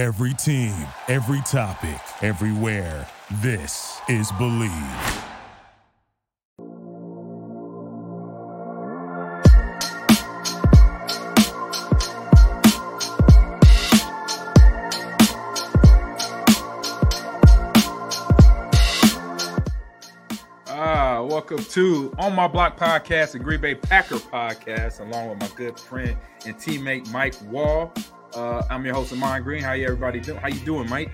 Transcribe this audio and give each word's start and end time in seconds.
Every 0.00 0.32
team, 0.32 0.72
every 1.08 1.42
topic, 1.42 2.00
everywhere. 2.22 3.06
This 3.42 4.00
is 4.08 4.32
Bleav. 4.32 4.70
Ah, 20.66 21.22
welcome 21.28 21.62
to 21.62 22.14
On 22.18 22.34
My 22.34 22.48
Block 22.48 22.78
podcast 22.78 23.34
and 23.34 23.44
Green 23.44 23.60
Bay 23.60 23.74
Packer 23.74 24.14
podcast, 24.14 25.00
along 25.00 25.28
with 25.28 25.40
my 25.40 25.48
good 25.56 25.78
friend 25.78 26.16
and 26.46 26.56
teammate 26.56 27.12
Mike 27.12 27.34
Wall. 27.50 27.92
Uh, 28.34 28.62
I'm 28.70 28.84
your 28.84 28.94
host, 28.94 29.12
Ahman 29.12 29.42
Green. 29.42 29.62
How 29.62 29.72
you 29.72 29.84
everybody 29.84 30.20
doing? 30.20 30.38
How 30.38 30.48
you 30.48 30.60
doing, 30.60 30.88
Mike? 30.88 31.10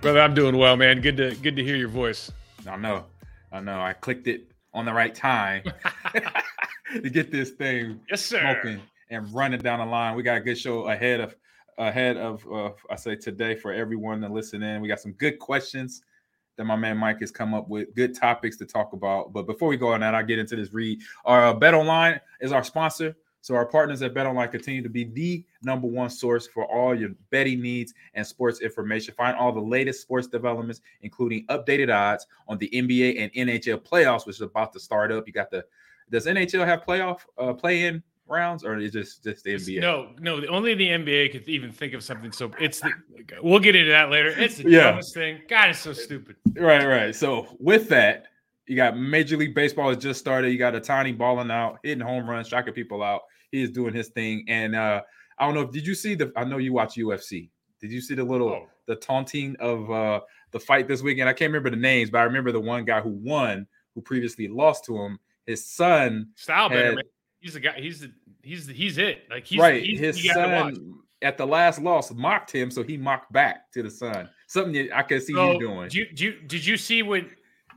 Brother, 0.00 0.20
I'm 0.20 0.34
doing 0.34 0.56
well, 0.56 0.76
man. 0.76 1.00
Good 1.00 1.16
to 1.16 1.34
good 1.36 1.56
to 1.56 1.64
hear 1.64 1.76
your 1.76 1.88
voice. 1.88 2.30
I 2.68 2.76
know, 2.76 3.04
I 3.52 3.60
know. 3.60 3.80
I 3.80 3.92
clicked 3.92 4.26
it 4.28 4.50
on 4.72 4.84
the 4.84 4.92
right 4.92 5.14
time 5.14 5.62
to 6.92 7.10
get 7.10 7.30
this 7.30 7.50
thing 7.50 8.00
Yes, 8.08 8.24
sir. 8.24 8.40
smoking 8.40 8.80
and 9.10 9.32
running 9.34 9.60
down 9.60 9.80
the 9.80 9.86
line. 9.86 10.14
We 10.16 10.22
got 10.22 10.36
a 10.38 10.40
good 10.40 10.58
show 10.58 10.88
ahead 10.88 11.20
of 11.20 11.34
ahead 11.78 12.16
of 12.16 12.46
uh, 12.52 12.70
I 12.88 12.96
say 12.96 13.16
today 13.16 13.56
for 13.56 13.72
everyone 13.72 14.20
to 14.20 14.28
listen 14.28 14.62
in. 14.62 14.80
We 14.80 14.88
got 14.88 15.00
some 15.00 15.12
good 15.12 15.38
questions 15.38 16.02
that 16.56 16.64
my 16.64 16.76
man 16.76 16.96
Mike 16.96 17.18
has 17.18 17.32
come 17.32 17.52
up 17.52 17.68
with, 17.68 17.92
good 17.96 18.14
topics 18.14 18.56
to 18.58 18.64
talk 18.64 18.92
about. 18.92 19.32
But 19.32 19.46
before 19.46 19.68
we 19.68 19.76
go 19.76 19.92
on 19.92 20.00
that, 20.00 20.14
I'll 20.14 20.24
get 20.24 20.38
into 20.38 20.54
this 20.54 20.72
read. 20.72 21.00
Our 21.24 21.46
uh, 21.46 21.54
Bet 21.54 21.74
Online 21.74 22.20
is 22.40 22.52
our 22.52 22.62
sponsor. 22.62 23.16
So 23.44 23.54
our 23.54 23.66
partners 23.66 24.00
at 24.00 24.14
Bet 24.14 24.24
Online 24.24 24.48
continue 24.48 24.82
to 24.82 24.88
be 24.88 25.04
the 25.04 25.44
number 25.62 25.86
one 25.86 26.08
source 26.08 26.46
for 26.46 26.64
all 26.64 26.98
your 26.98 27.10
betting 27.28 27.60
needs 27.60 27.92
and 28.14 28.26
sports 28.26 28.62
information. 28.62 29.12
Find 29.12 29.36
all 29.36 29.52
the 29.52 29.60
latest 29.60 30.00
sports 30.00 30.26
developments, 30.26 30.80
including 31.02 31.44
updated 31.48 31.94
odds 31.94 32.26
on 32.48 32.56
the 32.56 32.70
NBA 32.72 33.20
and 33.20 33.30
NHL 33.50 33.82
playoffs, 33.82 34.26
which 34.26 34.36
is 34.36 34.40
about 34.40 34.72
to 34.72 34.80
start 34.80 35.12
up. 35.12 35.26
You 35.26 35.34
got 35.34 35.50
the 35.50 35.62
does 36.10 36.24
NHL 36.24 36.64
have 36.64 36.86
playoff 36.86 37.18
uh, 37.36 37.52
play-in 37.52 38.02
rounds, 38.26 38.64
or 38.64 38.78
is 38.78 38.94
it 38.94 38.98
just 39.02 39.22
just 39.22 39.44
the 39.44 39.56
NBA? 39.56 39.78
No, 39.82 40.12
no. 40.20 40.42
Only 40.46 40.72
the 40.74 40.88
NBA 40.88 41.32
could 41.32 41.46
even 41.46 41.70
think 41.70 41.92
of 41.92 42.02
something. 42.02 42.32
So 42.32 42.50
it's 42.58 42.80
the. 42.80 42.92
We'll 43.42 43.60
get 43.60 43.76
into 43.76 43.90
that 43.90 44.08
later. 44.08 44.30
It's 44.30 44.56
the 44.56 44.70
Yeah. 44.70 44.84
dumbest 44.84 45.12
thing. 45.12 45.42
God, 45.50 45.68
it's 45.68 45.80
so 45.80 45.92
stupid. 45.92 46.36
Right, 46.56 46.86
right. 46.86 47.14
So 47.14 47.54
with 47.58 47.90
that, 47.90 48.24
you 48.66 48.74
got 48.74 48.96
Major 48.96 49.36
League 49.36 49.54
Baseball 49.54 49.90
has 49.90 49.98
just 49.98 50.18
started. 50.18 50.48
You 50.48 50.56
got 50.56 50.72
Ohtani 50.72 51.18
balling 51.18 51.50
out, 51.50 51.80
hitting 51.82 52.00
home 52.00 52.26
runs, 52.28 52.46
striking 52.46 52.72
people 52.72 53.02
out. 53.02 53.24
He 53.54 53.62
is 53.62 53.70
doing 53.70 53.94
his 53.94 54.08
thing. 54.08 54.44
And 54.48 54.74
uh 54.74 55.02
I 55.38 55.46
don't 55.46 55.54
know 55.54 55.62
if 55.62 55.70
did 55.70 55.86
you 55.86 55.94
see 55.94 56.14
the 56.14 56.32
I 56.36 56.44
know 56.44 56.58
you 56.58 56.72
watch 56.72 56.94
UFC. 56.96 57.50
Did 57.80 57.92
you 57.92 58.00
see 58.00 58.14
the 58.14 58.24
little 58.24 58.48
Oh. 58.48 58.68
the 58.86 58.96
taunting 58.96 59.54
of 59.60 59.90
uh 59.90 60.20
the 60.50 60.58
fight 60.60 60.88
this 60.88 61.02
weekend? 61.02 61.28
I 61.28 61.32
can't 61.32 61.50
remember 61.52 61.70
the 61.70 61.76
names, 61.76 62.10
but 62.10 62.18
I 62.18 62.24
remember 62.24 62.50
the 62.52 62.60
one 62.60 62.84
guy 62.84 63.00
who 63.00 63.10
won 63.10 63.66
who 63.94 64.00
previously 64.00 64.48
lost 64.48 64.84
to 64.86 64.96
him. 64.98 65.18
His 65.46 65.64
son, 65.64 66.30
Style 66.34 66.68
better, 66.68 66.94
man. 66.96 67.04
He's 67.40 67.54
the 67.54 67.60
guy. 67.60 67.78
He's 67.78 68.00
the. 68.00 68.10
He's 68.42 68.66
the, 68.66 68.72
he's 68.74 68.98
it. 68.98 69.22
Like 69.30 69.46
he's 69.46 69.58
right, 69.58 69.82
He's, 69.82 70.00
his 70.00 70.32
son 70.32 70.98
at 71.22 71.38
the 71.38 71.46
last 71.46 71.80
loss 71.80 72.12
mocked 72.12 72.50
him, 72.52 72.70
so 72.70 72.82
he 72.82 72.96
mocked 72.98 73.32
back 73.32 73.70
to 73.72 73.82
the 73.82 73.90
son. 73.90 74.28
Something 74.48 74.72
that 74.88 74.96
I 74.98 75.02
can 75.02 75.20
see 75.20 75.32
So, 75.32 75.52
you 75.52 75.58
doing. 75.60 75.88
did 75.88 75.94
you, 75.94 76.06
did 76.08 76.20
you 76.20 76.32
did 76.46 76.66
you 76.66 76.76
see 76.76 77.02
when? 77.02 77.30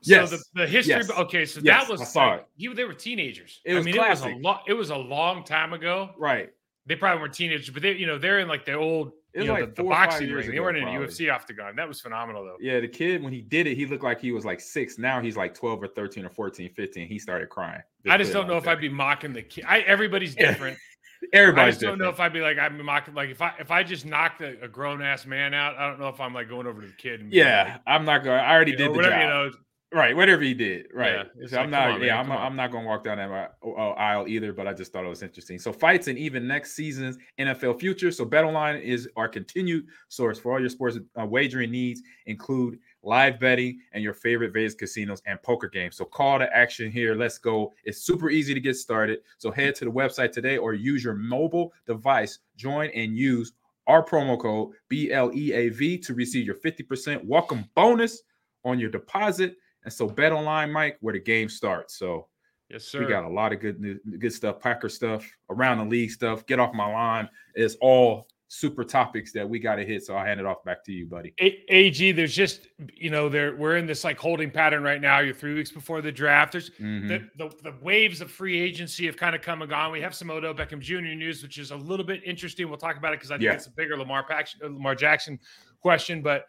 Yes. 0.10 0.30
So 0.30 0.38
the, 0.38 0.44
the 0.62 0.68
history. 0.68 0.96
Yes. 0.96 1.10
Okay, 1.12 1.46
so 1.46 1.60
Yes, 1.64 1.84
that 1.84 1.92
was 1.92 2.02
I 2.02 2.06
saw 2.06 2.26
like, 2.32 2.40
it. 2.42 2.48
you. 2.58 2.74
They 2.74 2.84
were 2.84 2.94
teenagers. 2.94 3.62
It 3.66 3.74
was 3.76 3.84
I 3.84 3.86
mean, 3.86 3.96
classic. 3.96 4.26
it 4.28 4.34
was 4.34 4.40
a 4.40 4.42
long. 4.42 4.60
It 4.68 4.74
was 4.74 4.90
a 4.90 4.98
long 4.98 5.44
time 5.44 5.74
ago. 5.74 6.12
right. 6.18 6.50
They 6.86 6.96
probably 6.96 7.20
weren't 7.20 7.34
teenagers, 7.34 7.70
but 7.70 7.82
they, 7.84 7.92
you 7.96 8.08
know, 8.08 8.18
they're 8.18 8.40
in 8.40 8.48
like 8.48 8.64
the 8.64 8.72
old, 8.72 9.12
you 9.36 9.44
know, 9.44 9.52
like 9.52 9.76
the, 9.76 9.82
the 9.82 9.84
four 9.84 9.92
or 9.92 9.96
five 9.96 10.10
boxing 10.10 10.32
ring. 10.32 10.50
They 10.50 10.62
weren't 10.62 10.78
in 10.78 10.86
probably. 10.86 11.06
UFC 11.08 11.30
octagon. 11.30 11.76
That 11.76 11.86
was 11.86 12.00
phenomenal, 12.00 12.46
though. 12.46 12.56
Yeah, 12.62 12.80
the 12.80 12.88
kid 12.88 13.22
when 13.22 13.34
he 13.34 13.42
did 13.42 13.68
it, 13.68 13.76
he 13.76 13.86
looked 13.86 14.06
like 14.06 14.22
he 14.22 14.32
was 14.32 14.46
like 14.46 14.62
six. 14.62 14.98
Now 14.98 15.20
he's 15.20 15.36
like 15.36 15.54
12 15.54 15.84
or 15.84 15.88
13 15.90 16.24
or 16.26 16.30
14, 16.30 16.70
15. 16.74 17.08
He 17.10 17.20
started 17.20 17.50
crying. 17.50 17.82
I 18.10 18.18
just 18.18 18.32
don't 18.32 18.48
know 18.48 18.56
if. 18.56 18.66
I'd 18.70 18.80
be 18.80 18.88
mocking 18.88 19.34
the 19.34 19.42
kid. 19.42 19.66
I, 19.68 19.80
everybody's 19.80 20.34
different. 20.34 20.78
I 20.78 21.26
Everybody's 21.34 21.76
just 21.76 21.82
don't 21.82 21.98
know 21.98 22.10
if 22.10 22.20
I'd 22.20 22.32
be 22.32 22.42
like 22.42 22.58
I'm 22.58 22.82
mocking. 22.86 23.16
Like 23.16 23.32
if 23.32 23.42
I 23.42 23.54
if 23.60 23.72
I 23.72 23.84
just 23.84 24.06
knocked 24.06 24.42
a, 24.42 24.64
a 24.64 24.68
grown 24.68 25.02
ass 25.02 25.26
man 25.26 25.54
out, 25.54 25.76
I 25.76 25.90
don't 25.90 26.00
know 26.00 26.10
if 26.10 26.22
I'm 26.22 26.34
like 26.34 26.48
going 26.48 26.68
over 26.68 26.80
to 26.80 26.88
the 26.88 26.94
kid. 26.94 27.26
Yeah, 27.32 27.80
I'm 27.88 28.06
not 28.06 28.24
going. 28.24 28.40
I 28.40 28.54
already 28.54 28.72
like, 28.74 28.78
did 28.78 28.86
know, 28.86 28.92
the 28.94 28.98
whatever 28.98 29.16
job. 29.16 29.22
you 29.22 29.28
know. 29.28 29.52
Right, 29.94 30.16
whatever 30.16 30.44
he 30.44 30.54
did. 30.54 30.88
Right. 30.94 31.26
Yeah, 31.38 31.48
So 31.48 31.58
I'm 31.60 31.70
not. 31.70 31.92
on, 31.92 32.02
yeah, 32.02 32.08
man, 32.08 32.18
I'm. 32.18 32.28
Not. 32.28 32.40
I'm 32.40 32.56
not 32.56 32.72
going 32.72 32.84
to 32.84 32.90
walk 32.90 33.04
down 33.04 33.18
that 33.18 33.56
aisle 33.98 34.28
either. 34.28 34.54
But 34.54 34.68
I 34.68 34.74
just 34.74 34.92
thought 34.92 35.06
it 35.06 35.10
was 35.10 35.24
interesting. 35.24 35.60
So 35.60 35.72
fights 35.72 36.08
and 36.08 36.18
even 36.18 36.48
next 36.48 36.74
season's 36.74 37.18
NFL 37.40 37.80
future. 37.80 38.12
So 38.12 38.26
BetOnline 38.26 38.82
is 38.82 39.10
our 39.16 39.28
continued 39.28 39.86
source 40.10 40.40
for 40.40 40.54
all 40.54 40.60
your 40.60 40.70
sports 40.70 40.98
uh, 41.20 41.26
wagering 41.26 41.72
needs, 41.72 42.02
include 42.26 42.80
live 43.04 43.40
betting 43.40 43.80
and 43.94 44.04
your 44.04 44.14
favorite 44.14 44.54
Vegas 44.54 44.74
casinos 44.76 45.22
and 45.26 45.42
poker 45.42 45.70
games. 45.70 45.96
So 45.96 46.06
call 46.06 46.40
to 46.40 46.56
action 46.56 46.92
here. 46.92 47.16
Let's 47.16 47.38
go. 47.38 47.74
It's 47.86 48.02
super 48.02 48.30
easy 48.30 48.54
to 48.54 48.60
get 48.60 48.76
started. 48.76 49.20
So 49.38 49.52
head 49.52 49.76
to 49.76 49.86
the 49.86 49.92
website 49.92 50.32
today 50.32 50.58
or 50.58 50.74
use 50.74 51.04
your 51.04 51.14
mobile 51.14 51.72
device. 51.86 52.40
Join 52.58 52.90
and 52.90 53.16
use 53.16 53.54
our 53.88 54.04
promo 54.04 54.40
code 54.40 54.74
BLEAV 54.92 56.06
to 56.06 56.14
receive 56.14 56.46
your 56.46 56.56
50% 56.56 57.24
welcome 57.26 57.64
bonus 57.74 58.22
on 58.66 58.80
your 58.80 58.90
deposit. 58.90 59.56
And 59.88 59.94
so 59.94 60.06
bet 60.06 60.34
online, 60.34 60.70
Mike, 60.70 60.98
where 61.00 61.14
the 61.14 61.20
game 61.20 61.48
starts. 61.48 61.98
So 61.98 62.28
Yes, 62.70 62.84
sir. 62.84 63.00
we 63.00 63.06
got 63.06 63.24
a 63.24 63.30
lot 63.30 63.54
of 63.54 63.62
good 63.62 64.02
good 64.20 64.34
stuff, 64.34 64.60
Packer 64.60 64.90
stuff, 64.90 65.26
around 65.50 65.78
the 65.78 65.86
league 65.86 66.12
stuff. 66.12 66.46
Get 66.46 66.60
off 66.60 66.74
my 66.74 66.92
line. 66.92 67.30
It's 67.56 67.76
all 67.80 68.28
super 68.50 68.84
topics 68.84 69.32
that 69.32 69.48
we 69.48 69.60
got 69.60 69.76
to 69.78 69.86
hit. 69.86 70.04
So 70.04 70.14
I'll 70.18 70.26
hand 70.26 70.42
it 70.42 70.46
off 70.46 70.62
back 70.66 70.84
to 70.84 70.92
you, 70.92 71.06
buddy. 71.06 71.34
A- 71.40 71.64
AG, 71.74 72.12
there's 72.12 72.36
just 72.36 72.68
you 72.96 73.10
know, 73.10 73.30
there 73.30 73.56
we're 73.56 73.78
in 73.78 73.86
this 73.86 74.04
like 74.04 74.18
holding 74.20 74.52
pattern 74.52 74.84
right 74.84 75.00
now. 75.00 75.20
You're 75.20 75.34
three 75.34 75.54
weeks 75.54 75.72
before 75.72 76.02
the 76.02 76.12
draft. 76.12 76.52
There's 76.52 76.70
Mhm. 76.72 77.08
the, 77.38 77.48
the 77.48 77.72
the 77.72 77.76
waves 77.82 78.20
of 78.20 78.30
free 78.30 78.60
agency 78.60 79.06
have 79.06 79.16
kind 79.16 79.38
of 79.38 79.42
come 79.42 79.62
and 79.62 79.70
gone. 79.72 79.94
We 79.94 80.02
have 80.02 80.14
some 80.14 80.30
Odell 80.30 80.54
Beckham 80.54 80.82
Jr. 80.82 81.16
news, 81.16 81.42
which 81.44 81.60
is 81.60 81.72
a 81.72 81.78
little 81.78 82.06
bit 82.06 82.22
interesting. 82.26 82.68
We'll 82.68 82.78
talk 82.78 82.98
about 82.98 83.14
it 83.14 83.20
because 83.20 83.32
I 83.32 83.36
think 83.36 83.44
Yeah. 83.46 83.54
it's 83.54 83.68
a 83.68 83.72
bigger 83.72 83.96
Lamar 83.98 84.26
Pax- 84.28 84.58
uh, 84.62 84.66
Lamar 84.68 84.96
Jackson 84.96 85.40
question. 85.80 86.22
But 86.22 86.48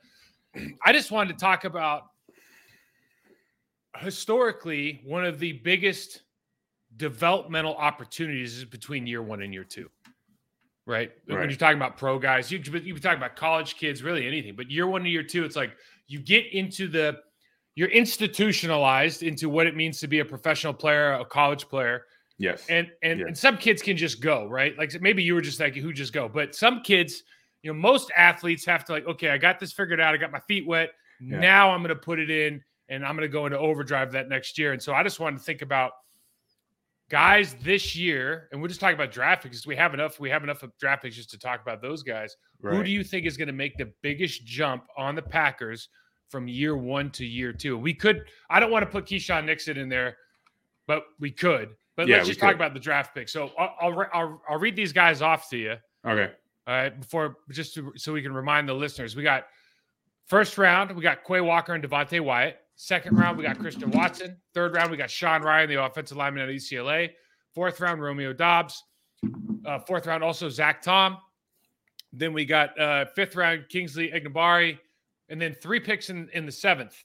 I 0.85 0.93
just 0.93 1.13
wanted 1.13 1.39
to 1.39 1.39
talk 1.41 1.63
about 1.63 2.07
historically 4.01 5.01
one 5.05 5.25
of 5.25 5.39
the 5.39 5.53
biggest 5.53 6.23
developmental 6.97 7.75
opportunities 7.77 8.57
is 8.57 8.65
between 8.65 9.07
year 9.07 9.23
one 9.23 9.43
and 9.43 9.53
year 9.53 9.65
two. 9.65 9.91
Right? 10.87 11.13
When 11.27 11.41
you're 11.51 11.59
talking 11.59 11.77
about 11.77 11.99
pro 11.99 12.19
guys, 12.19 12.51
you 12.51 12.59
you 12.59 12.95
be 12.95 13.01
talking 13.01 13.19
about 13.19 13.37
college 13.37 13.77
kids, 13.77 14.03
really 14.03 14.27
anything. 14.27 14.57
But 14.57 14.71
year 14.71 14.87
one 14.87 15.03
and 15.03 15.11
year 15.11 15.23
two, 15.23 15.45
it's 15.45 15.57
like 15.57 15.73
you 16.07 16.19
get 16.19 16.47
into 16.53 16.89
the 16.89 17.19
you're 17.75 17.91
institutionalized 17.91 19.23
into 19.23 19.49
what 19.49 19.67
it 19.67 19.77
means 19.77 20.01
to 20.01 20.09
be 20.09 20.21
a 20.21 20.25
professional 20.25 20.73
player, 20.73 21.13
a 21.13 21.25
college 21.25 21.69
player, 21.69 22.07
yes. 22.39 22.67
and 22.71 22.91
and, 23.03 23.21
Yeah. 23.21 23.27
and 23.27 23.37
some 23.37 23.59
kids 23.59 23.83
can 23.83 23.97
just 23.99 24.21
go 24.23 24.47
right. 24.47 24.77
Like 24.79 24.99
maybe 25.03 25.23
you 25.23 25.35
were 25.35 25.43
just 25.43 25.61
like 25.61 25.77
who 25.77 25.93
just 25.93 26.13
go, 26.15 26.27
but 26.29 26.55
some 26.55 26.81
kids, 26.83 27.23
you 27.63 27.71
know, 27.73 27.79
most 27.79 28.11
athletes 28.17 28.65
have 28.65 28.85
to 28.87 28.93
like, 28.93 29.07
okay, 29.07 29.29
I 29.29 29.37
got 29.39 29.61
this 29.61 29.73
figured 29.73 30.01
out. 30.01 30.15
I 30.15 30.17
got 30.17 30.33
my 30.33 30.41
feet 30.41 30.67
wet. 30.67 30.91
Yeah. 31.21 31.39
Now 31.39 31.71
I'm 31.71 31.81
going 31.83 31.91
to 31.91 32.01
put 32.01 32.19
it 32.19 32.31
in, 32.31 32.65
and 32.89 33.05
I'm 33.05 33.17
going 33.17 33.29
to 33.29 33.33
go 33.33 33.47
into 33.47 33.59
overdrive 33.59 34.13
that 34.13 34.29
next 34.29 34.59
year. 34.59 34.73
And 34.73 34.83
so 34.83 34.93
I 34.95 35.03
just 35.03 35.21
wanted 35.21 35.39
to 35.39 35.43
think 35.45 35.63
about 35.63 35.93
guys 37.11 37.55
this 37.63 37.97
year, 37.97 38.49
and 38.53 38.61
we're 38.61 38.69
just 38.69 38.81
talking 38.81 38.95
about 38.95 39.13
draft 39.13 39.43
picks. 39.43 39.67
We 39.67 39.77
have 39.77 39.95
enough. 39.95 40.21
We 40.21 40.31
have 40.31 40.45
enough 40.45 40.63
of 40.63 40.77
draft 40.79 41.03
picks 41.03 41.17
just 41.17 41.31
to 41.31 41.39
talk 41.39 41.61
about 41.63 41.81
those 41.83 42.03
guys. 42.03 42.37
Who 42.63 42.83
do 42.83 42.91
you 42.91 43.05
think 43.05 43.27
is 43.27 43.37
going 43.37 43.49
to 43.49 43.53
make 43.55 43.77
the 43.77 43.93
biggest 44.03 44.45
jump 44.45 44.85
on 44.97 45.15
the 45.15 45.23
Packers 45.23 45.89
from 46.29 46.49
year 46.49 46.77
one 46.77 47.11
to 47.13 47.25
year 47.25 47.53
two? 47.53 47.79
We 47.79 47.95
could. 47.95 48.25
I 48.51 48.61
don't 48.61 48.71
want 48.71 48.85
to 48.85 48.91
put 48.91 49.07
Keisean 49.07 49.45
Nixon 49.47 49.77
in 49.79 49.89
there, 49.89 50.17
but 50.87 51.05
we 51.21 51.31
could. 51.31 51.71
But 51.97 52.09
Yeah, 52.09 52.17
let's 52.17 52.29
just 52.29 52.41
talk 52.41 52.51
could. 52.51 52.57
about 52.57 52.75
the 52.75 52.81
draft 52.81 53.15
pick. 53.15 53.29
So 53.29 53.51
I'll, 53.59 53.75
I'll 53.81 54.07
I'll 54.13 54.43
I'll 54.51 54.59
read 54.59 54.77
these 54.77 54.93
guys 54.93 55.23
off 55.23 55.49
to 55.51 55.57
you. 55.59 55.75
okay. 56.07 56.33
All 56.67 56.75
right, 56.75 57.01
before 57.01 57.37
just 57.51 57.73
to, 57.77 57.93
so 57.97 58.13
we 58.13 58.21
can 58.21 58.35
remind 58.35 58.69
the 58.69 58.75
listeners, 58.75 59.17
we 59.17 59.23
got 59.23 59.47
first 60.27 60.59
round, 60.59 60.95
we 60.95 61.01
got 61.03 61.25
Quay 61.27 61.41
Walker 61.41 61.73
and 61.73 61.83
Devonte 61.83 62.21
Wyatt. 62.21 62.59
Second 62.81 63.19
round, 63.19 63.37
we 63.37 63.43
got 63.43 63.59
Christian 63.59 63.91
Watson. 63.91 64.37
Third 64.55 64.73
round, 64.73 64.93
we 64.93 64.97
got 64.97 65.11
Sean 65.11 65.43
Rhyan, 65.43 65.67
the 65.67 65.83
offensive 65.85 66.17
lineman 66.17 66.49
at 66.49 66.55
UCLA. 66.55 67.11
Fourth 67.53 67.81
round, 67.81 68.01
Romeo 68.01 68.33
Doubs. 68.33 68.85
Uh, 69.67 69.81
fourth 69.81 70.07
round, 70.07 70.23
also 70.23 70.49
Zach 70.49 70.81
Tom. 70.81 71.19
Then 72.13 72.33
we 72.33 72.45
got 72.45 72.79
uh, 72.79 73.07
fifth 73.17 73.35
round, 73.35 73.69
Kingsley 73.69 74.13
Enagbare. 74.13 74.79
And 75.29 75.43
then 75.43 75.55
three 75.55 75.81
picks 75.81 76.09
in, 76.09 76.29
in 76.35 76.47
the 76.47 76.53
seventh. 76.53 77.03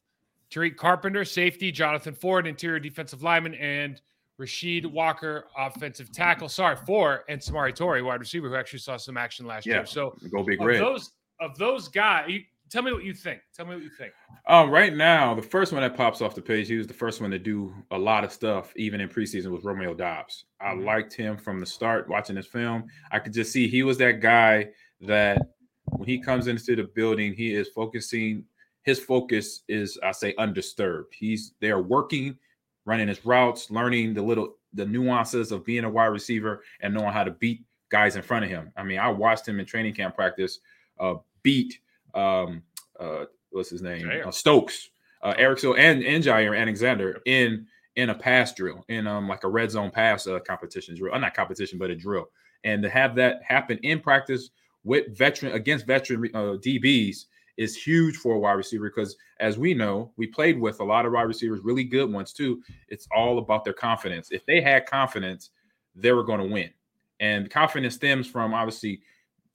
Tariq 0.52 0.76
Carpenter, 0.78 1.26
safety, 1.26 1.72
Jonathan 1.72 2.14
Ford, 2.14 2.46
interior 2.46 2.80
defensive 2.80 3.24
lineman, 3.24 3.56
and 3.56 4.00
Rasheed 4.40 4.86
Walker, 4.86 5.46
offensive 5.58 6.12
tackle. 6.12 6.50
Sorry, 6.50 6.76
four, 6.86 7.24
and 7.30 7.42
Samori 7.42 7.76
Toure, 7.76 8.06
wide 8.06 8.20
receiver, 8.20 8.48
who 8.48 8.56
actually 8.56 8.78
saw 8.80 8.96
some 8.98 9.18
action 9.18 9.48
last 9.48 9.66
Yeah. 9.66 9.78
year. 9.78 9.86
So 9.88 10.16
Go 10.32 10.44
big 10.44 10.62
of 10.62 10.68
red. 10.68 10.80
those 10.80 11.14
of 11.40 11.58
those 11.58 11.88
guys, 11.88 12.30
tell 12.74 12.82
me 12.82 12.92
what 12.92 13.04
you 13.04 13.14
think. 13.14 13.40
Tell 13.56 13.66
me 13.68 13.76
what 13.76 13.84
you 13.84 13.90
think. 13.90 14.12
Um, 14.48 14.72
right 14.72 14.94
now, 14.94 15.36
the 15.36 15.44
first 15.44 15.72
one 15.72 15.82
that 15.84 15.96
pops 15.96 16.22
off 16.22 16.34
the 16.34 16.42
page, 16.42 16.68
he 16.68 16.76
was 16.76 16.88
the 16.88 16.94
first 16.94 17.22
one 17.22 17.30
to 17.32 17.38
do 17.40 17.74
a 17.92 17.98
lot 17.98 18.24
of 18.24 18.32
stuff, 18.34 18.74
even 18.76 19.00
in 19.00 19.08
preseason, 19.08 19.52
was 19.52 19.64
Romeo 19.64 19.94
Doubs. 19.94 20.46
I 20.60 20.74
Mhm. 20.74 20.84
liked 20.84 21.14
him 21.14 21.38
from 21.38 21.60
the 21.60 21.66
start 21.68 22.10
watching 22.10 22.36
this 22.36 22.48
film. 22.48 22.90
I 23.12 23.20
could 23.20 23.32
just 23.32 23.52
see 23.52 23.68
he 23.68 23.84
was 23.84 24.00
that 24.00 24.20
guy 24.22 24.72
that 25.02 25.38
when 25.86 26.10
he 26.10 26.20
comes 26.20 26.48
into 26.48 26.76
the 26.76 26.84
building, 26.84 27.34
he 27.34 27.54
is 27.54 27.70
focusing. 27.70 28.46
His 28.82 29.00
focus 29.00 29.64
is, 29.68 29.98
I 30.04 30.12
say, 30.12 30.34
undisturbed. 30.38 31.14
He's 31.14 31.54
they 31.60 31.70
are 31.70 31.82
working, 31.82 32.38
running 32.86 33.08
his 33.08 33.24
routes, 33.24 33.70
learning 33.70 34.16
the 34.16 34.24
little 34.24 34.58
the 34.74 34.86
nuances 34.86 35.52
of 35.52 35.64
being 35.64 35.84
a 35.84 35.90
wide 35.90 36.08
receiver 36.08 36.64
and 36.82 36.96
knowing 36.96 37.14
how 37.14 37.24
to 37.24 37.30
beat 37.32 37.64
guys 37.90 38.16
in 38.16 38.24
front 38.24 38.44
of 38.44 38.50
him. 38.50 38.74
I 38.76 38.82
mean, 38.84 38.98
I 38.98 39.08
watched 39.10 39.48
him 39.48 39.60
in 39.60 39.68
training 39.68 39.94
camp 39.94 40.16
practice 40.16 40.60
uh, 41.00 41.16
beat 41.44 41.80
um, 42.14 42.64
uh, 43.00 43.26
what's 43.52 43.70
his 43.70 43.82
name? 43.82 44.10
Uh, 44.26 44.32
Stokes, 44.32 44.90
uh, 45.22 45.34
Eric 45.38 45.60
So 45.60 45.76
and 45.76 46.04
and 46.04 46.24
Jaire 46.24 46.60
Alexander 46.60 47.22
in 47.26 47.68
in 47.96 48.10
a 48.10 48.16
pass 48.16 48.54
drill 48.54 48.84
in 48.90 49.06
um 49.06 49.28
like 49.28 49.44
a 49.44 49.50
red 49.50 49.70
zone 49.72 49.92
pass 49.92 50.28
uh, 50.28 50.40
competition 50.40 50.96
drill, 50.96 51.14
uh, 51.14 51.18
not 51.18 51.34
competition 51.34 51.78
but 51.78 51.90
a 51.90 51.96
drill, 51.96 52.26
and 52.64 52.84
to 52.84 52.90
have 52.90 53.16
that 53.16 53.42
happen 53.44 53.78
in 53.84 54.00
practice 54.00 54.50
with 54.84 55.18
veteran 55.18 55.54
against 55.54 55.86
veteran 55.86 56.30
uh, 56.34 56.58
DBs 56.58 57.26
is 57.58 57.76
huge 57.76 58.16
for 58.16 58.36
a 58.36 58.40
wide 58.40 58.54
receiver 58.54 58.90
because 58.90 59.16
as 59.40 59.58
we 59.58 59.74
know, 59.74 60.12
we 60.18 60.26
played 60.28 60.60
with 60.60 60.80
a 60.80 60.84
lot 60.84 61.06
of 61.06 61.12
wide 61.14 61.24
receivers, 61.24 61.60
really 61.64 61.84
good 61.84 62.12
ones 62.12 62.34
too. 62.34 62.62
It's 62.90 63.08
all 63.16 63.38
about 63.38 63.64
their 63.64 63.74
confidence. 63.74 64.30
If 64.32 64.46
they 64.46 64.60
had 64.60 64.86
confidence, 64.86 65.52
they 65.96 66.12
were 66.12 66.24
going 66.24 66.40
to 66.40 66.52
win. 66.52 66.72
And 67.20 67.50
confidence 67.50 67.96
stems 67.96 68.28
from 68.28 68.54
obviously 68.54 69.02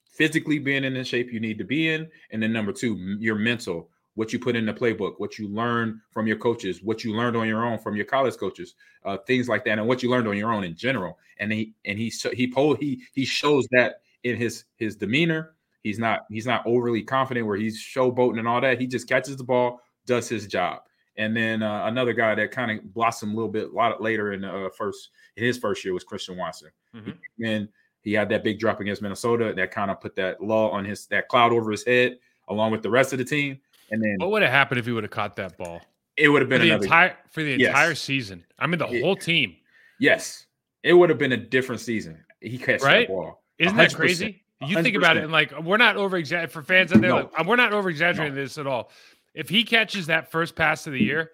physically 0.08 0.58
being 0.58 0.84
in 0.84 0.94
the 0.94 1.04
shape 1.04 1.32
you 1.32 1.40
need 1.40 1.58
to 1.58 1.64
be 1.64 1.88
in, 1.88 2.08
and 2.30 2.42
then 2.42 2.52
number 2.52 2.72
two, 2.72 2.96
your 3.20 3.36
mental, 3.36 3.90
what 4.14 4.32
you 4.32 4.38
put 4.38 4.56
in 4.56 4.66
the 4.66 4.72
playbook, 4.72 5.14
what 5.18 5.38
you 5.38 5.48
learn 5.48 6.00
from 6.10 6.26
your 6.26 6.36
coaches, 6.36 6.82
what 6.82 7.04
you 7.04 7.14
learned 7.14 7.36
on 7.36 7.46
your 7.46 7.64
own 7.64 7.78
from 7.78 7.94
your 7.94 8.04
college 8.04 8.36
coaches, 8.36 8.74
uh, 9.04 9.16
things 9.16 9.48
like 9.48 9.64
that, 9.64 9.78
and 9.78 9.86
what 9.86 10.02
you 10.02 10.10
learned 10.10 10.26
on 10.26 10.36
your 10.36 10.52
own 10.52 10.64
in 10.64 10.74
general. 10.74 11.18
And 11.38 11.52
he 11.52 11.72
and 11.84 11.96
he 11.98 12.12
he 12.34 12.52
he 12.80 13.02
he 13.12 13.24
shows 13.24 13.68
that 13.70 14.00
in 14.24 14.36
his 14.36 14.64
his 14.76 14.96
demeanor. 14.96 15.54
He's 15.84 16.00
not 16.00 16.22
he's 16.30 16.46
not 16.46 16.66
overly 16.66 17.02
confident 17.02 17.46
where 17.46 17.56
he's 17.56 17.80
showboating 17.80 18.40
and 18.40 18.48
all 18.48 18.60
that. 18.60 18.80
He 18.80 18.88
just 18.88 19.08
catches 19.08 19.36
the 19.36 19.44
ball, 19.44 19.80
does 20.04 20.28
his 20.28 20.48
job. 20.48 20.80
And 21.16 21.36
then 21.36 21.62
uh, 21.62 21.86
another 21.86 22.12
guy 22.12 22.34
that 22.34 22.50
kind 22.50 22.70
of 22.70 22.92
blossomed 22.94 23.32
a 23.32 23.36
little 23.36 23.50
bit 23.50 23.70
a 23.70 23.72
lot 23.72 24.02
later 24.02 24.32
in 24.32 24.40
the 24.40 24.66
uh, 24.66 24.68
first 24.76 25.10
in 25.36 25.44
his 25.44 25.58
first 25.58 25.84
year 25.84 25.94
was 25.94 26.04
Christian 26.04 26.36
Watson. 26.36 26.70
Mm-hmm. 26.94 27.44
And 27.44 27.68
he 28.02 28.12
had 28.12 28.28
that 28.30 28.44
big 28.44 28.58
drop 28.58 28.80
against 28.80 29.02
Minnesota 29.02 29.52
that 29.54 29.70
kind 29.70 29.90
of 29.90 30.00
put 30.00 30.16
that 30.16 30.42
law 30.42 30.70
on 30.70 30.84
his 30.84 31.06
that 31.06 31.28
cloud 31.28 31.52
over 31.52 31.70
his 31.70 31.84
head 31.84 32.18
along 32.48 32.72
with 32.72 32.82
the 32.82 32.90
rest 32.90 33.12
of 33.12 33.18
the 33.18 33.24
team. 33.24 33.58
And 33.90 34.02
then 34.02 34.16
what 34.18 34.30
would 34.30 34.42
have 34.42 34.50
happened 34.50 34.78
if 34.78 34.86
he 34.86 34.92
would 34.92 35.04
have 35.04 35.10
caught 35.10 35.36
that 35.36 35.56
ball? 35.56 35.80
It 36.16 36.28
would 36.28 36.42
have 36.42 36.48
been 36.48 36.60
for 36.60 36.64
the 36.64 36.70
another, 36.70 36.84
entire 36.84 37.16
for 37.30 37.42
the 37.42 37.56
yes. 37.56 37.68
entire 37.68 37.94
season. 37.94 38.44
I 38.58 38.66
mean, 38.66 38.78
the 38.78 38.86
whole 38.86 39.16
team. 39.16 39.56
Yes, 40.00 40.46
it 40.82 40.92
would 40.92 41.10
have 41.10 41.18
been 41.18 41.32
a 41.32 41.36
different 41.36 41.80
season. 41.80 42.18
He 42.40 42.58
catch 42.58 42.82
right? 42.82 43.08
that 43.08 43.12
ball. 43.12 43.42
Isn't 43.58 43.76
100%. 43.76 43.76
that 43.76 43.94
crazy? 43.94 44.42
You 44.60 44.76
100%. 44.76 44.82
think 44.82 44.96
about 44.96 45.16
it, 45.16 45.22
and 45.24 45.32
like 45.32 45.56
we're 45.60 45.76
not 45.76 45.96
over 45.96 46.16
exaggerating 46.16 46.52
for 46.52 46.62
fans 46.62 46.92
out 46.92 47.00
there. 47.00 47.10
No. 47.10 47.30
Like, 47.36 47.46
we're 47.46 47.56
not 47.56 47.72
over 47.72 47.88
exaggerating 47.88 48.34
no. 48.34 48.42
this 48.42 48.58
at 48.58 48.66
all. 48.66 48.90
If 49.34 49.48
he 49.48 49.62
catches 49.62 50.06
that 50.06 50.30
first 50.30 50.56
pass 50.56 50.86
of 50.86 50.92
the 50.92 51.02
year, 51.02 51.30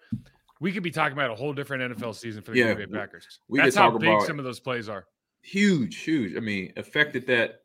we 0.61 0.73
could 0.73 0.83
be 0.83 0.91
talking 0.91 1.15
about 1.15 1.31
a 1.31 1.35
whole 1.35 1.55
different 1.55 1.99
NFL 1.99 2.15
season 2.15 2.43
for 2.43 2.53
the 2.53 2.59
yeah, 2.59 2.75
Green 2.75 2.91
Bay 2.91 2.99
Packers. 2.99 3.41
We 3.49 3.61
That's 3.61 3.77
how 3.77 3.97
big 3.97 4.21
some 4.23 4.39
of 4.39 4.45
those 4.45 4.61
plays 4.61 4.89
are. 4.89 5.07
Huge, 5.45 5.97
huge. 5.97 6.37
I 6.37 6.41
mean, 6.41 6.73
affected 6.79 7.27
that 7.27 7.65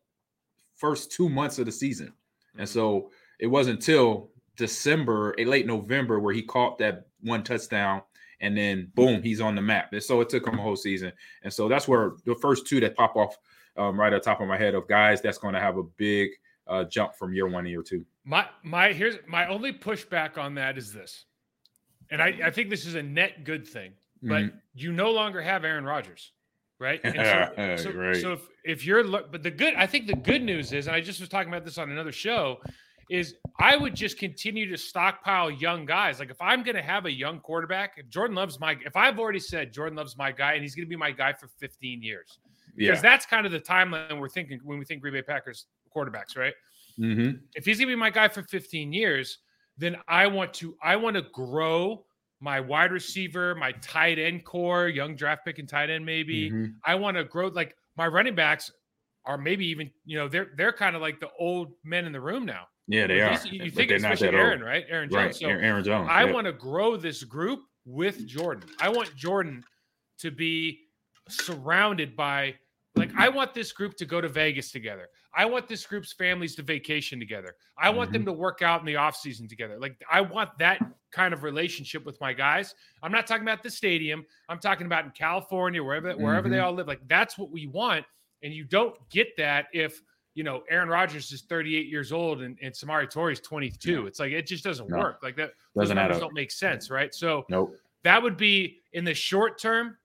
first 0.75 1.13
two 1.13 1.29
months 1.29 1.59
of 1.59 1.65
the 1.65 1.71
season, 1.71 2.07
mm-hmm. 2.07 2.59
and 2.59 2.69
so 2.69 3.09
it 3.39 3.47
wasn't 3.47 3.77
until 3.77 4.31
December, 4.57 5.33
late 5.37 5.65
November, 5.65 6.19
where 6.19 6.33
he 6.33 6.41
caught 6.41 6.77
that 6.79 7.07
one 7.21 7.41
touchdown, 7.41 8.01
and 8.41 8.57
then 8.57 8.91
boom, 8.95 9.23
he's 9.23 9.39
on 9.39 9.55
the 9.55 9.61
map. 9.61 9.93
And 9.93 10.03
so 10.03 10.19
it 10.19 10.27
took 10.27 10.45
him 10.45 10.59
a 10.59 10.61
whole 10.61 10.75
season, 10.75 11.13
and 11.43 11.53
so 11.53 11.69
that's 11.69 11.87
where 11.87 12.13
the 12.25 12.35
first 12.35 12.67
two 12.67 12.81
that 12.81 12.97
pop 12.97 13.15
off 13.15 13.37
um, 13.77 13.97
right 13.97 14.11
at 14.11 14.21
the 14.21 14.29
top 14.29 14.41
of 14.41 14.47
my 14.49 14.57
head 14.57 14.75
of 14.75 14.85
guys 14.89 15.21
that's 15.21 15.37
going 15.37 15.53
to 15.53 15.61
have 15.61 15.77
a 15.77 15.83
big 15.83 16.31
uh, 16.67 16.83
jump 16.83 17.15
from 17.15 17.33
year 17.33 17.47
one 17.47 17.63
to 17.63 17.69
year 17.69 17.81
two. 17.81 18.05
My 18.25 18.45
my 18.61 18.91
here's 18.91 19.15
my 19.25 19.47
only 19.47 19.71
pushback 19.71 20.37
on 20.37 20.55
that 20.55 20.77
is 20.77 20.91
this, 20.91 21.23
and 22.11 22.21
I, 22.21 22.37
I 22.43 22.51
think 22.51 22.69
this 22.69 22.85
is 22.85 22.95
a 22.95 23.03
net 23.03 23.45
good 23.45 23.65
thing, 23.65 23.93
but 24.21 24.43
mm-hmm. 24.43 24.57
you 24.73 24.91
no 24.91 25.11
longer 25.11 25.41
have 25.41 25.63
Aaron 25.63 25.85
Rodgers, 25.85 26.33
right? 26.79 26.99
So, 27.03 27.11
so, 27.77 27.91
right. 27.91 28.15
so, 28.15 28.31
if 28.33 28.41
if 28.63 28.85
you're 28.85 29.03
but 29.03 29.43
the 29.43 29.51
good 29.51 29.75
I 29.75 29.85
think 29.85 30.07
the 30.07 30.15
good 30.15 30.41
news 30.41 30.73
is, 30.73 30.87
and 30.87 30.95
I 30.95 31.01
just 31.01 31.19
was 31.19 31.29
talking 31.29 31.49
about 31.49 31.65
this 31.65 31.77
on 31.77 31.91
another 31.91 32.11
show, 32.11 32.59
is 33.09 33.35
I 33.59 33.75
would 33.75 33.95
just 33.95 34.17
continue 34.17 34.69
to 34.69 34.77
stockpile 34.77 35.49
young 35.49 35.85
guys. 35.85 36.19
Like 36.19 36.29
if 36.29 36.41
I'm 36.41 36.63
going 36.63 36.75
to 36.75 36.81
have 36.81 37.05
a 37.05 37.11
young 37.11 37.39
quarterback, 37.39 37.93
if 37.97 38.07
Jordan 38.09 38.35
Love's 38.35 38.59
my, 38.59 38.77
if 38.85 38.95
I've 38.95 39.19
already 39.19 39.39
said 39.39 39.73
Jordan 39.73 39.97
Love's 39.97 40.15
my 40.17 40.31
guy 40.31 40.53
and 40.53 40.61
he's 40.61 40.75
going 40.75 40.85
to 40.85 40.89
be 40.89 40.95
my 40.95 41.11
guy 41.11 41.33
for 41.33 41.47
15 41.47 42.03
years, 42.03 42.39
because 42.75 42.97
yeah. 42.97 43.01
that's 43.01 43.25
kind 43.25 43.45
of 43.45 43.51
the 43.51 43.59
timeline 43.59 44.19
we're 44.19 44.29
thinking 44.29 44.59
when 44.63 44.77
we 44.77 44.85
think 44.85 45.01
Green 45.01 45.13
Bay 45.13 45.21
Packers 45.21 45.65
quarterbacks, 45.95 46.37
right? 46.37 46.53
Mm-hmm. 46.99 47.37
If 47.55 47.65
he's 47.65 47.79
gonna 47.79 47.87
be 47.87 47.95
my 47.95 48.09
guy 48.09 48.27
for 48.27 48.43
15 48.43 48.91
years, 48.93 49.39
then 49.77 49.97
I 50.07 50.27
want 50.27 50.53
to 50.55 50.75
I 50.83 50.95
want 50.95 51.15
to 51.15 51.23
grow 51.33 52.05
my 52.41 52.59
wide 52.59 52.91
receiver, 52.91 53.55
my 53.55 53.71
tight 53.81 54.17
end 54.19 54.45
core, 54.45 54.87
young 54.87 55.15
draft 55.15 55.45
pick 55.45 55.59
and 55.59 55.67
tight 55.67 55.89
end 55.89 56.05
maybe. 56.05 56.49
Mm-hmm. 56.49 56.65
I 56.85 56.95
want 56.95 57.17
to 57.17 57.23
grow 57.23 57.47
like 57.47 57.75
my 57.97 58.07
running 58.07 58.35
backs 58.35 58.71
are 59.25 59.37
maybe 59.37 59.65
even 59.67 59.91
you 60.05 60.17
know 60.17 60.27
they're 60.27 60.49
they're 60.57 60.73
kind 60.73 60.95
of 60.95 61.01
like 61.01 61.19
the 61.19 61.29
old 61.37 61.73
men 61.83 62.05
in 62.05 62.11
the 62.11 62.21
room 62.21 62.45
now. 62.45 62.67
Yeah, 62.87 63.05
they 63.07 63.21
are. 63.21 63.39
You, 63.45 63.65
you 63.65 63.71
think 63.71 63.91
especially 63.91 64.29
Aaron, 64.29 64.61
old. 64.61 64.67
right? 64.67 64.85
Aaron 64.89 65.09
Jones. 65.09 65.25
Right. 65.25 65.35
So 65.35 65.47
Aaron 65.47 65.83
Jones. 65.83 66.07
I 66.09 66.23
yep. 66.23 66.33
want 66.33 66.47
to 66.47 66.53
grow 66.53 66.97
this 66.97 67.23
group 67.23 67.59
with 67.85 68.25
Jordan. 68.25 68.67
I 68.81 68.89
want 68.89 69.15
Jordan 69.15 69.63
to 70.19 70.31
be 70.31 70.79
surrounded 71.27 72.15
by 72.15 72.55
like 72.95 73.11
I 73.15 73.29
want 73.29 73.53
this 73.53 73.71
group 73.71 73.95
to 73.97 74.05
go 74.05 74.21
to 74.21 74.27
Vegas 74.27 74.71
together. 74.71 75.07
I 75.33 75.45
want 75.45 75.67
this 75.67 75.85
group's 75.85 76.11
families 76.13 76.55
to 76.55 76.63
vacation 76.63 77.19
together. 77.19 77.55
I 77.77 77.89
want 77.89 78.09
mm-hmm. 78.09 78.13
them 78.13 78.25
to 78.25 78.33
work 78.33 78.61
out 78.61 78.79
in 78.79 78.85
the 78.85 78.95
off 78.95 79.15
season 79.15 79.47
together. 79.47 79.77
Like 79.79 80.01
I 80.11 80.21
want 80.21 80.49
that 80.59 80.79
kind 81.11 81.33
of 81.33 81.43
relationship 81.43 82.05
with 82.05 82.19
my 82.19 82.33
guys. 82.33 82.73
I'm 83.03 83.11
not 83.11 83.27
talking 83.27 83.43
about 83.43 83.63
the 83.63 83.69
stadium. 83.69 84.25
I'm 84.47 84.59
talking 84.59 84.85
about 84.85 85.05
in 85.05 85.11
California, 85.11 85.83
wherever 85.83 86.13
wherever 86.13 86.47
mm-hmm. 86.47 86.51
they 86.51 86.59
all 86.59 86.73
live. 86.73 86.87
Like 86.87 87.01
that's 87.07 87.37
what 87.37 87.51
we 87.51 87.67
want. 87.67 88.05
And 88.41 88.53
you 88.53 88.63
don't 88.63 88.95
get 89.09 89.35
that 89.37 89.67
if 89.73 90.01
you 90.33 90.43
know 90.43 90.63
Aaron 90.69 90.89
Rodgers 90.89 91.31
is 91.31 91.41
38 91.41 91.87
years 91.87 92.11
old 92.11 92.41
and, 92.41 92.57
and 92.61 92.73
Samori 92.73 93.11
Toure 93.11 93.31
is 93.31 93.39
22. 93.39 93.91
Yeah. 93.91 94.07
It's 94.07 94.19
like 94.19 94.31
it 94.31 94.47
just 94.47 94.63
doesn't 94.63 94.89
no. 94.89 94.97
work. 94.97 95.19
Like 95.21 95.35
that 95.35 95.51
doesn't 95.77 95.95
those 95.95 96.03
numbers 96.03 96.19
don't 96.19 96.33
make 96.33 96.51
sense, 96.51 96.89
right? 96.89 97.13
So 97.13 97.45
nope. 97.49 97.75
that 98.03 98.21
would 98.21 98.37
be 98.37 98.79
in 98.93 99.05
the 99.05 99.13
short 99.13 99.59
term 99.59 99.97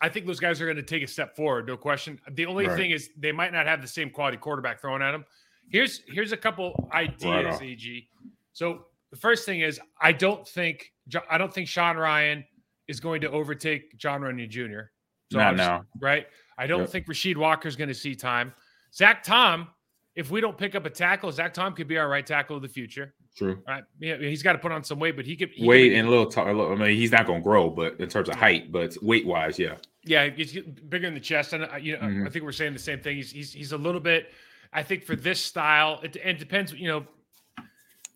I 0.00 0.08
think 0.08 0.26
those 0.26 0.40
guys 0.40 0.60
are 0.60 0.64
going 0.64 0.76
to 0.76 0.82
take 0.82 1.02
a 1.02 1.06
step 1.06 1.36
forward, 1.36 1.66
no 1.66 1.76
question. 1.76 2.18
The 2.30 2.46
only 2.46 2.66
right. 2.66 2.76
thing 2.76 2.90
is 2.90 3.10
they 3.18 3.32
might 3.32 3.52
not 3.52 3.66
have 3.66 3.82
the 3.82 3.88
same 3.88 4.10
quality 4.10 4.38
quarterback 4.38 4.80
thrown 4.80 5.02
at 5.02 5.12
them. 5.12 5.24
Here's 5.68 6.02
here's 6.08 6.32
a 6.32 6.36
couple 6.36 6.88
ideas, 6.92 7.60
right 7.60 7.62
AG. 7.62 8.08
So 8.52 8.86
the 9.10 9.16
first 9.16 9.46
thing 9.46 9.60
is 9.60 9.80
I 10.00 10.12
don't 10.12 10.46
think 10.46 10.92
I 11.30 11.38
don't 11.38 11.52
think 11.52 11.68
Sean 11.68 11.96
Rhyan 11.96 12.44
is 12.88 12.98
going 12.98 13.20
to 13.20 13.30
overtake 13.30 13.96
John 13.98 14.22
Runyan 14.22 14.48
Jr. 14.48 14.90
So 15.30 15.38
Not 15.38 15.56
now, 15.56 15.84
right? 16.00 16.26
I 16.58 16.66
don't 16.66 16.80
yep. 16.80 16.90
think 16.90 17.06
Rasheed 17.06 17.36
Walker 17.36 17.68
is 17.68 17.76
going 17.76 17.88
to 17.88 17.94
see 17.94 18.14
time. 18.14 18.52
Zach 18.92 19.22
Tom, 19.22 19.68
if 20.16 20.30
we 20.30 20.40
don't 20.40 20.58
pick 20.58 20.74
up 20.74 20.86
a 20.86 20.90
tackle, 20.90 21.30
Zach 21.30 21.54
Tom 21.54 21.74
could 21.74 21.86
be 21.86 21.98
our 21.98 22.08
right 22.08 22.26
tackle 22.26 22.56
of 22.56 22.62
the 22.62 22.68
future. 22.68 23.14
True. 23.36 23.62
Right. 23.66 23.84
Yeah, 23.98 24.16
he's 24.16 24.42
got 24.42 24.52
to 24.52 24.58
put 24.58 24.72
on 24.72 24.84
some 24.84 24.98
weight, 24.98 25.16
but 25.16 25.24
he 25.24 25.36
could 25.36 25.50
he 25.50 25.66
weight 25.66 25.90
could, 25.90 25.98
and 25.98 26.08
a 26.08 26.10
little. 26.10 26.72
I 26.72 26.74
mean, 26.74 26.96
he's 26.96 27.12
not 27.12 27.26
going 27.26 27.40
to 27.40 27.44
grow, 27.44 27.70
but 27.70 27.98
in 28.00 28.08
terms 28.08 28.28
of 28.28 28.34
height, 28.34 28.70
but 28.72 28.96
weight 29.02 29.26
wise, 29.26 29.58
yeah. 29.58 29.76
Yeah, 30.04 30.28
he's 30.28 30.58
bigger 30.88 31.06
in 31.06 31.14
the 31.14 31.20
chest, 31.20 31.52
and 31.52 31.64
uh, 31.64 31.76
you 31.76 31.92
know, 31.92 32.00
mm-hmm. 32.00 32.26
I 32.26 32.30
think 32.30 32.44
we're 32.44 32.52
saying 32.52 32.72
the 32.72 32.78
same 32.78 33.00
thing. 33.00 33.16
He's 33.16 33.30
he's 33.30 33.52
he's 33.52 33.72
a 33.72 33.78
little 33.78 34.00
bit. 34.00 34.32
I 34.72 34.82
think 34.82 35.04
for 35.04 35.16
this 35.16 35.42
style, 35.42 36.00
it, 36.02 36.16
and 36.16 36.36
it 36.36 36.38
depends. 36.38 36.72
You 36.72 36.88
know, 36.88 37.06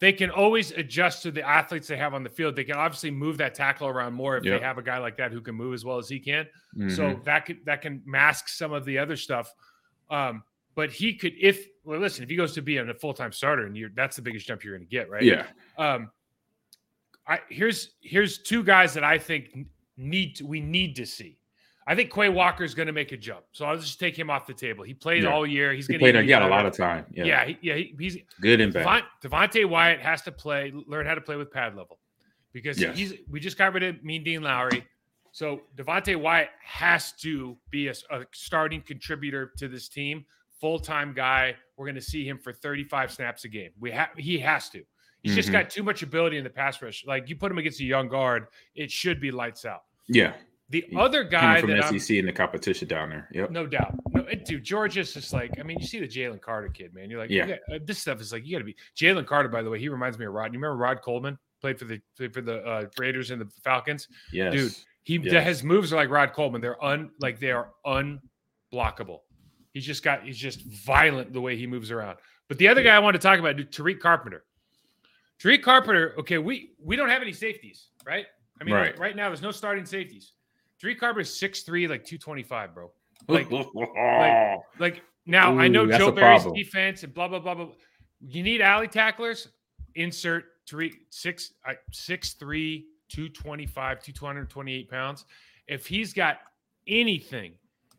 they 0.00 0.12
can 0.12 0.30
always 0.30 0.72
adjust 0.72 1.22
to 1.22 1.30
the 1.30 1.46
athletes 1.46 1.88
they 1.88 1.96
have 1.96 2.14
on 2.14 2.22
the 2.22 2.30
field. 2.30 2.56
They 2.56 2.64
can 2.64 2.76
obviously 2.76 3.10
move 3.10 3.38
that 3.38 3.54
tackle 3.54 3.88
around 3.88 4.14
more 4.14 4.36
if 4.36 4.44
yep. 4.44 4.60
they 4.60 4.66
have 4.66 4.78
a 4.78 4.82
guy 4.82 4.98
like 4.98 5.16
that 5.18 5.32
who 5.32 5.40
can 5.40 5.54
move 5.54 5.74
as 5.74 5.84
well 5.84 5.98
as 5.98 6.08
he 6.08 6.18
can. 6.18 6.46
Mm-hmm. 6.76 6.90
So 6.90 7.20
that 7.24 7.46
could 7.46 7.64
that 7.66 7.82
can 7.82 8.02
mask 8.04 8.48
some 8.48 8.72
of 8.72 8.84
the 8.84 8.98
other 8.98 9.16
stuff. 9.16 9.52
Um, 10.10 10.42
but 10.74 10.90
he 10.90 11.14
could, 11.14 11.32
if 11.40 11.66
well, 11.84 12.00
listen, 12.00 12.24
if 12.24 12.30
he 12.30 12.36
goes 12.36 12.52
to 12.54 12.62
be 12.62 12.78
a 12.78 12.94
full 12.94 13.14
time 13.14 13.32
starter, 13.32 13.66
and 13.66 13.76
you're 13.76 13.90
that's 13.94 14.16
the 14.16 14.22
biggest 14.22 14.46
jump 14.46 14.64
you're 14.64 14.76
going 14.76 14.86
to 14.86 14.90
get, 14.90 15.10
right? 15.10 15.22
Yeah. 15.22 15.46
Um, 15.78 16.10
I 17.26 17.40
here's 17.48 17.90
here's 18.00 18.38
two 18.38 18.62
guys 18.62 18.94
that 18.94 19.04
I 19.04 19.18
think 19.18 19.56
need 19.96 20.36
to, 20.36 20.46
we 20.46 20.60
need 20.60 20.96
to 20.96 21.06
see. 21.06 21.38
I 21.86 21.94
think 21.94 22.12
Quay 22.12 22.30
Walker 22.30 22.64
is 22.64 22.74
going 22.74 22.86
to 22.86 22.94
make 22.94 23.12
a 23.12 23.16
jump, 23.16 23.44
so 23.52 23.66
I'll 23.66 23.76
just 23.76 24.00
take 24.00 24.18
him 24.18 24.30
off 24.30 24.46
the 24.46 24.54
table. 24.54 24.84
He 24.84 24.94
played 24.94 25.24
yeah. 25.24 25.32
all 25.32 25.46
year. 25.46 25.72
He's 25.74 25.86
going 25.86 26.00
to 26.00 26.22
he 26.22 26.28
got 26.28 26.42
a 26.42 26.48
lot 26.48 26.64
of 26.64 26.74
time. 26.74 27.04
Yeah, 27.10 27.24
yeah, 27.24 27.44
he, 27.44 27.58
yeah. 27.60 27.74
He, 27.74 27.94
he's 27.98 28.18
good 28.40 28.60
and 28.62 28.72
bad. 28.72 29.04
Devonte 29.22 29.68
Wyatt 29.68 30.00
has 30.00 30.22
to 30.22 30.32
play, 30.32 30.72
learn 30.86 31.04
how 31.04 31.14
to 31.14 31.20
play 31.20 31.36
with 31.36 31.50
pad 31.50 31.76
level, 31.76 31.98
because 32.54 32.80
yes. 32.80 32.96
he's. 32.96 33.12
We 33.30 33.38
just 33.38 33.58
got 33.58 33.74
rid 33.74 33.82
of 33.82 34.02
Mean 34.02 34.24
Dean 34.24 34.42
Lowry, 34.42 34.86
so 35.32 35.60
Devonte 35.76 36.16
Wyatt 36.16 36.48
has 36.64 37.12
to 37.20 37.54
be 37.68 37.88
a, 37.88 37.94
a 38.10 38.24
starting 38.32 38.80
contributor 38.80 39.52
to 39.58 39.68
this 39.68 39.88
team, 39.88 40.24
full 40.64 40.78
time 40.78 41.12
guy. 41.12 41.54
We're 41.76 41.84
going 41.84 41.94
to 41.96 42.00
see 42.00 42.26
him 42.26 42.38
for 42.38 42.50
35 42.50 43.12
snaps 43.12 43.44
a 43.44 43.48
game. 43.48 43.70
We 43.78 43.90
have 43.90 44.08
he 44.16 44.38
has 44.38 44.70
to. 44.70 44.82
He's 45.22 45.32
mm-hmm. 45.32 45.36
just 45.36 45.52
got 45.52 45.68
too 45.68 45.82
much 45.82 46.02
ability 46.02 46.38
in 46.38 46.44
the 46.44 46.48
pass 46.48 46.80
rush. 46.80 47.04
Like 47.06 47.28
you 47.28 47.36
put 47.36 47.52
him 47.52 47.58
against 47.58 47.80
a 47.80 47.84
young 47.84 48.08
guard, 48.08 48.46
it 48.74 48.90
should 48.90 49.20
be 49.20 49.30
lights 49.30 49.66
out. 49.66 49.82
Yeah. 50.08 50.32
The 50.70 50.86
He 50.88 50.96
other 50.96 51.22
guy 51.22 51.60
from 51.60 51.68
that 51.70 51.82
the 51.82 51.84
I'm, 51.84 51.98
SEC 51.98 52.16
in 52.16 52.24
the 52.24 52.32
competition 52.32 52.88
down 52.88 53.10
there. 53.10 53.28
Yep. 53.34 53.50
no 53.50 53.66
doubt, 53.66 53.94
no, 54.14 54.24
and 54.24 54.42
dude, 54.44 54.64
Georgia's 54.64 55.12
just 55.12 55.34
like, 55.34 55.52
I 55.60 55.62
mean, 55.62 55.78
you 55.78 55.86
see 55.86 56.00
the 56.00 56.08
Jalen 56.08 56.40
Carter 56.40 56.68
kid, 56.68 56.94
man. 56.94 57.10
You're 57.10 57.20
like, 57.20 57.28
Yeah. 57.28 57.46
you 57.46 57.52
got- 57.68 57.74
uh, 57.74 57.78
this 57.84 57.98
stuff 57.98 58.22
is 58.22 58.32
like, 58.32 58.46
you 58.46 58.52
got 58.52 58.60
to 58.60 58.64
be 58.64 58.74
Jalen 58.96 59.26
Carter. 59.26 59.50
By 59.50 59.60
the 59.60 59.68
way, 59.68 59.78
he 59.78 59.90
reminds 59.90 60.18
me 60.18 60.24
of 60.24 60.32
Rod. 60.32 60.54
You 60.54 60.58
remember 60.58 60.76
Rod 60.76 61.02
Coleman 61.02 61.38
played 61.60 61.78
for 61.78 61.84
the 61.84 62.00
played 62.16 62.32
for 62.32 62.40
the 62.40 62.64
uh, 62.64 62.86
Raiders 62.98 63.30
and 63.30 63.40
the 63.42 63.48
Falcons. 63.62 64.08
Yes. 64.32 64.54
Dude, 64.54 64.72
He 65.02 65.18
Yes. 65.18 65.46
his 65.46 65.62
moves 65.62 65.92
are 65.92 65.96
like 65.96 66.08
Rod 66.08 66.32
Coleman. 66.32 66.62
They're 66.62 66.82
un 66.82 67.10
like 67.20 67.38
they 67.38 67.50
are 67.50 67.68
unblockable. 67.84 69.20
He's 69.74 69.84
just 69.84 70.02
got 70.02 70.22
he's 70.24 70.38
just 70.38 70.62
violent 70.64 71.32
the 71.34 71.40
way 71.40 71.56
he 71.56 71.66
moves 71.66 71.90
around. 71.90 72.16
But 72.48 72.56
the 72.58 72.68
other 72.68 72.82
guy 72.82 72.94
I 72.94 73.00
want 73.00 73.14
to 73.14 73.18
talk 73.20 73.38
about, 73.38 73.56
Tariq 73.56 74.00
Carpenter. 74.00 74.44
Tariq 75.42 75.62
Carpenter. 75.62 76.14
Okay, 76.18 76.38
we 76.38 76.70
we 76.82 76.96
don't 76.96 77.08
have 77.10 77.20
any 77.22 77.32
safeties, 77.32 77.88
right? 78.06 78.24
I 78.60 78.64
mean, 78.64 78.74
Right. 78.74 78.96
right, 78.98 79.16
now 79.16 79.28
there's 79.28 79.42
no 79.42 79.50
starting 79.50 79.84
safeties. 79.84 80.32
Tariq 80.80 80.98
Carpenter's 80.98 81.30
6'3", 81.38 81.88
like 81.88 82.04
two 82.04 82.18
twenty 82.18 82.42
five, 82.44 82.72
bro. 82.74 82.92
like- 83.28 83.50
like, 83.74 84.60
Like 84.78 85.02
now, 85.26 85.58
I 85.58 85.66
know 85.68 85.84
Ooh, 85.84 85.98
Joe 85.98 86.12
Barry's 86.12 86.42
problem. 86.42 86.54
defense 86.54 87.02
and 87.02 87.12
blah 87.12 87.26
blah 87.28 87.40
blah 87.40 87.54
blah. 87.54 87.68
You 88.20 88.42
need 88.42 88.60
alley 88.62 88.88
tacklers. 88.88 89.48
Insert 89.96 90.44
Tariq 90.66 90.92
six 91.10 91.52
I 91.66 91.76
six 91.92 92.34
three, 92.34 92.86
two 93.08 93.28
twenty 93.28 93.66
five, 93.66 94.00
two 94.02 94.12
hundred 94.24 94.48
twenty 94.50 94.72
eight 94.74 94.88
pounds. 94.88 95.24
If 95.66 95.86
he's 95.86 96.12
got 96.12 96.38
anything 96.86 97.54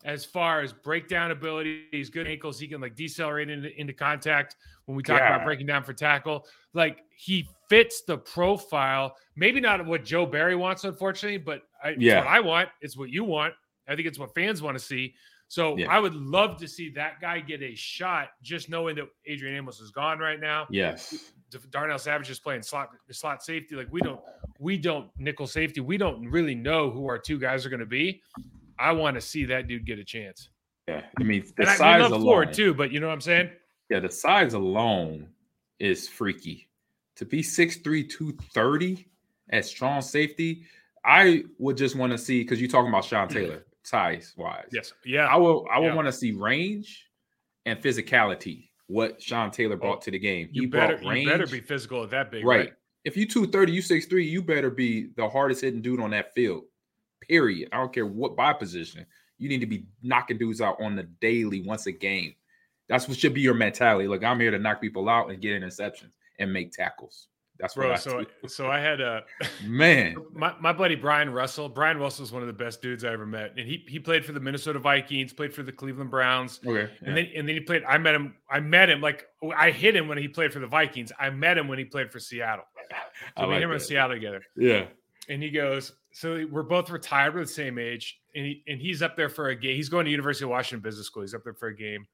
as 0.05 0.24
far 0.24 0.62
as 0.62 0.71
breakdown 0.71 1.31
ability, 1.31 1.85
he's 1.91 2.09
good 2.09 2.27
ankles. 2.27 2.59
He 2.59 2.67
can 2.67 2.79
like 2.79 2.95
decelerate 2.95 3.50
into, 3.50 3.77
into 3.79 3.91
contact. 3.91 4.55
When 4.85 4.95
we 4.95 5.01
talk 5.01 5.19
about 5.19 5.43
breaking 5.43 5.65
down 5.65 5.83
for 5.83 5.93
tackle, 5.93 6.45
like 6.74 7.00
he 7.17 7.47
fits 7.69 8.03
the 8.03 8.17
profile. 8.19 9.15
Maybe 9.35 9.59
not 9.59 9.83
what 9.85 10.05
Joe 10.05 10.25
Barry 10.27 10.55
wants, 10.55 10.83
unfortunately, 10.83 11.39
but 11.39 11.63
I, 11.83 11.89
it's 11.89 12.01
Yeah. 12.01 12.19
what 12.19 12.27
I 12.27 12.39
want. 12.39 12.69
It's 12.81 12.95
what 12.95 13.09
you 13.09 13.24
want. 13.24 13.55
I 13.88 13.95
think 13.95 14.07
it's 14.07 14.19
what 14.19 14.33
fans 14.35 14.62
want 14.62 14.77
to 14.77 14.83
see. 14.83 15.15
So 15.47 15.75
Yeah. 15.77 15.88
I 15.91 16.00
would 16.00 16.13
love 16.15 16.57
to 16.57 16.67
see 16.67 16.89
that 16.91 17.19
guy 17.19 17.39
get 17.39 17.63
a 17.63 17.74
shot, 17.75 18.29
just 18.43 18.69
knowing 18.69 18.95
that 18.97 19.05
Adrian 19.25 19.55
Amos 19.55 19.79
is 19.79 19.89
gone 19.91 20.19
right 20.19 20.39
now. 20.39 20.67
yes. 20.69 21.31
Darnell 21.71 21.97
Savage 21.97 22.29
is 22.29 22.39
playing 22.39 22.62
slot 22.63 22.89
slot 23.12 23.41
safety. 23.41 23.75
Like 23.75 23.88
we 23.89 24.01
don't 24.01 24.19
we 24.59 24.77
don't 24.77 25.09
nickel 25.17 25.47
safety. 25.47 25.79
We 25.79 25.97
don't 25.97 26.27
really 26.29 26.53
know 26.55 26.91
who 26.91 27.07
our 27.07 27.17
two 27.17 27.39
guys 27.39 27.65
are 27.65 27.69
going 27.69 27.79
to 27.79 27.85
be. 27.85 28.21
I 28.79 28.91
want 28.91 29.15
to 29.15 29.22
see 29.22 29.46
that 29.46 29.67
dude 29.67 29.86
get 29.86 30.00
a 30.00 30.03
chance. 30.03 30.50
Yeah. 30.88 31.01
I 31.20 31.24
mean, 31.24 31.44
the 31.58 31.63
and 31.63 31.70
I, 31.70 31.75
size 31.75 31.98
we 31.98 32.03
love 32.03 32.12
alone. 32.12 32.24
Ford 32.24 32.53
too, 32.53 32.74
but 32.74 32.91
you 32.91 33.00
know 33.00 33.08
what 33.08 33.13
I'm 33.13 33.22
saying? 33.22 33.50
Yeah, 33.89 34.00
the 34.00 34.10
size 34.10 34.53
alone 34.53 35.27
is 35.79 36.08
freaky. 36.08 36.67
To 37.17 37.25
be 37.25 37.41
6'3, 37.41 38.10
230 38.10 39.08
at 39.51 39.65
strong 39.65 40.01
safety, 40.01 40.63
I 41.05 41.44
would 41.60 41.77
just 41.77 41.96
want 41.96 42.12
to 42.12 42.17
see 42.17 42.41
because 42.41 42.60
you're 42.60 42.70
talking 42.70 42.89
about 42.89 43.05
Sean 43.05 43.27
mm. 43.27 43.34
Taylor, 43.34 43.65
size 43.84 44.34
wise. 44.38 44.70
Yes. 44.72 44.94
Yeah. 45.05 45.27
I 45.27 45.36
will 45.38 45.67
I 45.72 45.79
would 45.79 45.88
Yeah. 45.88 45.96
want 45.96 46.08
to 46.08 46.12
see 46.12 46.32
range 46.32 47.05
and 47.65 47.82
physicality, 47.82 48.70
what 48.88 49.22
Sean 49.22 49.51
Taylor 49.51 49.75
brought 49.75 50.01
to 50.03 50.12
the 50.12 50.20
game. 50.20 50.50
He 50.51 50.62
you 50.62 50.70
better 50.70 50.98
brought 50.98 51.10
range. 51.12 51.25
you 51.25 51.32
better 51.32 51.48
be 51.48 51.62
physical 51.62 52.03
at 52.03 52.10
that 52.12 52.32
big, 52.32 52.46
right. 52.46 52.60
right? 52.60 52.74
If 53.05 53.15
you 53.15 53.27
230, 53.27 53.72
you 53.72 53.82
6'3, 53.82 54.27
you 54.27 54.41
better 54.41 54.72
be 54.72 55.10
the 55.15 55.29
hardest 55.29 55.62
hitting 55.62 55.82
dude 55.82 56.00
on 56.00 56.10
that 56.12 56.34
field. 56.34 56.63
Period. 57.22 57.69
I 57.72 57.77
don't 57.77 57.93
care 57.93 58.05
what 58.05 58.36
by 58.36 58.53
position. 58.53 59.05
You 59.38 59.50
need 59.50 59.60
to 59.62 59.65
be 59.65 59.86
knocking 60.03 60.38
dudes 60.38 60.62
out 60.62 60.79
on 60.81 60.95
the 60.95 61.03
daily 61.03 61.62
once 61.62 61.88
a 61.88 61.91
game. 61.91 62.36
That's 62.88 63.07
what 63.07 63.17
should 63.17 63.34
be 63.34 63.41
your 63.41 63.53
mentality. 63.55 64.07
Like 64.07 64.24
I'm 64.24 64.39
here 64.39 64.51
to 64.51 64.60
knock 64.60 64.79
people 64.81 65.10
out 65.10 65.29
and 65.31 65.41
get 65.41 65.60
interceptions 65.60 66.12
and 66.39 66.53
make 66.53 66.72
tackles. 66.72 67.27
That's 67.57 67.75
what 67.77 67.84
Bro, 67.84 67.93
I 67.93 67.95
so 67.95 68.19
do. 68.41 68.48
so 68.50 68.67
I 68.67 68.79
had 68.79 69.00
a 69.00 69.24
Man. 69.65 70.17
my, 70.34 70.53
my 70.60 70.74
buddy 70.74 70.95
Brian 70.95 71.29
Russell. 71.31 71.69
Brian 71.69 71.98
Russell 71.98 72.25
is 72.25 72.31
one 72.34 72.41
of 72.43 72.48
the 72.48 72.53
best 72.53 72.81
dudes 72.81 73.05
I 73.05 73.13
ever 73.13 73.25
met, 73.25 73.53
and 73.57 73.65
he 73.67 73.86
he 73.88 73.98
played 73.98 74.25
for 74.25 74.34
the 74.34 74.41
Minnesota 74.41 74.77
Vikings, 74.77 75.31
played 75.34 75.53
for 75.53 75.63
the 75.63 75.72
Cleveland 75.72 76.12
Browns, 76.12 76.60
Okay. 76.65 76.91
and 77.05 77.15
then 77.15 77.27
and 77.34 77.48
then 77.48 77.55
he 77.55 77.62
played. 77.62 77.84
I 77.86 77.98
met 77.98 78.13
him. 78.13 78.36
I 78.51 78.60
met 78.60 78.89
him 78.89 79.00
like 79.00 79.25
I 79.57 79.72
hit 79.72 79.95
him 79.95 80.07
when 80.10 80.17
he 80.17 80.27
played 80.27 80.51
for 80.51 80.60
the 80.60 80.67
Vikings. 80.67 81.12
I 81.17 81.29
met 81.29 81.57
him 81.57 81.67
when 81.69 81.79
he 81.79 81.86
played 81.86 82.12
for 82.12 82.19
Seattle. 82.19 82.65
I 83.38 83.41
So 83.41 83.48
me 83.48 83.53
like 83.53 83.63
him 83.63 83.72
in. 83.72 83.79
Seattle 83.79 84.15
together, 84.17 84.43
Yeah. 84.57 84.86
and 85.29 85.41
he 85.41 85.50
goes. 85.50 85.93
So 86.15 86.45
we're 86.50 86.63
both 86.63 86.89
retired. 86.89 87.36
We're 87.36 87.41
the 87.41 87.48
same 87.48 87.77
age, 87.77 88.22
and 88.36 88.45
he 88.45 88.63
and 88.69 88.79
he's 88.79 89.01
up 89.01 89.17
there 89.17 89.27
for 89.27 89.50
a 89.50 89.55
game. 89.55 89.75
He's 89.75 89.89
going 89.89 90.05
to 90.05 90.12
University 90.12 90.45
of 90.45 90.50
Washington 90.50 90.79
Business 90.79 91.07
School. 91.07 91.24
He's 91.24 91.34
up 91.34 91.43
there 91.43 91.53
for 91.53 91.67
a 91.67 91.75
game, 91.75 92.07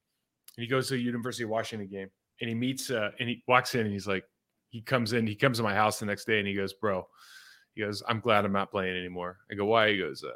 and 0.57 0.63
he 0.63 0.65
goes 0.65 0.87
to 0.87 0.95
a 0.95 0.97
University 0.97 1.43
of 1.43 1.51
Washington 1.51 1.87
game, 1.87 2.09
and 2.39 2.49
he 2.49 2.55
meets 2.55 2.89
uh 2.89 3.11
and 3.19 3.29
he 3.29 3.43
walks 3.47 3.75
in, 3.75 3.81
and 3.81 3.91
he's 3.91 4.07
like, 4.07 4.23
he 4.69 4.81
comes 4.81 5.13
in, 5.13 5.27
he 5.27 5.35
comes 5.35 5.57
to 5.57 5.63
my 5.63 5.75
house 5.75 5.99
the 5.99 6.07
next 6.07 6.25
day, 6.25 6.39
and 6.39 6.47
he 6.47 6.55
goes, 6.55 6.73
bro, 6.73 7.07
he 7.75 7.81
goes, 7.81 8.01
I'm 8.07 8.21
glad 8.21 8.43
I'm 8.43 8.51
not 8.51 8.71
playing 8.71 8.97
anymore. 8.97 9.37
I 9.51 9.53
go, 9.53 9.65
why? 9.65 9.91
He 9.91 9.99
goes, 9.99 10.23
uh, 10.23 10.31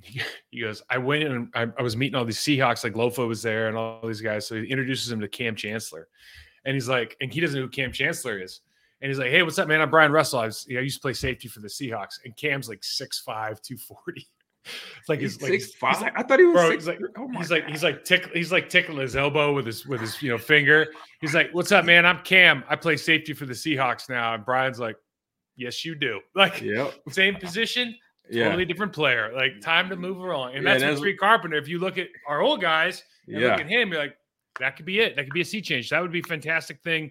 he, 0.50 0.60
goes, 0.60 0.80
I 0.88 0.98
went 0.98 1.24
in 1.24 1.32
and 1.32 1.48
I, 1.56 1.66
I 1.76 1.82
was 1.82 1.96
meeting 1.96 2.14
all 2.14 2.24
these 2.24 2.38
Seahawks, 2.38 2.84
like 2.84 2.94
Lofa 2.94 3.26
was 3.26 3.42
there 3.42 3.66
and 3.66 3.76
all 3.76 4.06
these 4.06 4.20
guys. 4.20 4.46
So 4.46 4.54
he 4.54 4.68
introduces 4.68 5.10
him 5.10 5.18
to 5.20 5.28
Kam 5.28 5.56
Chancellor. 5.56 6.06
And 6.64 6.74
he's 6.74 6.88
like, 6.88 7.16
and 7.20 7.32
he 7.32 7.40
doesn't 7.40 7.58
know 7.58 7.66
who 7.66 7.70
Kam 7.70 7.90
Chancellor 7.90 8.40
is. 8.40 8.60
And 9.04 9.10
he's 9.10 9.18
like, 9.18 9.30
hey, 9.30 9.42
what's 9.42 9.58
up, 9.58 9.68
man? 9.68 9.82
I'm 9.82 9.90
Brian 9.90 10.10
Russell. 10.12 10.38
I, 10.40 10.46
was, 10.46 10.66
I 10.70 10.80
used 10.80 10.96
to 10.96 11.02
play 11.02 11.12
safety 11.12 11.46
for 11.46 11.60
the 11.60 11.68
Seahawks. 11.68 12.20
And 12.24 12.34
Kam's 12.38 12.70
like 12.70 12.80
6'5, 12.80 13.60
240. 13.60 14.26
It's 14.64 15.08
like 15.10 15.20
He's 15.20 15.34
his 15.34 15.42
like 15.42 15.50
six 15.60 15.74
five. 15.74 16.00
like- 16.00 16.18
I 16.18 16.22
thought 16.22 16.38
he 16.38 16.46
was 16.46 16.54
bro, 16.54 16.70
six. 16.70 16.84
he's 16.84 16.88
like 16.88 17.00
oh 17.18 17.28
he's 17.36 17.50
like 17.50 17.66
he's 17.68 17.82
like 17.84 18.02
tick, 18.02 18.30
he's 18.32 18.50
like 18.50 18.70
tickling 18.70 18.96
his 19.02 19.14
elbow 19.14 19.52
with 19.52 19.66
his 19.66 19.84
with 19.84 20.00
his 20.00 20.22
you 20.22 20.30
know 20.30 20.38
finger. 20.38 20.86
He's 21.20 21.34
like, 21.34 21.50
"What's 21.52 21.70
up, 21.70 21.84
man? 21.84 22.06
I'm 22.06 22.20
Kam. 22.20 22.64
I 22.66 22.76
play 22.76 22.96
safety 22.96 23.34
for 23.34 23.44
the 23.44 23.52
Seahawks 23.52 24.08
now." 24.08 24.32
And 24.32 24.42
Brian's 24.42 24.80
like, 24.80 24.96
"Yes, 25.54 25.84
you 25.84 25.94
do." 25.94 26.20
Like 26.34 26.62
Yep. 26.62 26.94
same 27.10 27.34
position, 27.34 27.94
Yeah. 28.30 28.44
totally 28.44 28.64
different 28.64 28.94
player. 28.94 29.30
Like 29.36 29.60
time 29.60 29.90
to 29.90 29.96
move 29.96 30.16
along. 30.16 30.54
And 30.54 30.64
Yeah, 30.64 30.78
that's 30.78 30.82
that's- 30.82 31.00
Tariq 31.00 31.18
Carpenter. 31.18 31.58
If 31.58 31.68
you 31.68 31.78
look 31.78 31.98
at 31.98 32.08
our 32.26 32.40
old 32.40 32.62
guys 32.62 33.02
and 33.28 33.42
Yeah. 33.42 33.50
look 33.50 33.60
at 33.60 33.68
him, 33.68 33.90
you're 33.92 34.00
like, 34.00 34.16
that 34.60 34.76
could 34.78 34.86
be 34.86 35.00
it. 35.00 35.14
That 35.16 35.24
could 35.26 35.34
be 35.34 35.42
a 35.42 35.44
sea 35.44 35.60
change. 35.60 35.90
That 35.90 36.00
would 36.00 36.10
be 36.12 36.20
a 36.20 36.22
fantastic 36.22 36.80
thing 36.82 37.10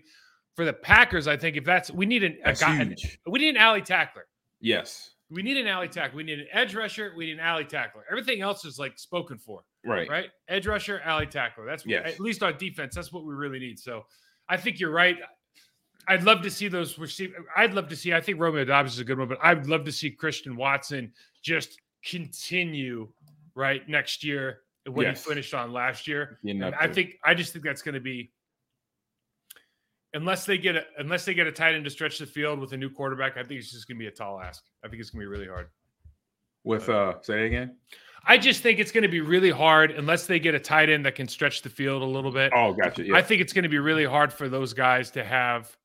for 0.55 0.65
the 0.65 0.73
Packers. 0.73 1.27
I 1.27 1.37
think 1.37 1.57
if 1.57 1.63
that's 1.63 1.89
we 1.91 2.05
need 2.05 2.23
an, 2.23 2.37
a 2.45 2.53
guy, 2.53 2.83
huge. 2.83 3.19
we 3.27 3.39
need 3.39 3.49
an 3.49 3.57
alley 3.57 3.81
tackler. 3.81 4.25
Yes. 4.59 5.11
We 5.29 5.41
need 5.41 5.57
an 5.57 5.67
alley 5.67 5.87
tackler. 5.87 6.17
We 6.17 6.23
need 6.23 6.39
an 6.39 6.47
edge 6.51 6.75
rusher. 6.75 7.13
We 7.17 7.25
need 7.25 7.33
an 7.33 7.39
alley 7.39 7.65
tackler. 7.65 8.05
Everything 8.09 8.41
else 8.41 8.65
is 8.65 8.77
like 8.77 8.99
spoken 8.99 9.37
for 9.37 9.61
Right. 9.85 10.07
right? 10.09 10.29
Edge 10.47 10.67
rusher, 10.67 11.01
alley 11.03 11.25
tackler. 11.25 11.65
That's 11.65 11.85
Yes. 11.85 12.05
at 12.05 12.19
least 12.19 12.43
on 12.43 12.57
defense. 12.57 12.93
That's 12.95 13.11
what 13.11 13.25
we 13.25 13.33
really 13.33 13.59
need. 13.59 13.79
So 13.79 14.05
I 14.47 14.57
think 14.57 14.79
you're 14.79 14.91
right. 14.91 15.17
I'd 16.07 16.23
love 16.23 16.41
to 16.43 16.49
see 16.51 16.67
those 16.67 16.99
receive. 16.99 17.33
I'd 17.55 17.73
love 17.73 17.87
to 17.89 17.95
see. 17.95 18.13
I 18.13 18.21
think 18.21 18.39
Romeo 18.39 18.63
Doubs 18.65 18.93
is 18.93 18.99
a 18.99 19.03
good 19.03 19.17
one, 19.17 19.27
but 19.27 19.39
I'd 19.41 19.65
love 19.67 19.85
to 19.85 19.91
see 19.91 20.11
Christian 20.11 20.55
Watson 20.55 21.13
just 21.41 21.79
continue 22.05 23.07
right 23.55 23.87
next 23.87 24.23
year 24.23 24.59
what 24.85 25.03
Yes. 25.03 25.23
he 25.23 25.29
finished 25.29 25.53
on 25.53 25.71
last 25.71 26.07
year. 26.07 26.39
And 26.45 26.63
I 26.63 26.87
think 26.87 27.17
I 27.23 27.33
just 27.33 27.53
think 27.53 27.63
that's 27.65 27.81
going 27.81 27.95
to 27.95 28.01
be 28.01 28.31
unless 30.13 30.45
they 30.45 30.57
get 30.57 30.75
a 30.75 30.83
unless 30.97 31.25
they 31.25 31.33
get 31.33 31.47
a 31.47 31.51
tight 31.51 31.75
end 31.75 31.83
to 31.85 31.89
stretch 31.89 32.19
the 32.19 32.25
field 32.25 32.59
with 32.59 32.73
a 32.73 32.77
new 32.77 32.89
quarterback. 32.89 33.37
I 33.37 33.43
think 33.43 33.59
it's 33.59 33.71
just 33.71 33.87
going 33.87 33.97
to 33.97 33.99
be 33.99 34.07
a 34.07 34.11
tall 34.11 34.39
ask. 34.39 34.63
I 34.83 34.87
think 34.87 35.01
it's 35.01 35.09
going 35.09 35.21
to 35.21 35.25
be 35.25 35.31
really 35.31 35.47
hard. 35.47 35.67
with 36.63 36.89
uh 36.89 37.15
say 37.21 37.43
it 37.43 37.47
again. 37.47 37.77
I 38.25 38.37
just 38.37 38.63
think 38.63 38.79
it's 38.79 38.91
going 38.91 39.01
to 39.03 39.09
be 39.09 39.19
really 39.19 39.49
hard 39.51 39.91
unless 39.91 40.27
they 40.27 40.39
get 40.39 40.55
a 40.55 40.59
tight 40.59 40.89
end 40.89 41.05
that 41.05 41.15
can 41.15 41.27
stretch 41.27 41.61
the 41.61 41.69
field 41.69 42.01
a 42.01 42.05
little 42.05 42.31
bit. 42.31 42.53
Oh, 42.55 42.71
gotcha. 42.73 43.05
Yeah. 43.05 43.15
I 43.17 43.21
think 43.21 43.41
it's 43.41 43.51
going 43.51 43.63
to 43.63 43.69
be 43.69 43.79
really 43.79 44.05
hard 44.05 44.31
for 44.31 44.47
those 44.47 44.73
guys 44.73 45.11
to 45.11 45.25
have 45.25 45.75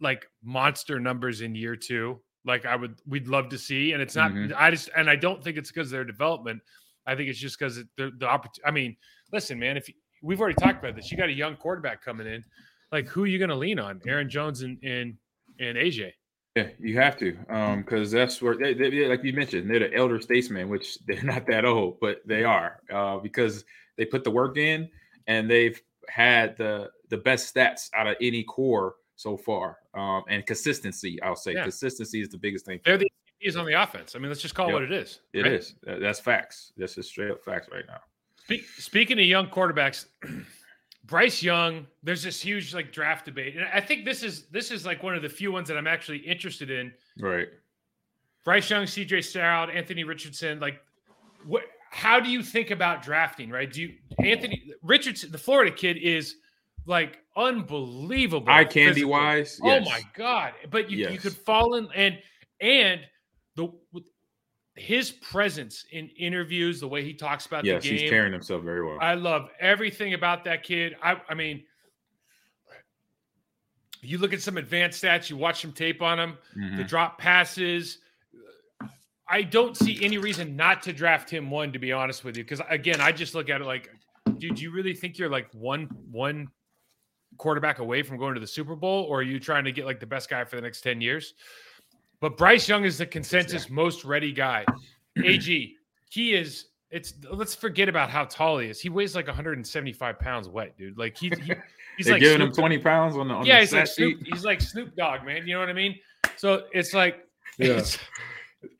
like 0.00 0.26
monster 0.42 1.00
numbers 1.00 1.40
in 1.40 1.54
year 1.56 1.74
two. 1.74 2.20
Like 2.44 2.64
I 2.64 2.76
would, 2.76 3.00
we'd 3.06 3.26
love 3.28 3.48
to 3.50 3.58
see, 3.58 3.92
and 3.92 4.00
it's 4.00 4.14
not. 4.16 4.30
Mhm. 4.30 4.54
I 4.56 4.70
just, 4.70 4.88
and 4.96 5.10
I 5.10 5.16
don't 5.16 5.42
think 5.42 5.56
it's 5.58 5.70
because 5.70 5.88
of 5.88 5.92
their 5.92 6.04
development. 6.04 6.62
I 7.06 7.14
think 7.16 7.28
it's 7.28 7.38
just 7.40 7.58
because 7.58 7.76
the 7.96 8.12
the 8.18 8.26
opportunity. 8.26 8.62
I 8.64 8.70
mean, 8.70 8.96
listen, 9.32 9.58
man, 9.58 9.76
if 9.76 9.88
you, 9.88 9.94
we've 10.22 10.40
already 10.40 10.54
talked 10.54 10.78
about 10.82 10.94
this, 10.96 11.10
you 11.10 11.18
got 11.18 11.28
a 11.28 11.32
young 11.32 11.56
quarterback 11.56 12.02
coming 12.04 12.26
in. 12.26 12.42
Like, 12.92 13.08
who 13.08 13.24
are 13.24 13.26
you 13.26 13.38
going 13.38 13.50
to 13.50 13.56
lean 13.56 13.78
on? 13.78 14.00
Aaron 14.06 14.28
Jones 14.28 14.62
and 14.62 14.78
and 14.82 15.16
and 15.58 15.76
AJ. 15.76 16.12
Yeah, 16.56 16.68
you 16.80 16.96
have 16.98 17.16
to, 17.18 17.38
um, 17.48 17.82
because 17.82 18.10
that's 18.10 18.42
where, 18.42 18.56
they, 18.56 18.74
they, 18.74 19.06
like 19.06 19.22
you 19.22 19.32
mentioned, 19.32 19.70
they're 19.70 19.78
the 19.78 19.94
elder 19.94 20.20
statesmen, 20.20 20.68
which 20.68 20.98
they're 21.06 21.22
not 21.22 21.46
that 21.46 21.64
old, 21.64 22.00
but 22.00 22.22
they 22.26 22.42
are, 22.42 22.80
uh, 22.92 23.18
because 23.18 23.64
they 23.96 24.04
put 24.04 24.24
the 24.24 24.32
work 24.32 24.56
in 24.56 24.88
and 25.28 25.48
they've 25.48 25.80
had 26.08 26.56
the 26.56 26.90
the 27.10 27.16
best 27.16 27.54
stats 27.54 27.88
out 27.94 28.08
of 28.08 28.16
any 28.20 28.42
core 28.42 28.96
so 29.16 29.36
far, 29.36 29.78
um, 29.94 30.24
and 30.28 30.44
consistency. 30.46 31.20
I'll 31.22 31.36
say 31.36 31.54
Yeah. 31.54 31.62
consistency 31.62 32.20
is 32.20 32.28
the 32.30 32.38
biggest 32.38 32.66
thing. 32.66 32.80
They're 32.84 32.98
the 32.98 33.10
is 33.40 33.56
on 33.56 33.64
the 33.64 33.80
offense. 33.80 34.14
I 34.14 34.18
mean, 34.18 34.28
let's 34.28 34.42
just 34.42 34.54
call 34.54 34.68
it 34.68 34.72
what 34.72 34.82
it 34.82 34.92
is. 34.92 35.20
It 35.32 35.42
right? 35.42 35.52
is. 35.52 35.74
That's 35.82 36.20
facts. 36.20 36.72
That's 36.76 36.94
just 36.94 37.08
straight 37.10 37.30
up 37.30 37.42
facts 37.42 37.68
right 37.72 37.84
now. 37.86 38.00
Speak, 38.36 38.66
speaking 38.76 39.18
of 39.18 39.24
young 39.24 39.48
quarterbacks, 39.48 40.06
Bryce 41.10 41.42
Young, 41.42 41.88
there's 42.04 42.22
this 42.22 42.40
huge 42.40 42.72
like 42.72 42.92
draft 42.92 43.24
debate, 43.24 43.56
and 43.56 43.66
I 43.74 43.80
think 43.80 44.04
this 44.04 44.22
is 44.22 44.44
this 44.52 44.70
is 44.70 44.86
like 44.86 45.02
one 45.02 45.16
of 45.16 45.22
the 45.22 45.28
few 45.28 45.50
ones 45.50 45.66
that 45.66 45.76
I'm 45.76 45.88
actually 45.88 46.18
interested 46.18 46.70
in. 46.70 46.92
Right. 47.18 47.48
Bryce 48.44 48.70
Young, 48.70 48.86
C.J. 48.86 49.22
Stroud, 49.22 49.70
Anthony 49.70 50.04
Richardson, 50.04 50.60
like 50.60 50.80
what? 51.44 51.64
How 51.90 52.20
do 52.20 52.30
you 52.30 52.44
think 52.44 52.70
about 52.70 53.02
drafting? 53.02 53.50
Right? 53.50 53.70
Do 53.70 53.82
you 53.82 53.94
Anthony 54.24 54.72
Richardson, 54.82 55.32
the 55.32 55.38
Florida 55.38 55.72
kid, 55.72 55.96
is 55.96 56.36
like 56.86 57.18
unbelievable, 57.36 58.48
Eye 58.48 58.64
candy 58.64 59.04
wise. 59.04 59.60
Oh 59.64 59.80
my 59.80 60.02
god! 60.14 60.52
But 60.70 60.90
you, 60.90 61.08
you 61.08 61.18
could 61.18 61.32
fall 61.32 61.74
in 61.74 61.88
and 61.92 62.18
and 62.60 63.00
the 63.56 63.72
his 64.76 65.10
presence 65.10 65.84
in 65.90 66.08
interviews, 66.10 66.80
the 66.80 66.88
way 66.88 67.04
he 67.04 67.12
talks 67.12 67.46
about 67.46 67.64
yes, 67.64 67.82
the 67.82 67.90
game, 67.90 67.98
he's 67.98 68.10
carrying 68.10 68.32
himself 68.32 68.62
very 68.62 68.84
well. 68.84 68.98
I 69.00 69.14
love 69.14 69.48
everything 69.58 70.14
about 70.14 70.44
that 70.44 70.62
kid. 70.62 70.96
I, 71.02 71.20
I 71.28 71.34
mean, 71.34 71.64
you 74.00 74.18
look 74.18 74.32
at 74.32 74.40
some 74.40 74.56
advanced 74.56 75.02
stats, 75.02 75.28
you 75.28 75.36
watch 75.36 75.60
some 75.60 75.72
tape 75.72 76.00
on 76.00 76.18
him, 76.18 76.38
Mhm. 76.56 76.76
the 76.78 76.84
drop 76.84 77.18
passes. 77.18 77.98
I 79.28 79.42
don't 79.42 79.76
see 79.76 80.02
any 80.04 80.18
reason 80.18 80.56
not 80.56 80.82
to 80.84 80.92
draft 80.92 81.30
him 81.30 81.50
one, 81.50 81.72
to 81.72 81.78
be 81.78 81.92
honest 81.92 82.24
with 82.24 82.36
you. 82.36 82.42
Because 82.42 82.60
again, 82.68 83.00
I 83.00 83.12
just 83.12 83.34
look 83.34 83.48
at 83.48 83.60
it 83.60 83.64
like, 83.64 83.90
dude, 84.38 84.58
you 84.58 84.70
really 84.72 84.94
think 84.94 85.18
you're 85.18 85.28
like 85.28 85.48
one 85.52 85.84
one 86.10 86.48
quarterback 87.36 87.78
away 87.78 88.02
from 88.02 88.18
going 88.18 88.34
to 88.34 88.40
the 88.40 88.46
Super 88.46 88.74
Bowl, 88.74 89.04
or 89.04 89.20
are 89.20 89.22
you 89.22 89.38
trying 89.38 89.64
to 89.64 89.72
get 89.72 89.86
like 89.86 90.00
the 90.00 90.06
best 90.06 90.28
guy 90.28 90.44
for 90.44 90.56
the 90.56 90.62
next 90.62 90.80
10 90.80 91.00
years? 91.00 91.34
But 92.20 92.36
Bryce 92.36 92.68
Young 92.68 92.84
is 92.84 92.98
the 92.98 93.06
consensus 93.06 93.70
most 93.70 94.04
ready 94.04 94.32
guy. 94.32 94.64
AG, 95.24 95.74
he 96.10 96.34
is. 96.34 96.66
It's 96.90 97.14
let's 97.30 97.54
forget 97.54 97.88
about 97.88 98.10
how 98.10 98.24
tall 98.24 98.58
he 98.58 98.68
is. 98.68 98.80
He 98.80 98.88
weighs 98.88 99.14
like 99.14 99.26
175 99.26 100.18
pounds 100.18 100.48
wet, 100.48 100.76
dude. 100.76 100.98
Like 100.98 101.16
he, 101.16 101.28
he 101.28 101.52
he's 101.96 102.06
They're 102.06 102.14
like 102.14 102.20
giving 102.20 102.40
him 102.40 102.48
Snoop- 102.48 102.56
20 102.56 102.78
pounds 102.78 103.16
on 103.16 103.28
the 103.28 103.34
on 103.34 103.46
yeah, 103.46 103.56
the 103.56 103.60
he's 103.60 103.72
like 103.72 103.86
Snoop, 103.86 104.20
he's 104.26 104.44
like 104.44 104.60
Snoop 104.60 104.96
Dogg, 104.96 105.24
man. 105.24 105.46
You 105.46 105.54
know 105.54 105.60
what 105.60 105.68
I 105.68 105.72
mean? 105.72 105.96
So 106.36 106.64
it's 106.72 106.92
like, 106.92 107.26
Yeah. 107.58 107.74
it's, 107.74 107.96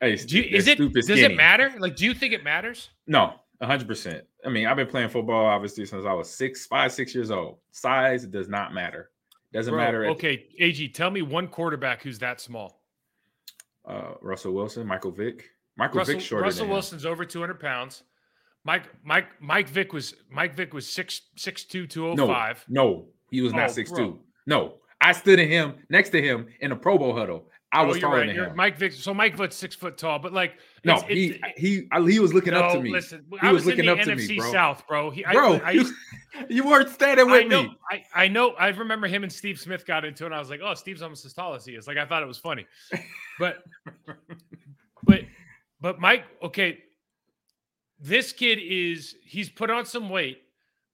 Hey, 0.01 0.15
do 0.27 0.37
you, 0.37 0.43
that 0.43 0.55
is 0.57 0.67
it 0.67 0.93
does 0.93 1.05
skinny. 1.05 1.21
it 1.21 1.35
matter? 1.35 1.73
Like, 1.79 1.95
do 1.95 2.05
you 2.05 2.13
think 2.13 2.33
it 2.33 2.43
matters? 2.43 2.89
No, 3.07 3.35
hundred 3.61 3.87
percent. 3.87 4.25
I 4.45 4.49
mean, 4.49 4.67
I've 4.67 4.75
been 4.75 4.87
playing 4.87 5.09
football 5.09 5.45
obviously 5.45 5.85
since 5.85 6.05
I 6.05 6.13
was 6.13 6.29
six, 6.29 6.65
five, 6.65 6.91
six 6.91 7.15
years 7.15 7.31
old. 7.31 7.59
Size 7.71 8.25
does 8.27 8.49
not 8.49 8.73
matter. 8.73 9.09
Doesn't 9.53 9.73
Bro, 9.73 9.83
matter. 9.83 10.05
Okay, 10.07 10.47
AG, 10.59 10.89
tell 10.89 11.09
me 11.11 11.21
one 11.21 11.47
quarterback 11.47 12.03
who's 12.03 12.19
that 12.19 12.41
small. 12.41 12.80
Uh, 13.85 14.13
Russell 14.21 14.53
Wilson, 14.53 14.85
Michael 14.87 15.11
Vick. 15.11 15.49
Michael 15.77 15.99
Russell, 15.99 16.15
Vick 16.15 16.23
shorter 16.23 16.43
Russell. 16.45 16.67
Wilson's 16.67 17.05
over 17.05 17.25
200 17.25 17.59
pounds. 17.59 18.03
Mike 18.63 18.83
Mike 19.03 19.27
Mike 19.39 19.67
Vick 19.69 19.91
was 19.93 20.13
Mike 20.29 20.53
Vick 20.55 20.73
was 20.73 20.87
six 20.87 21.21
six 21.35 21.63
two 21.63 21.87
two 21.87 22.07
oh 22.07 22.13
No, 22.13 22.53
no, 22.69 23.07
he 23.31 23.41
was 23.41 23.53
not 23.53 23.69
Oh, 23.69 23.73
six 23.73 23.89
bro. 23.89 23.97
two. 23.97 24.19
No, 24.45 24.75
I 24.99 25.13
stood 25.13 25.39
in 25.39 25.49
him 25.49 25.75
next 25.89 26.09
to 26.11 26.21
him 26.21 26.47
in 26.59 26.71
a 26.71 26.75
Pro 26.75 26.97
Bowl 26.97 27.15
huddle. 27.15 27.49
I 27.73 27.83
Oh, 27.83 27.87
was 27.87 27.99
taller 27.99 28.17
right. 28.17 28.27
than 28.27 28.35
You're- 28.35 28.49
him. 28.49 28.55
Mike 28.57 28.77
Vick. 28.77 28.91
So 28.91 29.13
Mike 29.13 29.37
Vick's 29.37 29.55
six 29.55 29.75
foot 29.75 29.97
tall, 29.97 30.19
but 30.19 30.33
like 30.33 30.55
no, 30.83 30.95
it's- 30.97 31.07
he 31.09 31.25
it's- 31.31 31.53
he 31.57 31.87
I- 31.91 32.01
he 32.01 32.19
was 32.19 32.33
looking 32.33 32.53
up 32.53 32.73
to 32.73 32.81
me, 32.81 32.91
Listen, 32.91 33.25
He 33.31 33.37
I 33.41 33.51
was 33.53 33.63
was, 33.65 33.73
in 33.73 33.85
looking 33.85 33.89
up 33.89 34.05
to 34.05 34.15
me, 34.15 34.23
NFC 34.23 34.37
bro. 34.37 34.51
South, 34.51 34.87
bro. 34.87 35.09
He, 35.09 35.23
bro. 35.23 35.53
I, 35.57 35.71
you, 35.71 35.85
you 36.49 36.65
weren't 36.67 36.89
standing 36.89 37.29
I 37.29 37.31
with 37.31 37.47
know, 37.47 37.63
me. 37.63 37.77
I, 37.89 38.03
I 38.13 38.27
know. 38.27 38.51
I 38.55 38.67
remember 38.69 39.07
him 39.07 39.23
and 39.23 39.31
Steve 39.31 39.57
Smith 39.59 39.85
got 39.85 40.03
into 40.03 40.23
it. 40.23 40.27
And 40.27 40.35
I 40.35 40.39
was 40.39 40.49
like, 40.49 40.59
oh, 40.61 40.73
Steve's 40.73 41.01
almost 41.01 41.23
as 41.25 41.33
tall 41.33 41.53
as 41.53 41.65
he 41.65 41.73
is. 41.75 41.87
Like 41.87 41.97
I 41.97 42.05
thought 42.05 42.21
it 42.23 42.27
was 42.27 42.37
funny, 42.37 42.65
but 43.39 43.63
but 45.03 45.21
but 45.79 45.99
Mike, 45.99 46.25
okay, 46.43 46.79
this 47.99 48.33
kid 48.33 48.59
is 48.61 49.15
he's 49.23 49.49
put 49.49 49.69
on 49.69 49.85
some 49.85 50.09
weight, 50.09 50.41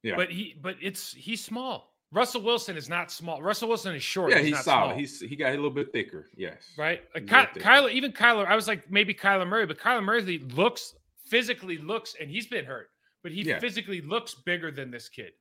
Yeah. 0.03 0.15
but 0.15 0.29
he 0.31 0.55
but 0.61 0.75
it's 0.81 1.13
he's 1.13 1.43
small. 1.43 1.93
Russell 2.11 2.41
Wilson 2.41 2.77
is 2.77 2.87
not 2.87 3.11
small. 3.11 3.41
Russell 3.41 3.67
Wilson 3.67 3.93
is 3.95 4.03
short. 4.03 4.31
Yeah, 4.31 4.39
he's 4.39 4.51
not 4.53 4.63
solid. 4.63 4.87
small, 4.91 4.97
He's 4.97 5.19
he 5.19 5.35
got 5.35 5.49
a 5.49 5.55
little 5.55 5.69
bit 5.69 5.91
thicker. 5.91 6.29
Yes. 6.37 6.63
right. 6.77 7.01
Like 7.13 7.27
Ky- 7.27 7.59
Kyler, 7.59 7.91
even 7.91 8.11
Kyler, 8.13 8.45
I 8.47 8.55
was 8.55 8.67
like 8.67 8.89
maybe 8.89 9.13
Kyler 9.13 9.47
Murray, 9.47 9.65
but 9.65 9.77
Kyler 9.77 10.03
Murray 10.03 10.39
looks 10.55 10.95
physically 11.25 11.77
looks, 11.77 12.15
and 12.19 12.29
he's 12.29 12.47
been 12.47 12.63
hurt, 12.65 12.89
but 13.23 13.31
he 13.33 13.41
Yeah. 13.41 13.59
physically 13.59 13.99
looks 14.01 14.33
bigger 14.33 14.71
than 14.71 14.89
this 14.89 15.09
kid. 15.09 15.31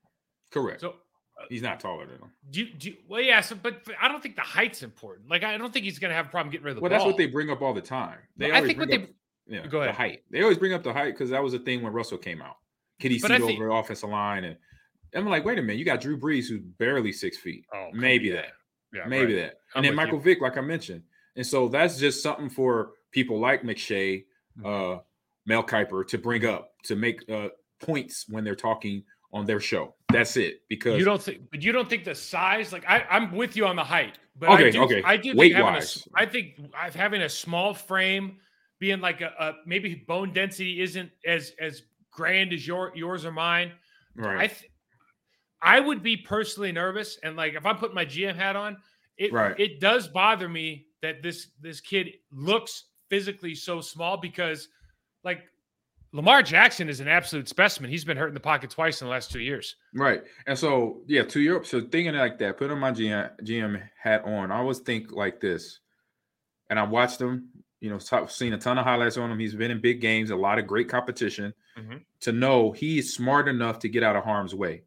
Correct. 0.50 0.80
So 0.80 0.90
uh, 1.40 1.44
he's 1.48 1.62
not 1.62 1.78
taller 1.78 2.06
than 2.06 2.16
him. 2.16 2.30
Do 2.50 2.60
you, 2.60 2.72
do 2.74 2.88
you, 2.90 2.96
well, 3.08 3.20
yeah, 3.20 3.40
so, 3.42 3.54
but, 3.54 3.84
but 3.84 3.94
I 4.00 4.08
don't 4.08 4.20
think 4.22 4.34
the 4.34 4.42
height's 4.42 4.82
important. 4.82 5.28
Like, 5.30 5.44
I 5.44 5.56
don't 5.58 5.72
think 5.72 5.84
he's 5.84 5.98
going 6.00 6.10
to 6.10 6.14
have 6.16 6.26
a 6.26 6.28
problem 6.30 6.50
getting 6.50 6.64
rid 6.64 6.70
of 6.72 6.76
the 6.76 6.80
Well, 6.80 6.88
ball. 6.90 6.98
Well, 6.98 7.06
that's 7.06 7.12
what 7.12 7.18
they 7.18 7.26
bring 7.30 7.50
up 7.50 7.62
all 7.62 7.74
the 7.74 7.80
time. 7.80 8.18
They 8.36 8.50
I 8.50 8.56
always 8.56 8.68
think 8.68 8.78
what 8.80 8.88
they, 8.88 8.96
up, 9.58 9.70
Go 9.70 9.84
the 9.84 9.92
height. 9.92 10.22
They 10.30 10.42
always 10.42 10.58
bring 10.58 10.72
up 10.72 10.82
the 10.82 10.92
height 10.92 11.12
because 11.14 11.30
that 11.30 11.42
was 11.42 11.54
a 11.54 11.58
thing 11.60 11.82
when 11.82 11.92
Russell 11.92 12.18
came 12.18 12.42
out. 12.42 12.56
Could 13.00 13.12
he 13.12 13.18
But 13.20 13.28
see 13.28 13.34
I 13.34 13.38
think- 13.38 13.60
over 13.60 13.68
the 13.68 13.74
offensive 13.74 14.08
line? 14.10 14.42
And 14.44 14.56
I'm 15.14 15.26
like, 15.28 15.44
wait 15.44 15.58
a 15.58 15.62
minute, 15.62 15.78
you 15.78 15.84
got 15.84 16.00
Drew 16.00 16.18
Brees 16.18 16.48
who's 16.48 16.60
barely 16.78 17.12
six 17.12 17.38
feet. 17.38 17.64
oh, 17.74 17.88
Maybe 17.92 18.30
that. 18.30 18.52
yeah, 18.94 19.06
Maybe 19.06 19.34
right. 19.34 19.42
that. 19.42 19.54
I'm 19.74 19.78
And 19.78 19.84
then 19.86 19.94
Michael 19.94 20.18
you. 20.18 20.24
Vick, 20.24 20.40
like 20.40 20.56
I 20.56 20.60
mentioned. 20.60 21.02
And 21.36 21.46
so 21.46 21.68
that's 21.68 21.98
just 21.98 22.22
something 22.22 22.48
for 22.50 22.92
people 23.12 23.38
like 23.40 23.62
McShay, 23.62 24.24
Mm-hmm. 24.58 24.66
uh, 24.96 24.98
Mel 25.44 25.62
Kiper 25.62 26.06
to 26.08 26.16
bring 26.18 26.46
up 26.46 26.70
to 26.84 26.96
make 26.96 27.20
uh, 27.30 27.48
points 27.80 28.24
when 28.28 28.42
they're 28.42 28.56
talking 28.56 29.04
on 29.34 29.44
their 29.44 29.60
show. 29.60 29.94
That's 30.10 30.36
it. 30.38 30.62
Because 30.70 30.98
You 30.98 31.04
don't 31.04 31.22
think, 31.22 31.42
but 31.50 31.62
you 31.62 31.72
don't 31.72 31.88
think 31.90 32.04
the 32.04 32.14
size, 32.14 32.72
like, 32.72 32.84
I, 32.88 33.04
I'm 33.10 33.32
with 33.32 33.54
you 33.54 33.66
on 33.66 33.76
the 33.76 33.84
height, 33.84 34.18
but 34.34 34.48
Okay, 34.48 34.68
I 34.68 34.70
do, 34.70 34.82
okay. 34.84 35.02
I 35.04 35.16
do 35.18 35.22
think 35.30 35.38
Weight 35.38 35.52
having 35.54 35.68
a, 35.68 35.72
wise. 35.74 35.82
s- 35.98 36.08
I 36.14 36.24
think 36.24 36.58
I've 36.74 36.94
having 36.94 37.20
a 37.22 37.28
small 37.28 37.74
frame, 37.74 38.38
being 38.80 39.00
like 39.02 39.20
a, 39.20 39.26
a 39.38 39.52
maybe 39.66 39.94
bone 40.08 40.32
density 40.32 40.80
isn't 40.80 41.10
as 41.26 41.52
as 41.60 41.82
grand 42.10 42.52
as 42.54 42.66
your 42.66 42.92
yours 42.96 43.24
or 43.26 43.32
mine. 43.32 43.72
right. 44.16 44.38
I 44.38 44.46
th- 44.46 44.70
I 45.62 45.80
would 45.80 46.02
be 46.02 46.16
personally 46.16 46.72
nervous, 46.72 47.18
and 47.22 47.36
like 47.36 47.54
if 47.54 47.64
I'm 47.66 47.76
putting 47.78 47.94
my 47.94 48.04
GM 48.04 48.36
hat 48.36 48.56
on, 48.56 48.76
it 49.16 49.32
Right. 49.32 49.58
it 49.58 49.80
does 49.80 50.08
bother 50.08 50.48
me 50.48 50.86
that 51.02 51.22
this 51.22 51.48
this 51.60 51.80
kid 51.80 52.14
looks 52.30 52.84
physically 53.08 53.54
so 53.54 53.80
small 53.80 54.16
because 54.16 54.68
like 55.24 55.42
Lamar 56.12 56.42
Jackson 56.42 56.88
is 56.88 57.00
an 57.00 57.08
absolute 57.08 57.48
specimen. 57.48 57.90
He's 57.90 58.04
been 58.04 58.16
hurt 58.16 58.28
in 58.28 58.34
the 58.34 58.40
pocket 58.40 58.70
twice 58.70 59.00
in 59.00 59.06
the 59.06 59.10
last 59.10 59.30
two 59.30 59.40
years. 59.40 59.76
Right. 59.92 60.22
And 60.46 60.58
so, 60.58 61.02
yeah, 61.06 61.22
to 61.24 61.40
Europe. 61.40 61.66
So 61.66 61.80
thinking 61.80 62.14
like 62.14 62.38
that, 62.38 62.56
putting 62.56 62.78
my 62.78 62.90
GM, 62.92 63.30
GM 63.42 63.82
hat 64.00 64.24
on, 64.24 64.50
I 64.50 64.56
always 64.58 64.78
think 64.78 65.12
like 65.12 65.40
this. 65.40 65.80
And 66.70 66.78
I 66.78 66.84
watched 66.84 67.20
him, 67.20 67.48
you 67.80 67.90
know, 67.90 67.98
top, 67.98 68.30
seen 68.30 68.52
a 68.54 68.58
ton 68.58 68.78
of 68.78 68.84
highlights 68.84 69.18
on 69.18 69.30
him. 69.30 69.38
He's 69.38 69.54
been 69.54 69.70
in 69.70 69.80
big 69.80 70.00
games, 70.00 70.30
a 70.30 70.36
lot 70.36 70.58
of 70.58 70.66
great 70.66 70.88
competition 70.88 71.52
Mhm. 71.76 72.04
to 72.20 72.32
know 72.32 72.72
he's 72.72 73.12
smart 73.14 73.46
enough 73.48 73.78
to 73.80 73.88
get 73.88 74.02
out 74.02 74.16
of 74.16 74.24
harm's 74.24 74.54
way. 74.54 74.84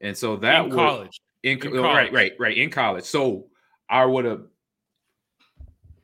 And 0.00 0.16
so 0.16 0.36
that 0.36 0.64
in 0.64 0.70
would- 0.70 0.76
college. 0.76 1.20
in, 1.42 1.52
in 1.52 1.60
co- 1.60 1.82
right, 1.82 2.12
right, 2.12 2.32
right, 2.38 2.56
in 2.56 2.70
college. 2.70 3.04
So 3.04 3.46
I 3.88 4.04
would 4.04 4.24
have 4.24 4.42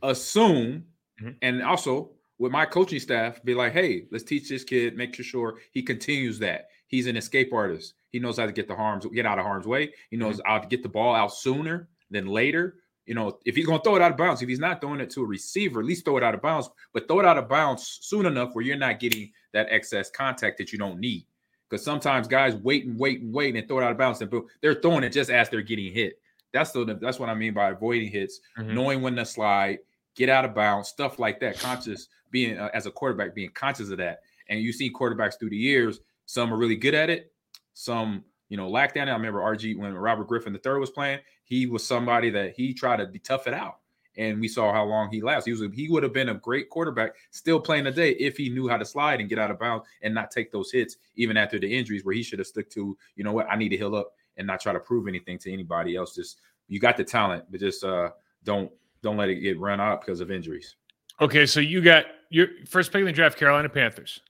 assumed, 0.02 0.85
Mhm. 1.22 1.37
and 1.42 1.62
also 1.62 2.11
with 2.38 2.52
my 2.52 2.66
coaching 2.66 2.98
staff, 3.00 3.42
be 3.44 3.54
like, 3.54 3.72
hey, 3.72 4.07
let's 4.11 4.24
teach 4.24 4.48
this 4.48 4.64
kid, 4.64 4.96
make 4.96 5.14
sure 5.14 5.61
he 5.72 5.83
continues 5.83 6.38
that. 6.40 6.68
He's 6.88 7.07
an 7.07 7.16
escape 7.16 7.52
artist. 7.52 7.94
He 8.11 8.18
knows 8.18 8.38
how 8.38 8.46
to 8.46 8.52
get 8.52 8.68
the 8.68 8.74
harms, 8.76 9.07
get 9.07 9.26
out 9.26 9.38
of 9.38 9.44
harm's 9.44 9.66
way. 9.66 9.92
He 10.11 10.16
knows 10.16 10.40
how 10.44 10.59
to 10.59 10.68
get 10.68 10.83
the 10.83 10.88
ball 10.88 11.14
out 11.14 11.33
sooner 11.35 11.88
than 12.11 12.26
later. 12.26 12.80
You 13.07 13.14
know, 13.14 13.38
if 13.44 13.54
he's 13.57 13.66
going 13.66 13.78
to 13.80 13.85
throw 13.85 13.96
it 13.96 14.02
out 14.02 14.12
of 14.12 14.16
bounds, 14.16 14.40
if 14.42 14.48
he's 14.48 14.59
not 14.59 14.80
throwing 14.80 15.00
it 15.00 15.11
to 15.11 15.22
a 15.22 15.26
receiver, 15.26 15.80
at 15.80 15.87
least 15.87 16.04
throw 16.04 16.16
it 16.16 16.22
out 16.22 16.35
of 16.35 16.42
bounds, 16.42 16.70
but 16.92 17.07
throw 17.07 17.20
it 17.20 17.26
out 17.26 17.38
of 17.38 17.48
bounds 17.48 17.98
soon 18.02 18.26
enough 18.26 18.54
where 18.54 18.64
you're 18.64 18.76
not 18.76 18.98
getting 19.00 19.30
that 19.52 19.66
excess 19.70 20.11
contact 20.11 20.59
that 20.59 20.72
you 20.72 20.78
don't 20.78 20.98
need. 20.98 21.26
Because 21.68 21.85
sometimes 21.85 22.29
guys 22.29 22.55
wait 22.57 22.85
and 22.87 22.98
wait 22.98 23.20
and 23.20 23.33
wait 23.33 23.57
and 23.57 23.66
throw 23.66 23.79
it 23.81 23.85
out 23.85 23.92
of 23.92 23.98
bounds, 23.98 24.20
and 24.20 24.31
boom, 24.31 24.46
they're 24.61 24.74
throwing 24.74 25.03
it 25.05 25.11
just 25.11 25.31
as 25.31 25.48
they're 25.48 25.62
getting 25.62 25.92
hit. 25.92 26.20
That's 26.53 26.70
the 26.72 26.85
that's 27.00 27.18
what 27.18 27.29
I 27.29 27.35
mean 27.35 27.55
by 27.55 27.70
avoiding 27.70 28.09
hits, 28.11 28.40
Mhm. 28.59 28.74
knowing 28.74 29.03
when 29.03 29.16
to 29.16 29.24
slide, 29.24 29.79
get 30.14 30.29
out 30.29 30.44
of 30.44 30.55
bounds, 30.55 30.88
stuff 30.88 31.18
like 31.18 31.40
that. 31.40 31.59
Conscious 31.59 32.09
being 32.31 32.59
uh, 32.59 32.70
as 32.74 32.87
a 32.87 32.90
quarterback, 32.90 33.35
being 33.35 33.50
conscious 33.50 33.90
of 33.90 33.98
that. 33.98 34.20
And 34.48 34.61
you 34.61 34.72
see 34.72 34.90
quarterbacks 34.92 35.38
through 35.38 35.50
the 35.50 35.57
years, 35.57 36.00
some 36.27 36.53
are 36.53 36.57
really 36.57 36.77
good 36.77 36.94
at 36.94 37.11
it, 37.11 37.33
some 37.72 38.24
you 38.48 38.57
know 38.57 38.68
lack 38.68 38.94
that. 38.94 39.09
I 39.09 39.12
remember 39.12 39.40
RG 39.40 39.77
when 39.77 39.94
Robert 39.94 40.29
Griffin 40.29 40.55
III 40.64 40.79
was 40.79 40.90
playing, 40.90 41.20
he 41.44 41.66
was 41.66 41.85
somebody 41.85 42.31
that 42.31 42.55
he 42.55 42.72
tried 42.74 42.98
to 42.98 43.07
be 43.07 43.18
tough 43.18 43.46
it 43.48 43.55
out. 43.55 43.79
And 44.16 44.40
we 44.40 44.48
saw 44.48 44.72
how 44.72 44.85
long 44.85 45.11
he 45.11 45.20
lasts. 45.22 45.46
He 45.46 45.53
was 45.53 45.62
a, 45.62 45.68
he 45.72 45.88
would 45.88 46.03
have 46.03 46.12
been 46.12 46.29
a 46.29 46.35
great 46.35 46.70
quarterback 46.70 47.14
still 47.31 47.59
playing 47.59 47.85
today 47.85 48.12
if 48.12 48.37
he 48.37 48.48
knew 48.48 48.68
how 48.68 48.77
to 48.77 48.85
slide 48.85 49.20
and 49.20 49.29
get 49.29 49.38
out 49.38 49.50
of 49.50 49.59
bounds 49.59 49.87
and 50.03 50.14
not 50.14 50.31
take 50.31 50.53
those 50.53 50.70
hits 50.70 50.96
even 51.16 51.37
after 51.37 51.59
the 51.59 51.66
injuries 51.66 52.05
where 52.05 52.14
he 52.14 52.22
should 52.22 52.38
have 52.38 52.46
stuck 52.46 52.68
to, 52.70 52.96
you 53.16 53.24
know 53.24 53.33
what, 53.33 53.48
I 53.50 53.57
need 53.57 53.70
to 53.70 53.77
heal 53.77 53.94
up 53.96 54.12
and 54.37 54.46
not 54.46 54.61
try 54.61 54.72
to 54.72 54.81
prove 54.81 55.09
anything 55.09 55.38
to 55.38 55.53
anybody 55.53 55.96
else. 55.96 56.14
Just 56.14 56.40
you 56.68 56.79
got 56.79 56.96
the 56.96 57.05
talent, 57.05 57.44
but 57.50 57.61
just 57.61 57.85
uh 57.85 58.11
don't 58.44 58.70
don't 59.03 59.16
let 59.16 59.29
it 59.29 59.37
get 59.37 59.59
run 59.59 59.81
out 59.81 60.00
because 60.00 60.20
of 60.20 60.31
injuries. 60.31 60.77
Okay, 61.20 61.46
so 61.46 61.61
you 61.61 61.81
got 61.83 62.07
your 62.31 62.48
first 62.66 62.90
pick 62.92 63.00
in 63.00 63.07
the 63.07 63.12
draft, 63.12 63.38
Carolina 63.38 63.68
Panthers. 63.68 64.20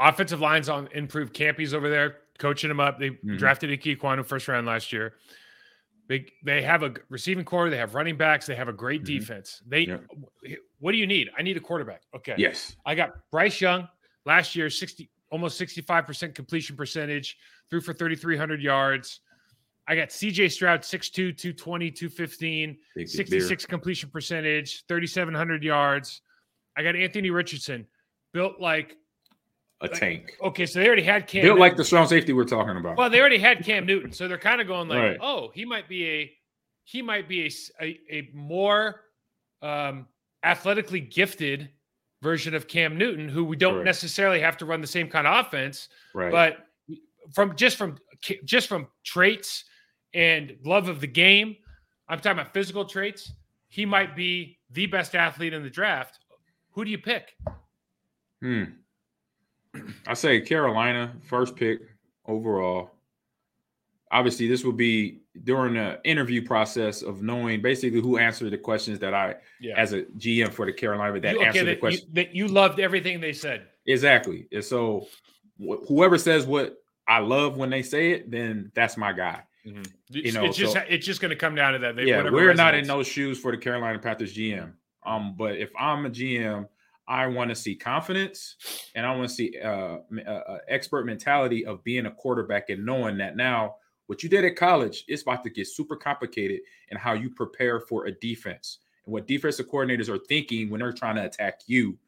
Offensive 0.00 0.40
lines 0.40 0.68
on 0.68 0.88
improved. 0.92 1.32
Campy's 1.34 1.74
over 1.74 1.88
there 1.88 2.16
coaching 2.38 2.68
them 2.68 2.80
up. 2.80 2.98
They 2.98 3.10
Mhm. 3.10 3.38
drafted 3.38 3.70
Ickey 3.70 3.96
Ekwonu 3.96 4.24
first 4.26 4.48
round 4.48 4.66
last 4.66 4.92
year. 4.92 5.14
Big. 6.06 6.32
They 6.44 6.62
have 6.62 6.82
a 6.82 6.94
receiving 7.08 7.44
core. 7.44 7.70
They 7.70 7.78
have 7.78 7.94
running 7.94 8.16
backs. 8.16 8.46
They 8.46 8.54
have 8.54 8.68
a 8.68 8.72
great 8.72 9.02
Mhm. 9.02 9.06
defense. 9.06 9.62
They. 9.66 9.86
Yeah. 9.86 9.98
What 10.78 10.92
do 10.92 10.98
you 10.98 11.06
need? 11.06 11.30
I 11.36 11.42
need 11.42 11.56
a 11.56 11.60
quarterback. 11.60 12.02
Okay. 12.14 12.34
Yes. 12.36 12.76
I 12.84 12.94
got 12.94 13.12
Bryce 13.30 13.60
Young 13.60 13.88
last 14.26 14.54
year, 14.54 14.68
60 14.68 15.10
almost 15.30 15.56
65% 15.58 16.34
completion 16.34 16.76
percentage, 16.76 17.36
threw 17.70 17.80
for 17.80 17.92
3,300 17.94 18.62
yards. 18.62 19.20
I 19.88 19.96
got 19.96 20.08
CJ 20.12 20.48
Stroud, 20.50 20.84
6'2, 20.84 21.32
220, 21.32 21.90
215, 21.90 22.70
Big, 22.74 22.78
big 22.94 23.08
66 23.08 23.66
completion 23.66 24.10
percentage, 24.10 24.84
3,700 24.86 25.64
yards. 25.64 26.22
I 26.76 26.82
got 26.82 26.94
Anthony 26.96 27.30
Richardson, 27.30 27.86
built 28.32 28.60
like, 28.60 28.96
a 29.84 29.88
tank. 29.88 30.36
okay, 30.42 30.66
so 30.66 30.78
they 30.78 30.86
already 30.86 31.02
had 31.02 31.26
Cam. 31.26 31.42
Built 31.42 31.58
like 31.58 31.72
Newton. 31.72 31.78
the 31.78 31.84
strong 31.84 32.06
safety 32.06 32.32
we're 32.32 32.44
talking 32.44 32.76
about. 32.76 32.96
well, 32.96 33.10
they 33.10 33.20
already 33.20 33.38
had 33.38 33.64
Cam 33.64 33.86
Newton. 33.86 34.12
So 34.12 34.28
they're 34.28 34.38
kind 34.38 34.60
of 34.60 34.66
going 34.66 34.88
like, 34.88 34.98
Right. 34.98 35.18
oh, 35.20 35.50
he 35.54 35.64
might 35.64 35.88
be 35.88 36.06
a, 36.08 36.32
he 36.84 37.02
might 37.02 37.28
be 37.28 37.50
a 37.80 37.98
a 38.10 38.28
more 38.34 39.00
um, 39.62 40.06
athletically 40.42 41.00
gifted 41.00 41.70
version 42.22 42.54
of 42.54 42.68
Cam 42.68 42.96
Newton, 42.98 43.28
who 43.28 43.44
we 43.44 43.56
don't 43.56 43.74
Correct. 43.74 43.86
necessarily 43.86 44.40
have 44.40 44.56
to 44.58 44.66
run 44.66 44.80
the 44.80 44.86
same 44.86 45.08
kind 45.08 45.26
of 45.26 45.46
offense, 45.46 45.88
Right. 46.14 46.30
but 46.32 46.66
from 47.34 47.56
just 47.56 47.76
from 47.78 47.96
just 48.44 48.68
from 48.68 48.86
traits 49.04 49.64
and 50.14 50.56
love 50.64 50.88
of 50.88 51.00
the 51.00 51.06
game, 51.06 51.56
I'm 52.08 52.18
talking 52.18 52.38
about 52.38 52.52
physical 52.54 52.84
traits. 52.84 53.32
He 53.68 53.84
might 53.86 54.14
be 54.14 54.58
the 54.70 54.86
best 54.86 55.14
athlete 55.14 55.52
in 55.52 55.62
the 55.62 55.70
draft. 55.70 56.18
Who 56.72 56.84
do 56.84 56.90
you 56.90 56.98
pick? 56.98 57.34
Hmm. 58.42 58.64
I 60.06 60.14
say 60.14 60.40
Carolina, 60.40 61.12
first 61.22 61.56
pick 61.56 61.80
overall. 62.26 62.90
Obviously, 64.10 64.46
this 64.46 64.62
will 64.64 64.72
be 64.72 65.20
during 65.42 65.74
the 65.74 65.98
interview 66.04 66.44
process 66.46 67.02
of 67.02 67.22
knowing 67.22 67.60
basically 67.60 68.00
who 68.00 68.18
answered 68.18 68.50
the 68.52 68.58
questions 68.58 69.00
that 69.00 69.12
I, 69.14 69.34
Yeah. 69.60 69.74
as 69.76 69.92
a 69.92 70.02
GM 70.18 70.52
for 70.52 70.66
the 70.66 70.72
Carolina, 70.72 71.18
that 71.20 71.32
You- 71.32 71.38
okay, 71.40 71.46
answered 71.48 71.60
the 71.60 71.64
that, 71.66 71.70
you, 71.74 71.78
question. 71.80 72.08
that 72.12 72.34
you 72.34 72.46
loved 72.46 72.78
everything 72.78 73.20
they 73.20 73.32
said. 73.32 73.66
Exactly. 73.86 74.46
And 74.52 74.64
so, 74.64 75.08
wh- 75.58 75.84
whoever 75.88 76.16
says 76.18 76.46
what 76.46 76.76
I 77.08 77.18
love 77.18 77.56
when 77.56 77.70
they 77.70 77.82
say 77.82 78.12
it, 78.12 78.30
then 78.30 78.70
that's 78.74 78.96
my 78.96 79.12
guy. 79.12 79.42
It's, 80.12 80.34
know, 80.34 80.44
it's 80.44 80.56
just 80.56 80.74
so- 80.74 80.84
it's 80.88 81.04
just 81.06 81.20
going 81.20 81.30
to 81.30 81.36
come 81.36 81.54
down 81.56 81.72
to 81.72 81.78
that. 81.80 81.96
They- 81.96 82.04
yeah, 82.04 82.30
we're 82.30 82.54
not 82.54 82.74
in 82.74 82.84
resonates. 82.84 82.88
those 82.88 83.08
shoes 83.08 83.40
for 83.40 83.50
the 83.50 83.58
Carolina 83.58 83.98
Panthers 83.98 84.32
GM. 84.36 84.74
Um, 85.04 85.34
but 85.36 85.56
if 85.56 85.70
I'm 85.78 86.06
a 86.06 86.10
GM, 86.10 86.68
I 87.06 87.26
want 87.26 87.50
to 87.50 87.54
see 87.54 87.74
confidence 87.74 88.56
and 88.94 89.04
I 89.04 89.14
want 89.14 89.28
to 89.28 89.34
see 89.34 89.58
uh, 89.62 89.98
uh, 90.26 90.30
uh, 90.30 90.58
expert 90.68 91.04
mentality 91.04 91.66
of 91.66 91.84
being 91.84 92.06
a 92.06 92.10
quarterback 92.10 92.70
and 92.70 92.84
knowing 92.84 93.18
that 93.18 93.36
now 93.36 93.76
what 94.06 94.22
you 94.22 94.28
did 94.28 94.44
at 94.44 94.56
college 94.56 95.04
is 95.08 95.22
about 95.22 95.44
to 95.44 95.50
get 95.50 95.66
super 95.66 95.96
complicated 95.96 96.60
in 96.90 96.96
how 96.96 97.12
you 97.12 97.30
prepare 97.30 97.80
for 97.80 98.06
a 98.06 98.12
defense 98.12 98.78
and 99.04 99.12
what 99.12 99.26
defensive 99.26 99.68
coordinators 99.68 100.08
are 100.08 100.18
thinking 100.18 100.70
when 100.70 100.80
they're 100.80 100.92
trying 100.92 101.16
to 101.16 101.24
attack 101.24 101.60
you 101.66 101.98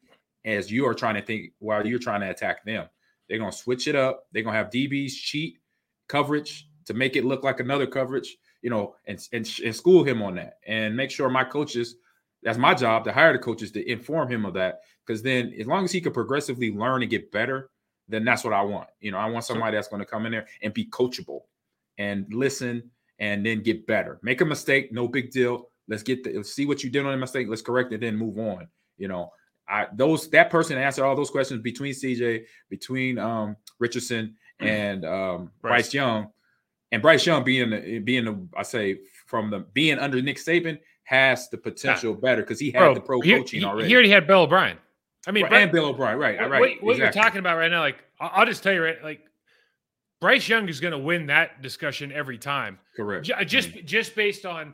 as 0.45 0.71
you 0.71 0.85
are 0.85 0.93
trying 0.93 1.15
to 1.15 1.21
think 1.21 1.51
while 1.59 1.85
you're 1.85 1.99
trying 1.99 2.21
to 2.21 2.29
attack 2.29 2.63
them. 2.65 2.87
They're 3.27 3.39
going 3.39 3.51
to 3.51 3.57
switch 3.57 3.87
it 3.87 3.95
up. 3.95 4.25
They're 4.31 4.43
going 4.43 4.53
to 4.53 4.57
have 4.57 4.69
DBs 4.71 5.11
cheat 5.11 5.59
coverage 6.07 6.69
to 6.85 6.93
make 6.93 7.15
it 7.15 7.25
look 7.25 7.43
like 7.43 7.59
another 7.59 7.85
coverage, 7.85 8.37
you 8.61 8.69
know, 8.69 8.95
and, 9.05 9.19
and, 9.33 9.49
and 9.63 9.75
school 9.75 10.03
him 10.03 10.21
on 10.21 10.35
that 10.35 10.59
and 10.65 10.95
make 10.95 11.11
sure 11.11 11.29
my 11.29 11.43
coaches, 11.43 11.95
that's 12.43 12.57
my 12.57 12.73
job 12.73 13.03
to 13.05 13.13
hire 13.13 13.33
the 13.33 13.39
coaches 13.39 13.71
to 13.71 13.91
inform 13.91 14.31
him 14.31 14.45
of 14.45 14.53
that. 14.53 14.81
Because 15.05 15.21
then 15.21 15.53
as 15.59 15.67
long 15.67 15.83
as 15.85 15.91
he 15.91 16.01
can 16.01 16.11
progressively 16.11 16.71
learn 16.71 17.01
and 17.01 17.11
get 17.11 17.31
better, 17.31 17.69
then 18.07 18.23
that's 18.23 18.43
what 18.43 18.53
I 18.53 18.61
want. 18.61 18.87
You 18.99 19.11
know, 19.11 19.17
I 19.17 19.25
want 19.29 19.45
somebody 19.45 19.75
that's 19.75 19.87
going 19.87 20.01
to 20.01 20.05
come 20.05 20.25
in 20.25 20.31
there 20.31 20.47
and 20.61 20.73
be 20.73 20.85
coachable 20.85 21.41
and 21.97 22.25
listen 22.31 22.89
and 23.19 23.45
then 23.45 23.63
get 23.63 23.87
better. 23.87 24.19
Make 24.21 24.41
a 24.41 24.45
mistake, 24.45 24.91
no 24.91 25.07
big 25.07 25.31
deal. 25.31 25.69
Let's 25.87 26.03
get 26.03 26.23
the, 26.23 26.33
let's 26.33 26.53
see 26.53 26.65
what 26.65 26.83
you 26.83 26.89
did 26.89 27.05
on 27.05 27.11
the 27.11 27.17
mistake. 27.17 27.47
Let's 27.49 27.61
correct 27.61 27.91
it, 27.93 28.01
then 28.01 28.15
move 28.15 28.37
on. 28.37 28.67
You 28.97 29.07
know, 29.07 29.31
I 29.67 29.87
those 29.93 30.29
that 30.29 30.49
person 30.49 30.77
answered 30.77 31.05
all 31.05 31.15
those 31.15 31.29
questions 31.29 31.61
between 31.61 31.93
CJ, 31.93 32.43
between 32.69 33.17
um 33.17 33.55
Richardson 33.79 34.35
and 34.59 35.05
um 35.05 35.51
Bryce, 35.61 35.71
Bryce. 35.71 35.93
Young, 35.93 36.29
and 36.91 37.01
Bryce 37.01 37.25
Young 37.25 37.43
being 37.43 37.69
the, 37.69 37.99
being 37.99 38.25
the 38.25 38.47
I 38.55 38.63
say 38.63 38.99
from 39.25 39.49
the 39.49 39.59
being 39.59 39.99
under 39.99 40.21
Nick 40.21 40.37
Saban 40.37 40.79
has 41.07 41.49
the 41.49 41.57
potential 41.57 42.13
better 42.13 42.41
because 42.41 42.59
he 42.59 42.69
had 42.71 42.93
the 42.95 42.99
pro 42.99 43.21
he, 43.21 43.31
coaching 43.33 43.61
he- 43.61 43.65
already. 43.65 43.87
He 43.87 43.93
already 43.93 44.09
had 44.09 44.27
Bill 44.27 44.41
O'Brien. 44.41 44.77
I 45.25 45.31
mean, 45.31 45.45
Right, 45.45 45.53
and 45.63 45.71
Bill 45.71 45.85
O'Brien, 45.87 46.17
right? 46.19 46.37
what, 46.39 46.49
right. 46.49 46.59
what, 46.59 46.83
what 46.83 46.97
you're 46.97 47.11
talking 47.11 47.39
about 47.39 47.57
right 47.57 47.71
now, 47.71 47.79
like 47.79 48.03
I'll 48.19 48.45
just 48.45 48.61
tell 48.61 48.73
you, 48.73 48.83
right, 48.83 49.01
like 49.03 49.21
Bryce 50.19 50.47
Young 50.49 50.67
is 50.67 50.79
going 50.81 50.91
to 50.91 50.97
win 50.97 51.27
that 51.27 51.61
discussion 51.61 52.11
every 52.11 52.37
time. 52.37 52.77
correct. 52.95 53.25
Ju- 53.25 53.33
Just 53.45 53.69
Mhm. 53.69 53.85
just 53.85 54.15
based 54.15 54.45
on 54.45 54.73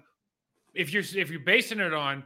if 0.74 0.92
you're 0.92 1.04
if 1.16 1.30
you're 1.30 1.40
basing 1.40 1.80
it 1.80 1.94
on 1.94 2.24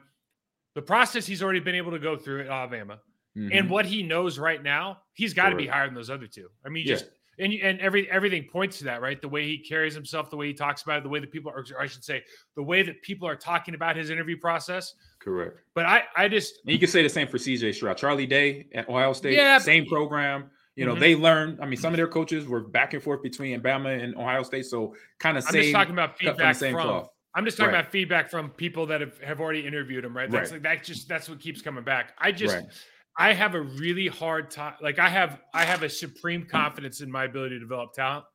the 0.76 0.82
process 0.82 1.26
he's 1.26 1.42
already 1.44 1.60
been 1.60 1.76
able 1.76 1.92
to 1.92 2.00
go 2.00 2.16
through 2.16 2.42
at 2.42 2.48
Alabama 2.48 3.00
Mhm. 3.36 3.50
and 3.52 3.70
what 3.70 3.86
he 3.86 4.04
knows 4.04 4.38
right 4.40 4.62
now, 4.64 5.02
he's 5.14 5.34
got 5.34 5.50
to 5.50 5.56
be 5.56 5.68
higher 5.68 5.86
than 5.86 5.96
those 5.96 6.10
other 6.10 6.28
two. 6.28 6.50
I 6.66 6.70
mean, 6.70 6.86
Yeah. 6.86 6.94
just 6.96 7.10
and 7.40 7.54
and 7.54 7.80
every 7.80 8.10
everything 8.10 8.44
points 8.52 8.78
to 8.80 8.84
that, 8.86 9.02
right? 9.02 9.22
The 9.22 9.28
way 9.30 9.46
he 9.46 9.58
carries 9.58 9.94
himself, 9.94 10.30
the 10.30 10.38
way 10.38 10.48
he 10.48 10.54
talks 10.54 10.82
about 10.84 10.98
it, 11.00 11.04
the 11.04 11.10
way 11.10 11.20
that 11.20 11.32
people 11.32 11.52
are, 11.52 11.66
or 11.76 11.82
I 11.82 11.86
should 11.88 12.04
say, 12.04 12.24
the 12.56 12.64
way 12.64 12.82
that 12.84 13.02
people 13.02 13.28
are 13.28 13.36
talking 13.36 13.76
about 13.76 13.96
his 13.96 14.10
interview 14.10 14.38
process. 14.38 14.94
correct. 15.20 15.60
But 15.74 15.86
I 15.86 16.04
I 16.16 16.28
just 16.28 16.60
And 16.64 16.72
you 16.74 16.80
can 16.80 16.88
say 16.88 17.04
the 17.04 17.10
same 17.10 17.28
for 17.28 17.38
CJ 17.38 17.74
Stroud. 17.76 17.98
Charlie 17.98 18.26
Day 18.26 18.68
at 18.74 18.88
Ohio 18.90 19.14
State, 19.14 19.36
Yeah, 19.36 19.58
same 19.58 19.84
but- 19.84 19.90
program. 19.92 20.50
You 20.76 20.86
know, 20.86 20.94
Mhm. 20.96 21.00
they 21.00 21.16
learned. 21.16 21.60
I 21.60 21.66
mean, 21.66 21.78
some 21.80 21.92
of 21.92 21.98
their 21.98 22.08
coaches 22.08 22.46
were 22.48 22.62
back 22.62 22.94
and 22.94 23.02
forth 23.02 23.24
between 23.24 23.60
Bama 23.62 24.00
and 24.04 24.16
Ohio 24.16 24.44
State, 24.44 24.68
so 24.68 24.96
kind 25.18 25.36
of 25.36 25.44
I'm 25.48 25.52
same. 25.54 25.62
just 25.64 25.74
talking 25.74 25.94
about 25.94 26.10
cut 26.12 26.18
from 26.20 26.26
the 26.28 26.32
feedback 26.34 26.56
same 26.56 26.74
from. 26.76 27.08
I'm 27.34 27.46
just 27.46 27.58
talking 27.58 27.74
Right. 27.74 27.80
about 27.80 27.92
feedback 27.92 28.30
from 28.30 28.52
people 28.52 28.86
that 28.88 29.02
have, 29.02 29.20
have 29.22 29.42
already 29.42 29.66
interviewed 29.66 30.06
him, 30.06 30.16
right? 30.16 30.30
That's 30.30 30.52
Right. 30.52 30.64
like 30.64 30.80
that 30.80 30.84
just 30.86 31.08
that's 31.10 31.28
what 31.30 31.40
keeps 31.40 31.62
coming 31.64 31.84
back. 31.84 32.14
I 32.20 32.32
just 32.32 32.56
Right. 32.56 32.66
I 33.18 33.34
have 33.34 33.56
a 33.56 33.62
really 33.62 34.08
hard 34.08 34.52
time. 34.52 34.76
Like 34.82 35.00
I 35.00 35.10
have 35.10 35.42
I 35.54 35.66
have 35.66 35.84
a 35.84 35.90
supreme 35.90 36.46
confidence 36.46 37.02
in 37.02 37.12
my 37.12 37.24
ability 37.26 37.56
to 37.56 37.60
develop 37.60 37.94
talent. 37.94 38.26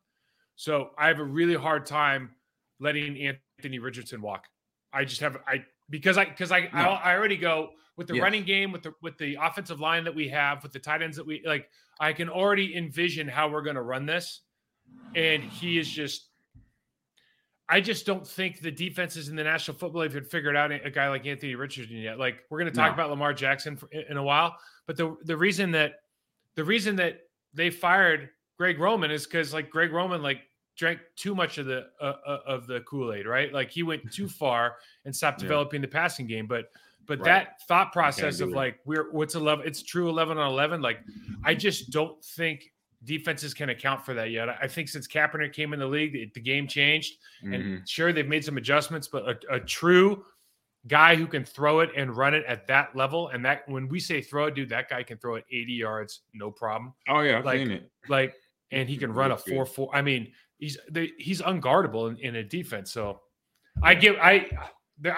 So 0.57 0.91
I 0.99 1.09
have 1.09 1.19
a 1.19 1.25
really 1.25 1.55
hard 1.55 1.87
time 1.87 2.31
letting 2.81 3.17
Anthony 3.59 3.79
Richardson 3.79 4.21
walk. 4.21 4.47
I 4.93 5.05
just 5.05 5.21
have 5.21 5.39
I 5.47 5.65
because 5.89 6.19
I 6.19 6.25
because 6.25 6.51
I 6.51 6.69
I, 6.73 6.83
No. 6.83 6.91
I 6.91 7.15
already 7.17 7.37
go 7.37 7.71
with 7.97 8.09
the 8.09 8.15
Yes. 8.15 8.23
running 8.23 8.45
game 8.45 8.73
with 8.73 8.83
the 8.83 8.93
with 9.03 9.17
the 9.19 9.37
offensive 9.41 9.81
line 9.81 10.05
that 10.05 10.15
we 10.15 10.29
have 10.29 10.63
with 10.63 10.73
the 10.73 10.79
tight 10.81 11.03
ends 11.03 11.17
that 11.17 11.27
we 11.27 11.43
like. 11.47 11.69
I 12.01 12.13
can 12.13 12.29
already 12.29 12.75
envision 12.77 13.29
how 13.29 13.49
we're 13.49 13.63
going 13.63 13.77
to 13.77 13.83
run 13.83 14.07
this, 14.07 14.41
and 15.15 15.43
he 15.43 15.79
is 15.79 15.89
just. 15.89 16.29
I 17.69 17.81
just 17.81 18.05
don't 18.05 18.27
think 18.27 18.61
the 18.61 18.71
defenses 18.71 19.29
in 19.29 19.37
the 19.37 19.45
National 19.45 19.77
Football 19.77 20.03
League 20.03 20.13
have 20.15 20.29
figured 20.29 20.57
out 20.57 20.73
a 20.73 20.91
guy 20.91 21.09
like 21.09 21.25
Anthony 21.27 21.55
Richardson 21.55 21.97
yet. 21.97 22.19
Like 22.19 22.41
we're 22.51 22.59
going 22.59 22.71
to 22.71 22.77
talk 22.77 22.89
No. 22.89 22.95
about 22.95 23.11
Lamar 23.11 23.33
Jackson 23.33 23.77
for, 23.77 23.89
in 23.91 24.17
a 24.19 24.23
while, 24.23 24.57
but 24.87 24.97
the 24.97 25.17
the 25.25 25.37
reason 25.37 25.71
that 25.73 25.95
the 26.55 26.65
reason 26.65 26.97
that 26.97 27.21
they 27.55 27.71
fired 27.71 28.31
Greg 28.59 28.79
Roman 28.79 29.11
is 29.11 29.27
because 29.27 29.53
like 29.55 29.71
Greg 29.71 29.93
Roman 29.93 30.23
like 30.23 30.43
drank 30.77 31.01
too 31.17 31.35
much 31.35 31.59
of 31.59 31.67
the 31.67 31.87
uh, 32.01 32.15
uh, 32.27 32.39
of 32.47 32.67
the 32.67 32.81
Kool 32.83 33.13
Aid, 33.13 33.27
right? 33.27 33.53
Like 33.53 33.71
he 33.71 33.83
went 33.83 34.11
too 34.13 34.29
far 34.43 34.77
and 35.05 35.15
stopped 35.15 35.41
Yeah. 35.41 35.49
developing 35.49 35.81
the 35.81 35.89
passing 35.89 36.27
game. 36.27 36.47
But 36.47 36.67
but 37.07 37.19
Right. 37.19 37.25
that 37.25 37.63
thought 37.67 37.93
process 37.93 38.41
of 38.41 38.51
it. 38.51 38.55
like 38.55 38.79
we're 38.85 39.11
what's 39.13 39.35
eleven? 39.35 39.67
It's 39.67 39.83
true 39.83 40.09
eleven 40.09 40.39
on 40.39 40.51
eleven. 40.51 40.81
Like 40.81 41.01
I 41.45 41.55
just 41.55 41.91
don't 41.91 42.23
think 42.25 42.73
defenses 43.05 43.53
can 43.53 43.71
account 43.71 44.05
for 44.05 44.15
that 44.15 44.31
yet. 44.31 44.49
I 44.49 44.69
think 44.69 44.89
since 44.89 45.09
Kaepernick 45.09 45.53
came 45.53 45.73
in 45.73 45.81
the 45.81 45.87
league, 45.87 46.13
the, 46.13 46.31
the 46.35 46.41
game 46.41 46.69
changed. 46.69 47.17
Mhm. 47.45 47.55
And 47.55 47.89
sure, 47.89 48.13
they've 48.13 48.29
made 48.29 48.45
some 48.45 48.57
adjustments, 48.57 49.09
but 49.09 49.29
a, 49.29 49.55
a 49.57 49.61
true 49.61 50.25
guy 50.87 51.15
who 51.15 51.27
can 51.27 51.45
throw 51.45 51.81
it 51.81 51.91
and 51.97 52.17
run 52.17 52.35
it 52.35 52.45
at 52.47 52.67
that 52.67 52.95
level, 52.97 53.29
and 53.29 53.45
that 53.45 53.69
when 53.69 53.89
we 53.89 54.01
say 54.01 54.21
throw 54.21 54.47
it, 54.47 54.55
dude, 54.55 54.69
that 54.71 54.89
guy 54.89 55.03
can 55.03 55.19
throw 55.19 55.37
it 55.37 55.45
80 55.51 55.73
yards, 55.73 56.23
no 56.35 56.51
problem. 56.51 56.93
Oh 57.09 57.21
yeah, 57.21 57.39
I've 57.39 57.45
like- 57.45 57.59
seen 57.59 57.71
it. 57.71 57.91
Like, 58.09 58.35
and 58.71 58.89
he 58.89 58.97
can 58.97 59.13
run 59.13 59.31
a 59.33 59.37
four 59.37 59.65
four. 59.67 59.95
I 59.95 60.03
mean, 60.03 60.33
he's 60.59 60.79
they, 60.91 61.13
he's 61.19 61.41
unguardable 61.43 62.11
in, 62.11 62.17
in 62.19 62.37
a 62.37 62.43
defense. 62.43 62.91
So 62.93 63.21
I 63.83 63.95
give 63.95 64.17
I. 64.21 64.51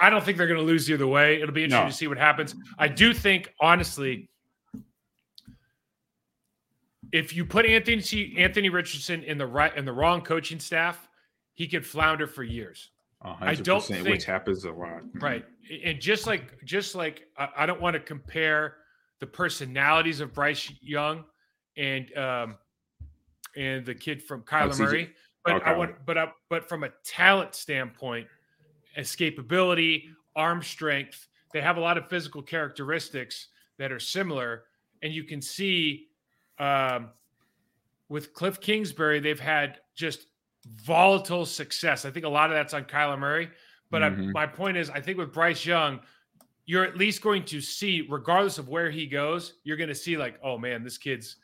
I 0.01 0.09
don't 0.09 0.23
think 0.23 0.37
they're 0.37 0.47
going 0.47 0.59
to 0.59 0.65
lose 0.65 0.89
either 0.89 1.05
way. 1.05 1.39
It'll 1.41 1.53
be 1.53 1.63
interesting 1.63 1.85
No. 1.85 1.91
to 1.91 1.95
see 1.95 2.07
what 2.07 2.17
happens. 2.17 2.55
I 2.79 2.87
do 2.87 3.13
think, 3.13 3.53
honestly, 3.59 4.29
if 7.11 7.35
you 7.35 7.45
put 7.45 7.65
Anthony 7.65 8.33
Anthony 8.37 8.69
Richardson 8.69 9.23
in 9.23 9.37
the 9.37 9.45
right 9.45 9.75
in 9.77 9.85
the 9.85 9.93
wrong 9.93 10.21
coaching 10.21 10.59
staff, 10.59 11.07
he 11.53 11.67
could 11.67 11.85
flounder 11.85 12.27
for 12.27 12.43
years. 12.43 12.89
I 13.21 13.55
don't 13.55 13.83
think 13.83 14.07
which 14.07 14.25
happens 14.25 14.65
a 14.65 14.71
lot. 14.71 15.01
Right. 15.15 15.45
And 15.83 15.99
just 15.99 16.27
like 16.27 16.63
just 16.63 16.95
like 16.95 17.27
I, 17.37 17.49
I 17.57 17.65
don't 17.65 17.81
want 17.81 17.95
to 17.95 17.99
compare 17.99 18.77
the 19.19 19.27
personalities 19.27 20.19
of 20.19 20.33
Bryce 20.33 20.71
Young 20.81 21.23
and 21.77 22.15
um 22.17 22.55
and 23.55 23.85
the 23.85 23.95
kid 23.95 24.21
from 24.21 24.41
Kyler 24.41 24.71
CJ 24.71 24.79
Murray, 24.79 25.09
but 25.43 25.53
Oh, 25.53 25.59
I 25.65 25.75
want 25.75 25.95
but 26.05 26.17
I, 26.17 26.27
but 26.49 26.67
from 26.67 26.83
a 26.83 26.89
talent 27.03 27.55
standpoint, 27.55 28.27
escapability, 28.97 30.03
arm 30.35 30.61
strength, 30.61 31.27
they 31.53 31.61
have 31.61 31.77
a 31.77 31.81
lot 31.81 31.97
of 31.97 32.09
physical 32.09 32.41
characteristics 32.41 33.47
that 33.77 33.91
are 33.91 33.99
similar, 33.99 34.63
and 35.01 35.13
you 35.13 35.23
can 35.23 35.41
see 35.41 36.07
um, 36.59 37.09
with 38.09 38.33
Kliff 38.33 38.59
Kingsbury, 38.59 39.19
they've 39.19 39.39
had 39.39 39.79
just 39.95 40.27
volatile 40.65 41.45
success. 41.45 42.05
I 42.05 42.11
think 42.11 42.25
a 42.25 42.29
lot 42.29 42.49
of 42.49 42.55
that's 42.55 42.73
on 42.73 42.85
Kyler 42.85 43.19
Murray. 43.19 43.49
But 43.91 44.03
I, 44.03 44.09
Mhm. 44.09 44.33
my 44.33 44.47
point 44.47 44.77
is, 44.77 44.89
I 44.89 44.99
think 44.99 45.17
with 45.17 45.31
Bryce 45.31 45.65
Young, 45.65 45.99
you're 46.65 46.83
at 46.83 46.97
least 46.97 47.21
going 47.21 47.45
to 47.45 47.61
see, 47.61 48.07
regardless 48.09 48.57
of 48.57 48.67
where 48.67 48.89
he 48.89 49.05
goes, 49.05 49.59
you're 49.63 49.77
going 49.77 49.89
to 49.89 49.95
see 49.95 50.17
like, 50.17 50.39
oh 50.41 50.57
man, 50.57 50.83
this 50.83 50.97
kid's 50.97 51.37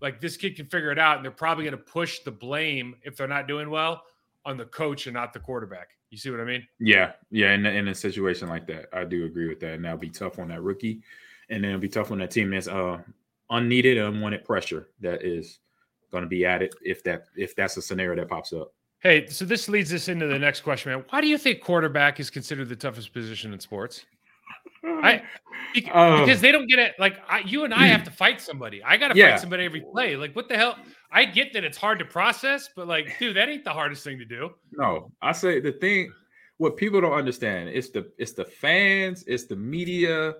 like 0.00 0.20
this 0.20 0.36
kid 0.36 0.56
can 0.56 0.66
figure 0.66 0.90
it 0.90 0.98
out, 0.98 1.16
and 1.16 1.24
they're 1.24 1.32
probably 1.32 1.64
going 1.64 1.76
to 1.76 1.82
push 1.82 2.20
the 2.20 2.30
blame 2.30 2.96
if 3.02 3.16
they're 3.16 3.28
not 3.28 3.46
doing 3.48 3.70
well 3.70 4.04
on 4.44 4.56
the 4.56 4.66
coach 4.66 5.06
and 5.06 5.14
not 5.14 5.32
the 5.32 5.40
quarterback. 5.40 5.88
You 6.10 6.18
see 6.18 6.30
what 6.30 6.40
I 6.40 6.44
mean? 6.44 6.66
Yeah, 6.78 7.12
yeah. 7.30 7.52
In, 7.52 7.66
in 7.66 7.88
a 7.88 7.94
situation 7.94 8.48
like 8.48 8.66
that, 8.68 8.88
I 8.92 9.04
do 9.04 9.24
agree 9.24 9.48
with 9.48 9.58
that. 9.60 9.72
And 9.74 9.84
that'll 9.84 9.98
be 9.98 10.10
tough 10.10 10.38
on 10.38 10.48
that 10.48 10.62
rookie, 10.62 11.02
and 11.50 11.62
then 11.62 11.70
it'll 11.70 11.80
be 11.80 11.88
tough 11.88 12.10
on 12.10 12.18
that 12.18 12.30
team 12.30 12.50
that's 12.50 12.68
uh 12.68 13.02
unneeded, 13.50 13.98
unwanted 13.98 14.44
pressure 14.44 14.88
that 15.00 15.22
is 15.22 15.60
going 16.16 16.24
to 16.24 16.28
be 16.28 16.44
at 16.46 16.62
it 16.62 16.74
if 16.82 17.02
that 17.04 17.24
if 17.36 17.54
that's 17.54 17.76
a 17.76 17.82
scenario 17.82 18.16
that 18.16 18.28
pops 18.28 18.52
up. 18.52 18.72
Hey, 19.00 19.26
so 19.26 19.44
this 19.44 19.68
leads 19.68 19.92
us 19.92 20.08
into 20.08 20.26
the 20.26 20.38
next 20.38 20.62
question, 20.62 20.90
man. 20.90 21.04
Why 21.10 21.20
do 21.20 21.28
you 21.28 21.36
think 21.38 21.60
quarterback 21.60 22.18
is 22.18 22.30
considered 22.30 22.68
the 22.68 22.76
toughest 22.76 23.12
position 23.12 23.52
in 23.52 23.60
sports? 23.60 24.04
I 24.84 25.22
Um, 25.92 26.20
because 26.24 26.40
they 26.40 26.52
don't 26.52 26.66
get 26.68 26.78
it. 26.78 26.94
Like 26.98 27.18
I, 27.28 27.40
you 27.40 27.64
and 27.64 27.74
I 27.74 27.88
have 27.88 28.02
to 28.04 28.10
fight 28.10 28.40
somebody. 28.40 28.82
I 28.82 28.96
got 28.96 29.08
to 29.08 29.18
Yeah. 29.18 29.32
fight 29.32 29.40
somebody 29.40 29.64
every 29.66 29.84
play. 29.92 30.16
Like 30.16 30.34
what 30.34 30.48
the 30.48 30.56
hell? 30.56 30.78
I 31.10 31.26
get 31.26 31.52
that 31.52 31.64
it's 31.64 31.76
hard 31.76 31.98
to 31.98 32.06
process, 32.06 32.70
but 32.74 32.86
like, 32.88 33.18
dude, 33.18 33.36
that 33.36 33.50
ain't 33.50 33.64
the 33.64 33.72
hardest 33.74 34.02
thing 34.02 34.18
to 34.18 34.24
do. 34.24 34.50
No, 34.72 35.12
I 35.20 35.32
say 35.32 35.60
the 35.60 35.72
thing 35.72 36.10
what 36.56 36.78
people 36.78 37.02
don't 37.02 37.12
understand 37.12 37.68
it's 37.68 37.90
the 37.90 38.10
it's 38.16 38.32
the 38.32 38.44
fans, 38.46 39.24
it's 39.26 39.44
the 39.44 39.56
media 39.56 40.34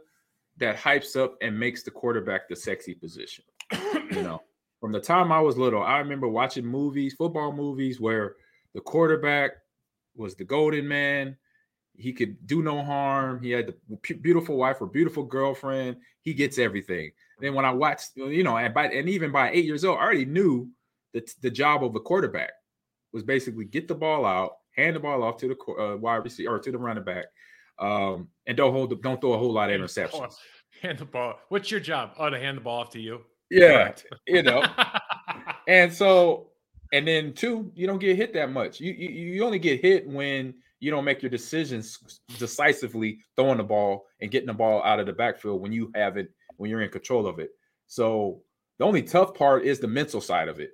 that 0.57 0.77
hypes 0.79 1.17
up 1.23 1.37
and 1.43 1.59
makes 1.59 1.83
the 1.83 1.91
quarterback 1.91 2.49
the 2.49 2.57
sexy 2.57 2.95
position. 2.95 3.45
You 4.11 4.23
know, 4.23 4.41
from 4.81 4.93
the 4.93 5.01
time 5.01 5.33
I 5.33 5.41
was 5.41 5.57
little, 5.57 5.83
I 5.83 5.99
remember 5.99 6.29
watching 6.29 6.65
movies, 6.67 7.15
football 7.15 7.53
movies 7.53 8.01
where 8.01 8.37
the 8.75 8.81
quarterback 8.81 9.53
was 10.17 10.35
the 10.35 10.45
golden 10.45 10.87
man. 10.87 11.37
He 11.99 12.13
could 12.13 12.47
do 12.47 12.63
no 12.63 12.83
harm. 12.85 13.43
He 13.43 13.51
had 13.51 13.69
the 13.89 14.15
beautiful 14.17 14.57
wife 14.57 14.77
or 14.81 14.87
beautiful 14.87 15.23
girlfriend. 15.25 15.97
He 16.21 16.35
gets 16.35 16.59
everything. 16.59 17.11
Then 17.41 17.55
when 17.55 17.65
I 17.65 17.73
watched, 17.73 18.11
you 18.17 18.43
know, 18.45 18.57
and 18.59 18.75
by 18.75 18.89
and 18.89 19.09
even 19.09 19.33
by 19.33 19.51
eight 19.51 19.65
years 19.65 19.85
old, 19.85 19.99
I 19.99 20.03
already 20.03 20.27
knew 20.27 20.71
that 21.15 21.31
the 21.41 21.51
job 21.51 21.83
of 21.83 21.95
a 21.95 22.01
quarterback 22.01 22.51
was 23.13 23.23
basically 23.23 23.65
get 23.65 23.89
the 23.89 23.95
ball 23.95 24.27
out, 24.27 24.57
hand 24.77 24.97
the 24.97 25.01
ball 25.01 25.23
off 25.23 25.39
to 25.39 25.49
the 25.49 25.73
uh, 25.83 25.97
wide 25.97 26.17
receiver 26.25 26.55
or 26.55 26.59
to 26.59 26.71
the 26.71 26.77
running 26.79 27.05
back, 27.05 27.27
um, 27.79 28.29
and 28.47 28.57
don't 28.59 28.73
hold 28.73 28.91
the, 28.91 28.97
don't 28.97 29.21
throw 29.21 29.33
a 29.33 29.39
whole 29.39 29.53
lot 29.53 29.71
of 29.71 29.81
Hand 29.81 29.89
the 29.89 30.09
ball- 30.11 30.21
interceptions. 30.27 30.35
Hand 30.83 30.99
the 30.99 31.05
ball. 31.07 31.35
What's 31.49 31.71
your 31.71 31.81
job? 31.81 32.11
Oh, 32.19 32.29
to 32.29 32.39
hand 32.39 32.59
the 32.59 32.61
ball 32.63 32.81
off 32.81 32.91
to 32.91 33.01
you. 33.01 33.23
Yeah, 33.51 33.95
you 34.27 34.43
know. 34.43 34.63
And 35.69 35.93
so, 35.93 36.51
and 36.93 37.09
then 37.09 37.33
two, 37.33 37.73
you 37.75 37.89
don't 37.89 37.99
get 37.99 38.17
hit 38.17 38.33
that 38.35 38.53
much. 38.53 38.79
You, 38.81 38.93
you 38.93 39.09
you 39.09 39.45
only 39.45 39.59
get 39.59 39.81
hit 39.81 40.07
when 40.07 40.55
you 40.79 40.91
don't 40.91 41.05
make 41.05 41.23
your 41.23 41.31
decisions 41.31 42.21
decisively 42.39 43.19
throwing 43.35 43.57
the 43.59 43.65
ball 43.65 44.07
and 44.21 44.31
getting 44.31 44.47
the 44.47 44.55
ball 44.55 44.83
out 44.85 45.01
of 45.01 45.07
the 45.07 45.13
backfield 45.13 45.61
when 45.61 45.73
you 45.73 45.91
have 45.95 46.17
it 46.17 46.31
when 46.57 46.71
you're 46.71 46.83
in 46.83 46.91
control 46.91 47.27
of 47.27 47.39
it. 47.39 47.51
So 47.89 48.43
the 48.79 48.85
only 48.85 49.03
tough 49.03 49.35
part 49.35 49.65
is 49.65 49.81
the 49.81 49.89
mental 49.89 50.21
side 50.21 50.49
of 50.49 50.61
it, 50.61 50.71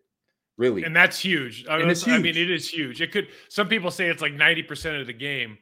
really. 0.59 0.83
and 0.85 0.95
that's 0.95 1.19
huge. 1.19 1.65
I, 1.67 1.79
And 1.79 1.91
it's 1.91 2.07
I 2.07 2.19
mean, 2.19 2.37
it 2.37 2.51
is 2.51 2.69
huge. 2.69 3.01
It 3.01 3.13
could. 3.13 3.29
Some 3.49 3.69
people 3.69 3.91
say 3.91 4.09
it's 4.09 4.23
like 4.23 4.35
ninety 4.35 4.63
percent 4.63 4.97
of 4.97 5.07
the 5.07 5.13
game, 5.13 5.57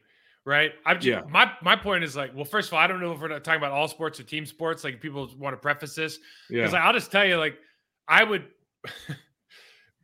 right? 0.45 0.73
I'm 0.87 0.97
just, 0.97 1.07
Yeah. 1.07 1.23
My 1.31 1.53
my 1.63 1.77
point 1.77 2.05
is 2.05 2.17
like, 2.17 2.35
well, 2.35 2.45
first 2.45 2.69
of 2.69 2.75
all, 2.75 2.81
I 2.81 2.87
don't 2.87 3.01
know 3.01 3.13
if 3.13 3.21
we're 3.21 3.29
not 3.29 3.45
talking 3.45 3.61
about 3.61 3.73
all 3.73 3.89
sports 3.89 4.19
or 4.21 4.23
team 4.25 4.47
sports. 4.47 4.85
Like 4.85 5.01
people 5.01 5.29
want 5.39 5.55
to 5.55 5.59
preface 5.59 5.95
this 5.95 6.19
because 6.49 6.73
yeah, 6.73 6.85
I'll 6.85 6.93
just 6.93 7.11
tell 7.13 7.25
you, 7.25 7.37
like, 7.37 7.57
I 8.09 8.25
would. 8.25 8.47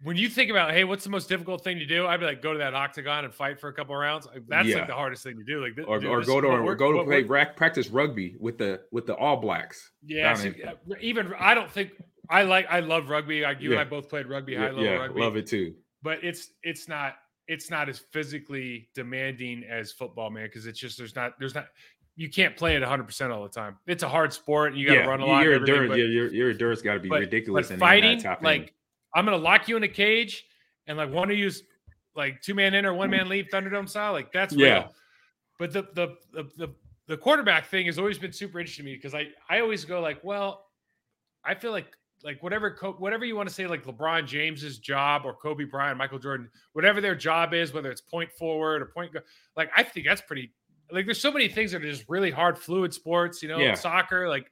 when 0.03 0.17
you 0.17 0.29
think 0.29 0.51
about, 0.51 0.73
hey, 0.73 0.85
what's 0.85 1.05
the 1.05 1.11
most 1.11 1.29
difficult 1.29 1.65
thing 1.65 1.79
to 1.79 1.87
do? 1.87 2.07
I'd 2.07 2.21
be 2.21 2.27
like, 2.27 2.43
go 2.43 2.53
to 2.53 2.59
that 2.59 2.75
octagon 2.75 3.25
and 3.25 3.35
fight 3.35 3.59
for 3.59 3.69
a 3.69 3.73
couple 3.73 3.97
rounds. 3.97 4.27
Like, 4.27 4.43
That's 4.47 4.69
Yeah. 4.69 4.79
like 4.79 4.89
the 4.89 4.95
hardest 4.95 5.23
thing 5.25 5.37
to 5.39 5.45
do. 5.45 5.63
Like, 5.65 5.73
or, 5.89 5.99
dude, 5.99 6.11
or 6.11 6.21
go 6.23 6.41
to 6.41 6.49
or 6.49 6.75
go 6.75 6.93
to 6.93 7.05
play 7.05 7.23
rack, 7.23 7.57
practice 7.57 7.89
rugby 7.89 8.37
with 8.39 8.59
the 8.59 8.83
with 8.93 9.07
the 9.07 9.15
All 9.17 9.39
Blacks. 9.39 9.91
Yeah, 10.05 10.35
so, 10.35 10.53
even 11.01 11.33
I 11.39 11.55
don't 11.55 11.71
think 11.71 11.93
I 12.29 12.43
like. 12.43 12.67
I 12.69 12.81
love 12.81 13.09
rugby. 13.09 13.41
Like 13.43 13.61
you 13.61 13.71
Yeah. 13.73 13.81
and 13.81 13.87
I 13.87 13.91
both 13.91 14.09
played 14.11 14.27
rugby, 14.27 14.55
high 14.55 14.65
Yeah, 14.65 14.69
level 14.69 14.85
yeah, 14.85 14.91
rugby. 14.97 15.21
love 15.21 15.37
it 15.37 15.47
too. 15.47 15.75
but 16.03 16.23
it's 16.23 16.51
it's 16.63 16.89
not 16.89 17.15
it's 17.49 17.71
not 17.71 17.89
as 17.89 17.99
physically 17.99 18.89
demanding 18.95 19.65
as 19.65 19.93
football, 19.93 20.31
man. 20.31 20.45
Because 20.47 20.67
it's 20.67 20.79
just 20.79 20.99
there's 20.99 21.15
not 21.15 21.39
there's 21.39 21.55
not 21.55 21.69
you 22.17 22.31
can't 22.31 22.57
play 22.57 22.75
it 22.77 22.81
100 22.81 23.05
percent 23.05 23.31
all 23.33 23.43
the 23.43 23.49
time. 23.49 23.77
It's 23.87 24.03
a 24.03 24.09
hard 24.09 24.33
sport. 24.33 24.75
You 24.75 24.87
got 24.87 24.95
to 24.95 25.01
yeah, 25.01 25.07
run 25.07 25.21
a 25.21 25.27
lot. 25.27 25.45
Your 25.45 25.55
endurance, 25.55 25.91
but- 25.91 25.99
your, 25.99 26.51
endurance 26.51 26.83
got 26.83 26.95
to 26.95 27.01
be 27.01 27.09
but- 27.09 27.21
ridiculous. 27.21 27.69
But 27.69 27.79
fighting, 27.79 28.19
top 28.21 28.39
end. 28.39 28.45
like 28.45 28.75
I'm 29.15 29.25
gonna 29.25 29.37
lock 29.37 29.69
you 29.69 29.77
in 29.77 29.83
a 29.83 29.89
cage 29.89 30.45
and 30.87 30.99
like 30.99 31.11
one 31.11 31.31
of 31.31 31.37
you's 31.39 31.63
like 32.15 32.41
two 32.41 32.55
man 32.55 32.75
in 32.75 32.87
or 32.87 32.95
one 32.95 33.11
man 33.11 33.29
leave 33.29 33.47
Thunderdome 33.53 33.89
style. 33.89 34.13
Like 34.13 34.33
that's 34.33 34.55
Yeah. 34.55 34.75
real. 34.75 34.93
But 35.59 35.73
the 35.73 35.83
the 35.95 36.17
the 36.33 36.45
the, 36.57 36.75
the 37.07 37.17
quarterback 37.17 37.69
thing 37.69 37.87
has 37.87 37.99
always 37.99 38.19
been 38.19 38.33
super 38.33 38.59
interesting 38.59 38.85
to 38.85 38.91
me 38.91 38.97
because 38.97 39.15
I 39.15 39.29
I 39.49 39.61
always 39.61 39.85
go 39.85 40.01
like, 40.01 40.23
well, 40.25 40.67
I 41.45 41.55
feel 41.55 41.71
like 41.71 41.87
like 42.27 42.43
whatever 42.43 42.77
whatever 42.99 43.25
you 43.25 43.35
want 43.37 43.49
to 43.49 43.55
say 43.55 43.67
like 43.67 43.85
LeBron 43.87 44.27
James's 44.27 44.79
job 44.79 45.23
or 45.25 45.33
Kobe 45.33 45.65
Bryant, 45.65 45.97
Michael 45.97 46.19
Jordan, 46.19 46.51
whatever 46.75 47.01
their 47.01 47.15
job 47.15 47.55
is, 47.55 47.73
whether 47.73 47.91
it's 47.91 48.03
point 48.03 48.31
forward 48.33 48.83
or 48.83 48.87
point, 48.87 49.13
go- 49.15 49.21
like 49.57 49.71
I 49.75 49.83
think 49.85 50.05
that's 50.07 50.21
pretty. 50.21 50.53
Like 50.91 51.05
there's 51.07 51.21
so 51.21 51.33
many 51.33 51.49
things 51.49 51.73
that 51.73 51.83
are 51.83 51.91
just 51.91 52.05
really 52.09 52.31
hard, 52.31 52.59
fluid 52.59 52.93
sports. 52.93 53.43
You 53.43 53.49
know, 53.49 53.59
Yeah. 53.59 53.75
soccer. 53.75 54.29
Like 54.29 54.51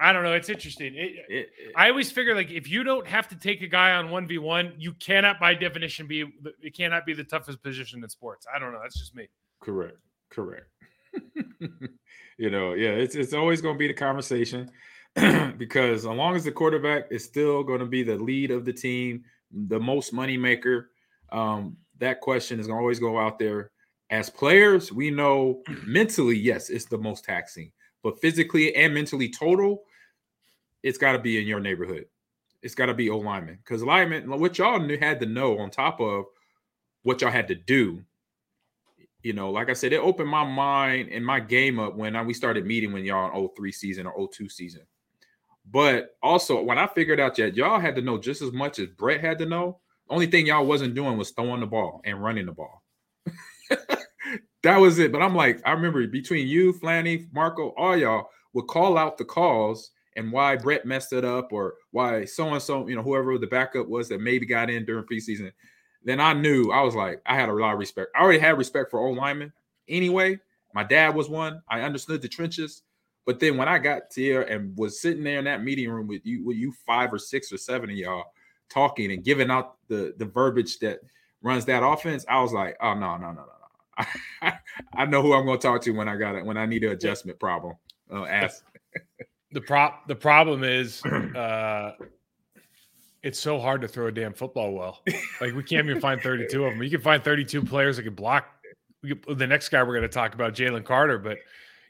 I 0.00 0.12
don't 0.12 0.22
know. 0.24 0.32
It's 0.32 0.48
interesting. 0.48 0.94
It, 0.94 1.12
It- 1.12 1.26
it- 1.28 1.72
I 1.76 1.88
always 1.90 2.10
figure 2.10 2.34
like 2.34 2.50
if 2.50 2.68
you 2.68 2.84
don't 2.84 3.06
have 3.06 3.28
to 3.28 3.36
take 3.36 3.60
a 3.62 3.68
guy 3.68 3.92
on 3.92 4.10
one 4.10 4.26
v 4.26 4.38
one, 4.38 4.74
you 4.78 4.92
cannot 4.94 5.38
by 5.40 5.54
definition 5.54 6.06
be 6.06 6.24
it 6.62 6.74
cannot 6.76 7.04
be 7.04 7.14
the 7.14 7.24
toughest 7.24 7.62
position 7.62 8.02
in 8.02 8.08
sports. 8.08 8.46
I 8.54 8.58
don't 8.58 8.72
know. 8.72 8.80
That's 8.82 8.98
just 8.98 9.14
me. 9.14 9.28
Correct. 9.60 9.98
Correct. 10.30 10.66
you 12.38 12.50
know, 12.50 12.74
yeah, 12.74 12.90
it's 12.90 13.14
it's 13.14 13.32
always 13.34 13.60
going 13.60 13.74
to 13.74 13.78
be 13.78 13.86
the 13.88 13.94
conversation 13.94 14.70
because 15.58 16.00
as 16.00 16.04
long 16.04 16.34
as 16.34 16.44
the 16.44 16.52
quarterback 16.52 17.06
is 17.10 17.24
still 17.24 17.62
going 17.62 17.80
to 17.80 17.86
be 17.86 18.02
the 18.02 18.16
lead 18.16 18.50
of 18.50 18.64
the 18.64 18.72
team, 18.72 19.24
the 19.50 19.78
most 19.78 20.12
money 20.12 20.36
maker, 20.36 20.90
um, 21.30 21.76
that 21.98 22.20
question 22.20 22.58
is 22.58 22.66
gonna 22.66 22.78
always 22.78 22.98
go 22.98 23.18
out 23.18 23.38
there. 23.38 23.70
As 24.10 24.28
players, 24.28 24.92
we 24.92 25.10
know 25.10 25.62
mentally, 25.86 26.36
yes, 26.36 26.70
it's 26.70 26.86
the 26.86 26.98
most 26.98 27.24
taxing, 27.24 27.70
but 28.02 28.20
physically 28.20 28.74
and 28.74 28.92
mentally 28.92 29.28
total, 29.28 29.82
it's 30.82 30.98
got 30.98 31.12
to 31.12 31.18
be 31.18 31.38
in 31.40 31.46
your 31.46 31.60
neighborhood. 31.60 32.06
It's 32.62 32.74
got 32.74 32.86
to 32.86 32.94
be 32.94 33.10
O 33.10 33.18
lineman 33.18 33.58
because 33.62 33.82
lineman, 33.82 34.28
what 34.28 34.58
y'all 34.58 34.80
knew, 34.80 34.98
had 34.98 35.20
to 35.20 35.26
know 35.26 35.58
on 35.58 35.70
top 35.70 36.00
of 36.00 36.24
what 37.02 37.20
y'all 37.20 37.30
had 37.30 37.48
to 37.48 37.54
do 37.54 38.02
you 39.24 39.32
know, 39.32 39.50
like 39.50 39.70
I 39.70 39.72
said, 39.72 39.94
it 39.94 40.00
opened 40.00 40.28
my 40.28 40.44
mind 40.44 41.08
and 41.10 41.24
my 41.24 41.40
game 41.40 41.80
up 41.80 41.96
when 41.96 42.14
I, 42.14 42.22
we 42.22 42.34
started 42.34 42.66
meeting 42.66 42.92
when 42.92 43.04
y'all 43.04 43.34
in 43.34 43.48
03 43.56 43.72
season 43.72 44.06
or 44.06 44.28
02 44.28 44.50
season. 44.50 44.82
But 45.70 46.16
also, 46.22 46.62
when 46.62 46.78
I 46.78 46.86
figured 46.86 47.20
out 47.20 47.36
that 47.36 47.56
y'all 47.56 47.80
had 47.80 47.96
to 47.96 48.02
know 48.02 48.18
just 48.18 48.42
as 48.42 48.52
much 48.52 48.78
as 48.78 48.88
Brett 48.88 49.20
had 49.20 49.38
to 49.38 49.46
know, 49.46 49.78
only 50.10 50.26
thing 50.26 50.46
y'all 50.46 50.66
wasn't 50.66 50.94
doing 50.94 51.16
was 51.16 51.30
throwing 51.30 51.60
the 51.60 51.66
ball 51.66 52.00
and 52.04 52.22
running 52.22 52.46
the 52.46 52.52
ball. 52.52 52.82
that 54.62 54.76
was 54.76 54.98
it. 54.98 55.10
But 55.10 55.22
I'm 55.22 55.34
like, 55.34 55.60
I 55.64 55.72
remember 55.72 56.06
between 56.06 56.46
you, 56.46 56.74
Flanny, 56.74 57.26
Marco, 57.32 57.68
all 57.78 57.96
y'all 57.96 58.28
would 58.52 58.66
call 58.66 58.98
out 58.98 59.16
the 59.16 59.24
calls 59.24 59.90
and 60.16 60.30
why 60.30 60.56
Brett 60.56 60.84
messed 60.84 61.12
it 61.12 61.24
up 61.24 61.52
or 61.52 61.74
why 61.90 62.24
so 62.24 62.48
and 62.52 62.62
so, 62.62 62.86
you 62.86 62.94
know, 62.94 63.02
whoever 63.02 63.38
the 63.38 63.46
backup 63.46 63.88
was 63.88 64.08
that 64.10 64.20
maybe 64.20 64.46
got 64.46 64.70
in 64.70 64.84
during 64.84 65.04
preseason 65.04 65.50
then 66.04 66.20
I 66.20 66.34
knew 66.34 66.70
I 66.70 66.82
was 66.82 66.94
like, 66.94 67.22
I 67.26 67.34
had 67.34 67.48
a 67.48 67.52
lot 67.52 67.72
of 67.72 67.78
respect. 67.78 68.10
I 68.14 68.22
already 68.22 68.38
had 68.38 68.58
respect 68.58 68.90
for 68.90 69.00
old 69.00 69.16
linemen 69.16 69.52
anyway. 69.88 70.38
My 70.74 70.84
dad 70.84 71.14
was 71.14 71.28
one. 71.28 71.62
I 71.68 71.80
understood 71.80 72.20
the 72.20 72.28
trenches. 72.28 72.82
But 73.26 73.40
then 73.40 73.56
when 73.56 73.68
I 73.68 73.78
got 73.78 74.02
here 74.14 74.42
and 74.42 74.76
was 74.76 75.00
sitting 75.00 75.24
there 75.24 75.38
in 75.38 75.44
that 75.46 75.62
meeting 75.62 75.90
room 75.90 76.06
with 76.06 76.24
you, 76.24 76.44
with 76.44 76.56
you 76.56 76.72
five 76.86 77.12
or 77.12 77.18
six 77.18 77.52
or 77.52 77.56
seven 77.56 77.90
of 77.90 77.96
y'all 77.96 78.32
talking 78.68 79.12
and 79.12 79.24
giving 79.24 79.50
out 79.50 79.76
the 79.88 80.14
the 80.18 80.26
verbiage 80.26 80.78
that 80.80 81.00
runs 81.42 81.64
that 81.66 81.84
offense, 81.84 82.24
I 82.28 82.40
was 82.40 82.52
like, 82.52 82.76
oh 82.80 82.94
no, 82.94 83.16
no, 83.16 83.28
no, 83.28 83.32
no, 83.32 83.36
no. 83.36 84.06
I, 84.42 84.54
I 84.94 85.06
know 85.06 85.22
who 85.22 85.32
I'm 85.32 85.46
going 85.46 85.58
to 85.58 85.66
talk 85.66 85.80
to 85.82 85.90
when 85.92 86.08
I 86.08 86.16
got 86.16 86.34
it 86.34 86.44
when 86.44 86.56
I 86.56 86.66
need 86.66 86.84
an 86.84 86.92
adjustment 86.92 87.38
problem. 87.38 87.74
Uh, 88.12 88.24
ask. 88.24 88.64
The 89.52 89.60
prop 89.60 90.08
the 90.08 90.16
problem 90.16 90.64
is 90.64 91.02
uh 91.04 91.92
it's 93.24 93.38
so 93.38 93.58
hard 93.58 93.80
to 93.80 93.88
throw 93.88 94.08
a 94.08 94.12
damn 94.12 94.34
football 94.34 94.72
well. 94.72 95.00
Like 95.40 95.54
we 95.54 95.62
can't 95.62 95.88
even 95.88 95.98
find 95.98 96.20
32 96.20 96.62
of 96.62 96.74
them. 96.74 96.82
You 96.82 96.90
can 96.90 97.00
find 97.00 97.24
32 97.24 97.62
players 97.62 97.96
that 97.96 98.02
can 98.02 98.14
block. 98.14 98.46
The 99.02 99.46
next 99.46 99.70
guy 99.70 99.82
we're 99.82 99.94
going 99.94 100.02
to 100.02 100.08
talk 100.08 100.34
about, 100.34 100.54
Jalen 100.54 100.84
Carter, 100.84 101.18
but 101.18 101.38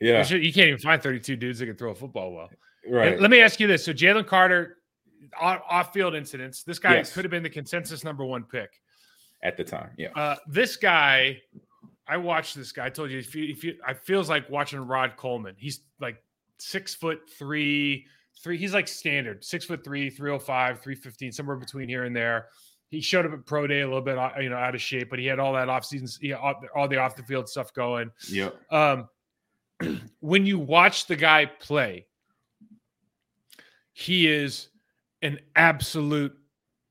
Yeah, 0.00 0.26
you, 0.26 0.38
you 0.38 0.52
can't 0.52 0.68
even 0.68 0.78
find 0.80 1.02
32 1.02 1.36
dudes 1.36 1.58
that 1.60 1.66
can 1.66 1.76
throw 1.76 1.90
a 1.90 1.94
football 1.94 2.32
well. 2.32 2.50
right. 2.88 3.18
Let 3.20 3.30
me 3.30 3.40
ask 3.40 3.60
you 3.60 3.66
this: 3.66 3.84
So 3.84 3.92
Jalen 3.92 4.26
Carter, 4.26 4.78
off 5.40 5.92
field 5.92 6.14
incidents. 6.14 6.62
This 6.64 6.78
guy 6.78 6.96
Yes. 6.96 7.12
could 7.12 7.24
have 7.24 7.30
been 7.30 7.42
the 7.42 7.50
consensus 7.50 8.04
number 8.04 8.24
one 8.24 8.44
pick. 8.44 8.70
At 9.42 9.56
the 9.56 9.64
time, 9.64 9.90
yeah, 9.98 10.08
Uh, 10.14 10.36
this 10.46 10.76
guy, 10.76 11.38
I 12.08 12.16
watched 12.16 12.56
this 12.56 12.72
guy. 12.72 12.86
I 12.86 12.88
told 12.90 13.10
you, 13.10 13.18
if 13.18 13.34
you, 13.34 13.44
if 13.52 13.62
you, 13.62 13.76
I 13.86 13.92
feels 13.94 14.28
like 14.30 14.48
watching 14.48 14.80
Rod 14.80 15.16
Coleman. 15.16 15.54
He's 15.58 15.80
like 16.00 16.16
six 16.58 16.94
foot 16.94 17.20
three, 17.38 18.06
three. 18.42 18.56
He's 18.56 18.72
like 18.72 18.88
standard, 18.88 19.44
six 19.44 19.64
foot 19.66 19.84
three, 19.84 20.08
305, 20.08 20.80
315, 20.80 21.32
somewhere 21.32 21.56
between 21.56 21.88
here 21.90 22.04
and 22.04 22.16
there. 22.16 22.46
He 22.90 23.00
showed 23.02 23.26
up 23.26 23.32
at 23.32 23.44
pro 23.44 23.66
day 23.66 23.80
a 23.80 23.86
little 23.86 24.00
bit, 24.00 24.16
uh, 24.16 24.30
you 24.40 24.48
know, 24.48 24.56
out 24.56 24.74
of 24.74 24.80
shape, 24.80 25.10
but 25.10 25.18
he 25.18 25.26
had 25.26 25.38
all 25.38 25.52
that 25.54 25.68
off 25.68 25.84
season, 25.84 26.08
all 26.74 26.88
the 26.88 26.96
off 26.98 27.16
the 27.16 27.22
field 27.24 27.48
stuff 27.48 27.72
going. 27.74 28.10
yep, 28.30 28.54
Um, 28.70 29.08
when 30.20 30.46
you 30.46 30.58
watch 30.58 31.06
the 31.06 31.16
guy 31.16 31.46
play, 31.46 32.06
he 33.92 34.26
is 34.28 34.68
an 35.22 35.38
absolute, 35.56 36.36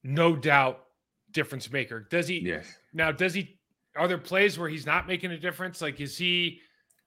no 0.04 0.36
doubt, 0.36 0.80
difference 1.32 1.72
maker. 1.72 2.08
Does 2.10 2.28
he 2.28 2.40
yes. 2.40 2.66
now? 2.94 3.12
Does 3.12 3.34
he? 3.34 3.60
Are 3.96 4.08
there 4.08 4.18
plays 4.18 4.58
where 4.58 4.70
he's 4.70 4.86
not 4.86 5.08
making 5.08 5.32
a 5.32 5.38
difference? 5.38 5.82
Like, 5.82 6.00
is 6.00 6.18
he? 6.18 6.60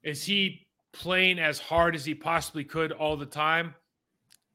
Is 0.03 0.25
he 0.25 0.67
playing 0.93 1.39
as 1.39 1.59
hard 1.59 1.95
as 1.95 2.05
he 2.05 2.15
possibly 2.15 2.65
could 2.65 2.93
all 2.93 3.17
the 3.17 3.27
time? 3.27 3.75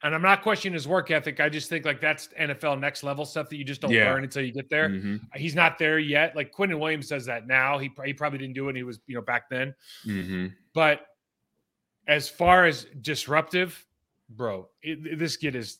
And 0.04 0.16
I'm 0.16 0.22
not 0.22 0.42
questioning 0.42 0.74
his 0.74 0.88
work 0.88 1.12
ethic. 1.12 1.40
I 1.40 1.48
just 1.50 1.70
think 1.70 1.86
like 1.86 2.02
that's 2.02 2.30
NFL 2.40 2.80
next 2.80 3.04
level 3.04 3.24
stuff 3.26 3.50
that 3.50 3.58
you 3.58 3.64
just 3.64 3.82
don't 3.82 3.92
Yeah. 3.92 4.12
learn 4.12 4.24
until 4.24 4.44
you 4.44 4.52
get 4.52 4.68
there. 4.70 4.90
Mhm, 4.90 5.20
He's 5.36 5.54
not 5.54 5.78
there 5.78 6.00
yet. 6.00 6.36
Like 6.36 6.52
Quinnen 6.52 6.80
Williams 6.80 7.08
says 7.08 7.26
that 7.26 7.46
now. 7.46 7.78
He, 7.78 7.92
he 8.04 8.14
probably 8.14 8.40
didn't 8.40 8.56
do 8.56 8.64
it. 8.64 8.68
When 8.68 8.76
he 8.76 8.84
was 8.84 9.00
you 9.06 9.14
know 9.16 9.22
back 9.22 9.50
then 9.50 9.76
mhm. 10.06 10.54
but 10.74 11.06
as 12.12 12.28
far 12.28 12.66
as 12.66 12.88
disruptive, 13.02 13.86
bro, 14.30 14.68
it, 14.84 15.18
this 15.18 15.38
kid 15.38 15.56
is 15.56 15.78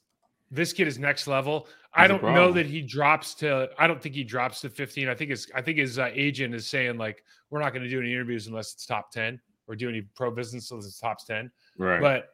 this 0.50 0.72
kid 0.72 0.88
is 0.88 0.98
next 0.98 1.28
level. 1.28 1.68
I 1.94 2.08
don't 2.08 2.24
know 2.24 2.54
that 2.54 2.66
he 2.66 2.82
drops 2.82 3.34
to. 3.36 3.70
I 3.78 3.86
don't 3.86 4.02
think 4.02 4.16
he 4.16 4.24
drops 4.24 4.62
to 4.62 4.70
15. 4.70 5.10
I 5.10 5.14
think 5.14 5.30
his 5.30 5.52
I 5.54 5.62
think 5.62 5.78
his 5.78 6.00
uh, 6.00 6.10
agent 6.14 6.56
is 6.56 6.68
saying 6.68 6.98
like 6.98 7.26
we're 7.50 7.60
not 7.60 7.74
going 7.74 7.84
to 7.84 7.90
do 7.90 8.00
any 8.00 8.14
interviews 8.14 8.48
unless 8.48 8.74
it's 8.74 8.86
top 8.86 9.12
10 9.12 9.42
or 9.68 9.76
do 9.76 9.90
any 9.90 10.02
pro 10.02 10.32
business 10.32 10.72
unless 10.72 10.88
it's 10.88 11.00
top 11.00 11.26
10. 11.26 11.52
Right. 11.78 12.00
But 12.00 12.30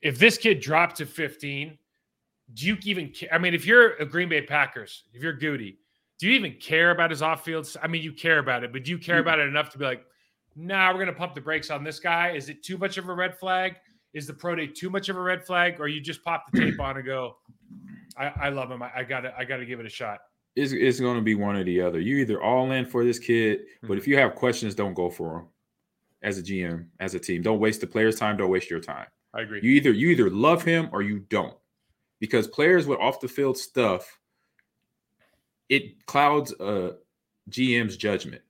if 0.00 0.18
this 0.18 0.38
kid 0.38 0.60
dropped 0.60 0.96
to 0.96 1.06
15, 1.06 1.76
do 2.54 2.66
you 2.66 2.78
even 2.84 3.10
care? 3.10 3.28
I 3.30 3.36
mean, 3.36 3.52
if 3.52 3.66
you're 3.66 3.92
a 3.96 4.06
Green 4.06 4.30
Bay 4.30 4.40
Packers, 4.40 5.04
if 5.12 5.22
you're 5.22 5.36
Gutey, 5.36 5.76
do 6.18 6.28
you 6.28 6.32
even 6.32 6.54
care 6.54 6.92
about 6.92 7.10
his 7.10 7.20
off 7.20 7.44
field? 7.44 7.70
I 7.82 7.88
mean, 7.88 8.02
you 8.02 8.12
care 8.12 8.38
about 8.38 8.64
it, 8.64 8.72
but 8.72 8.84
do 8.84 8.90
you 8.90 8.98
care 8.98 9.18
about 9.18 9.38
it 9.38 9.48
enough 9.48 9.68
to 9.70 9.78
be 9.78 9.84
like, 9.84 10.06
nah, 10.56 10.88
we're 10.88 10.94
going 10.94 11.06
to 11.06 11.12
pump 11.12 11.34
the 11.34 11.40
brakes 11.40 11.70
on 11.70 11.84
this 11.84 11.98
guy? 11.98 12.30
Is 12.30 12.48
it 12.48 12.62
too 12.62 12.78
much 12.78 12.98
of 12.98 13.08
a 13.08 13.14
red 13.14 13.38
flag? 13.38 13.76
Is 14.12 14.26
the 14.26 14.34
pro 14.34 14.54
day 14.54 14.66
too 14.66 14.90
much 14.90 15.08
of 15.08 15.16
a 15.16 15.20
red 15.20 15.44
flag? 15.44 15.80
Or 15.80 15.88
you 15.88 16.00
just 16.00 16.22
pop 16.22 16.50
the 16.52 16.60
tape 16.60 16.80
on 16.80 16.96
and 16.96 17.04
go, 17.04 17.36
I, 18.16 18.26
I 18.26 18.48
love 18.50 18.70
him. 18.70 18.82
I, 18.82 19.02
got 19.02 19.20
to, 19.20 19.34
I 19.36 19.44
got 19.44 19.56
to 19.56 19.66
give 19.66 19.80
it 19.80 19.86
a 19.86 19.90
shot. 19.90 20.20
It's, 20.56 20.72
it's 20.72 21.00
going 21.00 21.16
to 21.16 21.22
be 21.22 21.34
one 21.34 21.56
or 21.56 21.64
the 21.64 21.80
other. 21.80 21.98
You 21.98 22.16
either 22.18 22.40
all 22.40 22.70
in 22.70 22.86
for 22.86 23.04
this 23.04 23.18
kid, 23.18 23.60
mm-hmm. 23.60 23.88
but 23.88 23.98
if 23.98 24.06
you 24.06 24.16
have 24.16 24.36
questions, 24.36 24.74
don't 24.74 24.94
go 24.94 25.10
for 25.10 25.38
him 25.38 25.46
as 26.22 26.38
a 26.38 26.42
GM, 26.42 26.86
as 27.00 27.14
a 27.14 27.18
team. 27.18 27.42
Don't 27.42 27.58
waste 27.58 27.80
the 27.80 27.86
player's 27.86 28.16
time. 28.16 28.36
Don't 28.36 28.50
waste 28.50 28.70
your 28.70 28.80
time. 28.80 29.06
I 29.34 29.42
agree. 29.42 29.60
You 29.62 29.70
either 29.72 29.90
you 29.90 30.08
either 30.10 30.30
love 30.30 30.62
him 30.62 30.88
or 30.92 31.02
you 31.02 31.18
don't, 31.28 31.56
because 32.20 32.46
players 32.46 32.86
with 32.86 33.00
off 33.00 33.20
the 33.20 33.26
field 33.26 33.58
stuff, 33.58 34.20
it 35.68 36.06
clouds 36.06 36.52
a 36.60 36.92
GM's 37.50 37.96
judgment. 37.96 38.42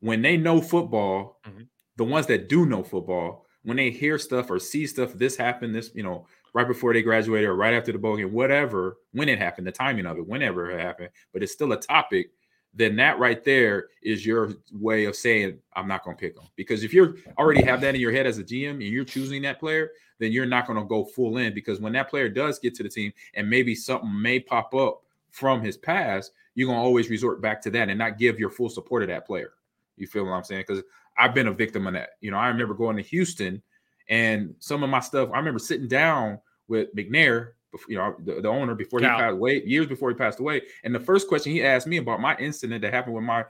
When 0.00 0.22
they 0.22 0.36
know 0.36 0.60
football, 0.60 1.40
mm-hmm. 1.46 1.62
the 1.96 2.04
ones 2.04 2.26
that 2.26 2.48
do 2.48 2.66
know 2.66 2.82
football, 2.82 3.46
when 3.62 3.76
they 3.76 3.90
hear 3.90 4.18
stuff 4.18 4.50
or 4.50 4.58
see 4.58 4.86
stuff, 4.86 5.12
this 5.12 5.36
happened, 5.36 5.74
this 5.74 5.90
you 5.94 6.02
know, 6.02 6.26
right 6.54 6.66
before 6.66 6.92
they 6.92 7.02
graduated 7.02 7.48
or 7.48 7.54
right 7.54 7.74
after 7.74 7.92
the 7.92 7.98
bowl 7.98 8.16
game, 8.16 8.32
whatever, 8.32 8.96
when 9.12 9.28
it 9.28 9.38
happened, 9.38 9.66
the 9.66 9.72
timing 9.72 10.06
of 10.06 10.18
it, 10.18 10.26
whenever 10.26 10.70
it 10.70 10.80
happened, 10.80 11.10
but 11.32 11.42
it's 11.42 11.52
still 11.52 11.72
a 11.72 11.80
topic 11.80 12.30
then 12.72 12.96
that 12.96 13.18
right 13.18 13.44
there 13.44 13.88
is 14.02 14.24
your 14.24 14.52
way 14.72 15.04
of 15.04 15.16
saying 15.16 15.58
I'm 15.74 15.88
not 15.88 16.04
going 16.04 16.16
to 16.16 16.20
pick 16.20 16.34
them. 16.34 16.46
Because 16.56 16.84
if 16.84 16.94
you 16.94 17.16
already 17.36 17.62
have 17.62 17.80
that 17.80 17.94
in 17.94 18.00
your 18.00 18.12
head 18.12 18.26
as 18.26 18.38
a 18.38 18.44
GM 18.44 18.70
and 18.70 18.82
you're 18.82 19.04
choosing 19.04 19.42
that 19.42 19.58
player, 19.58 19.90
then 20.18 20.30
you're 20.32 20.46
not 20.46 20.66
going 20.66 20.78
to 20.78 20.84
go 20.84 21.04
full 21.04 21.38
in. 21.38 21.52
Because 21.52 21.80
when 21.80 21.92
that 21.94 22.08
player 22.08 22.28
does 22.28 22.58
get 22.58 22.74
to 22.76 22.82
the 22.82 22.88
team 22.88 23.12
and 23.34 23.50
maybe 23.50 23.74
something 23.74 24.20
may 24.20 24.38
pop 24.38 24.74
up 24.74 25.02
from 25.30 25.62
his 25.62 25.76
past, 25.76 26.32
you're 26.54 26.68
going 26.68 26.78
to 26.78 26.82
always 26.82 27.10
resort 27.10 27.40
back 27.40 27.60
to 27.62 27.70
that 27.70 27.88
and 27.88 27.98
not 27.98 28.18
give 28.18 28.38
your 28.38 28.50
full 28.50 28.68
support 28.68 29.02
of 29.02 29.08
that 29.08 29.26
player. 29.26 29.52
You 30.00 30.06
feel 30.06 30.24
what 30.24 30.32
I'm 30.32 30.44
saying? 30.44 30.64
Because 30.66 30.82
I've 31.18 31.34
been 31.34 31.48
a 31.48 31.52
victim 31.52 31.86
of 31.86 31.94
that. 31.94 32.10
You 32.20 32.30
know, 32.30 32.38
I 32.38 32.48
remember 32.48 32.74
going 32.74 32.96
to 32.96 33.02
Houston 33.02 33.62
and 34.08 34.54
some 34.58 34.82
of 34.82 34.90
my 34.90 35.00
stuff. 35.00 35.30
I 35.32 35.38
remember 35.38 35.58
sitting 35.58 35.88
down 35.88 36.40
with 36.68 36.94
McNair 36.94 37.52
you 37.88 37.96
know, 37.96 38.16
the, 38.24 38.40
the 38.40 38.48
owner 38.48 38.74
before 38.74 39.00
Cal. 39.00 39.16
he 39.16 39.22
passed 39.22 39.32
away, 39.32 39.62
years 39.64 39.86
before 39.86 40.10
he 40.10 40.14
passed 40.14 40.40
away. 40.40 40.62
And 40.84 40.94
the 40.94 41.00
first 41.00 41.28
question 41.28 41.52
he 41.52 41.62
asked 41.62 41.86
me 41.86 41.98
about 41.98 42.20
my 42.20 42.36
incident 42.36 42.82
that 42.82 42.92
happened 42.92 43.14
with 43.14 43.24
my 43.24 43.44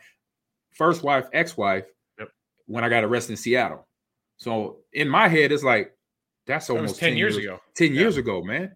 first 0.73 1.03
wife, 1.03 1.27
ex-wife, 1.33 1.85
yep. 2.19 2.29
when 2.67 2.85
I 2.85 2.89
got 2.89 3.05
arrested 3.05 3.33
in 3.33 3.37
Seattle. 3.37 3.87
So 4.37 4.79
in 4.93 5.09
my 5.09 5.29
head, 5.29 5.53
it's 5.53 5.65
like 5.65 5.93
that's 6.47 6.71
almost 6.71 6.95
that 6.97 7.01
10, 7.01 7.09
10, 7.11 7.17
years, 7.17 7.37
ago. 7.37 7.61
10 7.75 7.95
years 7.95 8.17
ago, 8.17 8.43
man. 8.43 8.75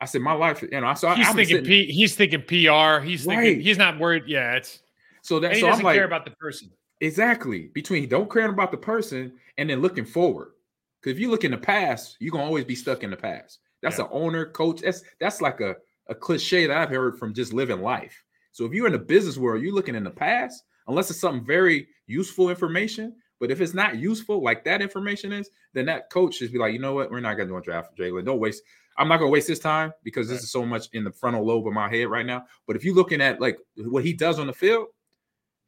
I 0.00 0.04
said 0.06 0.20
my 0.20 0.32
life, 0.32 0.62
you 0.62 0.68
know, 0.68 0.86
I 0.86 0.94
saw 0.94 1.14
he's 1.14 1.28
I'm 1.28 1.36
thinking 1.36 1.64
P, 1.64 1.86
he's 1.86 2.16
thinking 2.16 2.42
PR. 2.42 3.00
He's 3.04 3.24
right. 3.24 3.38
thinking 3.38 3.60
he's 3.60 3.78
not 3.78 4.00
worried. 4.00 4.24
Yeah, 4.26 4.54
it's 4.54 4.80
so 5.22 5.38
that 5.38 5.54
he 5.54 5.60
so 5.60 5.68
doesn't 5.68 5.82
I'm 5.82 5.86
like, 5.86 5.94
care 5.94 6.04
about 6.04 6.24
the 6.24 6.32
person. 6.32 6.70
Exactly. 7.02 7.68
Between 7.74 8.08
don't 8.08 8.30
care 8.30 8.48
about 8.48 8.70
the 8.70 8.76
person 8.76 9.32
and 9.58 9.68
then 9.68 9.82
looking 9.82 10.04
forward. 10.04 10.52
Because 11.00 11.16
if 11.16 11.20
you 11.20 11.30
look 11.30 11.42
in 11.42 11.50
the 11.50 11.58
past, 11.58 12.16
you're 12.20 12.30
gonna 12.30 12.44
always 12.44 12.64
be 12.64 12.76
stuck 12.76 13.02
in 13.02 13.10
the 13.10 13.16
past. 13.16 13.58
That's 13.82 13.98
yeah. 13.98 14.04
an 14.04 14.10
owner, 14.12 14.46
coach. 14.46 14.82
That's 14.82 15.02
that's 15.18 15.40
like 15.40 15.60
a, 15.60 15.74
a 16.08 16.14
cliche 16.14 16.64
that 16.64 16.76
I've 16.76 16.90
heard 16.90 17.18
from 17.18 17.34
just 17.34 17.52
living 17.52 17.82
life. 17.82 18.22
So 18.52 18.64
if 18.66 18.72
you're 18.72 18.86
in 18.86 18.92
the 18.92 19.00
business 19.00 19.36
world, 19.36 19.62
you're 19.62 19.74
looking 19.74 19.96
in 19.96 20.04
the 20.04 20.10
past, 20.10 20.62
unless 20.86 21.10
it's 21.10 21.18
something 21.18 21.44
very 21.44 21.88
useful 22.06 22.50
information. 22.50 23.16
But 23.40 23.50
if 23.50 23.60
it's 23.60 23.74
not 23.74 23.98
useful, 23.98 24.40
like 24.40 24.62
that 24.64 24.80
information 24.80 25.32
is, 25.32 25.50
then 25.74 25.86
that 25.86 26.08
coach 26.08 26.36
should 26.36 26.52
be 26.52 26.58
like, 26.60 26.72
you 26.72 26.78
know 26.78 26.94
what, 26.94 27.10
we're 27.10 27.18
not 27.18 27.34
gonna 27.34 27.48
do 27.48 27.56
a 27.56 27.60
draft 27.60 27.90
for 27.90 28.00
Jalen. 28.00 28.24
Don't 28.24 28.38
waste. 28.38 28.62
I'm 28.96 29.08
not 29.08 29.16
gonna 29.16 29.30
waste 29.30 29.48
this 29.48 29.58
time 29.58 29.92
because 30.04 30.28
right. 30.28 30.34
this 30.34 30.44
is 30.44 30.52
so 30.52 30.64
much 30.64 30.86
in 30.92 31.02
the 31.02 31.10
frontal 31.10 31.44
lobe 31.44 31.66
of 31.66 31.72
my 31.72 31.90
head 31.90 32.06
right 32.06 32.26
now. 32.26 32.44
But 32.68 32.76
if 32.76 32.84
you're 32.84 32.94
looking 32.94 33.20
at 33.20 33.40
like 33.40 33.58
what 33.76 34.04
he 34.04 34.12
does 34.12 34.38
on 34.38 34.46
the 34.46 34.52
field, 34.52 34.86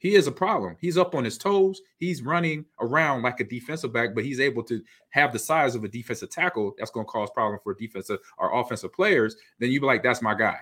he 0.05 0.17
is 0.17 0.27
a 0.27 0.33
problem. 0.33 0.77
He's 0.79 0.99
up 0.99 1.15
on 1.15 1.25
his 1.25 1.39
toes. 1.39 1.81
He's 1.97 2.21
running 2.21 2.67
around 2.79 3.23
like 3.23 3.41
a 3.41 3.45
defensive 3.45 3.91
back, 3.91 4.15
but 4.15 4.23
he's 4.23 4.39
able 4.39 4.63
to 4.65 4.83
have 5.09 5.33
the 5.33 5.39
size 5.39 5.75
of 5.75 5.83
a 5.83 5.89
defensive 5.89 6.29
tackle. 6.29 6.75
That's 6.77 6.91
going 6.91 7.07
to 7.07 7.11
cause 7.11 7.31
problem 7.31 7.59
for 7.65 7.73
defensive 7.73 8.19
or 8.37 8.61
offensive 8.61 8.93
players. 8.93 9.35
Then 9.61 9.71
you'd 9.71 9.81
be 9.81 9.87
like, 9.87 10.03
that's 10.03 10.21
my 10.21 10.35
guy. 10.35 10.59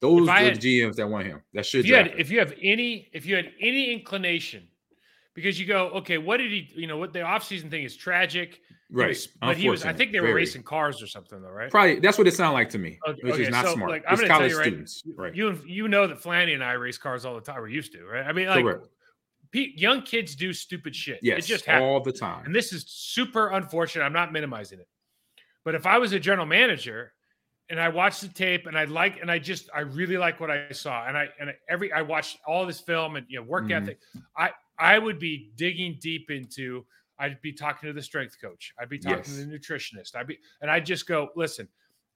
Those 0.00 0.26
are 0.26 0.44
the 0.44 0.52
GMs 0.52 0.96
that 0.96 1.10
want 1.10 1.26
him. 1.26 1.42
That 1.52 1.66
should. 1.66 1.80
If 1.80 1.86
you, 1.88 1.94
had, 1.94 2.14
if 2.16 2.30
you 2.30 2.38
have 2.38 2.54
any, 2.62 3.10
if 3.12 3.26
you 3.26 3.36
had 3.36 3.52
any 3.60 3.92
inclination, 3.92 4.66
because 5.34 5.60
you 5.60 5.66
go, 5.66 5.88
okay, 5.88 6.16
what 6.16 6.38
did 6.38 6.50
he? 6.50 6.70
You 6.74 6.86
know, 6.86 6.96
what 6.96 7.12
the 7.12 7.18
offseason 7.18 7.70
thing 7.70 7.84
is 7.84 7.98
tragic. 7.98 8.62
Right. 8.90 9.08
Was, 9.08 9.28
but 9.40 9.56
he 9.56 9.68
was, 9.68 9.84
I 9.84 9.92
think 9.92 10.12
they 10.12 10.20
were 10.20 10.28
Very. 10.28 10.42
racing 10.42 10.62
cars 10.62 11.02
or 11.02 11.08
something, 11.08 11.42
though, 11.42 11.50
right? 11.50 11.70
Probably 11.70 11.98
that's 11.98 12.18
what 12.18 12.28
it 12.28 12.34
sounded 12.34 12.54
like 12.54 12.70
to 12.70 12.78
me, 12.78 12.98
okay, 13.08 13.20
which 13.22 13.34
okay, 13.34 13.42
is 13.44 13.48
not 13.48 13.64
so, 13.64 13.74
smart. 13.74 13.90
Like, 13.90 14.04
I'm 14.08 14.16
to 14.16 14.26
tell 14.28 14.46
you, 14.46 14.56
right, 14.56 14.66
students. 14.66 15.02
right? 15.16 15.34
You 15.34 15.60
you 15.66 15.88
know 15.88 16.06
that 16.06 16.22
Flanny 16.22 16.54
and 16.54 16.62
I 16.62 16.72
race 16.72 16.98
cars 16.98 17.24
all 17.24 17.34
the 17.34 17.40
time. 17.40 17.56
We're 17.56 17.68
used 17.68 17.92
to, 17.92 18.04
right? 18.04 18.24
I 18.24 18.32
mean, 18.32 18.46
like 18.46 18.64
young 19.52 20.02
kids 20.02 20.36
do 20.36 20.52
stupid 20.52 20.94
shit. 20.94 21.18
Yes, 21.22 21.44
it 21.44 21.46
just 21.46 21.64
happens. 21.64 21.84
all 21.84 22.00
the 22.00 22.12
time. 22.12 22.44
And 22.46 22.54
this 22.54 22.72
is 22.72 22.84
super 22.86 23.48
unfortunate. 23.48 24.04
I'm 24.04 24.12
not 24.12 24.32
minimizing 24.32 24.78
it, 24.78 24.88
but 25.64 25.74
if 25.74 25.86
I 25.86 25.98
was 25.98 26.12
a 26.12 26.20
general 26.20 26.46
manager 26.46 27.12
and 27.68 27.80
I 27.80 27.88
watched 27.88 28.20
the 28.20 28.28
tape 28.28 28.66
and 28.66 28.78
I 28.78 28.84
like 28.84 29.20
and 29.20 29.30
I 29.30 29.38
just 29.38 29.68
I 29.74 29.80
really 29.80 30.16
like 30.16 30.38
what 30.38 30.50
I 30.50 30.70
saw 30.70 31.06
and 31.06 31.16
I 31.16 31.28
and 31.40 31.52
every 31.68 31.92
I 31.92 32.02
watched 32.02 32.38
all 32.46 32.66
this 32.66 32.80
film 32.80 33.16
and 33.16 33.26
you 33.28 33.40
know 33.40 33.44
work 33.44 33.64
mm-hmm. 33.64 33.82
ethic. 33.82 33.98
I 34.36 34.50
I 34.78 34.98
would 34.98 35.18
be 35.18 35.50
digging 35.56 35.98
deep 36.00 36.30
into 36.30 36.84
I'd 37.18 37.40
be 37.40 37.52
talking 37.52 37.86
to 37.88 37.92
the 37.92 38.02
strength 38.02 38.36
coach. 38.40 38.72
I'd 38.78 38.88
be 38.88 38.98
talking 38.98 39.18
yes. 39.18 39.36
to 39.36 39.44
the 39.44 39.58
nutritionist. 39.58 40.14
I'd 40.14 40.26
be, 40.26 40.38
and 40.60 40.70
I'd 40.70 40.84
just 40.84 41.06
go, 41.06 41.28
listen, 41.34 41.68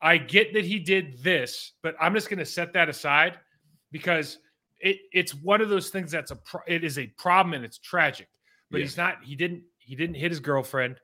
I 0.03 0.19
get 0.19 0.53
that 0.55 0.65
he 0.65 0.79
did 0.79 1.23
this, 1.23 1.73
but 1.83 1.95
I'm 2.01 2.15
just 2.15 2.29
going 2.29 2.39
to 2.39 2.47
set 2.47 2.73
that 2.75 2.89
aside 2.89 3.39
because 3.93 4.39
it, 4.79 4.99
it's 5.13 5.35
one 5.35 5.61
of 5.61 5.69
those 5.69 5.91
things 5.91 6.11
that's 6.11 6.31
a, 6.31 6.37
pro, 6.37 6.61
it 6.67 6.85
is 6.85 6.99
a 6.99 7.07
problem 7.19 7.55
and 7.55 7.65
it's 7.65 7.79
tragic, 7.79 8.29
but 8.71 8.79
yeah. 8.79 8.85
he's 8.85 8.97
not, 8.97 9.17
he 9.23 9.35
didn't, 9.35 9.63
he 9.79 9.95
didn't 9.95 10.17
hit 10.17 10.31
his 10.31 10.41
girlfriend. 10.41 11.01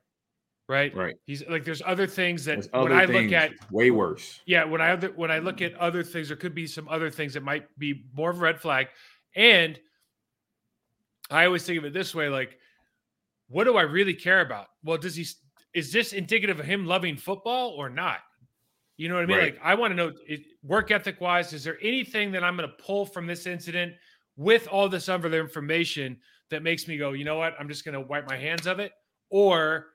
Right. 0.69 0.93
Right. 0.95 1.15
He's 1.25 1.47
like, 1.47 1.63
there's 1.63 1.81
other 1.85 2.07
things 2.07 2.43
that 2.45 2.67
when 2.73 2.91
I 2.91 3.05
look 3.05 3.31
at 3.31 3.51
way 3.71 3.89
worse. 3.89 4.41
Yeah. 4.45 4.65
When 4.65 4.81
I, 4.81 4.91
other, 4.91 5.13
when 5.15 5.31
I 5.31 5.39
look 5.39 5.61
at 5.61 5.73
other 5.75 6.03
things, 6.03 6.27
there 6.27 6.35
could 6.37 6.53
be 6.53 6.67
some 6.67 6.89
other 6.89 7.09
things 7.09 7.33
that 7.35 7.43
might 7.43 7.67
be 7.79 8.03
more 8.13 8.31
of 8.31 8.37
a 8.37 8.41
red 8.41 8.59
flag. 8.59 8.87
And 9.35 9.79
I 11.31 11.45
always 11.45 11.63
think 11.63 11.77
of 11.77 11.85
it 11.85 11.93
this 11.93 12.13
way, 12.13 12.27
like, 12.27 12.57
what 13.47 13.63
do 13.63 13.77
I 13.77 13.83
really 13.83 14.13
care 14.13 14.41
about? 14.41 14.67
Well, 14.83 14.97
does 14.97 15.15
he 15.15 15.25
is 15.73 15.91
this 15.91 16.13
indicative 16.13 16.59
of 16.59 16.65
him 16.65 16.85
loving 16.85 17.17
football 17.17 17.69
or 17.71 17.89
not? 17.89 18.19
You 18.97 19.09
know 19.09 19.15
what 19.15 19.23
I 19.23 19.27
mean? 19.27 19.37
Right. 19.37 19.53
Like 19.53 19.61
I 19.63 19.75
want 19.75 19.91
to 19.91 19.95
know 19.95 20.11
work 20.63 20.91
ethic 20.91 21.21
wise, 21.21 21.53
is 21.53 21.63
there 21.63 21.77
anything 21.81 22.31
that 22.31 22.43
I'm 22.43 22.57
going 22.57 22.69
to 22.69 22.75
pull 22.83 23.05
from 23.05 23.27
this 23.27 23.45
incident 23.45 23.93
with 24.35 24.67
all 24.67 24.89
this 24.89 25.07
other 25.07 25.39
information 25.39 26.17
that 26.49 26.63
makes 26.63 26.87
me 26.87 26.97
go, 26.97 27.11
you 27.11 27.25
know 27.25 27.37
what? 27.37 27.53
I'm 27.59 27.67
just 27.67 27.85
going 27.85 27.93
to 27.93 28.01
wipe 28.01 28.27
my 28.27 28.37
hands 28.37 28.65
of 28.67 28.79
it, 28.79 28.91
or 29.29 29.87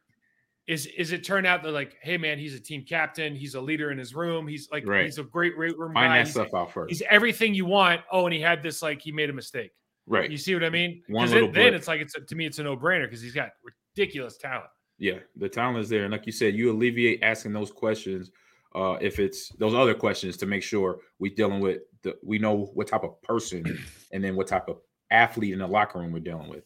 is 0.69 0.87
is 0.87 1.11
it 1.11 1.25
turn 1.25 1.45
out 1.45 1.63
that 1.63 1.73
like, 1.73 1.97
hey 2.03 2.17
man, 2.17 2.39
he's 2.39 2.55
a 2.55 2.61
team 2.61 2.85
captain, 2.89 3.35
he's 3.35 3.55
a 3.55 3.61
leader 3.61 3.91
in 3.91 3.99
his 3.99 4.15
room, 4.15 4.47
he's 4.47 4.69
like 4.71 4.87
right. 4.87 5.05
he's 5.05 5.19
a 5.19 5.25
great 5.25 5.57
room 5.59 5.77
Find 5.79 5.95
guy. 5.95 6.19
that 6.19 6.27
he's, 6.27 6.35
stuff 6.35 6.55
out 6.55 6.73
first. 6.73 6.91
He's 6.91 7.03
everything 7.11 7.55
you 7.55 7.67
want. 7.67 8.03
Oh, 8.13 8.27
and 8.27 8.35
he 8.35 8.41
had 8.41 8.63
this 8.63 8.83
like 8.83 9.03
he 9.03 9.11
made 9.11 9.31
a 9.31 9.33
mistake. 9.33 9.73
Right. 10.13 10.31
You 10.31 10.37
see 10.37 10.53
what 10.53 10.63
I 10.63 10.69
mean? 10.69 11.03
Because 11.09 11.31
then, 11.31 11.53
then 11.53 11.73
it's 11.73 11.89
like 11.89 12.03
it's 12.03 12.15
a, 12.15 12.21
to 12.21 12.35
me 12.35 12.45
it's 12.45 12.59
a 12.59 12.63
no 12.63 12.77
brainer 12.77 13.07
because 13.07 13.23
he's 13.23 13.33
got 13.33 13.49
ridiculous 13.97 14.37
talent. 14.37 14.69
Yeah, 14.99 15.21
the 15.37 15.49
talent 15.49 15.79
is 15.79 15.89
there, 15.89 16.05
and 16.05 16.13
like 16.13 16.27
you 16.27 16.33
said, 16.33 16.55
you 16.55 16.71
alleviate 16.71 17.23
asking 17.23 17.55
those 17.55 17.73
questions. 17.73 18.31
Uh, 18.75 18.99
if 19.01 19.19
it's 19.19 19.49
those 19.57 19.73
other 19.73 19.95
questions 19.95 20.37
to 20.37 20.47
make 20.47 20.63
sure 20.63 20.99
we're 21.19 21.35
dealing 21.35 21.61
with 21.61 21.81
the 22.03 22.15
we 22.23 22.39
know 22.39 22.71
what 22.75 22.89
type 22.89 23.05
of 23.05 23.23
person 23.23 23.65
and 24.13 24.23
then 24.23 24.37
what 24.37 24.47
type 24.47 24.69
of 24.69 24.81
athlete 25.11 25.55
in 25.55 25.61
the 25.61 25.67
locker 25.67 25.99
room 25.99 26.13
we're 26.13 26.21
dealing 26.21 26.51
with. 26.51 26.65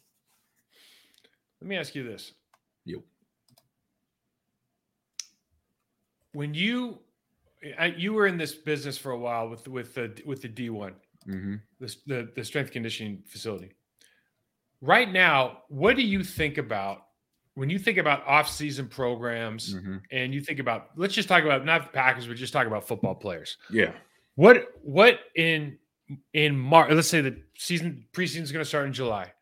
Let 1.61 1.69
me 1.69 1.77
ask 1.77 1.95
you 1.95 2.03
this. 2.03 2.33
You. 2.83 3.01
When 6.33 6.53
you 6.53 6.99
you 7.95 8.11
were 8.11 8.27
in 8.27 8.37
this 8.37 8.53
business 8.53 8.97
for 8.97 9.11
a 9.11 9.17
while 9.17 9.47
with 9.47 9.69
with 9.69 9.93
the 9.93 10.11
with 10.25 10.41
the 10.41 10.49
D 10.49 10.69
one 10.69 10.95
mm-hmm. 11.27 11.55
the, 11.79 11.95
the, 12.05 12.29
the 12.35 12.43
strength 12.43 12.71
conditioning 12.71 13.23
facility. 13.27 13.73
Right 14.81 15.11
now, 15.11 15.59
what 15.69 15.95
do 15.95 16.03
you 16.03 16.23
think 16.23 16.57
about 16.57 17.03
when 17.57 17.71
you 17.71 17.79
think 17.79 17.97
about 17.97 18.25
off-season 18.27 18.87
programs 18.87 19.73
mm-hmm. 19.73 19.97
and 20.11 20.31
you 20.31 20.41
think 20.41 20.59
about 20.59 20.89
let's 20.95 21.15
just 21.15 21.27
talk 21.27 21.43
about 21.43 21.65
not 21.65 21.81
the 21.81 21.89
Packers, 21.89 22.27
but 22.27 22.37
just 22.37 22.53
talk 22.53 22.67
about 22.67 22.87
football 22.87 23.15
players. 23.15 23.57
Yeah. 23.71 23.93
What 24.35 24.67
what 24.83 25.21
in 25.35 25.79
in 26.33 26.55
March? 26.55 26.91
Let's 26.91 27.07
say 27.07 27.21
the 27.21 27.41
season 27.57 28.05
preseason 28.13 28.43
is 28.43 28.51
going 28.51 28.63
to 28.63 28.69
start 28.69 28.85
in 28.85 28.93
July. 28.93 29.33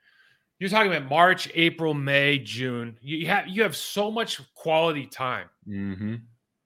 You're 0.59 0.69
talking 0.69 0.93
about 0.93 1.09
March, 1.09 1.51
April, 1.53 1.93
May, 1.93 2.39
June. 2.39 2.97
You 3.01 3.27
have 3.27 3.49
you 3.49 3.63
have 3.63 3.75
so 3.75 4.09
much 4.09 4.39
quality 4.53 5.07
time. 5.07 5.49
Mm-hmm. 5.67 6.15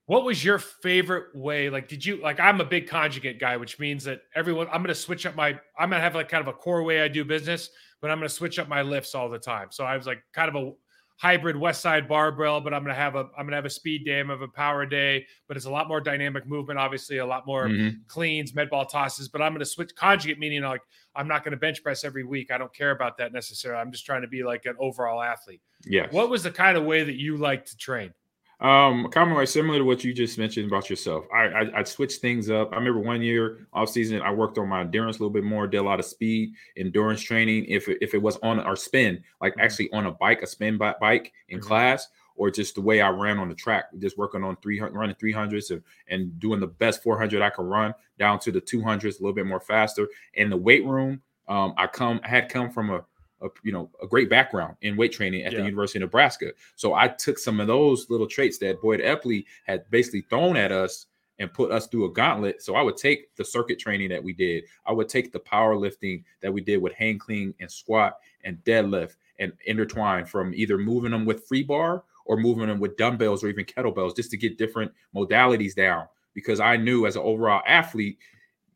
What 0.10 0.24
was 0.26 0.44
your 0.44 0.58
favorite 0.58 1.36
way? 1.36 1.70
Like, 1.70 1.88
did 1.88 2.04
you 2.04 2.20
like? 2.20 2.40
I'm 2.40 2.60
a 2.62 2.66
big 2.66 2.88
conjugate 2.88 3.40
guy, 3.40 3.58
which 3.58 3.78
means 3.78 4.04
that 4.06 4.24
everyone. 4.34 4.66
I'm 4.68 4.82
going 4.82 4.88
to 4.88 4.96
switch 4.96 5.28
up 5.28 5.36
my. 5.36 5.50
I'm 5.78 5.90
going 5.90 6.00
to 6.00 6.02
have 6.02 6.16
like 6.16 6.30
kind 6.30 6.42
of 6.42 6.48
a 6.48 6.54
core 6.54 6.82
way 6.82 7.02
I 7.02 7.08
do 7.08 7.24
business, 7.24 7.70
but 8.02 8.10
I'm 8.10 8.18
going 8.18 8.28
to 8.28 8.34
switch 8.34 8.58
up 8.58 8.68
my 8.68 8.82
lifts 8.82 9.14
all 9.14 9.30
the 9.30 9.38
time. 9.38 9.68
So 9.70 9.84
I 9.84 9.96
was 9.96 10.08
like 10.08 10.24
kind 10.34 10.50
of 10.50 10.56
a 10.56 10.72
hybrid 11.18 11.56
Westside 11.58 12.08
Barbell, 12.08 12.60
but 12.62 12.74
I'm 12.74 12.82
gonna 12.82 12.96
have 12.96 13.16
a 13.16 13.26
I'm 13.38 13.46
gonna 13.46 13.58
have 13.58 13.66
a 13.66 13.70
speed 13.70 14.06
day, 14.06 14.20
I'm 14.22 14.28
gonna 14.28 14.40
have 14.40 14.50
a 14.50 14.52
power 14.54 14.86
day, 14.86 15.28
but 15.50 15.58
it's 15.58 15.66
a 15.66 15.70
lot 15.70 15.90
more 15.90 16.00
dynamic 16.00 16.48
movement, 16.48 16.80
obviously 16.80 17.18
a 17.18 17.26
lot 17.26 17.46
more 17.46 17.68
Mhm. 17.68 18.08
cleans, 18.08 18.56
med 18.56 18.70
ball 18.70 18.86
tosses. 18.86 19.28
But 19.28 19.42
I'm 19.42 19.52
gonna 19.54 19.66
switch 19.66 19.94
conjugate, 19.96 20.40
meaning 20.40 20.62
like 20.64 20.80
I'm 21.16 21.28
not 21.28 21.44
gonna 21.44 21.58
bench 21.58 21.84
press 21.84 22.06
every 22.06 22.24
week. 22.24 22.52
I 22.52 22.58
don't 22.58 22.74
care 22.74 22.92
about 22.92 23.18
that 23.18 23.34
necessarily. 23.34 23.82
I'm 23.82 23.92
just 23.92 24.06
trying 24.06 24.22
to 24.22 24.30
be 24.30 24.44
like 24.44 24.66
an 24.66 24.76
overall 24.80 25.22
athlete. 25.22 25.62
Yeah. 25.86 26.08
What 26.12 26.30
was 26.30 26.44
the 26.44 26.52
kind 26.52 26.78
of 26.78 26.86
way 26.86 27.04
that 27.04 27.16
you 27.20 27.36
like 27.36 27.66
to 27.66 27.76
train? 27.78 28.14
Um, 28.62 29.08
kind 29.12 29.32
of 29.32 29.38
like 29.38 29.48
similar 29.48 29.78
to 29.80 29.86
what 29.86 30.04
you 30.04 30.14
just 30.14 30.38
mentioned 30.38 30.68
about 30.68 30.90
yourself. 30.90 31.26
I 31.34 31.44
I, 31.46 31.80
I 31.80 31.84
switched 31.84 32.20
things 32.20 32.50
up. 32.50 32.74
I 32.74 32.76
remember 32.76 33.00
one 33.00 33.22
year 33.22 33.68
off 33.72 33.90
season, 33.90 34.22
I 34.22 34.32
worked 34.34 34.58
on 34.58 34.68
my 34.68 34.82
endurance 34.82 35.18
a 35.18 35.20
little 35.22 35.30
bit 35.34 35.46
more, 35.46 35.66
did 35.66 35.78
a 35.78 35.82
lot 35.84 36.00
of 36.00 36.06
speed 36.06 36.52
endurance 36.76 37.22
training. 37.22 37.66
If 37.70 37.88
it, 37.88 38.00
if 38.02 38.14
it 38.14 38.22
was 38.22 38.36
on 38.44 38.60
or 38.60 38.76
spin, 38.76 39.24
like 39.40 39.56
Mhm. 39.56 39.64
actually 39.64 39.92
on 39.94 40.08
a 40.08 40.12
bike, 40.12 40.42
a 40.42 40.48
spin 40.48 40.78
bi- 40.78 40.96
bike 41.00 41.32
in 41.48 41.60
Mhm. 41.60 41.64
class, 41.64 42.10
or 42.36 42.52
just 42.52 42.76
the 42.76 42.82
way 42.82 43.00
I 43.00 43.10
ran 43.12 43.38
on 43.38 43.48
the 43.48 43.56
track, 43.56 43.86
just 43.98 44.18
working 44.18 44.44
on 44.44 44.58
three 44.58 44.78
hundred, 44.78 44.96
running 45.00 45.16
three 45.16 45.32
hundreds 45.32 45.72
and, 45.72 45.82
and 46.10 46.38
doing 46.38 46.60
the 46.60 46.68
best 46.68 47.02
four 47.02 47.18
hundred 47.18 47.42
I 47.42 47.52
could 47.52 47.66
run 47.66 47.94
down 48.18 48.40
to 48.40 48.52
the 48.52 48.60
two 48.60 48.82
hundreds 48.82 49.20
a 49.20 49.24
little 49.24 49.36
bit 49.36 49.46
more 49.46 49.62
faster. 49.62 50.06
In 50.34 50.50
the 50.50 50.58
weight 50.58 50.84
room, 50.86 51.22
um, 51.48 51.74
I 51.78 51.88
come 51.88 52.20
I 52.26 52.28
had 52.28 52.50
come 52.50 52.70
from 52.72 52.90
a 52.90 53.06
a, 53.42 53.48
you 53.64 53.72
know 53.72 53.90
a 54.02 54.08
great 54.08 54.30
background 54.30 54.76
in 54.82 54.98
weight 54.98 55.12
training 55.12 55.44
at 55.44 55.54
the 55.54 55.64
University 55.64 56.00
of 56.00 56.02
Nebraska. 56.02 56.52
So 56.76 56.94
I 56.94 57.08
took 57.08 57.40
some 57.40 57.60
of 57.60 57.68
those 57.68 58.10
little 58.10 58.28
traits 58.28 58.58
that 58.60 58.82
Boyd 58.82 59.00
Epley 59.00 59.46
had 59.66 59.90
basically 59.90 60.22
thrown 60.22 60.58
at 60.58 60.72
us 60.72 61.06
and 61.40 61.52
put 61.54 61.72
us 61.72 61.88
through 61.88 62.06
a 62.06 62.12
gauntlet. 62.12 62.62
So 62.62 62.76
I 62.76 62.82
would 62.82 62.98
take 62.98 63.34
the 63.36 63.46
circuit 63.46 63.80
training 63.80 64.10
that 64.10 64.24
we 64.24 64.34
did. 64.34 64.66
I 64.86 64.92
would 64.92 65.08
take 65.08 65.32
the 65.32 65.40
powerlifting 65.40 66.24
that 66.42 66.52
we 66.52 66.62
did 66.62 66.78
with 66.82 66.94
hang 66.94 67.18
clean 67.18 67.54
and 67.60 67.72
squat 67.72 68.18
and 68.44 68.58
deadlift 68.66 69.16
and 69.40 69.54
intertwine 69.66 70.26
from 70.26 70.54
either 70.54 70.78
moving 70.78 71.12
them 71.12 71.26
with 71.26 71.48
free 71.48 71.64
bar 71.64 72.04
or 72.26 72.38
moving 72.38 72.68
them 72.68 72.80
with 72.80 72.98
dumbbells 72.98 73.44
or 73.44 73.48
even 73.48 73.66
kettlebells 73.66 74.16
just 74.16 74.32
to 74.32 74.38
get 74.38 74.58
different 74.58 74.92
modalities 75.16 75.74
down. 75.74 76.08
Because 76.34 76.60
I 76.60 76.78
knew 76.78 77.06
as 77.08 77.16
an 77.16 77.24
overall 77.24 77.64
athlete, 77.66 78.20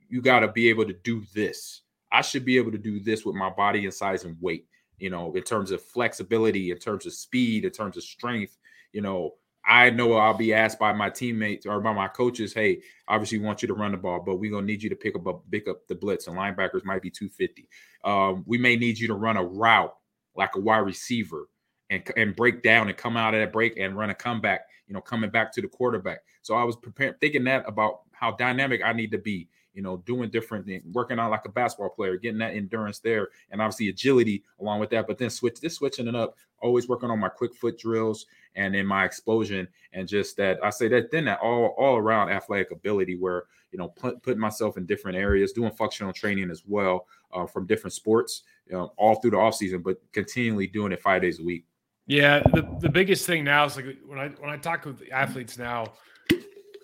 you 0.10 0.22
got 0.22 0.40
to 0.40 0.48
be 0.48 0.70
able 0.70 0.86
to 0.86 0.94
do 0.94 1.24
this. 1.36 1.82
I 2.14 2.22
should 2.22 2.46
be 2.46 2.58
able 2.58 2.72
to 2.72 2.78
do 2.78 3.00
this 3.00 3.26
with 3.26 3.36
my 3.36 3.50
body 3.50 3.86
and 3.86 3.94
size 3.94 4.24
and 4.24 4.38
weight, 4.40 4.68
you 5.00 5.10
know, 5.10 5.34
in 5.34 5.42
terms 5.42 5.72
of 5.72 5.82
flexibility, 5.82 6.70
in 6.70 6.78
terms 6.78 7.08
of 7.08 7.14
speed, 7.14 7.66
in 7.66 7.72
terms 7.72 7.98
of 7.98 8.04
strength. 8.04 8.56
You 8.94 9.02
know, 9.02 9.34
I 9.66 9.90
know 9.90 10.14
I'll 10.14 10.36
be 10.36 10.54
asked 10.54 10.78
by 10.78 10.94
my 10.94 11.10
teammates 11.10 11.66
or 11.66 11.82
by 11.82 11.92
my 11.92 12.08
coaches, 12.08 12.54
hey, 12.54 12.82
obviously 13.08 13.40
we 13.40 13.46
want 13.46 13.64
you 13.64 13.68
to 13.70 13.74
run 13.74 13.92
the 13.92 13.98
ball, 13.98 14.22
but 14.24 14.36
we're 14.36 14.52
gonna 14.52 14.66
need 14.66 14.84
you 14.84 14.90
to 14.90 14.96
pick 14.96 15.16
up 15.16 15.26
a, 15.26 15.34
pick 15.52 15.68
up 15.68 15.88
the 15.88 15.96
blitz, 15.96 16.28
and 16.28 16.38
linebackers 16.38 16.86
might 16.86 17.02
be 17.02 17.10
250. 17.10 17.68
Um, 18.04 18.44
we 18.46 18.60
may 18.60 18.76
need 18.76 19.00
you 19.00 19.08
to 19.08 19.16
run 19.16 19.38
a 19.38 19.44
route 19.44 19.96
like 20.36 20.56
a 20.56 20.60
wide 20.60 20.80
receiver 20.80 21.50
and, 21.90 22.04
and 22.16 22.36
break 22.36 22.62
down 22.62 22.90
and 22.90 22.98
come 22.98 23.18
out 23.18 23.34
of 23.34 23.40
that 23.40 23.54
break 23.54 23.78
and 23.78 23.98
run 23.98 24.12
a 24.12 24.16
comeback, 24.16 24.62
you 24.88 24.94
know, 24.94 25.02
coming 25.02 25.30
back 25.30 25.52
to 25.54 25.62
the 25.62 25.68
quarterback. 25.68 26.20
So 26.42 26.56
I 26.56 26.64
was 26.64 26.76
preparing 26.76 27.16
thinking 27.22 27.46
that 27.46 27.68
about 27.68 28.02
how 28.12 28.32
dynamic 28.32 28.82
I 28.84 28.94
need 28.94 29.12
to 29.12 29.18
be 29.18 29.50
you 29.74 29.82
know, 29.82 29.98
doing 29.98 30.30
different 30.30 30.66
things, 30.66 30.84
working 30.94 31.20
out 31.20 31.32
like 31.32 31.46
a 31.46 31.50
basketball 31.50 31.90
player, 31.90 32.18
getting 32.18 32.40
that 32.40 32.54
endurance 32.54 33.00
there, 33.00 33.30
and 33.52 33.62
obviously 33.62 33.90
agility 33.90 34.44
along 34.60 34.80
with 34.80 34.90
that. 34.92 35.08
But 35.08 35.18
then 35.18 35.30
switch 35.30 35.60
this 35.60 35.76
switching 35.76 36.08
it 36.08 36.16
up, 36.16 36.36
always 36.62 36.88
working 36.88 37.10
on 37.10 37.20
my 37.20 37.30
quick 37.30 37.56
foot 37.56 37.78
drills 37.78 38.26
and 38.56 38.76
in 38.76 38.86
my 38.86 39.06
explosion, 39.06 39.68
and 39.94 40.08
just 40.08 40.38
that 40.38 40.64
I 40.64 40.70
say 40.70 40.88
that 40.90 41.12
then 41.12 41.26
that 41.26 41.40
all 41.40 41.76
all 41.78 41.98
around 41.98 42.30
athletic 42.30 42.72
ability, 42.72 43.16
where 43.16 43.46
you 43.72 43.80
know 43.80 43.90
put, 43.90 44.22
putting 44.22 44.40
myself 44.40 44.78
in 44.78 44.86
different 44.86 45.18
areas, 45.18 45.54
doing 45.54 45.72
functional 45.72 46.14
training 46.14 46.52
as 46.52 46.64
well 46.66 47.08
uh, 47.34 47.46
from 47.46 47.66
different 47.66 47.94
sports, 47.94 48.44
you 48.68 48.74
know, 48.74 48.94
all 48.98 49.16
through 49.16 49.32
the 49.32 49.38
off 49.38 49.56
season, 49.56 49.82
but 49.82 49.98
continually 50.12 50.68
doing 50.68 50.92
it 50.92 51.02
five 51.02 51.22
days 51.22 51.40
a 51.40 51.44
week. 51.44 51.66
Yeah, 52.06 52.42
the, 52.54 52.68
the 52.80 52.90
biggest 52.90 53.26
thing 53.26 53.44
now 53.46 53.66
is 53.66 53.76
like 53.76 53.98
when 54.06 54.20
I 54.20 54.28
when 54.28 54.50
I 54.50 54.58
talk 54.58 54.86
with 54.86 55.02
athletes 55.12 55.58
now, 55.58 55.94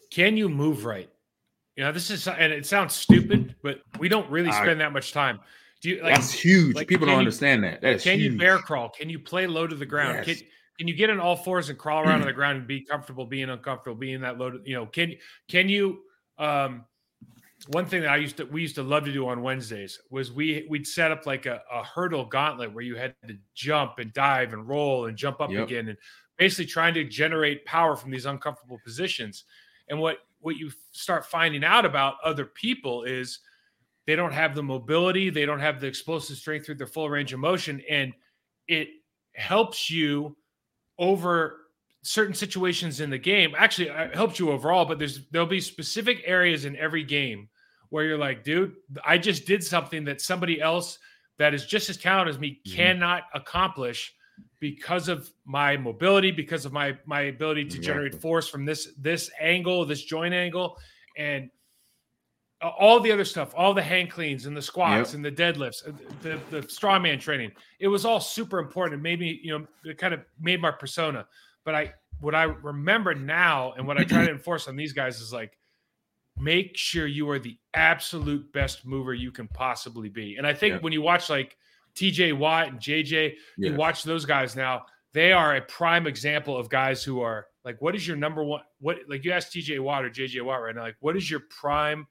can 0.10 0.38
you 0.38 0.50
move 0.50 0.86
right? 0.86 1.10
You 1.80 1.86
know, 1.86 1.94
this 1.94 2.10
is 2.12 2.28
and 2.28 2.52
it 2.52 2.66
sounds 2.66 2.94
stupid, 2.94 3.56
but 3.64 3.80
we 4.00 4.10
don't 4.10 4.30
really 4.30 4.50
I- 4.50 4.62
spend 4.64 4.82
that 4.82 4.92
much 4.92 5.14
time. 5.14 5.40
Do 5.80 5.90
you 5.92 6.04
like 6.04 6.16
That's 6.16 6.30
huge. 6.34 6.76
like, 6.76 6.90
People 6.90 7.06
don't 7.06 7.14
you- 7.16 7.20
understand 7.20 7.64
that. 7.64 7.80
That 7.80 7.94
is 7.96 8.04
can 8.04 8.20
huge. 8.20 8.34
you 8.34 8.38
bear 8.38 8.58
crawl? 8.58 8.90
Can 8.90 9.10
you 9.10 9.18
play 9.18 9.48
low 9.48 9.66
to 9.66 9.76
the 9.78 9.86
ground? 9.86 10.28
Yes. 10.28 10.40
Can 10.40 10.48
can 10.78 10.88
you 10.90 10.94
get 10.94 11.10
on 11.10 11.22
all 11.22 11.38
fours 11.38 11.70
and 11.70 11.80
crawl 11.80 12.04
around 12.04 12.20
on 12.20 12.28
the 12.28 12.34
ground 12.42 12.58
and 12.58 12.68
be 12.68 12.82
comfortable 12.82 13.26
being 13.26 13.50
uncomfortable, 13.50 13.96
being 13.96 14.20
that 14.20 14.38
low 14.38 14.52
to, 14.52 14.60
you 14.66 14.76
know, 14.76 14.88
can 14.88 15.14
can 15.48 15.70
you 15.70 16.02
um 16.38 16.84
one 17.68 17.86
thing 17.86 18.02
that 18.02 18.10
I 18.10 18.18
used 18.18 18.36
to 18.38 18.44
we 18.44 18.62
used 18.62 18.76
to 18.76 18.84
love 18.84 19.06
to 19.06 19.14
do 19.14 19.30
on 19.30 19.42
Wednesdays 19.42 20.02
was 20.10 20.34
we 20.34 20.68
we'd 20.70 20.86
set 20.86 21.12
up 21.12 21.26
like 21.26 21.46
a, 21.46 21.62
a 21.72 21.82
hurdle 21.82 22.26
gauntlet 22.26 22.74
where 22.74 22.84
you 22.84 22.98
had 22.98 23.16
to 23.30 23.38
jump 23.56 24.00
and 24.00 24.12
dive 24.12 24.52
and 24.52 24.68
roll 24.68 25.06
and 25.06 25.16
jump 25.18 25.40
up 25.40 25.50
Yep. 25.50 25.64
again 25.64 25.88
and 25.88 25.98
basically 26.38 26.66
trying 26.66 26.94
to 26.96 27.06
generate 27.06 27.64
power 27.64 27.96
from 27.96 28.12
these 28.12 28.26
uncomfortable 28.26 28.80
positions. 28.84 29.46
And 29.90 29.98
what 30.02 30.18
what 30.40 30.58
you 30.58 30.72
start 30.92 31.26
finding 31.26 31.64
out 31.64 31.86
about 31.86 32.16
other 32.24 32.46
people 32.46 33.04
is 33.04 33.40
they 34.08 34.16
don't 34.16 34.34
have 34.34 34.56
the 34.56 34.64
mobility, 34.64 35.30
they 35.30 35.46
don't 35.46 35.60
have 35.60 35.80
the 35.80 35.88
explosive 35.88 36.38
strength 36.38 36.66
through 36.66 36.76
their 36.76 36.88
full 36.88 37.10
range 37.10 37.34
of 37.34 37.40
motion, 37.40 37.82
and 37.90 38.14
it 38.68 38.90
helps 39.36 39.90
you 39.90 40.36
over 40.98 41.58
certain 42.02 42.34
situations 42.34 43.02
in 43.02 43.10
the 43.10 43.18
game. 43.18 43.54
Actually, 43.58 43.90
it 43.90 44.16
helps 44.16 44.40
you 44.40 44.52
overall, 44.52 44.86
but 44.86 44.98
there's 45.00 45.28
there'll 45.32 45.48
be 45.48 45.62
specific 45.62 46.22
areas 46.26 46.66
in 46.66 46.76
every 46.78 47.04
game 47.04 47.50
where 47.90 48.06
you're 48.06 48.18
like, 48.18 48.44
dude, 48.44 48.76
I 49.04 49.18
just 49.18 49.46
did 49.46 49.64
something 49.64 50.06
that 50.06 50.22
somebody 50.22 50.62
else 50.62 50.98
that 51.38 51.54
is 51.54 51.66
just 51.66 51.90
as 51.90 51.98
talented 51.98 52.36
as 52.36 52.40
me 52.40 52.62
Mhm. 52.68 52.76
cannot 52.76 53.24
accomplish 53.34 54.14
because 54.60 55.08
of 55.08 55.32
my 55.46 55.78
mobility, 55.78 56.32
because 56.32 56.66
of 56.66 56.74
my 56.74 56.98
my 57.06 57.22
ability 57.22 57.66
to 57.66 57.80
generate 57.80 58.14
force 58.16 58.48
from 58.48 58.66
this 58.66 58.90
this 58.98 59.30
angle, 59.40 59.86
this 59.86 60.04
joint 60.04 60.34
angle, 60.34 60.78
and 61.18 61.50
all 62.62 63.00
the 63.00 63.12
other 63.12 63.24
stuff, 63.24 63.54
all 63.56 63.74
the 63.74 63.82
hand 63.82 64.12
cleans 64.12 64.46
and 64.46 64.56
the 64.56 64.62
squats 64.62 65.12
Yep. 65.12 65.16
and 65.16 65.26
the 65.26 65.32
deadlifts, 65.32 65.88
uh, 65.88 65.92
the 66.22 66.40
the 66.52 66.62
strongman 66.68 67.20
training. 67.20 67.52
It 67.80 67.88
was 67.88 68.04
all 68.04 68.20
super 68.20 68.60
important. 68.60 69.00
It 69.00 69.04
made 69.04 69.20
me, 69.22 69.40
you 69.42 69.58
know, 69.58 69.66
it 69.86 69.98
kind 69.98 70.14
of 70.14 70.22
made 70.42 70.60
my 70.62 70.72
persona. 70.72 71.26
But 71.64 71.76
I 71.76 71.94
what 72.20 72.36
I 72.36 72.44
remember 72.44 73.16
now 73.16 73.72
and 73.78 73.88
what 73.88 73.98
I 73.98 74.04
try 74.04 74.26
to 74.26 74.32
enforce 74.40 74.68
on 74.68 74.76
these 74.76 74.92
guys 74.92 75.22
is 75.22 75.32
like 75.32 75.58
make 76.38 76.76
sure 76.78 77.08
you 77.08 77.30
are 77.30 77.40
the 77.40 77.58
absolute 77.74 78.52
best 78.52 78.86
mover 78.86 79.14
you 79.14 79.32
can 79.32 79.48
possibly 79.50 80.10
be. 80.10 80.36
And 80.38 80.46
I 80.46 80.54
think 80.54 80.74
Yep. 80.76 80.84
when 80.84 80.94
you 80.94 81.02
watch 81.02 81.30
like 81.30 81.56
TJ 82.00 82.38
Watt 82.38 82.68
and 82.70 82.80
JJ, 82.80 83.34
you 83.58 83.76
watch 83.76 84.04
those 84.04 84.26
guys 84.26 84.56
now, 84.56 84.84
they 85.14 85.32
are 85.34 85.56
a 85.56 85.62
prime 85.62 86.08
example 86.08 86.56
of 86.56 86.70
guys 86.70 87.04
who 87.04 87.22
are 87.22 87.48
like, 87.66 87.82
what 87.82 87.96
is 87.96 88.08
your 88.08 88.16
number 88.18 88.44
one? 88.44 88.62
What 88.80 88.98
like 89.08 89.26
you 89.26 89.32
ask 89.32 89.52
TJ 89.52 89.80
Watt 89.82 90.06
or 90.06 90.10
JJ 90.10 90.42
Watt 90.44 90.62
right 90.62 90.76
now, 90.76 90.84
like, 90.84 90.96
what 91.00 91.18
is 91.18 91.30
your 91.30 91.42
prime 91.50 92.08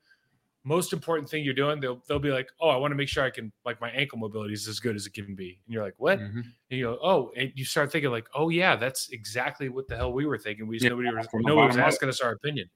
most 0.64 0.92
important 0.92 1.28
thing 1.30 1.44
you're 1.44 1.54
doing? 1.54 1.80
They'll 1.80 2.02
they'll 2.08 2.18
be 2.18 2.30
like, 2.30 2.48
oh, 2.60 2.68
I 2.68 2.76
want 2.76 2.90
to 2.92 2.96
make 2.96 3.08
sure 3.08 3.24
I 3.24 3.30
can 3.30 3.50
like 3.64 3.80
my 3.80 3.90
ankle 3.90 4.18
mobility 4.18 4.52
is 4.52 4.68
as 4.68 4.80
good 4.80 4.96
as 4.96 5.06
it 5.06 5.14
can 5.14 5.34
be. 5.34 5.60
And 5.66 5.72
you're 5.72 5.82
like, 5.84 5.94
what? 5.96 6.18
Mhm. 6.18 6.42
And 6.70 6.78
you 6.78 6.84
go, 6.84 6.98
oh, 7.02 7.30
and 7.36 7.50
you 7.54 7.64
start 7.64 7.90
thinking 7.92 8.10
like, 8.10 8.26
oh 8.34 8.48
yeah, 8.50 8.76
that's 8.76 9.08
exactly 9.10 9.68
what 9.70 9.88
the 9.88 9.96
hell 9.96 10.12
we 10.12 10.26
were 10.26 10.36
thinking. 10.38 10.66
We 10.66 10.76
just 10.76 10.84
Yeah, 10.84 10.90
nobody 10.90 11.08
was 11.14 11.26
nobody 11.32 11.54
was 11.68 11.76
bottom 11.76 11.80
up. 11.80 11.86
asking 11.86 12.08
us 12.10 12.20
our 12.20 12.32
opinion. 12.32 12.68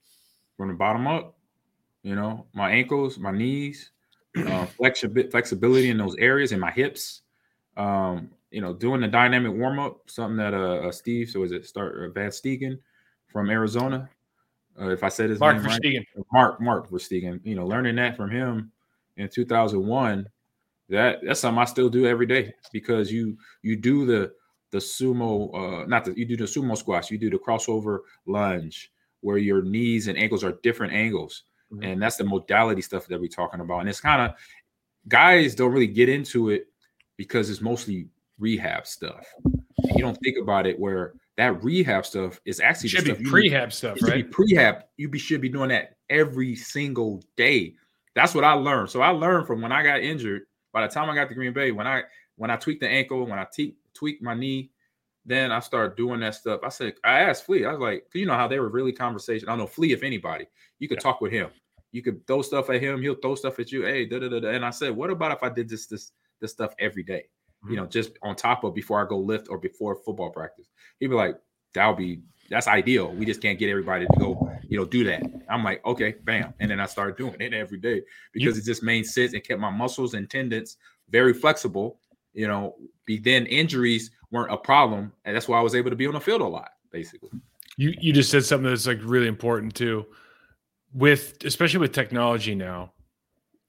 from 0.56 0.68
the 0.68 0.74
bottom 0.74 1.06
up. 1.06 1.36
You 2.02 2.14
know, 2.16 2.46
my 2.54 2.70
ankles, 2.70 3.18
my 3.18 3.30
knees, 3.30 3.90
uh, 4.36 4.66
flexi- 4.78 5.30
flexibility 5.30 5.90
in 5.90 5.98
those 5.98 6.16
areas, 6.16 6.52
in 6.52 6.60
my 6.60 6.70
hips. 6.70 7.22
Um, 7.76 8.30
you 8.50 8.60
know, 8.60 8.74
doing 8.74 9.00
the 9.00 9.08
dynamic 9.08 9.52
warm 9.52 9.78
up, 9.78 10.10
something 10.10 10.36
that 10.36 10.52
uh, 10.52 10.88
uh 10.88 10.92
Steve, 10.92 11.30
so 11.30 11.42
is 11.42 11.52
it 11.52 11.66
start 11.66 11.96
uh, 12.04 12.12
Van 12.12 12.30
Stegen 12.30 12.78
from 13.28 13.48
Arizona? 13.48 14.10
Uh, 14.80 14.90
if 14.90 15.02
I 15.04 15.08
said 15.08 15.30
his 15.30 15.40
Mark 15.40 15.56
name 15.56 15.64
right, 15.64 16.26
Mark 16.32 16.60
Mark 16.60 16.90
Verstegen. 16.90 17.40
You 17.44 17.54
know, 17.54 17.66
learning 17.66 17.96
that 17.96 18.16
from 18.16 18.30
him 18.30 18.72
in 19.16 19.28
2001, 19.28 20.26
that 20.88 21.18
that's 21.24 21.40
something 21.40 21.60
I 21.60 21.64
still 21.64 21.88
do 21.88 22.06
every 22.06 22.26
day 22.26 22.52
because 22.72 23.12
you 23.12 23.36
you 23.62 23.76
do 23.76 24.06
the 24.06 24.32
the 24.70 24.78
sumo, 24.78 25.54
uh, 25.54 25.86
not 25.86 26.04
that 26.06 26.16
you 26.16 26.24
do 26.24 26.36
the 26.36 26.44
sumo 26.44 26.76
squats, 26.76 27.10
you 27.10 27.18
do 27.18 27.30
the 27.30 27.38
crossover 27.38 28.00
lunge 28.26 28.90
where 29.20 29.38
your 29.38 29.62
knees 29.62 30.08
and 30.08 30.18
ankles 30.18 30.42
are 30.42 30.58
different 30.62 30.92
angles, 30.92 31.44
Mhm. 31.72 31.84
and 31.92 32.02
that's 32.02 32.16
the 32.16 32.24
modality 32.24 32.82
stuff 32.82 33.06
that 33.06 33.20
we're 33.20 33.28
talking 33.28 33.60
about. 33.60 33.80
And 33.80 33.88
it's 33.88 34.00
kind 34.00 34.20
of 34.22 34.36
guys 35.08 35.54
don't 35.54 35.72
really 35.72 35.86
get 35.86 36.08
into 36.08 36.50
it 36.50 36.68
because 37.16 37.50
it's 37.50 37.60
mostly 37.60 38.08
rehab 38.38 38.86
stuff. 38.86 39.26
And 39.44 39.96
you 39.96 40.00
don't 40.02 40.18
think 40.22 40.36
about 40.38 40.66
it 40.66 40.78
where 40.78 41.14
that 41.36 41.62
rehab 41.64 42.04
stuff 42.04 42.40
is 42.44 42.60
actually 42.60 42.90
Should 42.90 43.04
be 43.04 43.10
stuff 43.12 43.20
you 43.20 43.24
need- 43.24 43.52
prehab 43.52 43.72
stuff, 43.72 44.02
right? 44.02 44.30
be 44.30 44.32
prehab. 44.54 44.82
You 44.96 45.08
be, 45.08 45.18
should 45.18 45.40
be 45.40 45.48
doing 45.48 45.70
that 45.70 45.96
every 46.10 46.54
single 46.54 47.22
day. 47.36 47.74
That's 48.14 48.34
what 48.34 48.44
I 48.44 48.52
learned. 48.52 48.90
So 48.90 49.00
I 49.00 49.08
learned 49.08 49.46
from 49.46 49.62
when 49.62 49.72
I 49.72 49.82
got 49.82 50.00
injured. 50.00 50.42
By 50.72 50.86
the 50.86 50.92
time 50.92 51.08
I 51.10 51.14
got 51.14 51.28
to 51.28 51.34
Green 51.34 51.52
Bay, 51.52 51.70
when 51.72 51.86
I 51.86 52.02
when 52.36 52.50
I 52.50 52.56
tweaked 52.56 52.80
the 52.80 52.88
ankle, 52.88 53.26
when 53.26 53.38
I 53.38 53.46
te- 53.52 53.76
tweaked 53.94 54.22
my 54.22 54.34
knee, 54.34 54.70
then 55.24 55.52
I 55.52 55.60
started 55.60 55.96
doing 55.96 56.20
that 56.20 56.34
stuff. 56.34 56.60
I 56.64 56.68
said, 56.70 56.94
I 57.04 57.20
asked 57.20 57.44
Flea, 57.44 57.66
I 57.66 57.72
was 57.72 57.80
like, 57.80 58.06
you 58.14 58.24
know 58.26 58.34
how 58.34 58.48
they 58.48 58.58
were 58.58 58.68
really 58.70 58.92
conversation. 58.92 59.48
I 59.48 59.52
don't 59.52 59.58
know 59.60 59.66
Flea, 59.66 59.92
if 59.92 60.02
anybody, 60.02 60.46
you 60.78 60.88
could 60.88 60.96
yeah. 60.98 61.02
talk 61.02 61.20
with 61.20 61.30
him. 61.32 61.50
You 61.92 62.02
could 62.02 62.26
throw 62.26 62.42
stuff 62.42 62.70
at 62.70 62.82
him, 62.82 63.00
he'll 63.02 63.14
throw 63.14 63.34
stuff 63.34 63.58
at 63.58 63.70
you. 63.70 63.84
Hey, 63.84 64.06
da, 64.06 64.18
da, 64.18 64.28
da, 64.28 64.40
da. 64.40 64.48
and 64.48 64.64
I 64.64 64.70
said, 64.70 64.96
what 64.96 65.10
about 65.10 65.32
if 65.32 65.42
I 65.42 65.48
did 65.48 65.68
this 65.68 65.86
this 65.86 66.12
this 66.40 66.50
stuff 66.50 66.74
every 66.78 67.02
day? 67.02 67.24
Mm-hmm. 67.62 67.70
You 67.70 67.76
know, 67.76 67.86
just 67.86 68.12
on 68.22 68.34
top 68.34 68.64
of 68.64 68.74
before 68.74 69.04
I 69.04 69.08
go 69.08 69.18
lift 69.18 69.48
or 69.48 69.58
before 69.58 69.96
football 69.96 70.30
practice. 70.30 70.68
He'd 70.98 71.08
be 71.08 71.14
like, 71.14 71.36
that'll 71.74 71.94
be 71.94 72.20
that's 72.50 72.68
ideal. 72.68 73.12
We 73.12 73.24
just 73.24 73.40
can't 73.40 73.58
get 73.58 73.70
everybody 73.70 74.06
to 74.06 74.18
go, 74.18 74.50
you 74.68 74.76
know, 74.76 74.84
do 74.84 75.04
that. 75.04 75.22
I'm 75.48 75.64
like, 75.64 75.84
okay, 75.86 76.16
bam. 76.24 76.52
And 76.60 76.70
then 76.70 76.80
I 76.80 76.86
started 76.86 77.16
doing 77.16 77.36
it 77.40 77.54
every 77.54 77.78
day 77.78 78.02
because 78.32 78.56
you, 78.56 78.62
it 78.62 78.66
just 78.66 78.82
made 78.82 79.06
sense 79.06 79.32
and 79.32 79.42
kept 79.42 79.60
my 79.60 79.70
muscles 79.70 80.14
and 80.14 80.28
tendons 80.28 80.76
very 81.08 81.32
flexible. 81.32 81.98
You 82.34 82.48
know, 82.48 82.76
be 83.06 83.18
then 83.18 83.46
injuries 83.46 84.10
weren't 84.30 84.52
a 84.52 84.56
problem. 84.56 85.12
And 85.24 85.34
that's 85.34 85.48
why 85.48 85.58
I 85.58 85.62
was 85.62 85.74
able 85.74 85.90
to 85.90 85.96
be 85.96 86.06
on 86.06 86.14
the 86.14 86.20
field 86.20 86.40
a 86.40 86.46
lot, 86.46 86.70
basically. 86.90 87.30
You 87.76 87.94
you 88.00 88.12
just 88.12 88.30
said 88.30 88.44
something 88.44 88.68
that's 88.68 88.86
like 88.86 89.00
really 89.02 89.28
important 89.28 89.74
too. 89.74 90.06
With 90.94 91.38
especially 91.44 91.80
with 91.80 91.92
technology 91.92 92.54
now, 92.54 92.92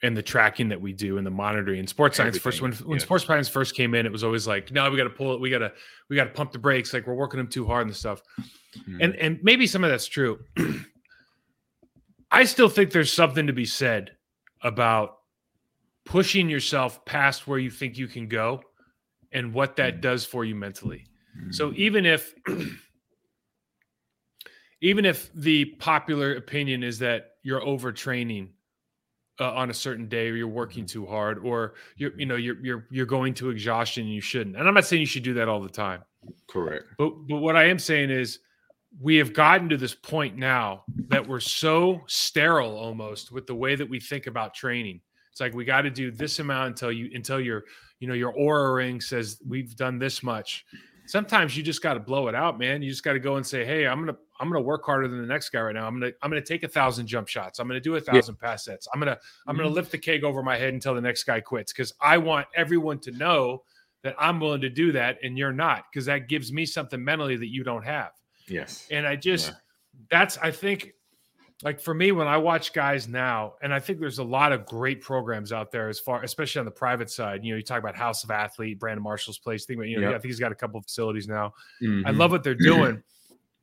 and 0.03 0.17
the 0.17 0.21
tracking 0.21 0.67
that 0.67 0.81
we 0.81 0.91
do 0.91 1.17
and 1.17 1.25
the 1.25 1.31
monitoring. 1.31 1.79
And 1.79 1.89
sports 1.89 2.17
science 2.17 2.35
Everything. 2.35 2.43
first 2.43 2.61
when 2.61 2.89
when 2.89 2.99
yeah. 2.99 3.03
sports 3.03 3.25
science 3.25 3.47
first 3.47 3.73
came 3.73 3.95
in, 3.95 4.05
it 4.05 4.11
was 4.11 4.23
always 4.23 4.45
like, 4.45 4.71
no, 4.71 4.91
we 4.91 4.97
got 4.97 5.05
to 5.05 5.09
pull 5.09 5.33
it, 5.33 5.39
we 5.39 5.49
got 5.49 5.59
to 5.59 5.71
we 6.09 6.17
got 6.17 6.25
to 6.25 6.29
pump 6.31 6.51
the 6.51 6.59
brakes, 6.59 6.93
like 6.93 7.07
we're 7.07 7.15
working 7.15 7.37
them 7.37 7.47
too 7.47 7.65
hard 7.65 7.87
and 7.87 7.95
stuff. 7.95 8.21
Mm-hmm. 8.77 9.01
And 9.01 9.15
and 9.15 9.39
maybe 9.41 9.65
some 9.65 9.83
of 9.83 9.89
that's 9.89 10.05
true. 10.05 10.39
I 12.31 12.43
still 12.43 12.67
think 12.67 12.91
there's 12.91 13.13
something 13.13 13.47
to 13.47 13.53
be 13.53 13.65
said 13.65 14.11
about 14.61 15.19
pushing 16.05 16.49
yourself 16.49 17.05
past 17.05 17.47
where 17.47 17.59
you 17.59 17.69
think 17.69 17.97
you 17.97 18.07
can 18.07 18.27
go 18.27 18.61
and 19.31 19.53
what 19.53 19.77
that 19.77 19.93
mm-hmm. 19.93 20.01
does 20.01 20.25
for 20.25 20.43
you 20.43 20.55
mentally. 20.55 21.05
Mm-hmm. 21.39 21.51
So 21.51 21.71
even 21.75 22.05
if 22.05 22.33
even 24.83 25.05
if 25.05 25.31
the 25.33 25.63
popular 25.79 26.35
opinion 26.35 26.83
is 26.83 26.99
that 26.99 27.37
you're 27.41 27.61
overtraining 27.61 28.49
uh, 29.39 29.53
on 29.53 29.69
a 29.69 29.73
certain 29.73 30.07
day 30.09 30.29
or 30.29 30.35
you're 30.35 30.47
working 30.47 30.85
too 30.85 31.05
hard 31.05 31.39
or 31.39 31.73
you're 31.95 32.11
you 32.19 32.25
know 32.25 32.35
you're 32.35 32.57
you're 32.63 32.85
you're 32.91 33.05
going 33.05 33.33
to 33.33 33.49
exhaustion 33.49 34.03
and 34.03 34.13
you 34.13 34.21
shouldn't. 34.21 34.57
And 34.57 34.67
I'm 34.67 34.73
not 34.73 34.85
saying 34.85 34.99
you 34.99 35.07
should 35.07 35.23
do 35.23 35.33
that 35.35 35.47
all 35.47 35.61
the 35.61 35.69
time. 35.69 36.03
Correct. 36.47 36.83
But 36.97 37.11
but 37.29 37.37
what 37.37 37.55
I 37.55 37.63
am 37.63 37.79
saying 37.79 38.11
is 38.11 38.39
we 39.01 39.15
have 39.15 39.33
gotten 39.33 39.69
to 39.69 39.77
this 39.77 39.95
point 39.95 40.37
now 40.37 40.83
that 41.07 41.25
we're 41.25 41.39
so 41.39 42.01
sterile 42.07 42.77
almost 42.77 43.31
with 43.31 43.47
the 43.47 43.55
way 43.55 43.75
that 43.75 43.89
we 43.89 43.99
think 43.99 44.27
about 44.27 44.53
training. 44.53 44.99
It's 45.31 45.39
like 45.39 45.55
we 45.55 45.65
got 45.65 45.81
to 45.81 45.89
do 45.89 46.11
this 46.11 46.39
amount 46.39 46.67
until 46.67 46.91
you 46.91 47.09
until 47.15 47.39
your 47.39 47.63
you 48.01 48.07
know 48.07 48.13
your 48.13 48.33
aura 48.33 48.73
ring 48.73 48.99
says 48.99 49.41
we've 49.47 49.77
done 49.77 49.97
this 49.97 50.21
much. 50.21 50.65
Sometimes 51.05 51.57
you 51.57 51.63
just 51.63 51.81
got 51.81 51.95
to 51.95 51.99
blow 51.99 52.27
it 52.27 52.35
out, 52.35 52.57
man. 52.57 52.81
You 52.81 52.89
just 52.89 53.03
got 53.03 53.13
to 53.13 53.19
go 53.19 53.35
and 53.35 53.45
say, 53.45 53.65
"Hey, 53.65 53.85
I'm 53.87 53.99
gonna 53.99 54.17
I'm 54.39 54.49
gonna 54.49 54.61
work 54.61 54.85
harder 54.85 55.07
than 55.07 55.21
the 55.21 55.27
next 55.27 55.49
guy 55.49 55.61
right 55.61 55.73
now. 55.73 55.87
I'm 55.87 55.99
gonna 55.99 56.11
I'm 56.21 56.29
gonna 56.29 56.41
take 56.41 56.63
a 56.63 56.67
thousand 56.67 57.07
jump 57.07 57.27
shots. 57.27 57.59
I'm 57.59 57.67
gonna 57.67 57.79
do 57.79 57.95
a 57.95 58.01
thousand 58.01 58.37
yeah. 58.41 58.47
pass 58.47 58.65
sets. 58.65 58.87
I'm 58.93 58.99
gonna 58.99 59.17
I'm 59.47 59.55
gonna 59.55 59.67
mm-hmm. 59.67 59.75
lift 59.75 59.91
the 59.91 59.97
keg 59.97 60.23
over 60.23 60.43
my 60.43 60.57
head 60.57 60.73
until 60.73 60.95
the 60.95 61.01
next 61.01 61.23
guy 61.23 61.39
quits 61.39 61.71
because 61.71 61.93
I 62.01 62.17
want 62.17 62.47
everyone 62.55 62.99
to 62.99 63.11
know 63.11 63.63
that 64.03 64.15
I'm 64.19 64.39
willing 64.39 64.61
to 64.61 64.69
do 64.69 64.91
that 64.91 65.17
and 65.23 65.37
you're 65.37 65.53
not 65.53 65.85
because 65.91 66.05
that 66.05 66.27
gives 66.27 66.51
me 66.51 66.65
something 66.65 67.03
mentally 67.03 67.37
that 67.37 67.47
you 67.47 67.63
don't 67.63 67.83
have. 67.83 68.11
Yes. 68.47 68.87
And 68.91 69.07
I 69.07 69.15
just 69.15 69.49
yeah. 69.49 69.55
that's 70.09 70.37
I 70.39 70.51
think 70.51 70.93
like 71.63 71.79
for 71.79 71.93
me 71.93 72.11
when 72.11 72.27
I 72.27 72.37
watch 72.37 72.73
guys 72.73 73.07
now, 73.07 73.53
and 73.61 73.73
I 73.73 73.79
think 73.79 73.99
there's 73.99 74.19
a 74.19 74.23
lot 74.23 74.51
of 74.51 74.65
great 74.65 75.01
programs 75.01 75.51
out 75.51 75.71
there 75.71 75.89
as 75.89 75.99
far, 75.99 76.21
especially 76.23 76.59
on 76.59 76.65
the 76.65 76.71
private 76.71 77.09
side. 77.09 77.43
You 77.43 77.53
know, 77.53 77.57
you 77.57 77.63
talk 77.63 77.79
about 77.79 77.95
House 77.95 78.23
of 78.23 78.31
Athlete, 78.31 78.79
Brandon 78.79 79.03
Marshall's 79.03 79.37
place. 79.37 79.65
Think 79.65 79.79
about, 79.79 79.87
you 79.87 79.99
know, 79.99 80.09
yep. 80.09 80.15
I 80.15 80.19
think 80.19 80.25
he's 80.25 80.39
got 80.39 80.51
a 80.51 80.55
couple 80.55 80.77
of 80.77 80.85
facilities 80.85 81.27
now. 81.27 81.53
Mm-hmm. 81.81 82.05
I 82.05 82.11
love 82.11 82.31
what 82.31 82.43
they're 82.43 82.53
doing. 82.53 83.01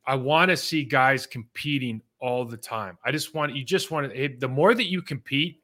I 0.05 0.15
want 0.15 0.49
to 0.49 0.57
see 0.57 0.83
guys 0.83 1.27
competing 1.27 2.01
all 2.19 2.43
the 2.43 2.57
time. 2.57 2.97
I 3.05 3.11
just 3.11 3.35
want 3.35 3.55
you 3.55 3.63
just 3.63 3.91
want 3.91 4.11
to 4.11 4.35
the 4.39 4.47
more 4.47 4.73
that 4.73 4.89
you 4.89 5.01
compete 5.01 5.61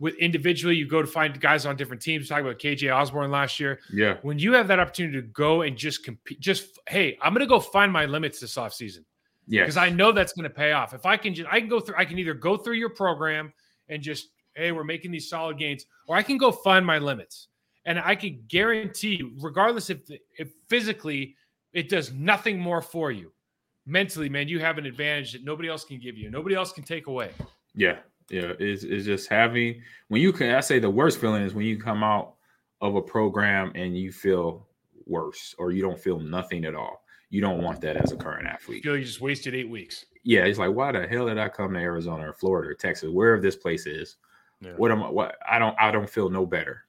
with 0.00 0.14
individually, 0.16 0.74
you 0.74 0.88
go 0.88 1.00
to 1.00 1.06
find 1.06 1.40
guys 1.40 1.66
on 1.66 1.76
different 1.76 2.02
teams. 2.02 2.28
Talk 2.28 2.40
about 2.40 2.58
KJ 2.58 2.94
Osborn 2.94 3.30
last 3.30 3.60
year. 3.60 3.78
Yeah. 3.92 4.16
When 4.22 4.38
you 4.38 4.52
have 4.54 4.68
that 4.68 4.80
opportunity 4.80 5.20
to 5.20 5.26
go 5.28 5.62
and 5.62 5.76
just 5.76 6.04
compete, 6.04 6.40
just 6.40 6.78
hey, 6.88 7.16
I'm 7.22 7.32
gonna 7.32 7.46
go 7.46 7.60
find 7.60 7.92
my 7.92 8.06
limits 8.06 8.40
this 8.40 8.58
off 8.58 8.74
season. 8.74 9.04
Yeah. 9.46 9.62
Because 9.62 9.76
I 9.76 9.90
know 9.90 10.12
that's 10.12 10.32
gonna 10.32 10.50
pay 10.50 10.72
off. 10.72 10.94
If 10.94 11.06
I 11.06 11.16
can 11.16 11.34
just 11.34 11.48
I 11.50 11.60
can 11.60 11.68
go 11.68 11.80
through, 11.80 11.96
I 11.98 12.04
can 12.04 12.18
either 12.18 12.34
go 12.34 12.56
through 12.56 12.74
your 12.74 12.90
program 12.90 13.52
and 13.88 14.02
just, 14.02 14.28
hey, 14.54 14.72
we're 14.72 14.84
making 14.84 15.10
these 15.10 15.28
solid 15.28 15.58
gains, 15.58 15.86
or 16.08 16.16
I 16.16 16.22
can 16.22 16.38
go 16.38 16.50
find 16.50 16.84
my 16.84 16.98
limits. 16.98 17.48
And 17.86 17.98
I 17.98 18.14
can 18.14 18.42
guarantee 18.48 19.16
you, 19.16 19.32
regardless 19.40 19.90
if 19.90 19.98
if 20.38 20.50
physically 20.68 21.36
it 21.72 21.88
does 21.88 22.12
nothing 22.12 22.58
more 22.58 22.80
for 22.80 23.10
you 23.10 23.32
mentally, 23.86 24.28
man, 24.28 24.48
you 24.48 24.60
have 24.60 24.78
an 24.78 24.86
advantage 24.86 25.32
that 25.32 25.44
nobody 25.44 25.68
else 25.68 25.84
can 25.84 25.98
give 25.98 26.16
you. 26.16 26.30
Nobody 26.30 26.54
else 26.54 26.72
can 26.72 26.84
take 26.84 27.06
away. 27.06 27.30
Yeah. 27.74 27.98
Yeah. 28.30 28.52
It's, 28.58 28.84
it's 28.84 29.04
just 29.04 29.28
having, 29.28 29.82
when 30.08 30.22
you 30.22 30.32
can, 30.32 30.54
I 30.54 30.60
say 30.60 30.78
the 30.78 30.90
worst 30.90 31.20
feeling 31.20 31.42
is 31.42 31.54
when 31.54 31.66
you 31.66 31.78
come 31.78 32.02
out 32.02 32.34
of 32.80 32.96
a 32.96 33.02
program 33.02 33.72
and 33.74 33.96
you 33.96 34.12
feel 34.12 34.66
worse 35.06 35.54
or 35.58 35.72
you 35.72 35.82
don't 35.82 35.98
feel 35.98 36.18
nothing 36.18 36.64
at 36.64 36.74
all. 36.74 37.03
You 37.34 37.40
don't 37.40 37.62
want 37.62 37.80
that 37.80 37.96
as 37.96 38.12
a 38.12 38.16
current 38.16 38.46
athlete. 38.46 38.84
You 38.84 38.90
feel 38.90 38.98
you 38.98 39.04
just 39.04 39.20
wasted 39.20 39.54
eight 39.54 39.68
weeks. 39.68 40.06
Yeah. 40.22 40.44
It's 40.44 40.58
like, 40.58 40.72
why 40.72 40.92
the 40.92 41.06
hell 41.06 41.26
did 41.26 41.38
I 41.38 41.48
come 41.48 41.74
to 41.74 41.80
Arizona 41.80 42.30
or 42.30 42.32
Florida 42.32 42.70
or 42.70 42.74
Texas, 42.74 43.10
wherever 43.10 43.40
this 43.40 43.56
place 43.56 43.86
is? 43.86 44.16
Yeah. 44.60 44.72
What 44.76 44.90
am 44.90 45.02
I, 45.02 45.10
what, 45.10 45.36
I 45.48 45.58
don't, 45.58 45.76
I 45.78 45.90
don't 45.90 46.08
feel 46.08 46.30
no 46.30 46.46
better. 46.46 46.84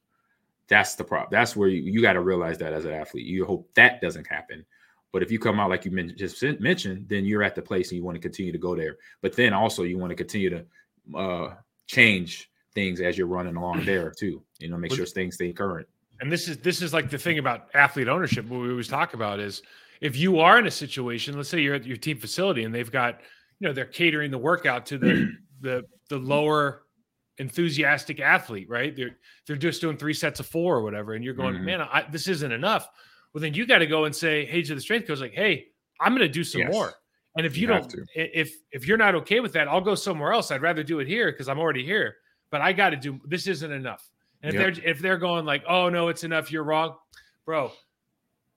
That's 0.68 0.94
the 0.94 1.04
problem. 1.04 1.28
That's 1.30 1.56
where 1.56 1.68
you, 1.68 1.82
you 1.82 2.00
got 2.00 2.14
to 2.14 2.20
realize 2.20 2.58
that 2.58 2.72
as 2.72 2.84
an 2.84 2.92
athlete. 2.92 3.26
You 3.26 3.44
hope 3.44 3.68
that 3.74 4.00
doesn't 4.00 4.26
happen 4.26 4.64
but 5.16 5.22
if 5.22 5.30
you 5.30 5.38
come 5.38 5.58
out 5.58 5.70
like 5.70 5.86
you 5.86 5.90
mentioned 5.90 6.18
just 6.18 6.42
mentioned, 6.60 7.06
then 7.08 7.24
you're 7.24 7.42
at 7.42 7.54
the 7.54 7.62
place 7.62 7.90
and 7.90 7.96
you 7.96 8.04
want 8.04 8.16
to 8.16 8.20
continue 8.20 8.52
to 8.52 8.58
go 8.58 8.76
there. 8.76 8.98
But 9.22 9.34
then 9.34 9.54
also 9.54 9.82
you 9.84 9.96
want 9.96 10.10
to 10.10 10.14
continue 10.14 10.50
to 10.50 10.64
uh, 11.16 11.54
change 11.86 12.50
things 12.74 13.00
as 13.00 13.16
you're 13.16 13.26
running 13.26 13.56
along 13.56 13.84
there 13.86 14.10
too. 14.10 14.42
You 14.58 14.68
know, 14.68 14.76
make 14.76 14.92
sure 14.92 15.06
things 15.06 15.36
stay 15.36 15.54
current. 15.54 15.88
And 16.20 16.30
this 16.30 16.48
is 16.48 16.58
this 16.58 16.82
is 16.82 16.92
like 16.92 17.08
the 17.08 17.16
thing 17.16 17.38
about 17.38 17.68
athlete 17.72 18.08
ownership. 18.08 18.46
What 18.46 18.60
we 18.60 18.68
always 18.68 18.88
talk 18.88 19.14
about 19.14 19.40
is 19.40 19.62
if 20.00 20.16
you 20.16 20.40
are 20.40 20.58
in 20.58 20.66
a 20.66 20.70
situation, 20.70 21.36
let's 21.36 21.48
say 21.48 21.60
you're 21.60 21.74
at 21.74 21.86
your 21.86 21.96
team 21.96 22.18
facility 22.18 22.64
and 22.64 22.74
they've 22.74 22.90
got, 22.90 23.20
you 23.60 23.68
know, 23.68 23.74
they're 23.74 23.84
catering 23.84 24.30
the 24.30 24.38
workout 24.38 24.86
to 24.86 24.98
the 24.98 25.32
the 25.60 25.84
the 26.08 26.18
lower 26.18 26.82
enthusiastic 27.38 28.20
athlete, 28.20 28.68
right? 28.68 28.94
They're 28.94 29.16
they're 29.46 29.56
just 29.56 29.80
doing 29.80 29.96
three 29.96 30.14
sets 30.14 30.40
of 30.40 30.46
four 30.46 30.76
or 30.76 30.82
whatever, 30.82 31.14
and 31.14 31.24
you're 31.24 31.34
going, 31.34 31.54
mm-hmm. 31.54 31.64
man, 31.64 31.80
I, 31.80 32.06
this 32.10 32.28
isn't 32.28 32.52
enough 32.52 32.88
well 33.36 33.42
then 33.42 33.52
you 33.52 33.66
got 33.66 33.78
to 33.78 33.86
go 33.86 34.06
and 34.06 34.16
say 34.16 34.46
hey 34.46 34.62
to 34.62 34.74
the 34.74 34.80
strength 34.80 35.06
coach 35.06 35.20
like 35.20 35.34
hey 35.34 35.66
i'm 36.00 36.12
going 36.12 36.26
to 36.26 36.28
do 36.28 36.42
some 36.42 36.62
yes. 36.62 36.72
more 36.72 36.94
and 37.36 37.44
if 37.44 37.54
you, 37.54 37.62
you 37.62 37.66
don't 37.66 37.94
if 38.14 38.50
if 38.72 38.88
you're 38.88 38.96
not 38.96 39.14
okay 39.14 39.40
with 39.40 39.52
that 39.52 39.68
i'll 39.68 39.82
go 39.82 39.94
somewhere 39.94 40.32
else 40.32 40.50
i'd 40.50 40.62
rather 40.62 40.82
do 40.82 41.00
it 41.00 41.06
here 41.06 41.30
because 41.30 41.46
i'm 41.46 41.58
already 41.58 41.84
here 41.84 42.16
but 42.50 42.62
i 42.62 42.72
got 42.72 42.90
to 42.90 42.96
do 42.96 43.20
this 43.26 43.46
isn't 43.46 43.72
enough 43.72 44.08
and 44.42 44.54
if 44.54 44.58
yep. 44.58 44.74
they're 44.74 44.90
if 44.90 44.98
they're 45.00 45.18
going 45.18 45.44
like 45.44 45.62
oh 45.68 45.90
no 45.90 46.08
it's 46.08 46.24
enough 46.24 46.50
you're 46.50 46.64
wrong 46.64 46.96
bro 47.44 47.70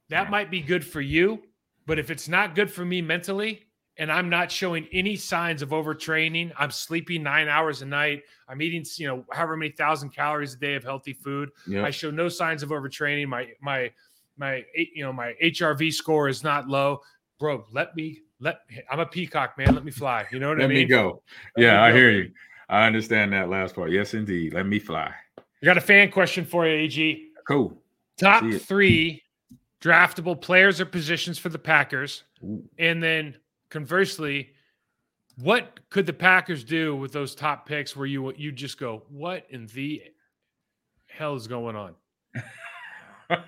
that 0.10 0.24
yeah. 0.26 0.30
might 0.30 0.52
be 0.52 0.62
good 0.62 0.86
for 0.86 1.02
you 1.02 1.42
but 1.86 1.98
if 1.98 2.12
it's 2.12 2.28
not 2.28 2.56
good 2.56 2.72
for 2.72 2.86
me 2.86 3.02
mentally 3.02 3.66
and 4.00 4.10
I'm 4.10 4.30
not 4.30 4.50
showing 4.50 4.88
any 4.94 5.18
signs 5.18 5.62
of 5.62 5.70
overtraining. 5.70 6.54
I'm 6.58 6.72
sleeping 6.72 7.22
nine 7.22 7.50
hours 7.50 7.82
a 7.82 7.86
night. 7.86 8.24
I'm 8.48 8.62
eating, 8.62 8.86
you 8.96 9.08
know, 9.08 9.26
however 9.32 9.58
many 9.58 9.72
thousand 9.72 10.12
calories 10.12 10.54
a 10.54 10.58
day 10.58 10.76
of 10.76 10.84
healthy 10.84 11.14
food. 11.14 11.50
Yep. 11.68 11.84
I 11.84 11.92
show 11.92 12.10
no 12.10 12.30
signs 12.30 12.64
of 12.64 12.70
overtraining. 12.70 13.28
My 13.28 13.50
my 13.62 13.92
my 14.38 14.64
you 14.74 15.04
know 15.04 15.12
my 15.12 15.36
HRV 15.44 15.94
score 15.94 16.30
is 16.30 16.44
not 16.44 16.70
low, 16.70 17.02
bro. 17.40 17.66
Let 17.72 17.94
me 17.96 18.22
let 18.40 18.62
I'm 18.90 19.02
a 19.02 19.06
peacock, 19.06 19.58
man. 19.58 19.76
Let 19.76 19.84
me 19.84 19.92
fly. 19.92 20.26
You 20.32 20.40
know 20.40 20.48
what 20.48 20.60
let 20.60 20.66
I 20.66 20.68
mean? 20.70 20.78
Let 20.78 20.84
me 20.84 20.88
go. 20.88 21.22
Let 21.58 21.64
yeah, 21.64 21.74
me 21.74 21.78
I 21.80 21.92
hear 21.92 22.12
you. 22.12 22.32
I 22.70 22.88
understand 22.88 23.34
that 23.34 23.50
last 23.50 23.76
part. 23.76 23.92
Yes, 23.92 24.14
indeed. 24.14 24.54
Let 24.54 24.66
me 24.66 24.80
fly. 24.80 25.14
I 25.38 25.66
got 25.66 25.78
a 25.78 25.82
fan 25.82 26.10
question 26.10 26.46
for 26.46 26.66
you, 26.66 26.74
AG. 26.74 27.28
Cool. 27.46 27.78
Top 28.18 28.46
three 28.62 29.24
draftable 29.82 30.40
players 30.40 30.82
or 30.82 30.86
positions 30.86 31.38
for 31.38 31.50
the 31.50 31.60
Packers, 31.60 32.24
and 32.78 33.02
then 33.02 33.36
conversely, 33.70 34.52
what 35.42 35.80
could 35.90 36.06
the 36.06 36.14
Packers 36.14 36.64
do 36.64 36.96
with 36.96 37.12
those 37.12 37.34
top 37.36 37.66
picks 37.66 37.96
where 37.96 38.06
you 38.06 38.34
you 38.36 38.52
just 38.52 38.80
go, 38.80 39.04
what 39.10 39.46
in 39.50 39.68
the 39.68 40.04
hell 41.08 41.36
is 41.36 41.48
going 41.48 41.76
on? 41.76 41.96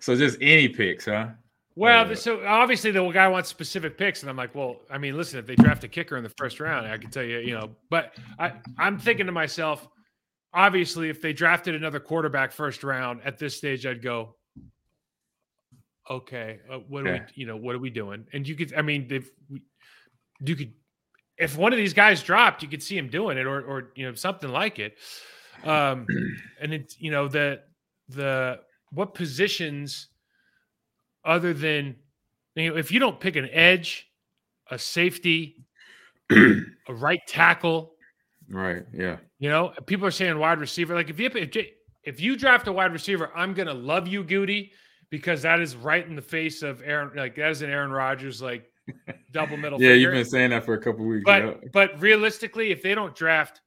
so 0.00 0.16
just 0.16 0.38
any 0.40 0.68
picks, 0.68 1.06
huh? 1.06 1.28
Well, 1.74 2.10
uh, 2.10 2.14
so 2.14 2.44
obviously 2.46 2.90
the 2.90 3.08
guy 3.10 3.28
wants 3.28 3.48
specific 3.48 3.96
picks, 3.96 4.22
and 4.22 4.28
I'm 4.28 4.36
like, 4.36 4.54
well, 4.54 4.76
I 4.90 4.98
mean, 4.98 5.16
listen, 5.16 5.38
if 5.38 5.46
they 5.46 5.54
draft 5.54 5.84
a 5.84 5.88
kicker 5.88 6.16
in 6.16 6.22
the 6.22 6.32
first 6.36 6.60
round, 6.60 6.86
I 6.86 6.98
can 6.98 7.10
tell 7.10 7.22
you, 7.22 7.38
you 7.38 7.54
know, 7.58 7.70
but 7.88 8.14
I, 8.38 8.52
I'm 8.78 8.98
thinking 8.98 9.26
to 9.26 9.32
myself, 9.32 9.88
obviously, 10.52 11.08
if 11.08 11.22
they 11.22 11.32
drafted 11.32 11.74
another 11.74 11.98
quarterback 11.98 12.52
first 12.52 12.84
round 12.84 13.22
at 13.24 13.38
this 13.38 13.56
stage, 13.56 13.86
I'd 13.86 14.02
go, 14.02 14.34
okay, 16.10 16.60
uh, 16.70 16.78
what 16.88 17.06
are 17.06 17.12
we, 17.12 17.20
you 17.34 17.46
know, 17.46 17.56
what 17.56 17.74
are 17.74 17.78
we 17.78 17.90
doing? 17.90 18.26
And 18.32 18.46
you 18.46 18.54
could, 18.54 18.74
I 18.74 18.82
mean, 18.82 19.06
if 19.10 19.30
you 20.40 20.56
could, 20.56 20.72
if 21.38 21.56
one 21.56 21.72
of 21.72 21.78
these 21.78 21.94
guys 21.94 22.22
dropped, 22.22 22.62
you 22.62 22.68
could 22.68 22.82
see 22.82 22.96
him 22.96 23.08
doing 23.08 23.38
it, 23.38 23.46
or, 23.46 23.60
or 23.62 23.92
you 23.94 24.06
know, 24.06 24.14
something 24.14 24.50
like 24.50 24.78
it. 24.78 24.98
Um, 25.64 26.06
and 26.60 26.72
it's, 26.72 27.00
you 27.00 27.10
know, 27.10 27.28
the 27.28 27.60
the 28.08 28.60
what 28.90 29.14
positions 29.14 30.08
other 31.24 31.54
than 31.54 31.96
you 32.54 32.70
know, 32.70 32.76
if 32.76 32.90
you 32.90 32.98
don't 32.98 33.18
pick 33.18 33.36
an 33.36 33.48
edge, 33.50 34.08
a 34.70 34.78
safety, 34.78 35.64
a 36.30 36.64
right 36.88 37.20
tackle, 37.26 37.92
Right. 38.52 38.84
Yeah. 38.92 39.16
you 39.38 39.48
know, 39.48 39.72
people 39.86 40.06
are 40.06 40.10
saying 40.10 40.38
wide 40.38 40.58
receiver. 40.58 40.94
Like 40.94 41.10
if 41.10 41.18
you 41.18 41.30
if, 41.34 41.56
if 42.04 42.20
you 42.20 42.36
draft 42.36 42.66
a 42.68 42.72
wide 42.72 42.92
receiver, 42.92 43.30
I'm 43.34 43.54
gonna 43.54 43.74
love 43.74 44.06
you, 44.06 44.22
Gutey, 44.24 44.70
because 45.12 45.42
that 45.42 45.60
is 45.60 45.76
right 45.76 46.04
in 46.08 46.16
the 46.16 46.22
face 46.22 46.62
of 46.62 46.82
Aaron. 46.82 47.10
Like 47.14 47.36
that 47.36 47.50
is 47.50 47.60
an 47.60 47.68
Aaron 47.70 47.92
Rodgers 47.92 48.40
like 48.40 48.64
double 49.30 49.58
middle. 49.58 49.78
Yeah, 49.80 49.88
finger. 49.90 50.00
you've 50.00 50.12
been 50.12 50.24
saying 50.24 50.50
that 50.50 50.64
for 50.64 50.72
a 50.72 50.80
couple 50.80 51.04
weeks. 51.04 51.22
But 51.24 51.44
yeah. 51.44 51.52
but 51.72 52.00
realistically, 52.00 52.72
if 52.72 52.82
they 52.82 52.94
don't 52.94 53.14
draft 53.14 53.60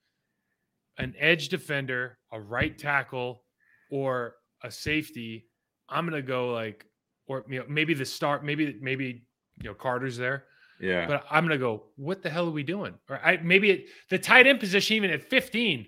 an 0.97 1.13
edge 1.19 1.49
defender, 1.49 2.17
a 2.31 2.39
right 2.41 2.75
tackle, 2.75 3.43
or 3.91 4.35
a 4.63 4.71
safety, 4.71 5.45
I'm 5.87 6.05
gonna 6.05 6.23
go 6.23 6.51
like, 6.51 6.87
or 7.27 7.45
you 7.47 7.59
know, 7.59 7.65
maybe 7.69 7.93
the 7.93 8.05
start, 8.05 8.43
maybe 8.43 8.77
maybe 8.81 9.27
you 9.61 9.69
know 9.69 9.75
Carter's 9.75 10.17
there, 10.17 10.45
Yeah. 10.81 11.05
but 11.05 11.25
I'm 11.29 11.43
gonna 11.45 11.59
go. 11.59 11.83
What 11.95 12.23
the 12.23 12.29
hell 12.31 12.47
are 12.47 12.51
we 12.51 12.63
doing? 12.63 12.95
Or 13.07 13.19
I 13.23 13.37
maybe 13.37 13.69
it, 13.69 13.85
the 14.09 14.17
tight 14.17 14.47
end 14.47 14.59
position, 14.59 14.97
even 14.97 15.11
at 15.11 15.21
15, 15.21 15.85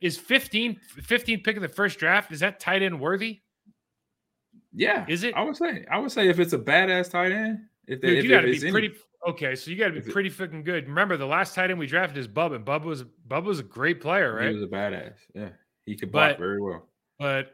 is 0.00 0.18
15 0.18 0.80
15 1.00 1.42
pick 1.44 1.54
of 1.54 1.62
the 1.62 1.68
first 1.68 2.00
draft. 2.00 2.32
Is 2.32 2.40
that 2.40 2.58
tight 2.58 2.82
end 2.82 2.98
worthy? 2.98 3.42
Yeah. 4.76 5.04
Is 5.08 5.24
it? 5.24 5.34
I 5.34 5.42
would 5.42 5.56
say. 5.56 5.84
I 5.90 5.98
would 5.98 6.12
say 6.12 6.28
if 6.28 6.38
it's 6.38 6.52
a 6.52 6.58
badass 6.58 7.10
tight 7.10 7.32
end, 7.32 7.58
if, 7.88 8.00
they, 8.00 8.08
Dude, 8.08 8.18
if 8.18 8.24
you 8.24 8.30
got 8.30 8.40
to 8.42 8.50
be 8.52 8.60
any- 8.62 8.70
pretty 8.70 8.92
okay. 9.28 9.54
So 9.56 9.70
you 9.70 9.76
got 9.76 9.86
to 9.88 9.92
be 9.94 9.98
it- 9.98 10.12
pretty 10.12 10.30
freaking 10.30 10.64
good. 10.64 10.86
Remember, 10.86 11.16
the 11.16 11.26
last 11.26 11.54
tight 11.54 11.70
end 11.70 11.78
we 11.78 11.86
drafted 11.86 12.18
is 12.18 12.28
Bubba, 12.28 12.56
and 12.56 12.64
Bubba 12.64 12.84
was 12.84 13.02
Bubba 13.28 13.44
was 13.44 13.58
a 13.58 13.64
great 13.64 14.00
player, 14.00 14.34
right? 14.34 14.48
He 14.50 14.54
was 14.54 14.62
a 14.62 14.66
badass. 14.68 15.14
Yeah. 15.34 15.48
He 15.86 15.96
could 15.96 16.12
block 16.12 16.32
But- 16.32 16.38
very 16.38 16.60
well. 16.60 16.88
but 17.18 17.52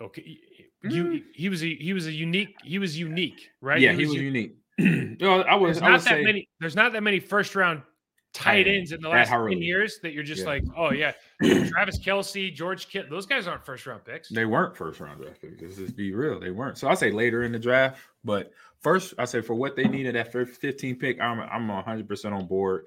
okay, 0.00 0.38
you 0.82 1.22
he 1.34 1.48
was 1.48 1.62
a 1.64 1.74
he 1.74 1.92
was 1.92 2.06
a 2.06 2.12
unique 2.12 2.54
he 2.62 2.78
was 2.78 2.98
unique, 2.98 3.48
right? 3.60 3.78
Mm. 3.78 3.82
Yeah, 3.82 3.92
he 3.92 4.06
was 4.06 4.14
u- 4.14 4.20
unique. 4.22 4.56
well, 5.20 5.44
I 5.48 5.54
was. 5.54 5.78
There's 5.78 5.82
I 5.82 5.88
not 5.92 6.00
that 6.02 6.08
say 6.10 6.22
many. 6.22 6.48
There's 6.60 6.76
not 6.76 6.92
that 6.92 7.02
many 7.02 7.20
first 7.20 7.54
round 7.54 7.82
Tight 8.34 8.66
ends 8.66 8.90
in 8.92 9.00
the 9.00 9.08
last 9.08 9.30
ten 9.30 9.62
years 9.62 10.00
that 10.02 10.12
you're 10.12 10.24
just 10.24 10.42
Yeah. 10.42 10.48
like, 10.48 10.64
oh 10.76 10.90
yeah, 10.92 11.12
Travis 11.42 11.98
Kelce, 12.04 12.52
George 12.52 12.88
Kittle, 12.88 13.08
those 13.10 13.26
guys 13.26 13.46
aren't 13.46 13.64
first 13.64 13.86
round 13.86 14.04
picks. 14.04 14.28
they 14.28 14.44
weren't 14.44 14.76
first 14.76 14.98
round 15.00 15.20
draft 15.22 15.40
picks. 15.40 15.62
Let's 15.62 15.76
just 15.76 15.96
be 15.96 16.12
real. 16.12 16.40
They 16.40 16.50
weren't. 16.50 16.76
So 16.76 16.88
I 16.88 16.94
say 16.94 17.10
later 17.12 17.44
in 17.44 17.52
the 17.52 17.58
draft, 17.60 18.00
but 18.24 18.50
first 18.80 19.14
I 19.18 19.24
say 19.24 19.40
for 19.40 19.54
what 19.54 19.76
they 19.76 19.84
needed 19.84 20.16
that 20.16 20.32
first 20.32 20.60
15 20.60 20.96
pick, 20.96 21.20
I'm 21.20 21.40
I'm 21.40 21.68
100 21.68 22.08
percent 22.08 22.34
on 22.34 22.46
board. 22.46 22.84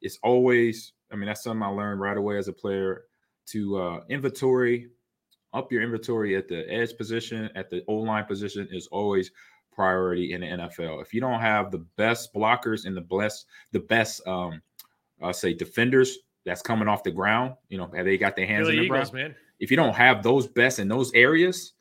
It's 0.00 0.18
always. 0.22 0.92
I 1.12 1.16
mean, 1.16 1.26
that's 1.26 1.44
something 1.44 1.62
I 1.62 1.68
learned 1.68 2.00
right 2.00 2.16
away 2.16 2.36
as 2.38 2.48
a 2.48 2.52
player 2.52 3.04
to 3.48 3.78
uh, 3.78 4.00
inventory 4.08 4.88
up 5.54 5.70
your 5.70 5.80
inventory 5.82 6.36
at 6.36 6.48
the 6.48 6.68
edge 6.72 6.96
position, 6.96 7.48
at 7.54 7.70
the 7.70 7.82
O 7.86 7.94
line 7.94 8.24
position 8.24 8.66
is 8.72 8.88
always 8.88 9.30
priority 9.72 10.32
in 10.32 10.40
the 10.40 10.46
NFL. 10.46 11.00
If 11.02 11.12
you 11.14 11.20
don't 11.20 11.40
have 11.40 11.70
the 11.70 11.78
best 11.96 12.34
blockers 12.34 12.86
and 12.86 12.96
the 12.96 13.02
best 13.02 13.46
the 13.72 13.80
best 13.80 14.26
um 14.26 14.60
Say 15.32 15.54
defenders 15.54 16.18
that's 16.44 16.62
coming 16.62 16.86
off 16.88 17.02
the 17.02 17.10
ground, 17.10 17.54
you 17.68 17.78
know, 17.78 17.90
have 17.96 18.04
they 18.06 18.16
got 18.18 18.36
their 18.36 18.46
hands 18.46 18.66
Philly 18.66 18.74
in 18.76 18.80
the 18.80 18.84
Eagles, 18.86 19.10
ground? 19.10 19.28
man. 19.30 19.36
If 19.58 19.70
you 19.70 19.76
don't 19.76 19.94
have 19.94 20.22
those 20.22 20.46
best 20.46 20.78
in 20.78 20.86
those 20.88 21.12
areas 21.14 21.72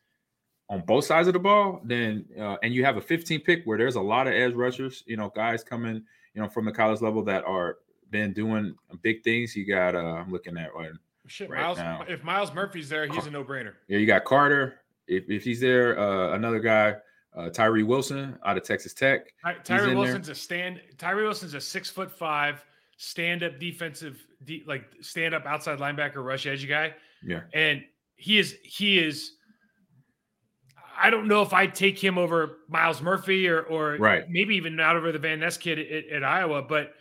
on 0.69 0.81
both 0.81 1.05
sides 1.05 1.27
of 1.27 1.33
the 1.33 1.39
ball, 1.39 1.81
then 1.83 2.25
uh, 2.39 2.55
and 2.63 2.73
you 2.73 2.83
have 2.85 2.97
a 2.97 3.01
15 3.01 3.41
pick 3.41 3.63
where 3.65 3.77
there's 3.77 3.95
a 3.95 4.01
lot 4.01 4.27
of 4.27 4.33
edge 4.33 4.53
rushers, 4.53 5.03
you 5.05 5.17
know, 5.17 5.29
guys 5.35 5.63
coming, 5.63 6.01
you 6.33 6.41
know, 6.41 6.47
from 6.49 6.65
the 6.65 6.71
college 6.71 7.01
level 7.01 7.23
that 7.25 7.43
are 7.45 7.77
been 8.09 8.33
doing 8.33 8.73
big 9.01 9.23
things. 9.23 9.55
You 9.55 9.65
got 9.67 9.93
uh 9.95 9.99
I'm 9.99 10.31
looking 10.31 10.57
at 10.57 10.73
one. 10.73 10.97
Shit, 11.27 11.49
Right 11.49 11.61
Myles. 11.61 11.77
now. 11.79 12.05
If 12.07 12.23
Myles 12.23 12.53
Murphy's 12.53 12.87
there, 12.89 13.07
he's 13.07 13.25
a 13.25 13.31
no 13.31 13.43
brainer. 13.43 13.73
Yeah, 13.87 13.97
you 13.97 14.05
got 14.05 14.25
Carter. 14.25 14.75
If, 15.07 15.29
if 15.29 15.43
he's 15.43 15.59
there, 15.59 15.99
uh, 15.99 16.33
another 16.35 16.59
guy, 16.59 16.95
uh, 17.35 17.49
Tyree 17.49 17.81
Wilson 17.83 18.37
out 18.45 18.57
of 18.57 18.63
Texas 18.63 18.93
Tech. 18.93 19.33
Ty- 19.43 19.55
Tyree 19.63 19.85
there. 19.87 19.95
Wilson's 19.97 20.29
a 20.29 20.35
stand. 20.35 20.81
Tyree 20.99 21.23
Wilson's 21.23 21.53
a 21.55 21.61
six 21.61 21.89
foot 21.89 22.11
five 22.11 22.63
stand 22.97 23.43
up 23.43 23.59
defensive, 23.59 24.25
de- 24.43 24.63
like 24.67 24.85
stand 25.01 25.33
up 25.33 25.45
outside 25.45 25.79
linebacker, 25.79 26.23
rush 26.23 26.45
edge 26.45 26.67
guy. 26.67 26.93
Yeah. 27.23 27.41
and 27.53 27.83
he 28.15 28.37
is 28.39 28.55
he 28.63 28.99
is 28.99 29.31
I 30.97 31.09
don't 31.09 31.27
know 31.27 31.41
if 31.41 31.53
I'd 31.53 31.75
take 31.75 32.01
him 32.01 32.17
over 32.17 32.59
Myles 32.69 33.01
Murphy 33.01 33.47
or 33.49 33.63
or 33.63 33.97
Right. 33.97 34.29
maybe 34.29 34.55
even 34.55 34.79
out 34.79 34.95
over 34.95 35.11
the 35.11 35.19
Van 35.19 35.39
Ness 35.39 35.57
kid 35.57 35.79
at, 35.79 36.07
at 36.17 36.23
Iowa, 36.23 36.61
but 36.61 36.93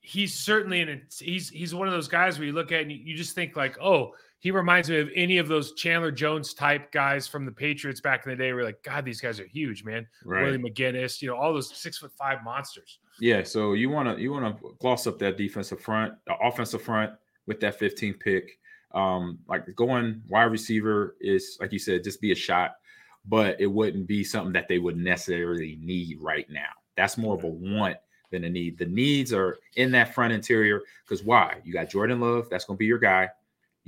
he's 0.00 0.34
certainly 0.34 0.80
in 0.80 1.02
he's 1.20 1.48
he's 1.50 1.74
one 1.74 1.86
of 1.86 1.92
those 1.94 2.08
guys 2.08 2.38
where 2.38 2.46
you 2.46 2.52
look 2.52 2.72
at 2.72 2.80
and 2.82 2.90
you 2.90 3.16
just 3.16 3.34
think 3.34 3.54
like, 3.56 3.76
oh, 3.80 4.12
he 4.40 4.50
reminds 4.50 4.88
me 4.88 5.00
of 5.00 5.08
any 5.14 5.38
of 5.38 5.48
those 5.48 5.72
Chandler 5.72 6.12
Jones 6.12 6.54
type 6.54 6.92
guys 6.92 7.26
from 7.26 7.44
the 7.44 7.50
Patriots 7.50 8.00
back 8.00 8.24
in 8.24 8.30
the 8.30 8.36
day. 8.36 8.52
Where 8.52 8.64
like, 8.64 8.82
God, 8.84 9.04
these 9.04 9.20
guys 9.20 9.40
are 9.40 9.46
huge, 9.46 9.84
man. 9.84 10.06
Willie 10.24 10.58
McGinest, 10.58 11.20
you 11.22 11.28
know, 11.28 11.36
all 11.36 11.52
those 11.52 11.76
six 11.76 11.98
foot 11.98 12.12
five 12.12 12.44
monsters. 12.44 13.00
Yeah. 13.20 13.42
So 13.42 13.72
you 13.72 13.90
want 13.90 14.16
to 14.16 14.22
you 14.22 14.32
want 14.32 14.60
to 14.60 14.76
gloss 14.78 15.06
up 15.06 15.18
that 15.18 15.36
defensive 15.36 15.80
front, 15.80 16.14
the 16.26 16.36
offensive 16.36 16.82
front 16.82 17.12
with 17.46 17.58
that 17.60 17.78
15 17.78 18.14
pick. 18.14 18.58
Um, 18.94 19.40
like 19.48 19.74
going 19.74 20.22
wide 20.28 20.44
receiver 20.44 21.16
is 21.20 21.58
like 21.60 21.72
you 21.72 21.78
said, 21.78 22.04
just 22.04 22.20
be 22.20 22.30
a 22.30 22.36
shot, 22.36 22.76
but 23.26 23.60
it 23.60 23.66
wouldn't 23.66 24.06
be 24.06 24.22
something 24.22 24.52
that 24.52 24.68
they 24.68 24.78
would 24.78 24.96
necessarily 24.96 25.78
need 25.82 26.18
right 26.20 26.48
now. 26.48 26.70
That's 26.96 27.18
more 27.18 27.34
of 27.34 27.44
a 27.44 27.48
want 27.48 27.96
than 28.30 28.44
a 28.44 28.48
need. 28.48 28.78
The 28.78 28.86
needs 28.86 29.32
are 29.32 29.58
in 29.76 29.90
that 29.92 30.14
front 30.14 30.32
interior 30.32 30.82
because 31.04 31.24
why? 31.24 31.56
You 31.64 31.72
got 31.72 31.90
Jordan 31.90 32.20
Love, 32.20 32.48
that's 32.50 32.64
going 32.64 32.76
to 32.76 32.78
be 32.78 32.86
your 32.86 32.98
guy. 32.98 33.28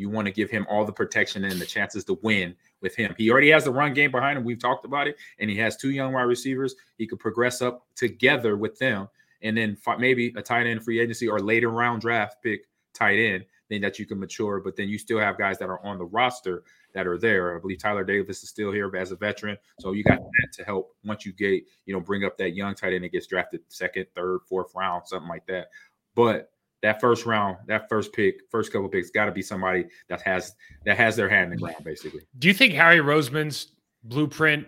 You 0.01 0.09
want 0.09 0.27
to 0.27 0.33
give 0.33 0.51
him 0.51 0.67
all 0.69 0.85
the 0.85 0.93
protection 0.93 1.45
and 1.45 1.61
the 1.61 1.67
chances 1.67 2.05
to 2.05 2.19
win 2.23 2.57
with 2.81 2.97
him. 2.97 3.15
He 3.19 3.31
already 3.31 3.51
has 3.51 3.65
the 3.65 3.71
run 3.71 3.93
game 3.93 4.11
behind 4.11 4.39
him. 4.39 4.45
We've 4.45 4.59
talked 4.59 4.85
about 4.85 5.07
it, 5.07 5.17
and 5.39 5.51
he 5.51 5.57
has 5.57 5.77
two 5.77 5.91
young 5.91 6.13
wide 6.13 6.23
receivers. 6.23 6.75
He 6.97 7.07
could 7.07 7.21
progress 7.21 7.61
up 7.63 7.87
together 7.95 8.57
with 8.57 8.79
them, 8.79 9.09
and 9.43 9.57
then 9.57 9.77
maybe 9.99 10.33
a 10.37 10.43
tight 10.43 10.67
end 10.67 10.83
free 10.83 11.01
agency 11.01 11.29
or 11.29 11.41
later 11.41 11.69
round 11.69 12.01
draft 12.01 12.43
pick 12.43 12.63
tight 12.95 13.19
end. 13.19 13.45
Then 13.69 13.83
that 13.83 14.01
you 14.01 14.07
can 14.07 14.19
mature, 14.19 14.61
but 14.61 14.75
then 14.75 14.89
you 14.89 14.99
still 14.99 15.21
have 15.21 15.39
guys 15.39 15.59
that 15.59 15.69
are 15.69 15.85
on 15.87 15.97
the 15.97 16.05
roster 16.05 16.65
that 16.93 17.07
are 17.07 17.17
there. 17.17 17.57
I 17.57 17.61
believe 17.61 17.79
Tyler 17.79 18.03
Davis 18.03 18.43
is 18.43 18.49
still 18.49 18.73
here 18.73 18.91
as 18.97 19.13
a 19.13 19.17
veteran, 19.17 19.57
so 19.79 19.93
you 19.93 20.03
got 20.03 20.19
that 20.19 20.53
to 20.55 20.65
help 20.65 20.97
once 21.05 21.25
you 21.25 21.33
get 21.33 21.63
you 21.87 21.95
know 21.95 22.01
bring 22.01 22.25
up 22.25 22.37
that 22.39 22.57
young 22.57 22.75
tight 22.75 22.95
end 22.95 23.05
that 23.05 23.13
gets 23.13 23.29
drafted 23.29 23.61
second, 23.69 24.07
third, 24.17 24.41
fourth 24.49 24.75
round, 24.75 25.07
something 25.07 25.29
like 25.29 25.47
that. 25.47 25.69
But 26.17 26.51
that 26.83 27.01
first 27.01 27.27
round, 27.27 27.57
that 27.67 27.89
first 27.89 28.13
pick, 28.13 28.37
first 28.51 28.73
couple 28.73 28.89
picks, 28.89 29.11
got 29.11 29.27
to 29.27 29.33
be 29.33 29.43
somebody 29.43 29.87
that 30.09 30.23
has 30.23 30.55
that 30.85 30.97
has 30.97 31.17
their 31.17 31.29
hand 31.29 31.45
in 31.45 31.51
the 31.51 31.57
ground, 31.57 31.85
basically. 31.85 32.21
Do 32.39 32.49
you 32.49 32.55
think 32.55 32.73
Harry 32.75 32.99
Roseman's 32.99 33.73
blueprint, 34.05 34.67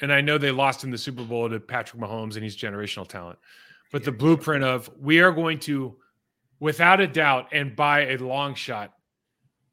and 0.00 0.12
I 0.12 0.20
know 0.20 0.38
they 0.38 0.50
lost 0.50 0.82
in 0.84 0.90
the 0.90 0.98
Super 0.98 1.22
Bowl 1.24 1.48
to 1.48 1.60
Patrick 1.60 2.02
Mahomes 2.02 2.34
and 2.34 2.42
he's 2.42 2.56
generational 2.56 3.06
talent, 3.06 3.38
but 3.92 4.04
the 4.04 4.12
blueprint 4.12 4.64
of 4.64 4.90
we 4.98 5.20
are 5.20 5.30
going 5.32 5.60
to, 5.60 5.96
without 6.58 7.00
a 7.00 7.06
doubt 7.06 7.48
and 7.52 7.76
by 7.76 8.06
a 8.08 8.16
long 8.16 8.54
shot, 8.54 8.92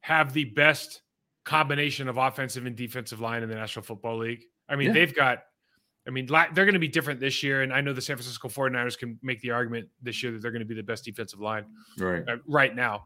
have 0.02 0.32
the 0.34 0.46
best 0.46 1.02
combination 1.46 2.08
of 2.08 2.18
offensive 2.18 2.66
and 2.68 2.76
defensive 2.76 3.20
line 3.20 3.42
in 3.42 3.50
the 3.50 3.56
National 3.56 3.84
Football 3.84 4.20
League. 4.20 4.44
I 4.68 4.76
mean, 4.76 4.88
Yeah. 4.88 4.94
they've 4.94 5.16
got, 5.16 5.44
I 6.10 6.12
mean, 6.12 6.26
they're 6.26 6.66
going 6.66 6.74
to 6.74 6.80
be 6.80 6.88
different 6.88 7.20
this 7.20 7.44
year. 7.44 7.62
And 7.62 7.72
I 7.72 7.82
know 7.82 7.94
the 7.94 8.02
San 8.02 8.16
Francisco 8.16 8.48
49ers 8.50 8.98
can 8.98 9.20
make 9.22 9.40
the 9.42 9.52
argument 9.52 9.88
this 10.02 10.24
year 10.24 10.32
that 10.32 10.42
they're 10.42 10.50
going 10.52 10.62
to 10.62 10.66
be 10.68 10.74
the 10.74 10.82
best 10.82 11.06
defensive 11.06 11.40
line 11.40 11.66
Right. 12.00 12.28
uh, 12.28 12.38
right 12.48 12.76
now. 12.76 13.06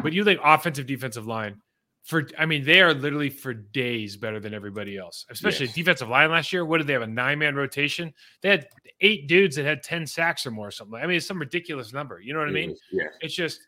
But 0.00 0.12
you 0.12 0.22
think 0.24 0.38
offensive 0.44 0.86
defensive 0.86 1.26
line 1.26 1.60
for 2.04 2.28
I 2.38 2.46
mean 2.46 2.64
they 2.64 2.80
are 2.80 2.94
literally 2.94 3.30
for 3.30 3.54
days 3.54 4.16
better 4.16 4.38
than 4.38 4.54
everybody 4.54 4.96
else. 4.96 5.26
Especially 5.30 5.66
Yes. 5.66 5.74
defensive 5.74 6.08
line 6.08 6.30
last 6.30 6.52
year. 6.52 6.64
What 6.64 6.78
did 6.78 6.86
they 6.86 6.92
have 6.92 7.02
a 7.02 7.06
nine 7.08 7.40
man 7.40 7.56
rotation? 7.56 8.14
They 8.40 8.50
had 8.50 8.68
eight 9.00 9.26
dudes 9.26 9.56
that 9.56 9.64
had 9.64 9.82
10 9.82 10.06
sacks 10.06 10.46
or 10.46 10.52
more 10.52 10.68
or 10.68 10.70
something. 10.70 10.94
I 11.00 11.06
mean 11.08 11.16
it's 11.16 11.26
some 11.26 11.40
ridiculous 11.40 11.92
number. 11.92 12.20
You 12.20 12.34
know 12.34 12.38
what 12.38 12.48
I 12.48 12.52
mean? 12.52 12.76
Yeah. 12.92 13.04
It's 13.20 13.34
just 13.34 13.60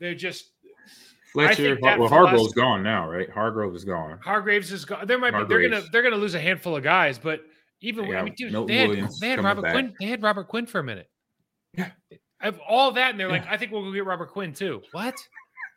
they're 0.00 0.14
just 0.14 0.52
Fletcher. 1.32 1.78
Well, 1.80 2.08
Hargrave's 2.08 2.52
gone 2.54 2.82
now, 2.82 3.08
right? 3.08 3.30
Hargrove 3.30 3.74
is 3.76 3.84
gone. 3.84 4.18
Hargraves 4.24 4.72
is 4.72 4.84
gone. 4.84 5.06
There 5.06 5.18
might 5.18 5.30
be 5.32 5.44
they're 5.44 5.68
gonna 5.68 5.82
they're 5.92 6.02
gonna 6.02 6.16
lose 6.16 6.34
a 6.34 6.40
handful 6.40 6.76
of 6.76 6.82
guys, 6.82 7.18
but 7.18 7.42
even 7.80 8.08
They 8.08 8.16
I 8.16 8.22
mean, 8.22 8.34
dude, 8.36 8.68
they 8.68 8.76
had, 8.76 9.08
they 9.20 9.28
had 9.30 9.42
Robert 9.44 9.62
back. 9.62 9.72
Quinn. 9.72 9.94
They 9.98 10.06
had 10.06 10.22
Robert 10.22 10.48
Quinn 10.48 10.66
for 10.66 10.78
a 10.80 10.84
minute. 10.84 11.08
Yeah. 11.76 11.90
Of 12.42 12.58
all 12.66 12.92
that, 12.92 13.10
and 13.10 13.20
they're 13.20 13.28
like, 13.28 13.46
I 13.46 13.56
think 13.56 13.70
we'll 13.72 13.82
go 13.84 13.92
get 13.92 14.04
Robert 14.06 14.30
Quinn 14.30 14.52
too. 14.52 14.82
What? 14.92 15.14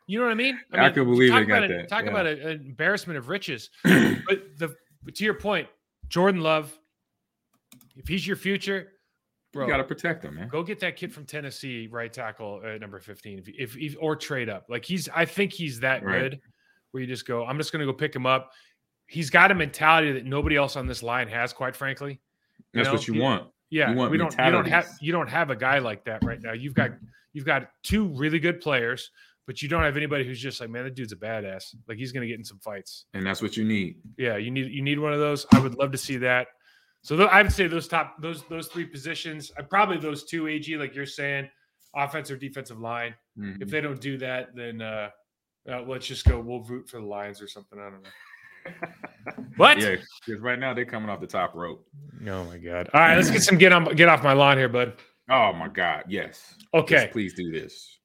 You 0.06 0.18
know 0.18 0.24
what 0.26 0.32
I 0.32 0.34
mean? 0.34 0.58
I 0.72 0.90
could 0.90 1.04
believe 1.06 1.32
they 1.32 1.44
got 1.44 1.64
a- 1.64 1.68
that, 1.68 1.88
Talk 1.88 2.04
yeah. 2.04 2.10
about 2.10 2.26
a- 2.26 2.48
an 2.48 2.60
embarrassment 2.66 3.18
of 3.18 3.28
riches. 3.28 3.70
but 3.84 4.42
the 4.58 4.74
but 5.02 5.14
to 5.16 5.24
your 5.24 5.34
point, 5.34 5.68
Jordan 6.08 6.40
Love, 6.40 6.72
if 7.96 8.08
he's 8.08 8.26
your 8.26 8.36
future, 8.36 8.92
bro, 9.52 9.64
You 9.66 9.70
got 9.72 9.76
to 9.78 9.84
protect 9.84 10.24
him, 10.24 10.34
man. 10.36 10.48
go 10.48 10.62
get 10.62 10.80
that 10.80 10.96
kid 10.96 11.12
from 11.12 11.24
Tennessee, 11.26 11.88
right 11.90 12.12
tackle 12.12 12.62
at 12.64 12.80
number 12.80 12.98
fifteen, 13.00 13.38
if, 13.38 13.48
if, 13.48 13.76
if 13.76 13.96
or 14.00 14.16
trade 14.16 14.48
up. 14.48 14.64
Like 14.68 14.84
he's, 14.84 15.08
I 15.14 15.24
think 15.24 15.52
he's 15.52 15.80
that 15.80 16.02
Right. 16.04 16.18
good. 16.30 16.40
Where 16.92 17.02
you 17.02 17.06
just 17.06 17.26
go, 17.26 17.44
I'm 17.44 17.56
just 17.58 17.72
going 17.72 17.80
to 17.80 17.86
go 17.86 17.92
pick 17.96 18.14
him 18.14 18.24
up. 18.26 18.52
He's 19.06 19.30
got 19.30 19.50
a 19.50 19.54
mentality 19.54 20.12
that 20.12 20.24
nobody 20.24 20.56
else 20.56 20.76
on 20.76 20.86
this 20.86 21.02
line 21.02 21.28
has, 21.28 21.52
quite 21.52 21.76
frankly. 21.76 22.20
That's 22.72 22.86
know, 22.86 22.94
what 22.94 23.06
you 23.06 23.20
want. 23.20 23.48
Yeah, 23.70 23.90
You 23.90 23.96
want 23.96 24.10
we 24.10 24.18
don't. 24.18 24.32
You 24.38 24.50
don't 24.50 24.66
have. 24.66 24.88
You 25.00 25.12
don't 25.12 25.28
have 25.28 25.50
a 25.50 25.56
guy 25.56 25.78
like 25.78 26.04
that 26.04 26.24
right 26.24 26.40
now. 26.40 26.52
You've 26.52 26.74
got. 26.74 26.90
You've 27.32 27.44
got 27.44 27.68
two 27.82 28.08
really 28.14 28.38
good 28.38 28.60
players. 28.60 29.10
but 29.46 29.60
you 29.60 29.68
don't 29.68 29.82
have 29.82 29.96
anybody 29.96 30.24
who's 30.24 30.40
just 30.40 30.60
like, 30.60 30.70
man, 30.70 30.84
that 30.84 30.94
dude's 30.94 31.12
a 31.12 31.16
badass. 31.16 31.74
Like 31.86 31.98
he's 31.98 32.12
gonna 32.12 32.26
get 32.26 32.38
in 32.38 32.44
some 32.44 32.58
fights. 32.58 33.06
And 33.14 33.26
that's 33.26 33.42
what 33.42 33.56
you 33.56 33.64
need. 33.64 33.96
Yeah, 34.16 34.36
you 34.36 34.50
need 34.50 34.70
you 34.72 34.82
need 34.82 34.98
one 34.98 35.12
of 35.12 35.18
those. 35.18 35.46
I 35.52 35.58
would 35.58 35.74
love 35.74 35.92
to 35.92 35.98
see 35.98 36.16
that. 36.18 36.48
So 37.02 37.16
th- 37.16 37.28
I 37.30 37.42
would 37.42 37.52
say 37.52 37.66
those 37.66 37.88
top 37.88 38.20
those 38.22 38.44
those 38.48 38.68
three 38.68 38.86
positions. 38.86 39.52
I 39.58 39.62
probably 39.62 39.98
those 39.98 40.24
two 40.24 40.48
AG, 40.48 40.74
like 40.78 40.94
you're 40.94 41.04
saying, 41.04 41.50
offense 41.94 42.30
or 42.30 42.36
defensive 42.36 42.80
line. 42.80 43.14
Mhm. 43.38 43.60
If 43.60 43.68
they 43.68 43.80
don't 43.80 44.00
do 44.00 44.16
that, 44.18 44.54
then 44.54 44.80
uh, 44.80 45.10
uh 45.70 45.82
let's 45.82 46.06
just 46.06 46.24
go. 46.24 46.40
We'll 46.40 46.62
root 46.62 46.88
for 46.88 47.00
the 47.00 47.06
Lions 47.06 47.42
or 47.42 47.48
something. 47.48 47.78
I 47.78 47.90
don't 47.90 48.02
know. 48.02 48.10
What? 49.56 49.78
Yeah, 49.78 49.96
because 50.26 50.42
right 50.42 50.58
now 50.58 50.74
they're 50.74 50.84
coming 50.84 51.08
off 51.08 51.20
the 51.20 51.26
top 51.26 51.54
rope. 51.54 51.86
Oh 52.26 52.44
my 52.44 52.58
god! 52.58 52.90
All 52.92 53.00
right, 53.00 53.16
let's 53.16 53.30
get 53.30 53.42
some 53.42 53.56
get 53.56 53.72
on 53.72 53.84
get 53.94 54.08
off 54.08 54.22
my 54.22 54.32
lawn 54.32 54.58
here, 54.58 54.68
bud. 54.68 54.94
Oh 55.30 55.52
my 55.52 55.68
God, 55.68 56.04
yes. 56.08 56.54
Okay. 56.74 56.94
Yes, 56.96 57.12
please 57.12 57.34
do 57.34 57.50
this. 57.50 57.98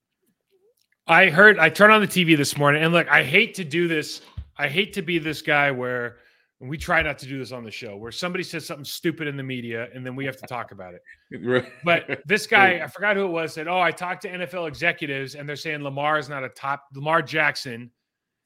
I 1.08 1.30
heard 1.30 1.60
I 1.60 1.70
turned 1.70 1.92
on 1.92 2.02
the 2.02 2.08
TV 2.08 2.38
this 2.38 2.58
morning, 2.58 2.84
and 2.84 2.94
look, 2.94 3.08
I 3.10 3.24
hate 3.24 3.56
to 3.56 3.64
do 3.64 3.88
this. 3.88 4.22
I 4.58 4.68
hate 4.68 4.94
to 4.94 5.02
be 5.02 5.18
this 5.20 5.42
guy 5.42 5.72
where 5.72 6.18
and 6.62 6.70
we 6.70 6.78
try 6.78 7.02
not 7.02 7.18
to 7.20 7.26
do 7.26 7.40
this 7.40 7.52
on 7.52 7.64
the 7.64 7.72
show, 7.72 7.96
where 7.96 8.12
somebody 8.12 8.44
says 8.44 8.66
something 8.66 8.84
stupid 8.84 9.28
in 9.28 9.38
the 9.38 9.44
media, 9.44 9.88
and 9.94 10.06
then 10.06 10.16
we 10.16 10.26
have 10.26 10.36
to 10.38 10.48
talk 10.48 10.72
about 10.72 10.94
it. 10.94 11.02
But 11.86 12.22
this 12.26 12.48
guy, 12.48 12.82
I 12.84 12.88
forgot 12.88 13.16
who 13.16 13.24
it 13.24 13.30
was, 13.30 13.54
said, 13.54 13.68
"Oh, 13.68 13.80
I 13.80 13.92
talked 13.92 14.24
to 14.24 14.30
NFL 14.30 14.68
executives, 14.68 15.36
and 15.36 15.48
they're 15.48 15.56
saying 15.56 15.84
Lamar 15.84 16.18
is 16.18 16.28
not 16.28 16.44
a 16.44 16.50
top. 16.50 16.86
Lamar 16.94 17.22
Jackson 17.22 17.92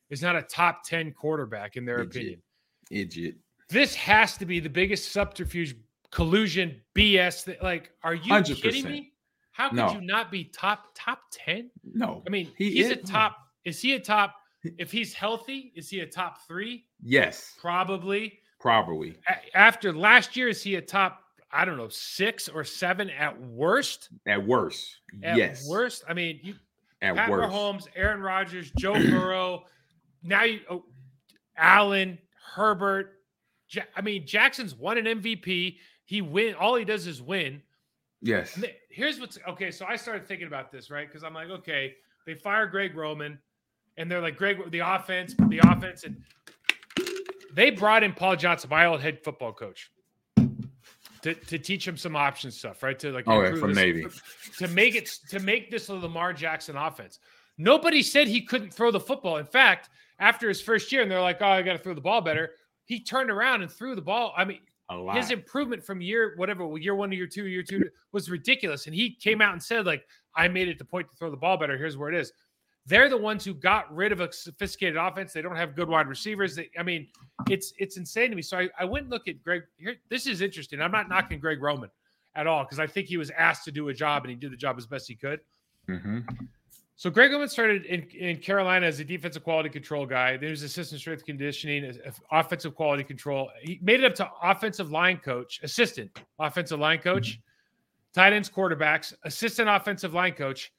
is 0.09 0.21
not 0.21 0.35
a 0.35 0.41
top 0.41 0.83
ten 0.85 1.11
quarterback 1.11 1.75
in 1.75 1.85
their 1.85 1.99
Legit. 1.99 2.15
opinion. 2.15 2.41
idiot. 2.91 3.35
This 3.69 3.95
has 3.95 4.37
to 4.37 4.45
be 4.45 4.59
the 4.59 4.69
biggest 4.69 5.11
subterfuge, 5.11 5.75
collusion, 6.11 6.79
BS. 6.95 7.45
That 7.45 7.63
like, 7.63 7.91
are 8.03 8.13
you 8.13 8.31
100%. 8.31 8.61
kidding 8.61 8.83
me? 8.85 9.13
How 9.51 9.69
could 9.69 9.77
No. 9.77 9.93
you 9.93 10.01
not 10.01 10.31
be 10.31 10.43
top 10.45 10.89
top 10.95 11.21
ten? 11.31 11.69
No. 11.83 12.23
I 12.27 12.29
mean, 12.29 12.51
He 12.57 12.71
he's 12.71 12.89
a 12.89 12.95
top. 12.95 13.37
Is 13.65 13.79
he 13.81 13.93
a 13.93 13.99
top? 13.99 14.35
If 14.77 14.91
he's 14.91 15.13
healthy, 15.13 15.71
is 15.75 15.89
he 15.89 15.99
a 16.01 16.05
top 16.07 16.45
three? 16.47 16.85
Yes, 17.01 17.53
Probably. 17.59 18.39
probably. 18.59 19.15
A- 19.27 19.57
After 19.57 19.91
last 19.91 20.37
year, 20.37 20.47
is 20.49 20.63
he 20.63 20.75
a 20.75 20.81
top? 20.81 21.19
I 21.51 21.65
don't 21.65 21.77
know, 21.77 21.89
six 21.89 22.47
or 22.49 22.63
seven 22.63 23.09
at 23.11 23.39
worst. 23.39 24.09
At 24.25 24.43
worst. 24.45 25.01
At 25.21 25.37
yes. 25.37 25.67
worst. 25.69 26.03
I 26.07 26.13
mean, 26.13 26.39
you 26.41 26.55
At 27.01 27.15
Pat 27.15 27.29
worst. 27.29 27.53
Mahomes, 27.53 27.87
Aaron 27.95 28.21
Rodgers, 28.21 28.71
Joe 28.77 28.93
Burrow. 29.09 29.65
Now 30.23 30.43
you, 30.43 30.61
oh, 30.69 30.83
Allen, 31.57 32.17
Herbert. 32.55 33.13
Ja- 33.69 33.83
I 33.95 34.01
mean, 34.01 34.25
Jackson's 34.25 34.75
won 34.75 34.97
an 34.97 35.05
MVP. 35.21 35.77
He 36.05 36.21
win. 36.21 36.55
All 36.55 36.75
he 36.75 36.85
does 36.85 37.07
is 37.07 37.21
win. 37.21 37.61
Yes. 38.21 38.53
Th- 38.53 38.75
Here's 38.89 39.19
what's 39.19 39.37
okay. 39.49 39.71
So 39.71 39.85
I 39.85 39.95
started 39.95 40.27
thinking 40.27 40.47
about 40.47 40.71
this, 40.71 40.89
right? 40.89 41.07
Because 41.07 41.23
I'm 41.23 41.33
like, 41.33 41.49
okay, 41.49 41.95
they 42.25 42.35
fire 42.35 42.67
Greg 42.67 42.95
Roman, 42.95 43.39
and 43.97 44.09
they're 44.09 44.21
like, 44.21 44.37
Greg, 44.37 44.69
the 44.71 44.79
offense, 44.79 45.35
the 45.49 45.59
offense, 45.59 46.03
and 46.03 46.21
they 47.53 47.69
brought 47.69 48.03
in 48.03 48.13
Paul 48.13 48.35
Johnson, 48.35 48.69
my 48.69 48.85
old 48.85 49.01
head 49.01 49.23
football 49.23 49.51
coach, 49.53 49.89
to, 51.21 51.33
to 51.33 51.57
teach 51.59 51.87
him 51.87 51.97
some 51.97 52.15
option 52.15 52.51
stuff, 52.51 52.81
right? 52.83 52.97
To 52.99 53.11
like, 53.11 53.25
Oh, 53.27 53.41
yeah, 53.41 53.55
from 53.55 53.73
Navy. 53.73 54.05
to 54.57 54.67
make 54.69 54.95
it 54.95 55.07
to 55.29 55.39
make 55.39 55.69
this 55.71 55.89
a 55.89 55.93
Lamar 55.95 56.33
Jackson 56.33 56.75
offense. 56.77 57.19
Nobody 57.57 58.01
said 58.03 58.27
he 58.27 58.41
couldn't 58.41 58.73
throw 58.73 58.89
the 58.91 58.99
football. 58.99 59.37
In 59.37 59.45
fact, 59.45 59.89
after 60.19 60.47
his 60.47 60.61
first 60.61 60.91
year, 60.91 61.01
and 61.01 61.11
they're 61.11 61.21
like, 61.21 61.41
"Oh, 61.41 61.47
I 61.47 61.61
got 61.61 61.73
to 61.73 61.79
throw 61.79 61.93
the 61.93 62.01
ball 62.01 62.21
better," 62.21 62.51
he 62.85 62.99
turned 62.99 63.29
around 63.29 63.61
and 63.61 63.71
threw 63.71 63.95
the 63.95 64.01
ball. 64.01 64.33
I 64.37 64.45
mean, 64.45 64.59
his 65.15 65.31
improvement 65.31 65.83
from 65.83 66.01
year 66.01 66.33
whatever 66.35 66.77
year 66.77 66.95
one 66.95 67.09
to 67.09 67.15
year 67.15 67.27
two, 67.27 67.47
year 67.47 67.63
two 67.63 67.89
was 68.11 68.29
ridiculous. 68.29 68.85
And 68.85 68.93
he 68.95 69.15
came 69.15 69.41
out 69.41 69.53
and 69.53 69.63
said, 69.63 69.85
like, 69.85 70.05
I 70.35 70.47
made 70.47 70.67
it 70.67 70.77
the 70.77 70.85
point 70.85 71.09
to 71.09 71.15
throw 71.15 71.31
the 71.31 71.37
ball 71.37 71.57
better. 71.57 71.77
Here's 71.77 71.97
where 71.97 72.09
it 72.09 72.15
is. 72.15 72.31
They're 72.85 73.07
the 73.09 73.17
ones 73.17 73.45
who 73.45 73.53
got 73.53 73.93
rid 73.95 74.11
of 74.11 74.19
a 74.19 74.31
sophisticated 74.31 74.97
offense. 74.97 75.31
They 75.31 75.41
don't 75.41 75.55
have 75.55 75.73
good 75.73 75.87
wide 75.87 76.07
receivers. 76.07 76.55
They, 76.55 76.69
I 76.77 76.83
mean, 76.83 77.07
it's 77.49 77.73
it's 77.77 77.95
insane 77.95 78.29
to 78.29 78.35
me. 78.35 78.41
So 78.41 78.57
I, 78.57 78.69
I 78.77 78.83
went 78.85 79.03
and 79.03 79.11
looked 79.11 79.29
at 79.29 79.41
Greg. 79.41 79.63
Here, 79.77 79.95
this 80.09 80.27
is 80.27 80.41
interesting. 80.41 80.81
I'm 80.81 80.91
not 80.91 81.07
knocking 81.07 81.39
Greg 81.39 81.61
Roman 81.61 81.89
at 82.35 82.45
all 82.45 82.63
because 82.63 82.79
I 82.79 82.87
think 82.87 83.07
he 83.07 83.15
was 83.15 83.31
asked 83.31 83.63
to 83.65 83.71
do 83.71 83.87
a 83.87 83.93
job 83.93 84.23
and 84.23 84.31
he 84.31 84.35
did 84.35 84.51
the 84.51 84.57
job 84.57 84.77
as 84.77 84.85
best 84.85 85.07
he 85.07 85.15
could. 85.15 85.39
hmm 85.87 86.19
So 86.95 87.09
Greg 87.09 87.31
Roman 87.31 87.49
started 87.49 87.85
in, 87.85 88.03
in 88.11 88.37
Carolina 88.37 88.85
as 88.85 88.99
a 88.99 89.03
defensive 89.03 89.43
quality 89.43 89.69
control 89.69 90.05
guy. 90.05 90.33
Then 90.33 90.43
he 90.43 90.51
was 90.51 90.61
assistant 90.61 91.01
strength 91.01 91.25
conditioning, 91.25 91.91
offensive 92.31 92.75
quality 92.75 93.03
control. 93.03 93.49
He 93.61 93.79
made 93.81 94.01
it 94.01 94.05
up 94.05 94.15
to 94.15 94.29
offensive 94.41 94.91
line 94.91 95.17
coach, 95.17 95.59
assistant 95.63 96.19
offensive 96.39 96.79
line 96.79 96.99
coach, 96.99 97.39
tight 98.13 98.33
ends, 98.33 98.49
quarterbacks, 98.49 99.13
assistant 99.23 99.69
offensive 99.69 100.13
line 100.13 100.33
coach. 100.33 100.71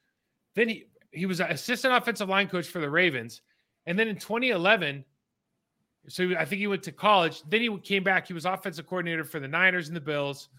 Then 0.55 0.69
he 0.69 0.85
he 1.11 1.25
was 1.25 1.39
an 1.39 1.51
assistant 1.51 1.93
offensive 1.93 2.29
line 2.29 2.47
coach 2.47 2.67
for 2.67 2.79
the 2.79 2.89
Ravens. 2.89 3.41
And 3.85 3.97
then 3.97 4.07
in 4.07 4.17
2011, 4.17 5.05
so 6.07 6.31
I 6.37 6.45
think 6.45 6.59
he 6.59 6.67
went 6.67 6.83
to 6.83 6.91
college. 6.91 7.41
Then 7.49 7.61
he 7.61 7.77
came 7.79 8.03
back. 8.03 8.27
He 8.27 8.33
was 8.33 8.45
offensive 8.45 8.85
coordinator 8.85 9.23
for 9.23 9.39
the 9.39 9.47
Niners 9.47 9.87
and 9.87 9.95
the 9.95 10.01
Bills, 10.01 10.49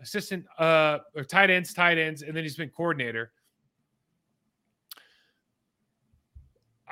assistant 0.00 0.46
uh 0.58 0.98
or 1.16 1.24
tight 1.24 1.50
ends, 1.50 1.74
tight 1.74 1.98
ends, 1.98 2.22
and 2.22 2.36
then 2.36 2.44
he's 2.44 2.56
been 2.56 2.70
coordinator. 2.70 3.32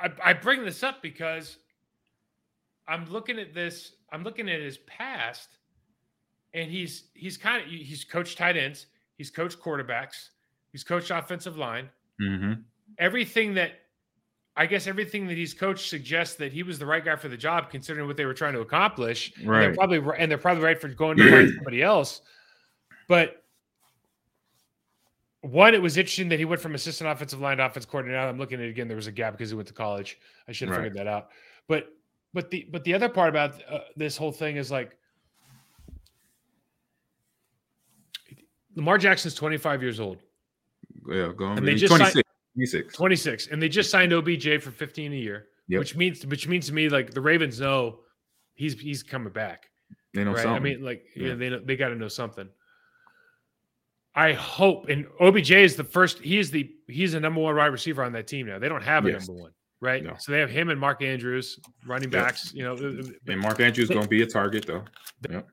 I, 0.03 0.09
I 0.23 0.33
bring 0.33 0.65
this 0.65 0.83
up 0.83 1.01
because 1.01 1.57
I'm 2.87 3.05
looking 3.09 3.39
at 3.39 3.53
this. 3.53 3.93
I'm 4.11 4.23
looking 4.23 4.49
at 4.49 4.59
his 4.59 4.77
past, 4.79 5.57
and 6.53 6.69
he's 6.69 7.05
he's 7.13 7.37
kind 7.37 7.63
of 7.63 7.69
he's 7.69 8.03
coached 8.03 8.37
tight 8.37 8.57
ends, 8.57 8.87
he's 9.17 9.31
coached 9.31 9.59
quarterbacks, 9.59 10.29
he's 10.71 10.83
coached 10.83 11.09
offensive 11.09 11.57
line. 11.57 11.89
hmm 12.19 12.53
Everything 12.99 13.55
that 13.55 13.71
I 14.55 14.67
guess 14.67 14.85
everything 14.85 15.25
that 15.27 15.37
he's 15.37 15.53
coached 15.53 15.89
suggests 15.89 16.35
that 16.35 16.53
he 16.53 16.61
was 16.61 16.77
the 16.77 16.85
right 16.85 17.03
guy 17.03 17.15
for 17.15 17.27
the 17.29 17.37
job, 17.37 17.71
considering 17.71 18.05
what 18.05 18.17
they 18.17 18.25
were 18.25 18.35
trying 18.35 18.53
to 18.53 18.59
accomplish. 18.59 19.33
And 19.37 19.47
they're 19.61 19.69
Right. 19.69 19.75
probably 19.75 20.01
and 20.19 20.29
they're 20.29 20.37
probably 20.37 20.63
right 20.63 20.79
for 20.79 20.89
going 20.89 21.17
to 21.17 21.23
find 21.23 21.49
somebody 21.55 21.81
else. 21.81 22.21
But 23.07 23.42
one, 25.43 25.73
it 25.73 25.81
was 25.81 25.97
interesting 25.97 26.29
that 26.29 26.39
he 26.39 26.45
went 26.45 26.61
from 26.61 26.73
assistant 26.73 27.09
offensive 27.09 27.39
line 27.41 27.57
to 27.57 27.65
offensive 27.65 27.91
coordinator. 27.91 28.17
Now 28.19 28.29
I'm 28.29 28.37
looking 28.37 28.59
at 28.59 28.65
it 28.65 28.69
again. 28.69 28.87
There 28.87 28.95
was 28.95 29.07
a 29.07 29.11
gap 29.11 29.33
because 29.33 29.49
he 29.49 29.55
went 29.55 29.67
to 29.67 29.73
college. 29.73 30.17
I 30.47 30.53
should 30.53 30.69
have 30.69 30.77
Right. 30.77 30.85
figured 30.85 31.05
that 31.05 31.07
out. 31.11 31.29
But 31.67 31.89
but 32.33 32.49
the 32.49 32.65
but 32.71 32.83
the 32.85 32.93
other 32.93 33.09
part 33.09 33.29
about 33.29 33.61
uh, 33.69 33.79
this 33.97 34.15
whole 34.17 34.31
thing 34.31 34.55
is 34.55 34.71
like 34.71 34.97
Lamar 38.75 38.97
Jackson's 38.97 39.35
25 39.35 39.81
years 39.83 39.99
old, 39.99 40.17
Yeah, 41.07 41.31
go 41.35 41.45
on. 41.45 41.57
And 41.57 41.67
they 41.67 41.75
just 41.75 41.91
26. 41.95 42.23
26. 42.55 42.95
26, 42.95 43.47
and 43.47 43.61
they 43.61 43.69
just 43.69 43.89
signed 43.91 44.13
OBJ 44.13 44.61
for 44.61 44.71
15 44.71 45.11
a 45.11 45.15
year, 45.15 45.47
Yep. 45.67 45.79
which 45.79 45.95
means 45.95 46.25
which 46.25 46.47
means 46.47 46.67
to 46.67 46.73
me 46.73 46.87
like 46.89 47.11
the 47.11 47.21
Ravens 47.21 47.59
know 47.59 47.99
he's 48.53 48.79
he's 48.79 49.03
coming 49.03 49.31
back. 49.33 49.69
They 50.13 50.23
know 50.23 50.31
right? 50.31 50.41
something. 50.41 50.55
I 50.55 50.59
mean, 50.59 50.83
like 50.83 51.03
Yeah. 51.15 51.35
they 51.35 51.49
know- 51.49 51.59
they 51.59 51.75
got 51.75 51.89
to 51.89 51.95
know 51.95 52.07
something. 52.07 52.49
I 54.15 54.33
hope, 54.33 54.89
and 54.89 55.07
OBJ 55.19 55.51
is 55.51 55.75
the 55.75 55.83
first. 55.83 56.19
He 56.19 56.37
is 56.37 56.51
the 56.51 56.69
he's 56.87 57.13
the 57.13 57.19
number 57.19 57.41
one 57.41 57.55
wide 57.55 57.67
receiver 57.67 58.03
on 58.03 58.11
that 58.13 58.27
team 58.27 58.45
now. 58.47 58.59
They 58.59 58.69
don't 58.69 58.83
have 58.83 59.05
a 59.05 59.11
Yes. 59.11 59.27
number 59.27 59.41
one, 59.43 59.51
right? 59.81 60.03
No. 60.03 60.13
So 60.19 60.31
they 60.31 60.39
have 60.39 60.51
him 60.51 60.69
and 60.69 60.79
Mark 60.79 61.01
Andrews 61.01 61.59
running 61.87 62.11
Yep. 62.11 62.23
backs. 62.23 62.53
You 62.53 62.63
know, 62.63 62.75
and 63.27 63.39
Mark 63.39 63.59
Andrews 63.59 63.89
going 63.89 64.03
to 64.03 64.07
be 64.09 64.21
a 64.21 64.27
target, 64.27 64.65
though. 64.67 64.83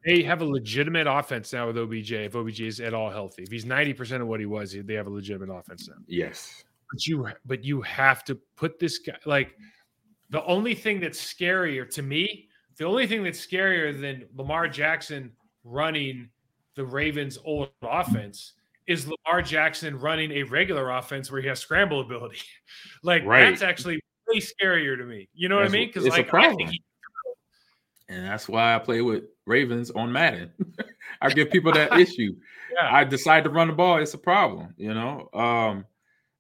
they 0.05 0.23
have 0.23 0.43
a 0.43 0.45
legitimate 0.45 1.07
offense 1.07 1.53
now 1.55 1.69
with 1.69 1.79
OBJ. 1.79 2.13
If 2.13 2.35
OBJ 2.37 2.61
is 2.61 2.81
at 2.81 2.93
all 2.93 3.09
healthy, 3.11 3.45
if 3.45 3.51
he's 3.51 3.65
ninety 3.65 3.95
percent 3.95 4.21
of 4.23 4.29
what 4.29 4.41
he 4.41 4.47
was, 4.47 4.77
they 4.85 4.95
have 4.95 5.07
a 5.07 5.11
legitimate 5.11 5.51
offense 5.55 5.89
now. 5.89 5.97
Yes. 6.07 6.63
But 6.93 7.07
you, 7.07 7.29
but 7.47 7.65
you 7.65 7.81
have 7.83 8.25
to 8.25 8.35
put 8.57 8.79
this 8.79 8.99
guy 8.99 9.17
like 9.25 9.55
the 10.29 10.45
only 10.45 10.75
thing 10.75 11.01
that's 11.01 11.19
scarier 11.21 11.89
to 11.95 12.03
me. 12.03 12.49
The 12.77 12.85
only 12.85 13.07
thing 13.07 13.23
that's 13.23 13.45
scarier 13.45 13.99
than 13.99 14.27
Lamar 14.35 14.69
Jackson 14.69 15.33
running 15.65 16.29
the 16.77 16.85
Ravens' 16.85 17.39
old 17.45 17.71
offense 17.83 18.55
is 18.87 19.07
Lamar 19.07 19.43
Jackson 19.43 19.99
running 19.99 20.33
a 20.33 20.43
regular 20.45 20.91
offense 20.91 21.31
where 21.31 21.41
he 21.41 21.49
has 21.49 21.61
scramble 21.61 22.01
ability. 22.01 22.41
like 23.03 23.25
Right. 23.25 23.43
that's 23.49 23.62
actually 23.62 24.01
way 24.29 24.41
scarier 24.41 24.97
to 24.97 25.05
me. 25.05 25.29
You 25.35 25.49
know 25.49 25.57
what 25.57 25.64
I 25.64 25.68
mean? 25.68 25.89
Because 25.89 26.07
like 26.09 26.33
I 26.35 26.55
think 26.55 26.71
he, 26.71 26.83
And 28.09 28.25
that's 28.27 28.49
why 28.49 28.75
I 28.75 28.79
play 28.79 29.01
with 29.01 29.25
Ravens 29.47 29.91
on 29.91 30.11
Madden. 30.11 30.53
I 31.21 31.31
give 31.31 31.51
people 31.51 31.73
that 31.73 31.99
issue. 31.99 32.35
yeah, 32.75 32.89
I 32.95 33.05
decide 33.05 33.45
to 33.45 33.51
run 33.51 33.68
the 33.68 33.75
ball, 33.75 33.99
it's 33.99 34.14
a 34.14 34.18
problem, 34.18 34.75
you 34.77 34.95
know. 34.95 35.29
Um, 35.33 35.85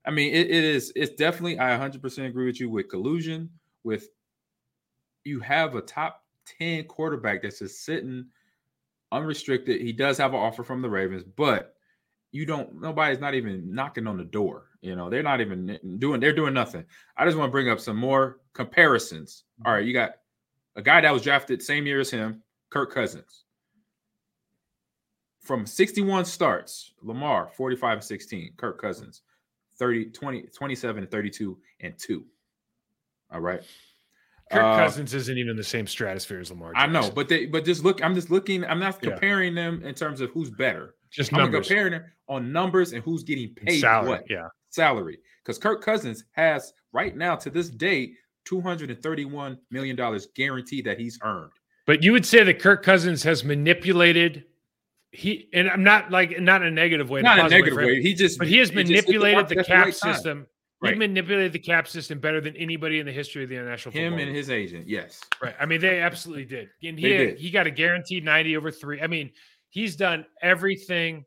I 0.04 0.10
mean, 0.10 0.32
it, 0.32 0.46
it 0.50 0.64
is 0.64 0.92
it's 0.96 1.14
definitely 1.14 1.58
I 1.58 1.76
100% 1.76 2.26
agree 2.26 2.46
with 2.46 2.58
you 2.58 2.70
with 2.70 2.88
collusion, 2.88 3.50
with 3.84 4.08
you 5.24 5.40
have 5.40 5.74
a 5.74 5.82
top 5.82 6.24
10 6.58 6.84
quarterback 6.84 7.42
that's 7.42 7.58
just 7.58 7.84
sitting 7.84 8.26
unrestricted. 9.12 9.80
He 9.80 9.92
does 9.92 10.18
have 10.18 10.32
an 10.32 10.40
offer 10.40 10.62
from 10.62 10.82
the 10.82 10.90
Ravens, 10.90 11.24
but 11.24 11.74
you 12.32 12.46
don't 12.46 12.80
nobody's 12.80 13.20
not 13.20 13.34
even 13.34 13.74
knocking 13.74 14.06
on 14.06 14.16
the 14.16 14.24
door. 14.24 14.66
You 14.80 14.96
know, 14.96 15.10
they're 15.10 15.22
not 15.22 15.40
even 15.40 15.78
doing 15.98 16.20
they're 16.20 16.32
doing 16.32 16.54
nothing. 16.54 16.84
I 17.16 17.24
just 17.24 17.36
want 17.36 17.48
to 17.48 17.52
bring 17.52 17.68
up 17.68 17.80
some 17.80 17.96
more 17.96 18.40
comparisons. 18.52 19.44
Mm-hmm. 19.60 19.68
All 19.68 19.74
right, 19.74 19.84
you 19.84 19.92
got 19.92 20.12
a 20.76 20.82
guy 20.82 21.00
that 21.00 21.12
was 21.12 21.22
drafted 21.22 21.62
same 21.62 21.86
year 21.86 22.00
as 22.00 22.10
him, 22.10 22.42
Kirk 22.70 22.92
Cousins. 22.92 23.44
From 25.40 25.66
61 25.66 26.26
starts, 26.26 26.92
Lamar 27.02 27.50
45 27.56 27.98
and 27.98 28.04
16, 28.04 28.52
Kirk 28.56 28.80
Cousins 28.80 29.22
30, 29.78 30.10
20, 30.10 30.42
27, 30.42 31.02
and 31.02 31.10
32, 31.10 31.58
and 31.80 31.98
two. 31.98 32.24
All 33.32 33.40
right. 33.40 33.62
Kirk 34.50 34.62
Uh, 34.62 34.76
Cousins 34.76 35.14
isn't 35.14 35.38
even 35.38 35.50
in 35.50 35.56
the 35.56 35.62
same 35.64 35.86
stratosphere 35.86 36.40
as 36.40 36.50
Lamar. 36.50 36.72
I 36.74 36.86
know, 36.86 37.10
but 37.10 37.28
they 37.28 37.46
but 37.46 37.64
just 37.64 37.84
look, 37.84 38.02
I'm 38.02 38.14
just 38.14 38.30
looking, 38.30 38.64
I'm 38.64 38.80
not 38.80 38.98
Yeah. 39.02 39.10
comparing 39.10 39.54
them 39.54 39.82
in 39.84 39.94
terms 39.94 40.20
of 40.20 40.30
who's 40.30 40.50
better. 40.50 40.94
just 41.10 41.32
I'm 41.32 41.38
numbers, 41.40 41.66
comparing 41.68 41.92
them 41.92 42.04
on 42.28 42.52
numbers 42.52 42.92
and 42.92 43.02
who's 43.04 43.22
getting 43.24 43.52
paid 43.54 43.80
salary. 43.80 44.08
what 44.08 44.24
Yeah, 44.30 44.48
salary. 44.70 45.18
Because 45.44 45.58
Kirk 45.58 45.82
Cousins 45.82 46.24
has 46.32 46.72
right 46.92 47.16
now 47.16 47.34
to 47.36 47.50
this 47.50 47.68
day 47.68 48.12
$231 48.48 49.58
million 49.70 49.96
guaranteed 50.36 50.84
that 50.84 50.98
he's 50.98 51.18
earned. 51.22 51.50
but 51.86 52.02
you 52.02 52.12
would 52.12 52.24
say 52.26 52.42
that 52.44 52.58
Kirk 52.60 52.82
Cousins 52.84 53.22
has 53.24 53.44
manipulated. 53.44 54.44
He 55.12 55.48
and 55.52 55.68
I'm 55.68 55.82
not 55.82 56.10
like 56.12 56.38
not 56.40 56.62
in 56.62 56.68
a 56.68 56.70
negative 56.70 57.10
way, 57.10 57.20
Not 57.22 57.38
a 57.40 57.48
negative 57.48 57.76
way. 57.76 58.00
He 58.02 58.14
just 58.14 58.38
but 58.38 58.46
he 58.48 58.58
has 58.58 58.70
he 58.70 58.76
manipulated 58.76 59.34
mark 59.36 59.48
the 59.48 59.64
cap 59.64 59.84
right 59.86 59.94
system. 59.94 60.46
Right. 60.82 60.94
He 60.94 60.98
manipulated 60.98 61.52
the 61.52 61.58
cap 61.58 61.86
system 61.86 62.20
better 62.20 62.40
than 62.40 62.56
anybody 62.56 63.00
in 63.00 63.06
the 63.06 63.12
history 63.12 63.44
of 63.44 63.50
the 63.50 63.56
National 63.56 63.92
Him 63.92 64.14
and 64.14 64.34
his 64.34 64.48
agent, 64.48 64.88
yes. 64.88 65.20
Right. 65.42 65.54
I 65.60 65.66
mean, 65.66 65.80
they 65.80 66.00
absolutely 66.00 66.46
did. 66.46 66.70
And 66.82 66.98
he 66.98 67.10
had- 67.10 67.18
did. 67.18 67.38
he 67.38 67.50
got 67.50 67.66
a 67.66 67.70
guaranteed 67.70 68.24
90 68.24 68.56
over 68.56 68.70
three. 68.70 69.00
I 69.02 69.06
mean, 69.06 69.30
he's 69.68 69.94
done 69.96 70.24
everything. 70.40 71.26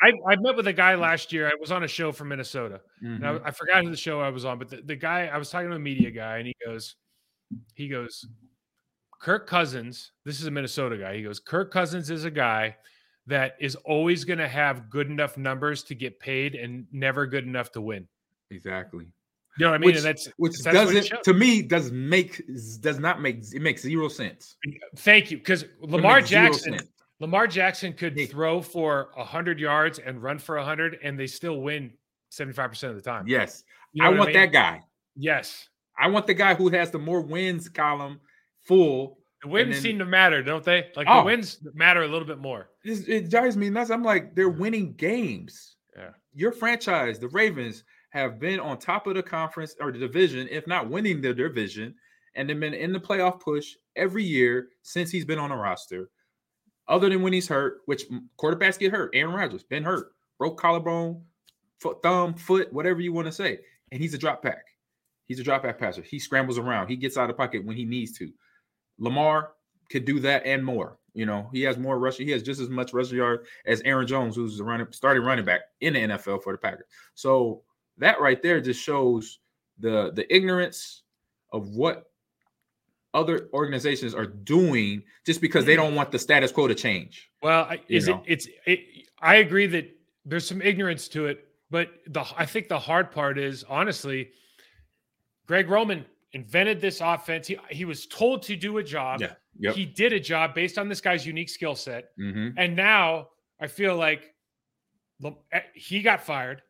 I, 0.00 0.12
I 0.26 0.36
met 0.36 0.56
with 0.56 0.66
a 0.66 0.72
guy 0.72 0.94
last 0.96 1.32
year. 1.32 1.46
I 1.48 1.52
was 1.60 1.70
on 1.70 1.84
a 1.84 1.88
show 1.88 2.10
from 2.12 2.28
Minnesota. 2.28 2.80
And 3.02 3.20
Mhm. 3.20 3.42
I, 3.44 3.48
I 3.48 3.50
forgot 3.52 3.84
who 3.84 3.90
the 3.90 3.96
show 3.96 4.20
I 4.20 4.30
was 4.30 4.44
on, 4.44 4.58
but 4.58 4.68
the, 4.70 4.80
the 4.82 4.96
guy 4.96 5.26
I 5.26 5.36
was 5.38 5.50
talking 5.50 5.68
to 5.70 5.76
a 5.76 5.78
media 5.78 6.10
guy, 6.10 6.38
and 6.38 6.46
he 6.46 6.54
goes, 6.66 6.96
he 7.74 7.88
goes, 7.88 8.26
Kirk 9.20 9.46
Cousins. 9.46 10.12
This 10.24 10.40
is 10.40 10.46
a 10.46 10.50
Minnesota 10.50 10.96
guy. 10.96 11.14
He 11.16 11.22
goes, 11.22 11.38
Kirk 11.38 11.70
Cousins 11.70 12.10
is 12.10 12.24
a 12.24 12.30
guy 12.30 12.76
that 13.26 13.56
is 13.60 13.74
always 13.76 14.24
going 14.24 14.38
to 14.38 14.48
have 14.48 14.90
good 14.90 15.08
enough 15.08 15.36
numbers 15.36 15.82
to 15.84 15.94
get 15.94 16.18
paid 16.18 16.54
and 16.54 16.86
never 16.92 17.26
good 17.26 17.44
enough 17.46 17.70
to 17.72 17.80
win. 17.80 18.06
Exactly. 18.50 19.06
You 19.58 19.66
know 19.66 19.70
what 19.70 19.74
I 19.76 19.78
mean? 19.78 19.86
Which- 19.88 19.96
and 19.96 20.04
that's 20.04 20.28
Which 20.38 20.58
that's 20.60 20.74
doesn't 20.74 21.22
to 21.24 21.34
me 21.34 21.62
does 21.62 21.92
make 21.92 22.42
does 22.80 22.98
not 22.98 23.20
make 23.20 23.44
it 23.52 23.60
makes 23.60 23.82
zero 23.82 24.08
sense. 24.08 24.56
thank 24.96 25.30
you 25.30 25.38
because 25.38 25.64
Lamar 25.80 26.20
Jackson. 26.20 26.78
Lamar 27.20 27.46
Jackson 27.46 27.92
could 27.92 28.18
throw 28.30 28.60
for 28.60 29.10
100 29.14 29.60
yards 29.60 30.00
and 30.00 30.20
run 30.20 30.40
for 30.40 30.56
100, 30.56 30.98
and 31.04 31.16
they 31.16 31.28
still 31.28 31.60
win 31.60 31.92
75% 32.32 32.82
of 32.90 32.96
the 32.96 33.00
time. 33.00 33.28
Yes. 33.28 33.62
You 33.92 34.02
know 34.02 34.10
I 34.10 34.18
want 34.18 34.28
mean? 34.30 34.40
that 34.40 34.52
guy. 34.52 34.80
Yes. 35.14 35.68
I 35.96 36.08
want 36.08 36.26
the 36.26 36.34
guy 36.34 36.54
who 36.54 36.68
has 36.70 36.90
the 36.90 36.98
more 36.98 37.20
wins 37.20 37.68
column 37.68 38.18
full. 38.62 39.18
The 39.42 39.48
wins 39.48 39.74
then- 39.74 39.82
seem 39.82 39.98
to 39.98 40.04
matter, 40.04 40.42
don't 40.42 40.64
they? 40.64 40.90
Like 40.94 41.06
Oh. 41.10 41.18
the 41.20 41.24
wins 41.26 41.58
matter 41.74 42.02
a 42.02 42.08
little 42.08 42.26
bit 42.26 42.38
more. 42.38 42.70
It, 42.84 43.08
it 43.08 43.30
drives 43.30 43.56
me 43.56 43.70
nuts. 43.70 43.90
I'm 43.90 44.02
like, 44.04 44.34
they're 44.34 44.48
winning 44.48 44.94
games. 44.94 45.76
Yeah. 45.96 46.10
Your 46.32 46.52
franchise, 46.52 47.18
the 47.18 47.28
Ravens, 47.28 47.84
have 48.10 48.38
been 48.38 48.60
on 48.60 48.78
top 48.78 49.06
of 49.06 49.14
the 49.14 49.22
conference 49.22 49.74
or 49.80 49.90
the 49.90 49.98
division, 49.98 50.46
if 50.50 50.66
not 50.66 50.88
winning 50.88 51.20
the 51.20 51.32
division, 51.34 51.94
and 52.34 52.48
they've 52.48 52.58
been 52.60 52.74
in 52.74 52.92
the 52.92 53.00
playoff 53.00 53.40
push 53.40 53.74
every 53.96 54.22
year 54.24 54.68
since 54.82 55.10
he's 55.10 55.24
been 55.24 55.38
on 55.38 55.50
the 55.50 55.56
roster. 55.56 56.08
Other 56.88 57.08
than 57.08 57.22
when 57.22 57.32
he's 57.32 57.48
hurt, 57.48 57.78
which 57.86 58.04
quarterbacks 58.38 58.78
get 58.78 58.92
hurt. 58.92 59.10
Aaron 59.14 59.34
Rodgers 59.34 59.62
been 59.62 59.82
hurt, 59.84 60.12
broke 60.38 60.58
collarbone, 60.58 61.24
foot, 61.78 62.02
thumb, 62.02 62.34
foot, 62.34 62.72
whatever 62.72 63.00
you 63.00 63.12
want 63.12 63.26
to 63.26 63.32
say, 63.32 63.58
and 63.90 64.00
he's 64.00 64.14
a 64.14 64.18
drop 64.18 64.42
back. 64.42 64.64
He's 65.26 65.40
a 65.40 65.44
drop 65.44 65.62
back 65.62 65.78
passer. 65.78 66.02
He 66.02 66.18
scrambles 66.18 66.58
around. 66.58 66.88
He 66.88 66.96
gets 66.96 67.16
out 67.16 67.30
of 67.30 67.36
pocket 67.36 67.64
when 67.64 67.76
he 67.76 67.84
needs 67.84 68.12
to. 68.18 68.30
Lamar 68.98 69.52
could 69.90 70.04
do 70.04 70.20
that 70.20 70.44
and 70.46 70.64
more. 70.64 70.98
You 71.14 71.26
know, 71.26 71.50
he 71.52 71.62
has 71.62 71.76
more 71.76 71.98
rushing. 71.98 72.26
He 72.26 72.32
has 72.32 72.42
just 72.42 72.60
as 72.60 72.70
much 72.70 72.94
rushing 72.94 73.18
yard 73.18 73.46
as 73.66 73.82
Aaron 73.82 74.06
Jones, 74.06 74.34
who's 74.34 74.56
the 74.56 74.64
running 74.64 74.86
starting 74.92 75.22
running 75.22 75.44
back 75.44 75.60
in 75.80 75.92
the 75.92 76.00
NFL 76.00 76.42
for 76.42 76.52
the 76.52 76.58
Packers. 76.58 76.86
So 77.14 77.62
that 77.98 78.20
right 78.20 78.42
there 78.42 78.60
just 78.60 78.82
shows 78.82 79.38
the 79.78 80.12
the 80.14 80.34
ignorance 80.34 81.02
of 81.52 81.68
what 81.68 82.06
other 83.14 83.50
organizations 83.52 84.14
are 84.14 84.26
doing 84.26 85.02
just 85.26 85.42
because 85.42 85.66
they 85.66 85.74
mm-hmm. 85.74 85.82
don't 85.82 85.94
want 85.94 86.10
the 86.10 86.18
status 86.18 86.50
quo 86.50 86.66
to 86.66 86.74
change. 86.74 87.30
Well, 87.42 87.64
I- 87.64 87.80
is 87.88 88.08
it? 88.08 88.16
It's. 88.26 88.48
It, 88.66 88.80
I 89.20 89.36
agree 89.36 89.66
that 89.66 89.94
there's 90.24 90.46
some 90.46 90.62
ignorance 90.62 91.08
to 91.08 91.26
it, 91.26 91.46
but 91.70 91.90
the 92.06 92.24
I 92.36 92.46
think 92.46 92.68
the 92.68 92.78
hard 92.78 93.10
part 93.12 93.38
is 93.38 93.64
honestly, 93.68 94.30
Greg 95.46 95.68
Roman 95.68 96.04
invented 96.32 96.80
this 96.80 97.00
offense. 97.00 97.46
He 97.46 97.58
he 97.70 97.84
was 97.84 98.06
told 98.06 98.42
to 98.44 98.56
do 98.56 98.78
a 98.78 98.82
job. 98.82 99.20
Yeah. 99.20 99.34
Yep. 99.58 99.74
He 99.74 99.84
did 99.84 100.12
a 100.12 100.20
job 100.20 100.54
based 100.54 100.78
on 100.78 100.88
this 100.88 101.00
guy's 101.00 101.26
unique 101.26 101.50
skill 101.50 101.74
set. 101.76 102.10
hmm 102.16 102.48
And 102.56 102.74
now 102.74 103.28
I 103.60 103.66
feel 103.66 103.96
like 103.96 104.34
eh, 105.52 105.60
he 105.74 106.00
got 106.02 106.22
fired. 106.22 106.62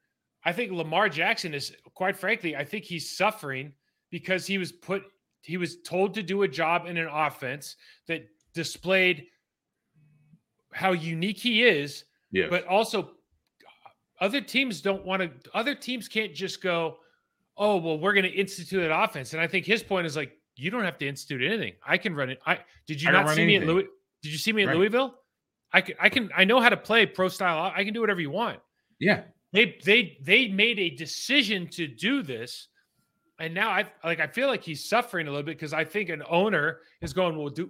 I 0.44 0.52
think 0.52 0.72
Lamar 0.72 1.08
Jackson 1.08 1.54
is, 1.54 1.72
quite 1.94 2.16
frankly, 2.16 2.56
I 2.56 2.64
think 2.64 2.84
he's 2.84 3.16
suffering 3.16 3.72
because 4.10 4.44
he 4.46 4.58
was 4.58 4.72
put, 4.72 5.04
he 5.42 5.56
was 5.56 5.80
told 5.82 6.14
to 6.14 6.22
do 6.24 6.42
a 6.42 6.48
job 6.48 6.86
in 6.86 6.96
an 6.96 7.06
offense 7.06 7.76
that 8.08 8.26
displayed 8.52 9.26
how 10.72 10.90
unique 10.92 11.38
he 11.38 11.62
is, 11.62 12.04
Yeah. 12.32 12.48
but 12.50 12.66
also 12.66 13.12
other 14.20 14.40
teams 14.40 14.80
don't 14.80 15.04
want 15.04 15.22
to, 15.22 15.50
other 15.54 15.74
teams 15.76 16.08
can't 16.08 16.34
just 16.34 16.60
go, 16.60 16.96
oh, 17.56 17.76
well, 17.76 17.98
we're 17.98 18.12
going 18.14 18.24
to 18.24 18.30
institute 18.30 18.82
an 18.82 18.90
offense. 18.92 19.32
And 19.32 19.42
I 19.42 19.46
think 19.46 19.66
his 19.66 19.82
point 19.82 20.06
is 20.06 20.16
like, 20.16 20.32
you 20.56 20.70
don't 20.70 20.84
have 20.84 20.98
to 20.98 21.08
institute 21.08 21.42
anything. 21.42 21.74
I 21.86 21.96
can 21.98 22.14
run 22.14 22.30
it. 22.30 22.38
I 22.46 22.60
did 22.86 23.00
you 23.00 23.08
I 23.08 23.12
not 23.12 23.30
see 23.30 23.44
me 23.46 23.56
at 23.56 23.62
anything. 23.62 23.74
Louis? 23.76 23.84
Did 24.22 24.32
you 24.32 24.38
see 24.38 24.52
me 24.52 24.62
at 24.62 24.68
Right. 24.68 24.76
Louisville? 24.76 25.14
I 25.72 25.80
can, 25.80 25.94
I 26.00 26.08
can, 26.10 26.30
I 26.36 26.44
know 26.44 26.60
how 26.60 26.68
to 26.68 26.76
play 26.76 27.06
pro 27.06 27.28
style. 27.28 27.72
I 27.74 27.84
can 27.84 27.94
do 27.94 28.00
whatever 28.00 28.20
you 28.20 28.30
want. 28.30 28.60
yeah. 29.00 29.22
They, 29.54 29.76
they, 29.84 30.16
they 30.22 30.48
made 30.48 30.78
a 30.78 30.88
decision 30.90 31.66
to 31.72 31.86
do 31.86 32.22
this, 32.22 32.68
and 33.38 33.52
now 33.52 33.68
I 33.68 33.84
like. 34.02 34.18
I 34.18 34.26
feel 34.26 34.48
like 34.48 34.62
he's 34.62 34.88
suffering 34.88 35.26
a 35.26 35.30
little 35.30 35.42
bit 35.44 35.58
because 35.58 35.74
I 35.74 35.84
think 35.84 36.08
an 36.08 36.22
owner 36.30 36.78
is 37.02 37.12
going, 37.12 37.36
"Well, 37.36 37.50
do 37.50 37.68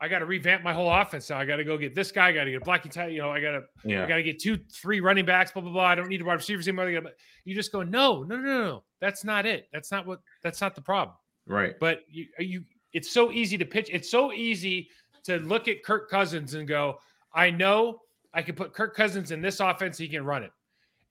I 0.00 0.06
got 0.08 0.20
to 0.20 0.26
revamp 0.26 0.62
my 0.62 0.72
whole 0.72 0.92
offense 0.92 1.28
now? 1.28 1.38
I 1.38 1.44
got 1.44 1.56
to 1.56 1.64
go 1.64 1.76
get 1.76 1.94
this 1.94 2.12
guy. 2.12 2.28
I 2.28 2.32
got 2.32 2.44
to 2.44 2.50
get 2.52 2.62
a 2.62 2.64
blocking 2.64 2.90
tight. 2.90 3.12
You 3.12 3.18
know, 3.18 3.30
I 3.30 3.40
got 3.40 3.52
to, 3.52 3.62
yeah. 3.84 4.04
I 4.04 4.06
got 4.06 4.16
to 4.16 4.22
get 4.22 4.38
two, 4.38 4.58
three 4.72 5.00
running 5.00 5.24
backs. 5.24 5.50
Blah 5.50 5.62
blah 5.62 5.72
blah. 5.72 5.84
I 5.84 5.94
don't 5.96 6.08
need 6.08 6.18
to 6.18 6.24
wide 6.24 6.34
receivers 6.34 6.68
anymore. 6.68 6.90
Gotta- 6.92 7.14
You 7.44 7.54
just 7.54 7.72
go, 7.72 7.82
no, 7.82 8.22
no, 8.22 8.36
no, 8.36 8.42
no, 8.42 8.64
no. 8.64 8.84
That's 9.00 9.24
not 9.24 9.44
it. 9.46 9.68
That's 9.72 9.90
not 9.90 10.06
what. 10.06 10.20
That's 10.42 10.60
not 10.60 10.74
the 10.74 10.82
problem. 10.82 11.16
Right. 11.46 11.74
But 11.80 12.02
you, 12.08 12.26
you, 12.38 12.64
it's 12.92 13.10
so 13.10 13.32
easy 13.32 13.58
to 13.58 13.64
pitch. 13.64 13.88
It's 13.92 14.10
so 14.10 14.32
easy 14.32 14.88
to 15.24 15.38
look 15.38 15.66
at 15.68 15.82
Kirk 15.82 16.08
Cousins 16.10 16.54
and 16.54 16.68
go, 16.68 16.98
I 17.34 17.50
know 17.50 18.00
I 18.34 18.42
can 18.42 18.54
put 18.54 18.72
Kirk 18.74 18.94
Cousins 18.94 19.30
in 19.30 19.40
this 19.42 19.58
offense. 19.60 19.98
He 19.98 20.08
can 20.08 20.24
run 20.24 20.42
it. 20.42 20.52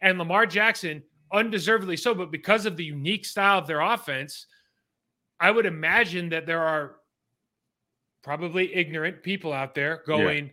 And 0.01 0.17
Lamar 0.19 0.45
Jackson, 0.45 1.01
undeservedly 1.33 1.97
so, 1.97 2.13
but 2.13 2.31
because 2.31 2.65
of 2.65 2.77
the 2.77 2.85
unique 2.85 3.25
style 3.25 3.57
of 3.59 3.67
their 3.67 3.81
offense, 3.81 4.45
I 5.39 5.51
would 5.51 5.65
imagine 5.65 6.29
that 6.29 6.45
there 6.45 6.61
are 6.61 6.96
probably 8.27 8.75
ignorant 8.75 9.23
people 9.23 9.53
out 9.53 9.73
there 9.73 10.03
going, 10.05 10.51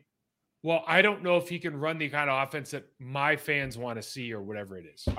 well, 0.63 0.85
I 0.87 1.03
don't 1.03 1.25
know 1.25 1.37
if 1.39 1.49
he 1.49 1.59
can 1.59 1.77
run 1.77 1.99
the 1.99 2.09
kind 2.09 2.31
of 2.31 2.47
offense 2.47 2.71
that 2.71 2.85
my 3.01 3.35
fans 3.35 3.77
want 3.77 3.97
to 3.97 4.03
see 4.03 4.33
or 4.33 4.41
whatever 4.43 4.79
it 4.79 4.85
is. 4.95 5.05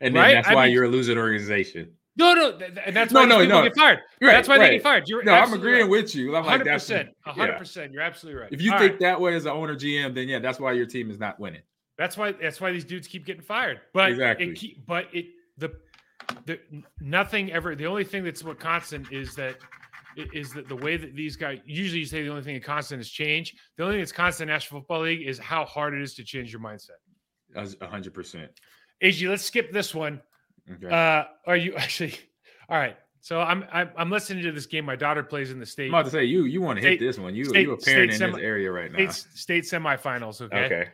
and 0.00 0.14
then 0.14 0.14
Right? 0.14 0.34
that's 0.34 0.46
I 0.46 0.54
why 0.54 0.66
mean- 0.66 0.74
you're 0.74 0.84
a 0.84 0.88
losing 0.88 1.18
organization. 1.18 1.90
No, 2.16 2.32
no, 2.32 2.56
th- 2.56 2.70
and 2.86 2.94
that's 2.94 3.12
No, 3.12 3.20
why 3.22 3.26
no, 3.26 3.40
people 3.40 3.58
no. 3.58 3.62
get 3.64 3.76
fired. 3.76 3.98
Right, 4.22 4.32
that's 4.32 4.46
why 4.48 4.56
they 4.58 4.70
get 4.70 4.82
fired. 4.84 5.04
You're 5.08 5.24
No, 5.24 5.34
I'm 5.34 5.52
agreeing 5.52 5.82
right. 5.82 5.90
with 5.90 6.14
you. 6.14 6.34
I'm 6.36 6.44
hundred 6.44 6.66
that's 6.68 6.84
percent, 6.84 7.08
yeah. 7.26 7.32
hundred 7.32 7.58
percent. 7.58 7.92
You're 7.92 8.02
absolutely 8.02 8.40
right. 8.40 8.52
If 8.52 8.62
you 8.62 8.72
All 8.72 8.78
think 8.78 8.92
right. 8.92 9.00
that 9.00 9.20
way 9.20 9.34
as 9.34 9.44
an 9.46 9.50
owner 9.50 9.74
GM, 9.74 10.14
then 10.14 10.28
yeah, 10.28 10.38
that's 10.38 10.58
why 10.60 10.72
your 10.72 10.86
team 10.86 11.10
is 11.10 11.18
not 11.18 11.38
winning. 11.40 11.60
that's 11.98 12.16
why 12.16 12.32
that's 12.32 12.58
why 12.60 12.70
these 12.72 12.84
dudes 12.86 13.06
keep 13.08 13.26
getting 13.26 13.42
fired. 13.42 13.80
But 13.92 14.12
Exactly. 14.12 14.48
it 14.48 14.54
keep, 14.54 14.86
but 14.86 15.08
it 15.12 15.26
the 15.58 15.72
the 16.46 16.58
nothing 17.00 17.52
ever. 17.52 17.74
The 17.74 17.86
only 17.86 18.04
thing 18.04 18.24
that's 18.24 18.42
what 18.44 18.58
constant 18.60 19.12
is 19.12 19.34
that 19.34 19.56
is 20.32 20.52
that 20.52 20.68
the 20.68 20.76
way 20.76 20.96
that 20.96 21.14
these 21.14 21.36
guys 21.36 21.58
usually 21.64 22.00
you 22.00 22.06
say 22.06 22.22
the 22.22 22.30
only 22.30 22.42
thing 22.42 22.54
that 22.54 22.64
constant 22.64 23.00
is 23.00 23.10
change. 23.10 23.54
The 23.76 23.84
only 23.84 23.94
thing 23.94 24.00
that's 24.00 24.12
constant 24.12 24.48
in 24.50 24.54
National 24.54 24.80
Football 24.80 25.02
League 25.02 25.26
is 25.26 25.38
how 25.38 25.64
hard 25.64 25.94
it 25.94 26.02
is 26.02 26.14
to 26.14 26.24
change 26.24 26.52
your 26.52 26.60
mindset. 26.60 26.98
Hundred 27.82 28.14
percent. 28.14 28.50
AG, 29.00 29.26
let's 29.28 29.44
skip 29.44 29.72
this 29.72 29.94
one. 29.94 30.20
Okay. 30.70 30.88
Uh, 30.94 31.24
are 31.46 31.56
you 31.56 31.74
actually? 31.76 32.14
All 32.68 32.78
right. 32.78 32.96
So 33.20 33.40
I'm, 33.40 33.64
I'm 33.72 33.90
I'm 33.96 34.10
listening 34.10 34.44
to 34.44 34.52
this 34.52 34.66
game. 34.66 34.84
My 34.84 34.94
daughter 34.96 35.22
plays 35.22 35.50
in 35.50 35.58
the 35.58 35.66
state 35.66 35.88
I'm 35.88 35.94
about 35.94 36.04
to 36.04 36.10
say 36.10 36.24
you 36.24 36.44
you 36.44 36.62
want 36.62 36.80
to 36.80 36.88
hit 36.88 37.00
this 37.00 37.18
one. 37.18 37.34
You 37.34 37.46
state- 37.46 37.62
you 37.62 37.72
a 37.72 37.76
parent 37.76 38.12
in 38.12 38.32
this 38.32 38.40
area 38.40 38.70
right 38.70 38.92
now. 38.92 39.10
state, 39.10 39.36
state 39.36 39.64
semifinals. 39.64 40.40
Okay. 40.40 40.64
Okay. 40.64 40.88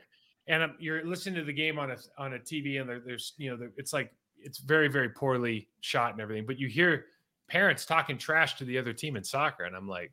and 0.49 0.63
um, 0.63 0.75
you're 0.79 1.05
listening 1.05 1.35
to 1.35 1.45
the 1.45 1.53
game 1.53 1.79
on 1.79 1.91
a 1.91 1.97
on 2.17 2.35
a 2.35 2.39
TV, 2.39 2.81
and 2.81 2.89
there, 2.89 3.01
there's 3.05 3.35
you 3.37 3.51
know 3.51 3.57
there, 3.57 3.71
it's 3.77 3.93
like 3.93 4.13
it's 4.39 4.59
very 4.59 4.89
very 4.89 5.11
poorly 5.11 5.69
shot 5.81 6.13
and 6.13 6.21
everything, 6.21 6.47
but 6.47 6.59
you 6.59 6.69
hear 6.69 7.05
parents 7.53 7.85
talking 7.85 8.17
trash 8.17 8.55
to 8.55 8.65
the 8.65 8.79
other 8.79 8.95
team 8.95 9.15
in 9.15 9.23
soccer, 9.23 9.65
and 9.65 9.77
I'm 9.77 9.87
like, 9.87 10.11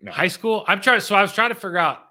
No. 0.00 0.10
high 0.10 0.28
school. 0.28 0.64
I'm 0.66 0.80
trying. 0.80 1.00
So 1.00 1.14
I 1.14 1.20
was 1.20 1.32
trying 1.34 1.50
to 1.50 1.54
figure 1.54 1.76
out 1.76 2.04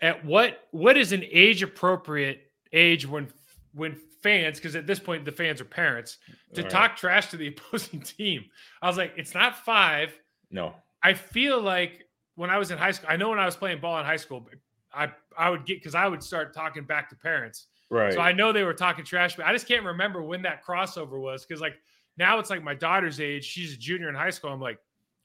at 0.00 0.24
what 0.24 0.60
what 0.70 0.96
is 0.96 1.10
an 1.12 1.24
age 1.30 1.62
appropriate 1.62 2.52
age 2.72 3.06
when 3.06 3.28
when 3.74 3.96
fans 4.22 4.58
because 4.58 4.76
at 4.76 4.86
this 4.86 4.98
point 5.00 5.24
the 5.24 5.32
fans 5.32 5.60
are 5.60 5.64
parents 5.66 6.18
to 6.54 6.60
All 6.60 6.64
right. 6.64 6.70
talk 6.70 6.96
trash 6.96 7.30
to 7.30 7.36
the 7.36 7.48
opposing 7.52 8.00
team. 8.00 8.44
I 8.80 8.86
was 8.86 8.96
like, 8.96 9.12
it's 9.16 9.34
not 9.34 9.56
five. 9.64 10.18
No. 10.50 10.74
I 11.02 11.14
feel 11.14 11.60
like 11.60 12.04
when 12.36 12.50
I 12.50 12.58
was 12.58 12.70
in 12.70 12.78
high 12.78 12.92
school, 12.92 13.08
I 13.10 13.16
know 13.16 13.28
when 13.30 13.38
I 13.38 13.46
was 13.46 13.56
playing 13.56 13.80
ball 13.80 13.98
in 13.98 14.06
high 14.06 14.16
school, 14.16 14.48
I 14.94 15.10
I 15.36 15.50
would 15.50 15.66
get 15.66 15.78
because 15.80 15.94
I 15.96 16.06
would 16.06 16.22
start 16.22 16.54
talking 16.54 16.84
back 16.84 17.08
to 17.10 17.16
parents, 17.16 17.66
Right. 17.90 18.12
So 18.14 18.20
I 18.20 18.32
know 18.32 18.52
they 18.52 18.62
were 18.64 18.74
talking 18.74 19.04
trash, 19.04 19.34
but 19.36 19.46
I 19.46 19.52
just 19.52 19.66
can't 19.66 19.84
remember 19.84 20.22
when 20.22 20.42
that 20.42 20.64
crossover 20.64 21.20
was 21.20 21.44
because 21.44 21.60
like 21.60 21.74
now 22.16 22.38
it's 22.38 22.50
like 22.50 22.62
my 22.62 22.74
daughter's 22.74 23.20
age. 23.20 23.44
She's 23.44 23.74
a 23.74 23.76
junior 23.76 24.08
in 24.08 24.14
high 24.14 24.30
school. 24.30 24.50
I'm 24.52 24.60
like, 24.60 24.78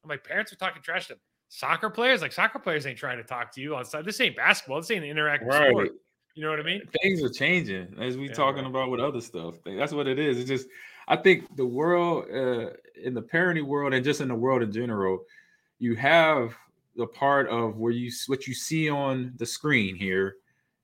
I'm 0.03 0.09
like, 0.09 0.23
parents 0.23 0.51
are 0.51 0.57
talking 0.57 0.81
trash 0.81 1.07
to 1.07 1.17
soccer 1.49 1.89
players. 1.89 2.21
Like 2.21 2.31
soccer 2.31 2.59
players 2.59 2.85
ain't 2.85 2.97
trying 2.97 3.17
to 3.17 3.23
talk 3.23 3.53
to 3.55 3.61
you 3.61 3.75
on 3.75 3.85
side. 3.85 4.05
This 4.05 4.19
ain't 4.19 4.35
basketball. 4.35 4.81
This 4.81 4.91
ain't 4.91 5.05
an 5.05 5.15
interactive 5.15 5.47
Right. 5.47 5.69
sport. 5.69 5.91
You 6.33 6.43
know 6.43 6.49
what 6.49 6.59
I 6.59 6.63
mean? 6.63 6.81
things 7.01 7.21
are 7.23 7.29
changing 7.29 7.93
as 7.99 8.17
we 8.17 8.27
Yeah, 8.27 8.33
talking 8.33 8.63
right. 8.63 8.69
about 8.69 8.89
with 8.89 9.01
other 9.01 9.19
stuff. 9.19 9.55
That's 9.65 9.91
what 9.91 10.07
it 10.07 10.17
is. 10.17 10.39
It's 10.39 10.47
just 10.47 10.67
I 11.07 11.17
think 11.17 11.55
the 11.57 11.65
world 11.65 12.25
uh, 12.31 12.71
in 13.01 13.13
the 13.13 13.21
parenting 13.21 13.65
world 13.65 13.93
and 13.93 14.03
just 14.03 14.21
in 14.21 14.29
the 14.29 14.35
world 14.35 14.63
in 14.63 14.71
general, 14.71 15.25
you 15.79 15.95
have 15.95 16.55
the 16.95 17.07
part 17.07 17.49
of 17.49 17.77
where 17.77 17.91
you 17.91 18.11
what 18.27 18.47
you 18.47 18.53
see 18.53 18.89
on 18.89 19.33
the 19.37 19.45
screen 19.45 19.95
here. 19.95 20.35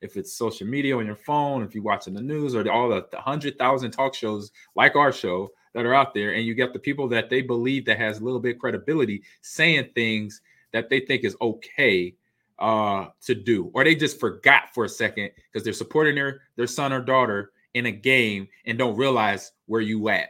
If 0.01 0.17
it's 0.17 0.33
social 0.33 0.67
media 0.67 0.97
on 0.97 1.05
your 1.05 1.15
phone, 1.15 1.63
if 1.63 1.73
you're 1.73 1.83
watching 1.83 2.13
the 2.13 2.21
news 2.21 2.53
or 2.53 2.69
all 2.69 2.89
the, 2.89 3.07
the 3.11 3.19
hundred 3.19 3.57
thousand 3.57 3.91
talk 3.91 4.13
shows 4.13 4.51
like 4.75 4.95
our 4.95 5.11
show 5.11 5.49
that 5.73 5.85
are 5.85 5.93
out 5.93 6.13
there, 6.13 6.33
and 6.33 6.45
you 6.45 6.53
get 6.53 6.73
the 6.73 6.79
people 6.79 7.07
that 7.09 7.29
they 7.29 7.41
believe 7.41 7.85
that 7.85 7.97
has 7.97 8.19
a 8.19 8.23
little 8.23 8.39
bit 8.39 8.55
of 8.55 8.59
credibility 8.61 9.21
saying 9.41 9.89
things 9.95 10.41
that 10.73 10.89
they 10.89 10.99
think 10.99 11.23
is 11.23 11.35
okay 11.41 12.13
uh 12.59 13.05
to 13.21 13.35
do 13.35 13.69
or 13.75 13.83
they 13.83 13.93
just 13.93 14.19
forgot 14.19 14.73
for 14.73 14.83
a 14.85 14.89
second 14.89 15.29
because 15.51 15.63
they're 15.63 15.71
supporting 15.73 16.15
their 16.15 16.41
their 16.55 16.65
son 16.65 16.91
or 16.91 16.99
daughter 16.99 17.51
in 17.75 17.85
a 17.85 17.91
game 17.91 18.47
and 18.65 18.79
don't 18.79 18.97
realize 18.97 19.51
where 19.67 19.81
you 19.81 20.09
at. 20.09 20.29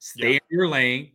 Stay 0.00 0.32
Yeah. 0.32 0.38
in 0.38 0.40
your 0.50 0.68
lane. 0.68 1.12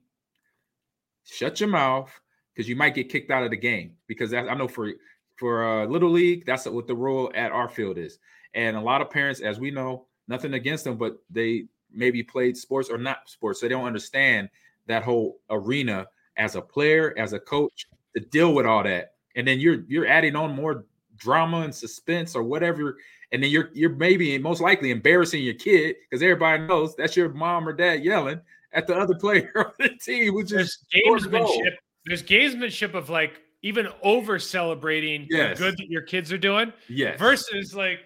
Shut 1.26 1.60
your 1.60 1.68
mouth 1.70 2.10
because 2.54 2.70
you 2.70 2.76
might 2.78 2.96
get 2.96 3.10
kicked 3.10 3.30
out 3.32 3.44
of 3.44 3.52
the 3.52 3.58
game 3.58 3.96
because 4.08 4.32
that, 4.32 4.48
i 4.50 4.54
know 4.54 4.68
for 4.68 4.92
for 5.36 5.66
uh 5.66 5.86
little 5.86 6.10
league 6.10 6.46
that's 6.46 6.66
what 6.66 6.88
the 6.88 6.96
rule 6.96 7.30
at 7.36 7.52
our 7.52 7.68
field 7.68 7.98
is. 7.98 8.18
And 8.54 8.78
a 8.78 8.82
lot 8.82 9.02
of 9.02 9.10
parents 9.10 9.42
as 9.42 9.60
we 9.60 9.70
know 9.72 10.06
nothing 10.28 10.54
against 10.54 10.86
them 10.86 10.98
but 10.98 11.18
they 11.30 11.66
maybe 11.94 12.24
played 12.24 12.56
sports 12.58 12.90
or 12.90 12.98
not 12.98 13.30
sports 13.30 13.60
so 13.60 13.66
they 13.66 13.70
don't 13.74 13.86
understand 13.86 14.50
that 14.88 15.04
whole 15.04 15.40
arena 15.50 16.08
as 16.38 16.56
a 16.56 16.62
player 16.62 17.14
as 17.18 17.34
a 17.34 17.40
coach 17.40 17.86
to 18.16 18.22
deal 18.22 18.54
with 18.54 18.66
all 18.66 18.84
that 18.84 19.14
and 19.36 19.48
then 19.48 19.60
you're 19.60 19.84
you're 19.88 20.08
adding 20.08 20.36
on 20.36 20.56
more 20.56 20.86
drama 21.18 21.60
and 21.62 21.74
suspense 21.76 22.36
or 22.36 22.44
whatever 22.44 22.98
and 23.32 23.44
then 23.44 23.50
you're 23.52 23.70
you're 23.74 23.96
maybe 23.96 24.38
most 24.38 24.60
likely 24.62 24.92
embarrassing 24.92 25.44
your 25.44 25.54
kid 25.54 25.96
because 26.10 26.22
everybody 26.24 26.64
knows 26.68 26.96
that's 26.96 27.16
your 27.16 27.30
mom 27.30 27.68
or 27.68 27.74
dad 27.74 28.04
yelling 28.04 28.40
at 28.74 28.88
the 28.88 28.96
other 28.96 29.16
player 29.20 29.52
on 29.56 29.72
the 29.80 29.90
team 30.04 30.34
which 30.34 30.52
is 30.52 30.80
There's 30.92 31.26
goal. 31.26 31.46
gamesmanship. 31.46 31.76
There's 32.06 32.24
gamesmanship 32.24 32.94
of 32.96 33.10
like 33.10 33.42
even 33.62 33.88
over 34.02 34.40
celebrating 34.40 35.28
Yes. 35.30 35.60
the 35.60 35.66
good 35.66 35.78
that 35.78 35.90
your 35.90 36.02
kids 36.02 36.32
are 36.32 36.38
doing 36.38 36.74
yes 36.90 37.20
versus 37.20 37.76
like 37.76 38.00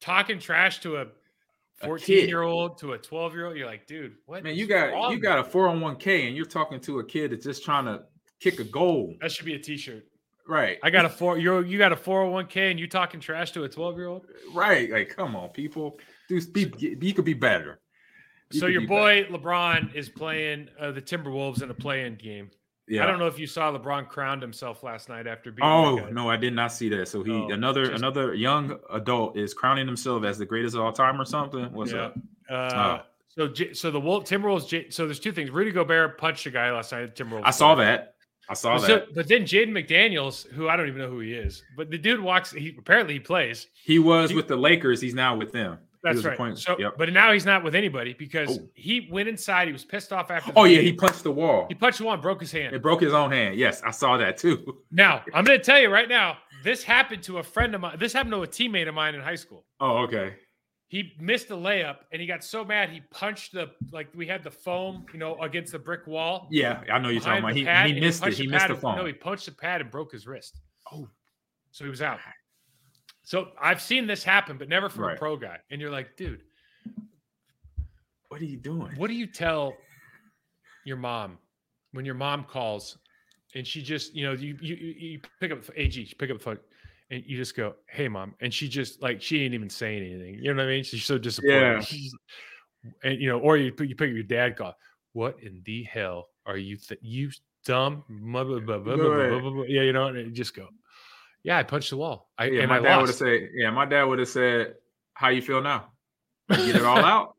talking 0.00 0.38
trash 0.38 0.80
to 0.80 0.96
A 0.96 1.06
14 1.82 2.06
kid. 2.06 2.28
year 2.28 2.42
old 2.42 2.78
to 2.78 2.92
a 2.92 2.98
12 2.98 3.34
year 3.34 3.46
old. 3.46 3.56
You're 3.56 3.66
like, 3.66 3.86
dude, 3.86 4.14
what? 4.26 4.44
man 4.44 4.54
you 4.54 4.66
got 4.66 5.10
you 5.10 5.18
got 5.18 5.38
a 5.38 5.42
401k 5.42 6.26
and 6.28 6.36
you're 6.36 6.46
talking 6.46 6.80
to 6.80 7.00
a 7.00 7.04
kid 7.04 7.32
that's 7.32 7.44
just 7.44 7.64
trying 7.64 7.84
to 7.86 8.02
kick 8.40 8.58
a 8.60 8.64
goal 8.64 9.14
That 9.20 9.32
should 9.32 9.46
be 9.46 9.54
a 9.54 9.58
t-shirt. 9.58 10.04
right 10.46 10.78
I 10.82 10.90
got 10.90 11.04
a 11.04 11.08
four 11.08 11.38
you 11.38 11.60
you 11.60 11.78
got 11.78 11.92
a 11.92 11.96
401k 11.96 12.70
and 12.70 12.78
you 12.78 12.86
talking 12.86 13.20
trash 13.20 13.52
to 13.52 13.64
a 13.64 13.68
12 13.68 13.96
year 13.96 14.06
old. 14.08 14.26
right 14.52 14.90
like 14.90 15.08
come 15.08 15.34
on 15.34 15.48
people 15.50 15.98
do 16.28 16.40
be, 16.52 16.72
you 16.78 17.14
could 17.14 17.24
be 17.24 17.34
better 17.34 17.80
You 18.50 18.60
So 18.60 18.66
your 18.66 18.82
be 18.82 18.86
boy 18.86 19.24
LeBron 19.30 19.94
is 19.94 20.08
playing 20.08 20.68
uh, 20.78 20.92
the 20.92 21.02
Timberwolves 21.02 21.62
in 21.62 21.70
a 21.70 21.74
play-in 21.74 22.16
game. 22.16 22.50
Yeah 22.88 23.02
I 23.02 23.06
don't 23.06 23.18
know 23.18 23.26
if 23.26 23.38
you 23.38 23.46
saw 23.46 23.72
LeBron 23.76 24.08
crowned 24.08 24.42
himself 24.42 24.82
last 24.82 25.08
night 25.08 25.26
after 25.26 25.50
being. 25.50 25.66
Oh 25.68 25.94
like 25.94 26.10
a- 26.10 26.12
no, 26.12 26.28
I 26.30 26.36
did 26.36 26.52
not 26.54 26.72
see 26.72 26.88
that. 26.90 27.08
So 27.08 27.22
he 27.22 27.32
Oh, 27.32 27.48
another 27.50 27.86
just- 27.86 27.98
another 28.02 28.34
young 28.34 28.78
adult 28.92 29.36
is 29.36 29.54
crowning 29.54 29.86
himself 29.86 30.24
as 30.24 30.38
the 30.38 30.46
greatest 30.46 30.74
of 30.76 30.82
all 30.82 30.92
time 30.92 31.20
or 31.20 31.24
something. 31.24 31.72
What's 31.72 31.92
Yeah. 31.92 32.02
up? 32.06 32.14
Uh, 32.50 32.98
Oh. 32.98 33.02
So 33.28 33.52
so 33.72 33.90
the 33.90 33.98
Wolf 33.98 34.24
Timberwolves. 34.24 34.92
So 34.92 35.06
there's 35.06 35.18
two 35.18 35.32
things. 35.32 35.50
Rudy 35.50 35.72
Gobert 35.72 36.18
punched 36.18 36.46
a 36.46 36.50
guy 36.50 36.70
last 36.70 36.92
night. 36.92 37.02
at 37.02 37.16
Timberwolves. 37.16 37.42
I 37.44 37.50
saw 37.50 37.74
that. 37.76 38.14
I 38.48 38.54
saw 38.54 38.76
But, 38.76 38.80
that. 38.82 39.06
so, 39.08 39.12
but 39.14 39.26
then 39.28 39.42
Jaden 39.44 39.70
McDaniels, 39.70 40.46
who 40.52 40.68
I 40.68 40.76
don't 40.76 40.86
even 40.86 41.00
know 41.00 41.08
who 41.08 41.20
he 41.20 41.32
is, 41.32 41.64
but 41.76 41.90
the 41.90 41.96
dude 41.98 42.20
walks. 42.20 42.52
He 42.52 42.76
apparently 42.78 43.14
he 43.14 43.20
plays. 43.20 43.66
He 43.82 43.98
was 43.98 44.30
he- 44.30 44.36
with 44.36 44.46
the 44.48 44.56
Lakers. 44.56 45.00
He's 45.00 45.14
now 45.14 45.34
with 45.34 45.50
them. 45.50 45.78
He 46.04 46.12
That's 46.20 46.38
right. 46.38 46.58
So, 46.58 46.76
yep. 46.78 46.94
but 46.98 47.10
now 47.12 47.32
he's 47.32 47.46
not 47.46 47.64
with 47.64 47.74
anybody 47.74 48.12
because 48.18 48.58
Oh. 48.58 48.68
he 48.74 49.08
went 49.10 49.28
inside. 49.28 49.68
He 49.68 49.72
was 49.72 49.84
pissed 49.84 50.12
off 50.12 50.30
after. 50.30 50.52
the 50.52 50.58
Oh 50.58 50.64
yeah, 50.64 50.76
game. 50.76 50.84
he 50.86 50.92
punched 50.92 51.22
the 51.22 51.30
wall. 51.32 51.66
he 51.68 51.74
punched 51.74 51.98
the 51.98 52.04
wall 52.04 52.12
and 52.14 52.22
broke 52.22 52.40
his 52.40 52.52
hand. 52.52 52.74
It 52.74 52.82
broke 52.82 53.00
his 53.00 53.14
own 53.14 53.30
hand. 53.32 53.56
Yes, 53.56 53.82
I 53.82 53.90
saw 53.90 54.16
that 54.18 54.36
too. 54.36 54.82
Now 54.90 55.22
I'm 55.34 55.44
going 55.44 55.58
to 55.58 55.64
tell 55.64 55.80
you 55.80 55.88
right 55.90 56.08
now. 56.08 56.36
This 56.62 56.82
happened 56.82 57.22
to 57.24 57.38
a 57.38 57.42
friend 57.42 57.74
of 57.74 57.80
mine. 57.80 57.98
This 57.98 58.12
happened 58.12 58.32
to 58.32 58.42
a 58.42 58.46
teammate 58.46 58.88
of 58.88 58.94
mine 58.94 59.14
in 59.14 59.20
high 59.20 59.34
school. 59.34 59.64
Oh 59.80 59.98
okay. 60.04 60.34
He 60.88 61.12
missed 61.18 61.50
a 61.50 61.54
layup 61.54 61.96
and 62.12 62.20
he 62.20 62.26
got 62.26 62.44
so 62.44 62.64
mad 62.64 62.88
he 62.90 63.00
punched 63.10 63.52
the 63.52 63.70
like 63.90 64.08
we 64.14 64.26
had 64.26 64.44
the 64.44 64.50
foam, 64.50 65.06
you 65.12 65.18
know, 65.18 65.36
against 65.40 65.72
the 65.72 65.78
brick 65.78 66.06
wall. 66.06 66.46
Yeah, 66.50 66.82
I 66.92 66.98
know 66.98 67.08
you're 67.08 67.20
talking 67.20 67.42
about. 67.42 67.54
He, 67.56 67.64
he 67.94 68.00
missed 68.00 68.24
it. 68.26 68.34
He 68.34 68.46
missed 68.46 68.68
the 68.68 68.74
and- 68.74 68.96
No, 68.96 69.04
he 69.06 69.12
punched 69.14 69.46
the 69.46 69.52
pad 69.52 69.80
and 69.80 69.90
broke 69.90 70.12
his 70.12 70.26
wrist. 70.26 70.60
Oh. 70.92 71.08
so 71.70 71.84
he 71.84 71.90
was 71.90 72.02
out. 72.02 72.18
So 73.24 73.48
I've 73.60 73.80
seen 73.80 74.06
this 74.06 74.22
happen, 74.22 74.58
but 74.58 74.68
never 74.68 74.88
from 74.88 75.04
a 75.04 75.16
pro 75.16 75.36
guy. 75.36 75.56
And 75.70 75.80
you're 75.80 75.90
like, 75.90 76.16
dude, 76.16 76.42
what 78.28 78.40
are 78.40 78.44
you 78.44 78.58
doing? 78.58 78.92
what 78.96 79.08
do 79.08 79.14
you 79.14 79.26
tell 79.26 79.74
your 80.84 80.96
mom 80.98 81.38
when 81.92 82.04
your 82.04 82.14
mom 82.14 82.44
calls 82.44 82.98
and 83.54 83.66
she 83.66 83.82
just, 83.82 84.14
you 84.14 84.24
know, 84.26 84.32
you 84.32 84.56
you, 84.60 84.74
you 84.74 85.20
pick 85.40 85.52
up 85.52 85.60
AG, 85.76 85.98
you 85.98 86.06
pick 86.18 86.30
up 86.30 86.38
the 86.38 86.42
phone 86.44 86.58
and 87.10 87.22
you 87.26 87.36
just 87.36 87.56
go, 87.56 87.74
"Hey, 87.88 88.08
mom," 88.08 88.34
and 88.40 88.52
she 88.52 88.68
just 88.68 89.00
like 89.00 89.22
she 89.22 89.42
ain't 89.44 89.54
even 89.54 89.70
saying 89.70 90.02
anything. 90.02 90.34
You 90.34 90.52
know 90.52 90.62
what 90.62 90.68
I 90.68 90.74
mean? 90.74 90.84
She's 90.84 91.04
so 91.04 91.16
disappointed. 91.18 91.52
Yeah. 91.60 91.80
She's, 91.80 92.14
and 93.04 93.20
you 93.20 93.28
know, 93.28 93.38
or 93.38 93.56
you 93.56 93.72
you 93.78 93.94
pick 93.94 94.08
up 94.10 94.14
your 94.14 94.22
dad 94.22 94.56
call. 94.56 94.74
What 95.12 95.38
in 95.40 95.62
the 95.64 95.84
hell 95.84 96.28
are 96.44 96.56
you? 96.56 96.76
Th- 96.76 97.00
you 97.02 97.30
dumb. 97.64 98.04
blah, 98.08 98.42
blah, 98.44 98.58
blah, 98.58 98.78
blah, 98.78 98.96
blah, 98.96 99.06
Right. 99.06 99.30
blah, 99.30 99.38
blah, 99.40 99.50
blah." 99.50 99.64
Yeah, 99.68 99.82
you 99.82 99.92
know, 99.92 100.06
and 100.08 100.18
you 100.18 100.30
just 100.32 100.56
go. 100.56 100.68
Yeah, 101.44 101.58
I 101.58 101.62
punched 101.62 101.90
the 101.90 101.96
wall. 101.98 102.30
I 102.38 102.46
Yeah, 102.46 102.60
and 102.62 102.68
my 102.70 102.78
I 102.78 102.80
dad 102.80 102.96
would 102.98 103.08
have 103.10 103.16
said. 103.16 103.50
Yeah, 103.54 103.70
my 103.70 103.84
dad 103.84 104.04
would 104.04 104.18
have 104.18 104.28
said, 104.28 104.74
"How 105.12 105.28
you 105.28 105.42
feel 105.42 105.60
now? 105.62 105.92
You 106.50 106.56
Get 106.56 106.76
it 106.76 106.84
all 106.84 106.98
out." 107.04 107.36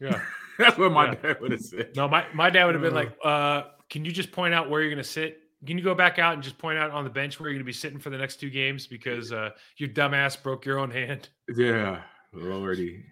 yeah. 0.00 0.20
That's 0.58 0.78
what 0.78 0.92
my 0.92 1.06
Yeah. 1.06 1.14
dad 1.14 1.40
would 1.40 1.50
have 1.52 1.60
said. 1.60 1.90
No, 1.96 2.08
my, 2.08 2.24
my 2.32 2.48
dad 2.48 2.64
would 2.66 2.74
have 2.74 2.82
been 2.82 2.92
Uh. 2.92 2.96
like, 2.96 3.16
uh, 3.24 3.62
can 3.90 4.04
you 4.04 4.12
just 4.12 4.32
point 4.32 4.54
out 4.54 4.70
where 4.70 4.80
you're 4.80 4.90
going 4.90 5.02
to 5.02 5.08
sit? 5.08 5.38
Can 5.66 5.76
you 5.78 5.84
go 5.84 5.94
back 5.94 6.18
out 6.18 6.34
and 6.34 6.42
just 6.42 6.58
point 6.58 6.78
out 6.78 6.90
on 6.90 7.04
the 7.04 7.10
bench 7.10 7.38
where 7.40 7.48
you're 7.48 7.54
going 7.54 7.64
to 7.64 7.66
be 7.66 7.72
sitting 7.72 7.98
for 7.98 8.10
the 8.10 8.18
next 8.18 8.36
two 8.36 8.50
games 8.50 8.86
because 8.86 9.32
uh, 9.32 9.50
your 9.78 9.88
dumbass 9.88 10.40
broke 10.42 10.64
your 10.64 10.78
own 10.78 10.90
hand? 10.90 11.28
Yeah, 11.56 12.02
lordy. 12.32 13.02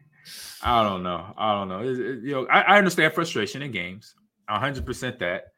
I 0.62 0.82
don't 0.84 1.02
know. 1.02 1.34
I 1.36 1.52
don't 1.54 1.68
know. 1.68 1.80
It- 1.82 1.98
it- 2.00 2.22
you 2.24 2.32
know, 2.32 2.46
I, 2.46 2.60
I 2.62 2.78
understand 2.78 3.12
frustration 3.12 3.60
in 3.62 3.70
games. 3.72 4.14
hundred 4.48 4.86
percent 4.86 5.18
that. 5.18 5.51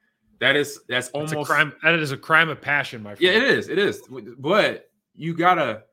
That 0.44 0.56
is 0.56 0.78
that's 0.88 1.06
It's 1.06 1.14
almost 1.14 1.32
a 1.32 1.42
crime. 1.42 1.72
That 1.82 1.94
is 1.94 2.12
a 2.12 2.18
crime 2.18 2.50
of 2.50 2.60
passion, 2.60 3.02
my 3.02 3.14
friend. 3.14 3.22
Yeah, 3.22 3.38
it 3.40 3.44
is. 3.44 3.70
It 3.70 3.78
is. 3.78 4.02
But 4.38 4.90
you 5.14 5.34
gotta. 5.34 5.84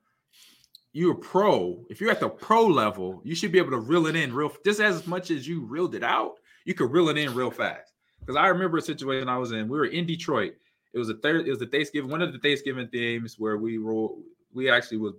You're 0.92 1.12
a 1.12 1.16
pro. 1.16 1.86
If 1.88 2.02
you're 2.02 2.10
at 2.10 2.20
the 2.20 2.28
pro 2.28 2.66
level, 2.66 3.22
you 3.24 3.34
should 3.34 3.50
be 3.50 3.56
able 3.56 3.70
to 3.70 3.78
reel 3.78 4.06
it 4.08 4.14
in 4.14 4.34
real. 4.34 4.52
Just 4.62 4.78
as 4.78 5.06
much 5.06 5.30
as 5.30 5.48
you 5.48 5.64
reeled 5.64 5.94
it 5.94 6.02
out, 6.04 6.34
you 6.66 6.74
could 6.74 6.90
reel 6.90 7.08
it 7.08 7.16
in 7.16 7.32
real 7.34 7.50
fast. 7.50 7.94
Because 8.20 8.36
I 8.36 8.48
remember 8.48 8.76
a 8.76 8.82
situation 8.82 9.26
I 9.26 9.38
was 9.38 9.52
in. 9.52 9.68
We 9.70 9.78
were 9.78 9.86
in 9.86 10.04
Detroit. 10.04 10.52
It 10.92 10.98
was 10.98 11.08
a 11.08 11.14
third. 11.14 11.46
It 11.46 11.50
was 11.50 11.58
the 11.58 11.66
Thanksgiving. 11.66 12.10
One 12.10 12.20
of 12.20 12.34
the 12.34 12.38
Thanksgiving 12.38 12.88
themes 12.88 13.38
where 13.38 13.56
we 13.56 13.78
roll. 13.78 14.22
We 14.52 14.68
actually 14.68 14.98
was 14.98 15.14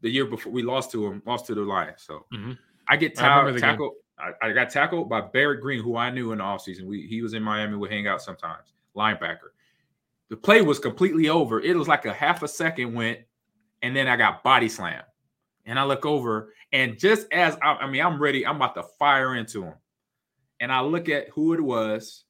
the 0.00 0.10
year 0.10 0.26
before 0.26 0.50
we 0.50 0.64
lost 0.64 0.90
to 0.90 1.08
them. 1.08 1.22
Lost 1.24 1.46
to 1.46 1.54
the 1.54 1.60
Lions. 1.60 2.02
So 2.02 2.26
Mhm. 2.34 2.58
I 2.88 2.96
get 2.96 3.16
I 3.22 3.38
remember 3.38 3.60
ta- 3.60 3.66
tackled. 3.68 3.94
I, 4.20 4.48
I 4.48 4.52
got 4.52 4.70
tackled 4.70 5.08
by 5.08 5.20
Barrett 5.20 5.60
Green, 5.60 5.82
who 5.82 5.96
I 5.96 6.10
knew 6.10 6.32
in 6.32 6.38
the 6.38 6.44
offseason. 6.44 6.84
We 6.84 7.06
he 7.06 7.22
was 7.22 7.34
in 7.34 7.42
Miami. 7.42 7.76
We 7.76 7.88
hang 7.88 8.06
out 8.06 8.22
sometimes. 8.22 8.72
Linebacker. 8.96 9.50
The 10.28 10.36
play 10.36 10.62
was 10.62 10.78
completely 10.78 11.28
over. 11.28 11.60
It 11.60 11.76
was 11.76 11.88
like 11.88 12.06
a 12.06 12.12
half 12.12 12.42
a 12.42 12.48
second 12.48 12.94
went, 12.94 13.20
and 13.82 13.94
then 13.94 14.06
I 14.06 14.16
got 14.16 14.42
body 14.42 14.68
slam. 14.68 15.02
And 15.66 15.78
I 15.78 15.84
look 15.84 16.06
over, 16.06 16.54
and 16.72 16.98
just 16.98 17.26
as 17.32 17.56
I, 17.62 17.74
I 17.74 17.90
mean, 17.90 18.02
I'm 18.02 18.20
ready, 18.20 18.46
I'm 18.46 18.56
about 18.56 18.74
to 18.76 18.84
fire 18.98 19.34
into 19.34 19.64
him. 19.64 19.74
And 20.60 20.72
I 20.72 20.80
look 20.80 21.08
at 21.08 21.28
who 21.28 21.52
it 21.52 21.60
was. 21.60 22.24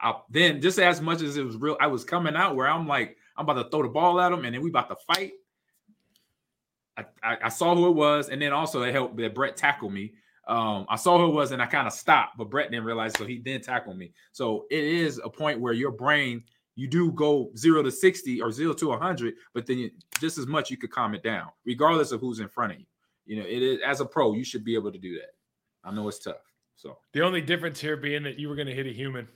I, 0.00 0.14
then, 0.30 0.60
just 0.60 0.78
as 0.78 1.00
much 1.00 1.22
as 1.22 1.36
it 1.36 1.44
was 1.44 1.56
real, 1.56 1.76
I 1.80 1.86
was 1.86 2.04
coming 2.04 2.36
out 2.36 2.56
where 2.56 2.68
I'm 2.68 2.86
like, 2.86 3.16
I'm 3.36 3.48
about 3.48 3.62
to 3.62 3.70
throw 3.70 3.82
the 3.82 3.88
ball 3.88 4.20
at 4.20 4.32
him, 4.32 4.44
and 4.44 4.54
then 4.54 4.62
we 4.62 4.70
about 4.70 4.88
to 4.88 4.96
fight. 5.14 5.32
I, 6.96 7.04
I, 7.22 7.36
I 7.44 7.48
saw 7.48 7.74
who 7.74 7.88
it 7.88 7.94
was, 7.94 8.28
and 8.28 8.40
then 8.40 8.52
also 8.52 8.82
it 8.82 8.92
helped 8.92 9.16
that 9.16 9.34
Brett 9.34 9.56
tackled 9.56 9.92
me. 9.92 10.14
Um, 10.46 10.86
I 10.88 10.96
saw 10.96 11.18
who 11.18 11.26
it 11.26 11.34
was, 11.34 11.50
and 11.50 11.60
I 11.60 11.66
kind 11.66 11.86
of 11.86 11.92
stopped, 11.92 12.38
but 12.38 12.50
Brett 12.50 12.70
didn't 12.70 12.84
realize, 12.86 13.12
so 13.18 13.24
he 13.26 13.36
didn't 13.38 13.64
tackle 13.64 13.94
me. 13.94 14.12
So 14.32 14.66
it 14.70 14.84
is 14.84 15.20
a 15.24 15.28
point 15.28 15.60
where 15.60 15.72
your 15.72 15.90
brain, 15.90 16.44
you 16.76 16.86
do 16.86 17.10
go 17.12 17.50
zero 17.56 17.82
to 17.82 17.90
sixty 17.90 18.40
or 18.40 18.52
zero 18.52 18.72
to 18.74 18.92
hundred, 18.92 19.34
but 19.54 19.66
then 19.66 19.78
you, 19.78 19.90
just 20.20 20.38
as 20.38 20.46
much 20.46 20.70
you 20.70 20.76
could 20.76 20.90
calm 20.92 21.14
it 21.14 21.22
down, 21.24 21.48
regardless 21.64 22.12
of 22.12 22.20
who's 22.20 22.38
in 22.40 22.48
front 22.48 22.72
of 22.72 22.78
you. 22.78 22.86
You 23.26 23.36
know, 23.40 23.46
it 23.46 23.60
is 23.62 23.78
as 23.84 24.00
a 24.00 24.04
pro, 24.06 24.34
you 24.34 24.44
should 24.44 24.64
be 24.64 24.74
able 24.76 24.92
to 24.92 24.98
do 24.98 25.14
that. 25.14 25.34
I 25.82 25.92
know 25.92 26.06
it's 26.06 26.20
tough. 26.20 26.36
So 26.76 26.98
The 27.12 27.22
only 27.22 27.40
difference 27.40 27.80
here 27.80 27.96
being 27.96 28.22
that 28.24 28.38
you 28.38 28.48
were 28.48 28.54
going 28.54 28.68
to 28.68 28.74
hit 28.74 28.86
a 28.86 28.92
human. 28.92 29.26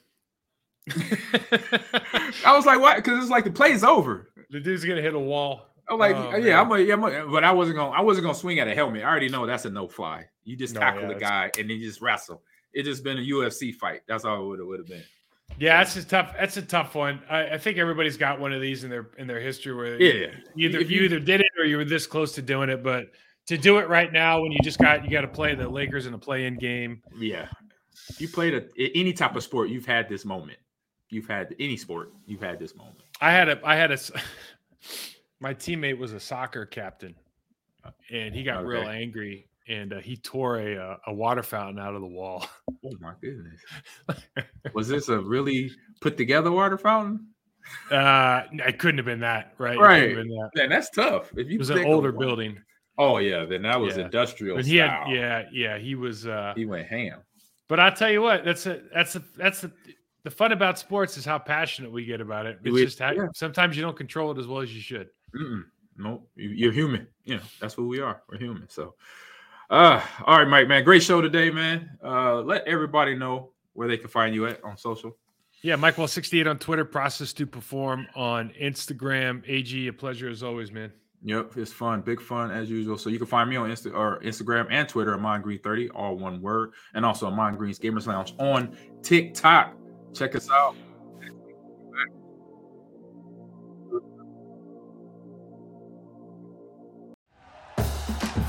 I 2.44 2.54
was 2.54 2.66
like, 2.66 2.80
what? 2.80 2.96
Because 2.96 3.18
it's 3.20 3.30
like 3.30 3.44
the 3.44 3.50
play's 3.50 3.82
over. 3.84 4.30
the 4.50 4.60
dude's 4.60 4.84
going 4.84 4.96
to 4.96 5.02
hit 5.02 5.14
a 5.14 5.18
wall. 5.18 5.66
I'm 5.90 5.98
like, 5.98 6.16
Oh, 6.16 6.36
yeah, 6.36 6.56
man. 6.56 6.58
I'm 6.66 6.72
a, 6.72 6.78
yeah, 6.78 6.94
I'm 6.94 7.04
a, 7.04 7.26
but 7.30 7.44
I 7.44 7.52
wasn't 7.52 7.76
gonna, 7.76 7.90
I 7.90 8.00
wasn't 8.00 8.24
gonna 8.24 8.34
swing 8.38 8.58
at 8.60 8.68
a 8.68 8.74
helmet. 8.74 9.02
I 9.02 9.08
already 9.08 9.28
know 9.28 9.46
that's 9.46 9.64
a 9.64 9.70
no 9.70 9.88
fly. 9.88 10.26
You 10.44 10.56
just 10.56 10.74
No, 10.74 10.80
tackle 10.80 11.02
yeah, 11.02 11.08
the 11.08 11.14
guy 11.14 11.50
and 11.58 11.68
then 11.68 11.76
you 11.78 11.86
just 11.86 12.00
wrestle. 12.00 12.42
It 12.72 12.84
just 12.84 13.02
been 13.02 13.18
a 13.18 13.20
UFC 13.22 13.74
fight. 13.74 14.02
That's 14.06 14.24
all 14.24 14.52
it 14.54 14.64
would 14.64 14.78
have 14.78 14.86
been. 14.88 15.02
Yeah, 15.58 15.78
that's 15.78 15.96
a 15.96 16.04
tough. 16.04 16.32
That's 16.38 16.56
a 16.56 16.62
tough 16.62 16.94
one. 16.94 17.20
I, 17.28 17.54
I 17.54 17.58
think 17.58 17.76
everybody's 17.76 18.16
got 18.16 18.38
one 18.38 18.52
of 18.52 18.60
these 18.60 18.84
in 18.84 18.90
their 18.90 19.08
in 19.18 19.26
their 19.26 19.40
history 19.40 19.74
where 19.74 20.00
Yeah. 20.00 20.28
you 20.54 20.68
either 20.68 20.80
you 20.80 20.98
you- 21.00 21.02
either 21.06 21.18
did 21.18 21.40
it 21.40 21.48
or 21.58 21.64
you 21.64 21.76
were 21.76 21.84
this 21.84 22.06
close 22.06 22.32
to 22.36 22.42
doing 22.42 22.68
it. 22.70 22.84
But 22.84 23.06
to 23.46 23.58
do 23.58 23.78
it 23.78 23.88
right 23.88 24.12
now, 24.12 24.40
when 24.42 24.52
you 24.52 24.58
just 24.62 24.78
got 24.78 25.04
you 25.04 25.10
got 25.10 25.22
to 25.22 25.28
play 25.28 25.56
the 25.56 25.68
Lakers 25.68 26.06
in 26.06 26.14
a 26.14 26.18
play-in 26.18 26.56
game. 26.56 27.02
Yeah. 27.18 27.48
You 28.18 28.28
played 28.28 28.54
a, 28.54 28.96
any 28.96 29.12
type 29.12 29.34
of 29.34 29.42
sport, 29.42 29.68
you've 29.70 29.86
had 29.86 30.08
this 30.08 30.24
moment. 30.24 30.58
You've 31.08 31.26
had 31.26 31.54
any 31.58 31.76
sport, 31.76 32.12
you've 32.26 32.40
had 32.42 32.60
this 32.60 32.76
moment. 32.76 33.00
I 33.20 33.32
had 33.32 33.48
a 33.48 33.60
I 33.64 33.74
had 33.74 33.90
a 33.90 33.98
my 35.40 35.54
teammate 35.54 35.98
was 35.98 36.12
a 36.12 36.20
soccer 36.20 36.66
captain, 36.66 37.14
and 38.10 38.34
he 38.34 38.42
got 38.42 38.64
real 38.64 38.88
angry 38.88 39.46
and 39.68 39.92
uh, 39.92 39.98
he 40.00 40.16
tore 40.16 40.58
a 40.58 40.76
uh, 40.76 40.96
a 41.06 41.14
water 41.14 41.42
fountain 41.42 41.78
out 41.78 41.94
of 41.94 42.00
the 42.00 42.06
wall. 42.06 42.46
Oh 42.82 42.92
my 42.98 43.12
goodness. 43.20 43.60
Was 44.72 44.88
this 44.88 45.10
a 45.10 45.18
really 45.18 45.70
put 46.00 46.16
together 46.16 46.50
water 46.50 46.78
fountain? 46.78 47.26
Uh, 47.90 48.44
it 48.52 48.78
couldn't 48.78 48.96
have 48.96 49.04
been 49.04 49.20
that, 49.20 49.52
right? 49.58 49.78
Right. 49.78 50.14
that. 50.14 50.50
Man, 50.56 50.70
that's 50.70 50.88
tough. 50.88 51.30
If 51.36 51.48
you 51.48 51.56
It 51.56 51.58
was 51.58 51.68
an 51.68 51.84
older 51.84 52.10
building. 52.10 52.58
Oh 52.96 53.18
yeah, 53.18 53.44
then 53.44 53.60
that 53.62 53.78
was 53.78 53.98
Yeah. 53.98 54.04
industrial 54.06 54.56
But 54.56 54.64
he 54.64 54.76
had, 54.76 55.08
yeah, 55.10 55.44
yeah, 55.52 55.76
he 55.76 55.94
was. 55.94 56.26
uh 56.26 56.54
He 56.56 56.64
went 56.64 56.86
ham. 56.88 57.18
But 57.68 57.80
I'll 57.80 57.92
tell 57.92 58.10
you 58.10 58.22
what, 58.22 58.46
that's 58.46 58.64
a 58.64 58.80
that's 58.94 59.16
a 59.16 59.22
that's 59.36 59.60
the 59.60 59.70
the 60.24 60.30
fun 60.30 60.52
about 60.52 60.78
sports 60.78 61.18
is 61.18 61.26
how 61.26 61.38
passionate 61.38 61.92
we 61.92 62.06
get 62.06 62.22
about 62.22 62.46
it. 62.46 62.60
It's 62.64 62.72
We- 62.72 62.82
just 62.86 62.98
how, 62.98 63.10
yeah. 63.12 63.26
sometimes 63.34 63.76
you 63.76 63.82
don't 63.82 63.96
control 63.96 64.30
it 64.32 64.38
as 64.38 64.46
well 64.46 64.62
as 64.62 64.74
you 64.74 64.80
should. 64.80 65.10
Mm-mm. 65.34 65.64
No, 65.96 66.22
you, 66.34 66.48
you're 66.50 66.72
human. 66.72 67.06
You 67.24 67.36
know, 67.36 67.42
that's 67.60 67.74
who 67.74 67.86
we 67.88 68.00
are. 68.00 68.22
We're 68.28 68.38
human. 68.38 68.68
So, 68.68 68.94
uh, 69.68 70.02
all 70.26 70.38
right, 70.38 70.48
Mike, 70.48 70.68
man, 70.68 70.84
great 70.84 71.02
show 71.02 71.20
today, 71.20 71.50
man. 71.50 71.90
Uh, 72.02 72.40
let 72.40 72.66
everybody 72.66 73.14
know 73.14 73.50
where 73.74 73.88
they 73.88 73.96
can 73.96 74.08
find 74.08 74.34
you 74.34 74.46
at 74.46 74.62
on 74.64 74.76
social. 74.76 75.16
Yeah, 75.62 75.76
Mike68 75.76 76.48
on 76.48 76.58
Twitter, 76.58 76.86
process 76.86 77.34
to 77.34 77.46
perform 77.46 78.06
on 78.16 78.50
Instagram. 78.60 79.44
AG, 79.46 79.86
a 79.86 79.92
pleasure 79.92 80.30
as 80.30 80.42
always, 80.42 80.72
man. 80.72 80.90
Yep, 81.22 81.58
it's 81.58 81.72
fun, 81.72 82.00
big 82.00 82.20
fun 82.20 82.50
as 82.50 82.70
usual. 82.70 82.96
So 82.96 83.10
you 83.10 83.18
can 83.18 83.26
find 83.26 83.50
me 83.50 83.56
on 83.56 83.68
Insta 83.68 83.94
or 83.94 84.20
Instagram 84.20 84.68
and 84.70 84.88
Twitter 84.88 85.12
at 85.12 85.18
Ahman 85.18 85.42
Green 85.42 85.58
30, 85.58 85.90
all 85.90 86.16
one 86.16 86.40
word, 86.40 86.72
and 86.94 87.04
also 87.04 87.26
Ahman 87.26 87.56
Green's 87.56 87.78
Gamers 87.78 88.06
Lounge 88.06 88.34
on 88.38 88.74
TikTok. 89.02 89.74
Check 90.14 90.34
us 90.34 90.50
out. 90.50 90.74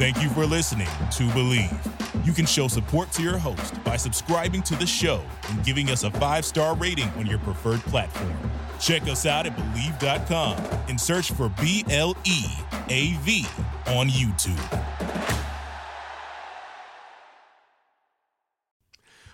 Thank 0.02 0.24
you 0.24 0.30
for 0.30 0.48
listening 0.48 0.88
to 0.88 1.28
Bleav. 1.28 2.26
You 2.26 2.34
can 2.34 2.48
show 2.48 2.68
support 2.68 3.12
to 3.12 3.22
your 3.22 3.38
host 3.38 3.84
by 3.84 3.98
subscribing 3.98 4.64
to 4.64 4.76
the 4.76 4.88
show 4.88 5.24
and 5.48 5.64
giving 5.64 5.92
us 5.92 6.02
a 6.02 6.10
five 6.10 6.44
star 6.44 6.76
rating 6.76 7.08
on 7.20 7.28
your 7.28 7.38
preferred 7.38 7.82
platform. 7.82 8.34
Check 8.80 9.04
us 9.04 9.28
out 9.28 9.46
at 9.46 9.56
Bleav.com 9.56 10.58
and 10.90 11.00
search 11.00 11.32
for 11.34 11.50
B 11.62 11.86
L 11.92 12.18
E 12.24 12.46
A 12.90 13.14
V 13.18 13.46
on 13.90 14.08
YouTube. 14.10 14.82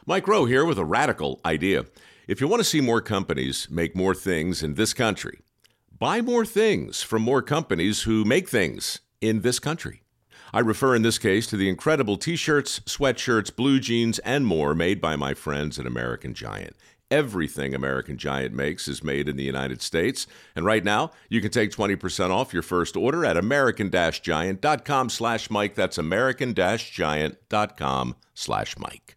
Mike 0.05 0.27
Rowe 0.27 0.43
here 0.43 0.65
with 0.65 0.77
a 0.77 0.83
radical 0.83 1.39
idea. 1.45 1.85
If 2.27 2.41
you 2.41 2.49
want 2.49 2.59
to 2.59 2.65
see 2.65 2.81
more 2.81 2.99
companies 2.99 3.69
make 3.71 3.95
more 3.95 4.13
things 4.13 4.61
in 4.61 4.73
this 4.73 4.93
country, 4.93 5.39
buy 5.97 6.19
more 6.19 6.43
things 6.43 7.03
from 7.03 7.21
more 7.21 7.41
companies 7.41 8.01
who 8.01 8.25
make 8.25 8.49
things 8.49 8.99
in 9.21 9.43
this 9.43 9.59
country. 9.59 10.01
I 10.53 10.59
refer 10.59 10.95
in 10.95 11.01
this 11.01 11.17
case 11.17 11.47
to 11.47 11.57
the 11.57 11.69
incredible 11.69 12.17
t 12.17 12.35
shirts, 12.35 12.79
sweatshirts, 12.81 13.55
blue 13.55 13.79
jeans, 13.79 14.19
and 14.19 14.45
more 14.45 14.75
made 14.75 15.01
by 15.01 15.15
my 15.15 15.33
friends 15.33 15.79
at 15.79 15.85
American 15.85 16.33
Giant. 16.33 16.75
Everything 17.09 17.73
American 17.73 18.17
Giant 18.17 18.53
makes 18.53 18.85
is 18.87 19.03
made 19.03 19.29
in 19.29 19.37
the 19.37 19.43
United 19.43 19.81
States. 19.81 20.27
And 20.55 20.65
right 20.65 20.83
now, 20.83 21.11
you 21.29 21.39
can 21.39 21.51
take 21.51 21.71
20% 21.71 22.31
off 22.31 22.53
your 22.53 22.63
first 22.63 22.97
order 22.97 23.23
at 23.23 23.37
american-giant.com 23.37 25.09
slash 25.09 25.49
Mike. 25.49 25.75
That's 25.75 25.97
american-giant.com 25.97 28.15
slash 28.33 28.77
Mike. 28.77 29.16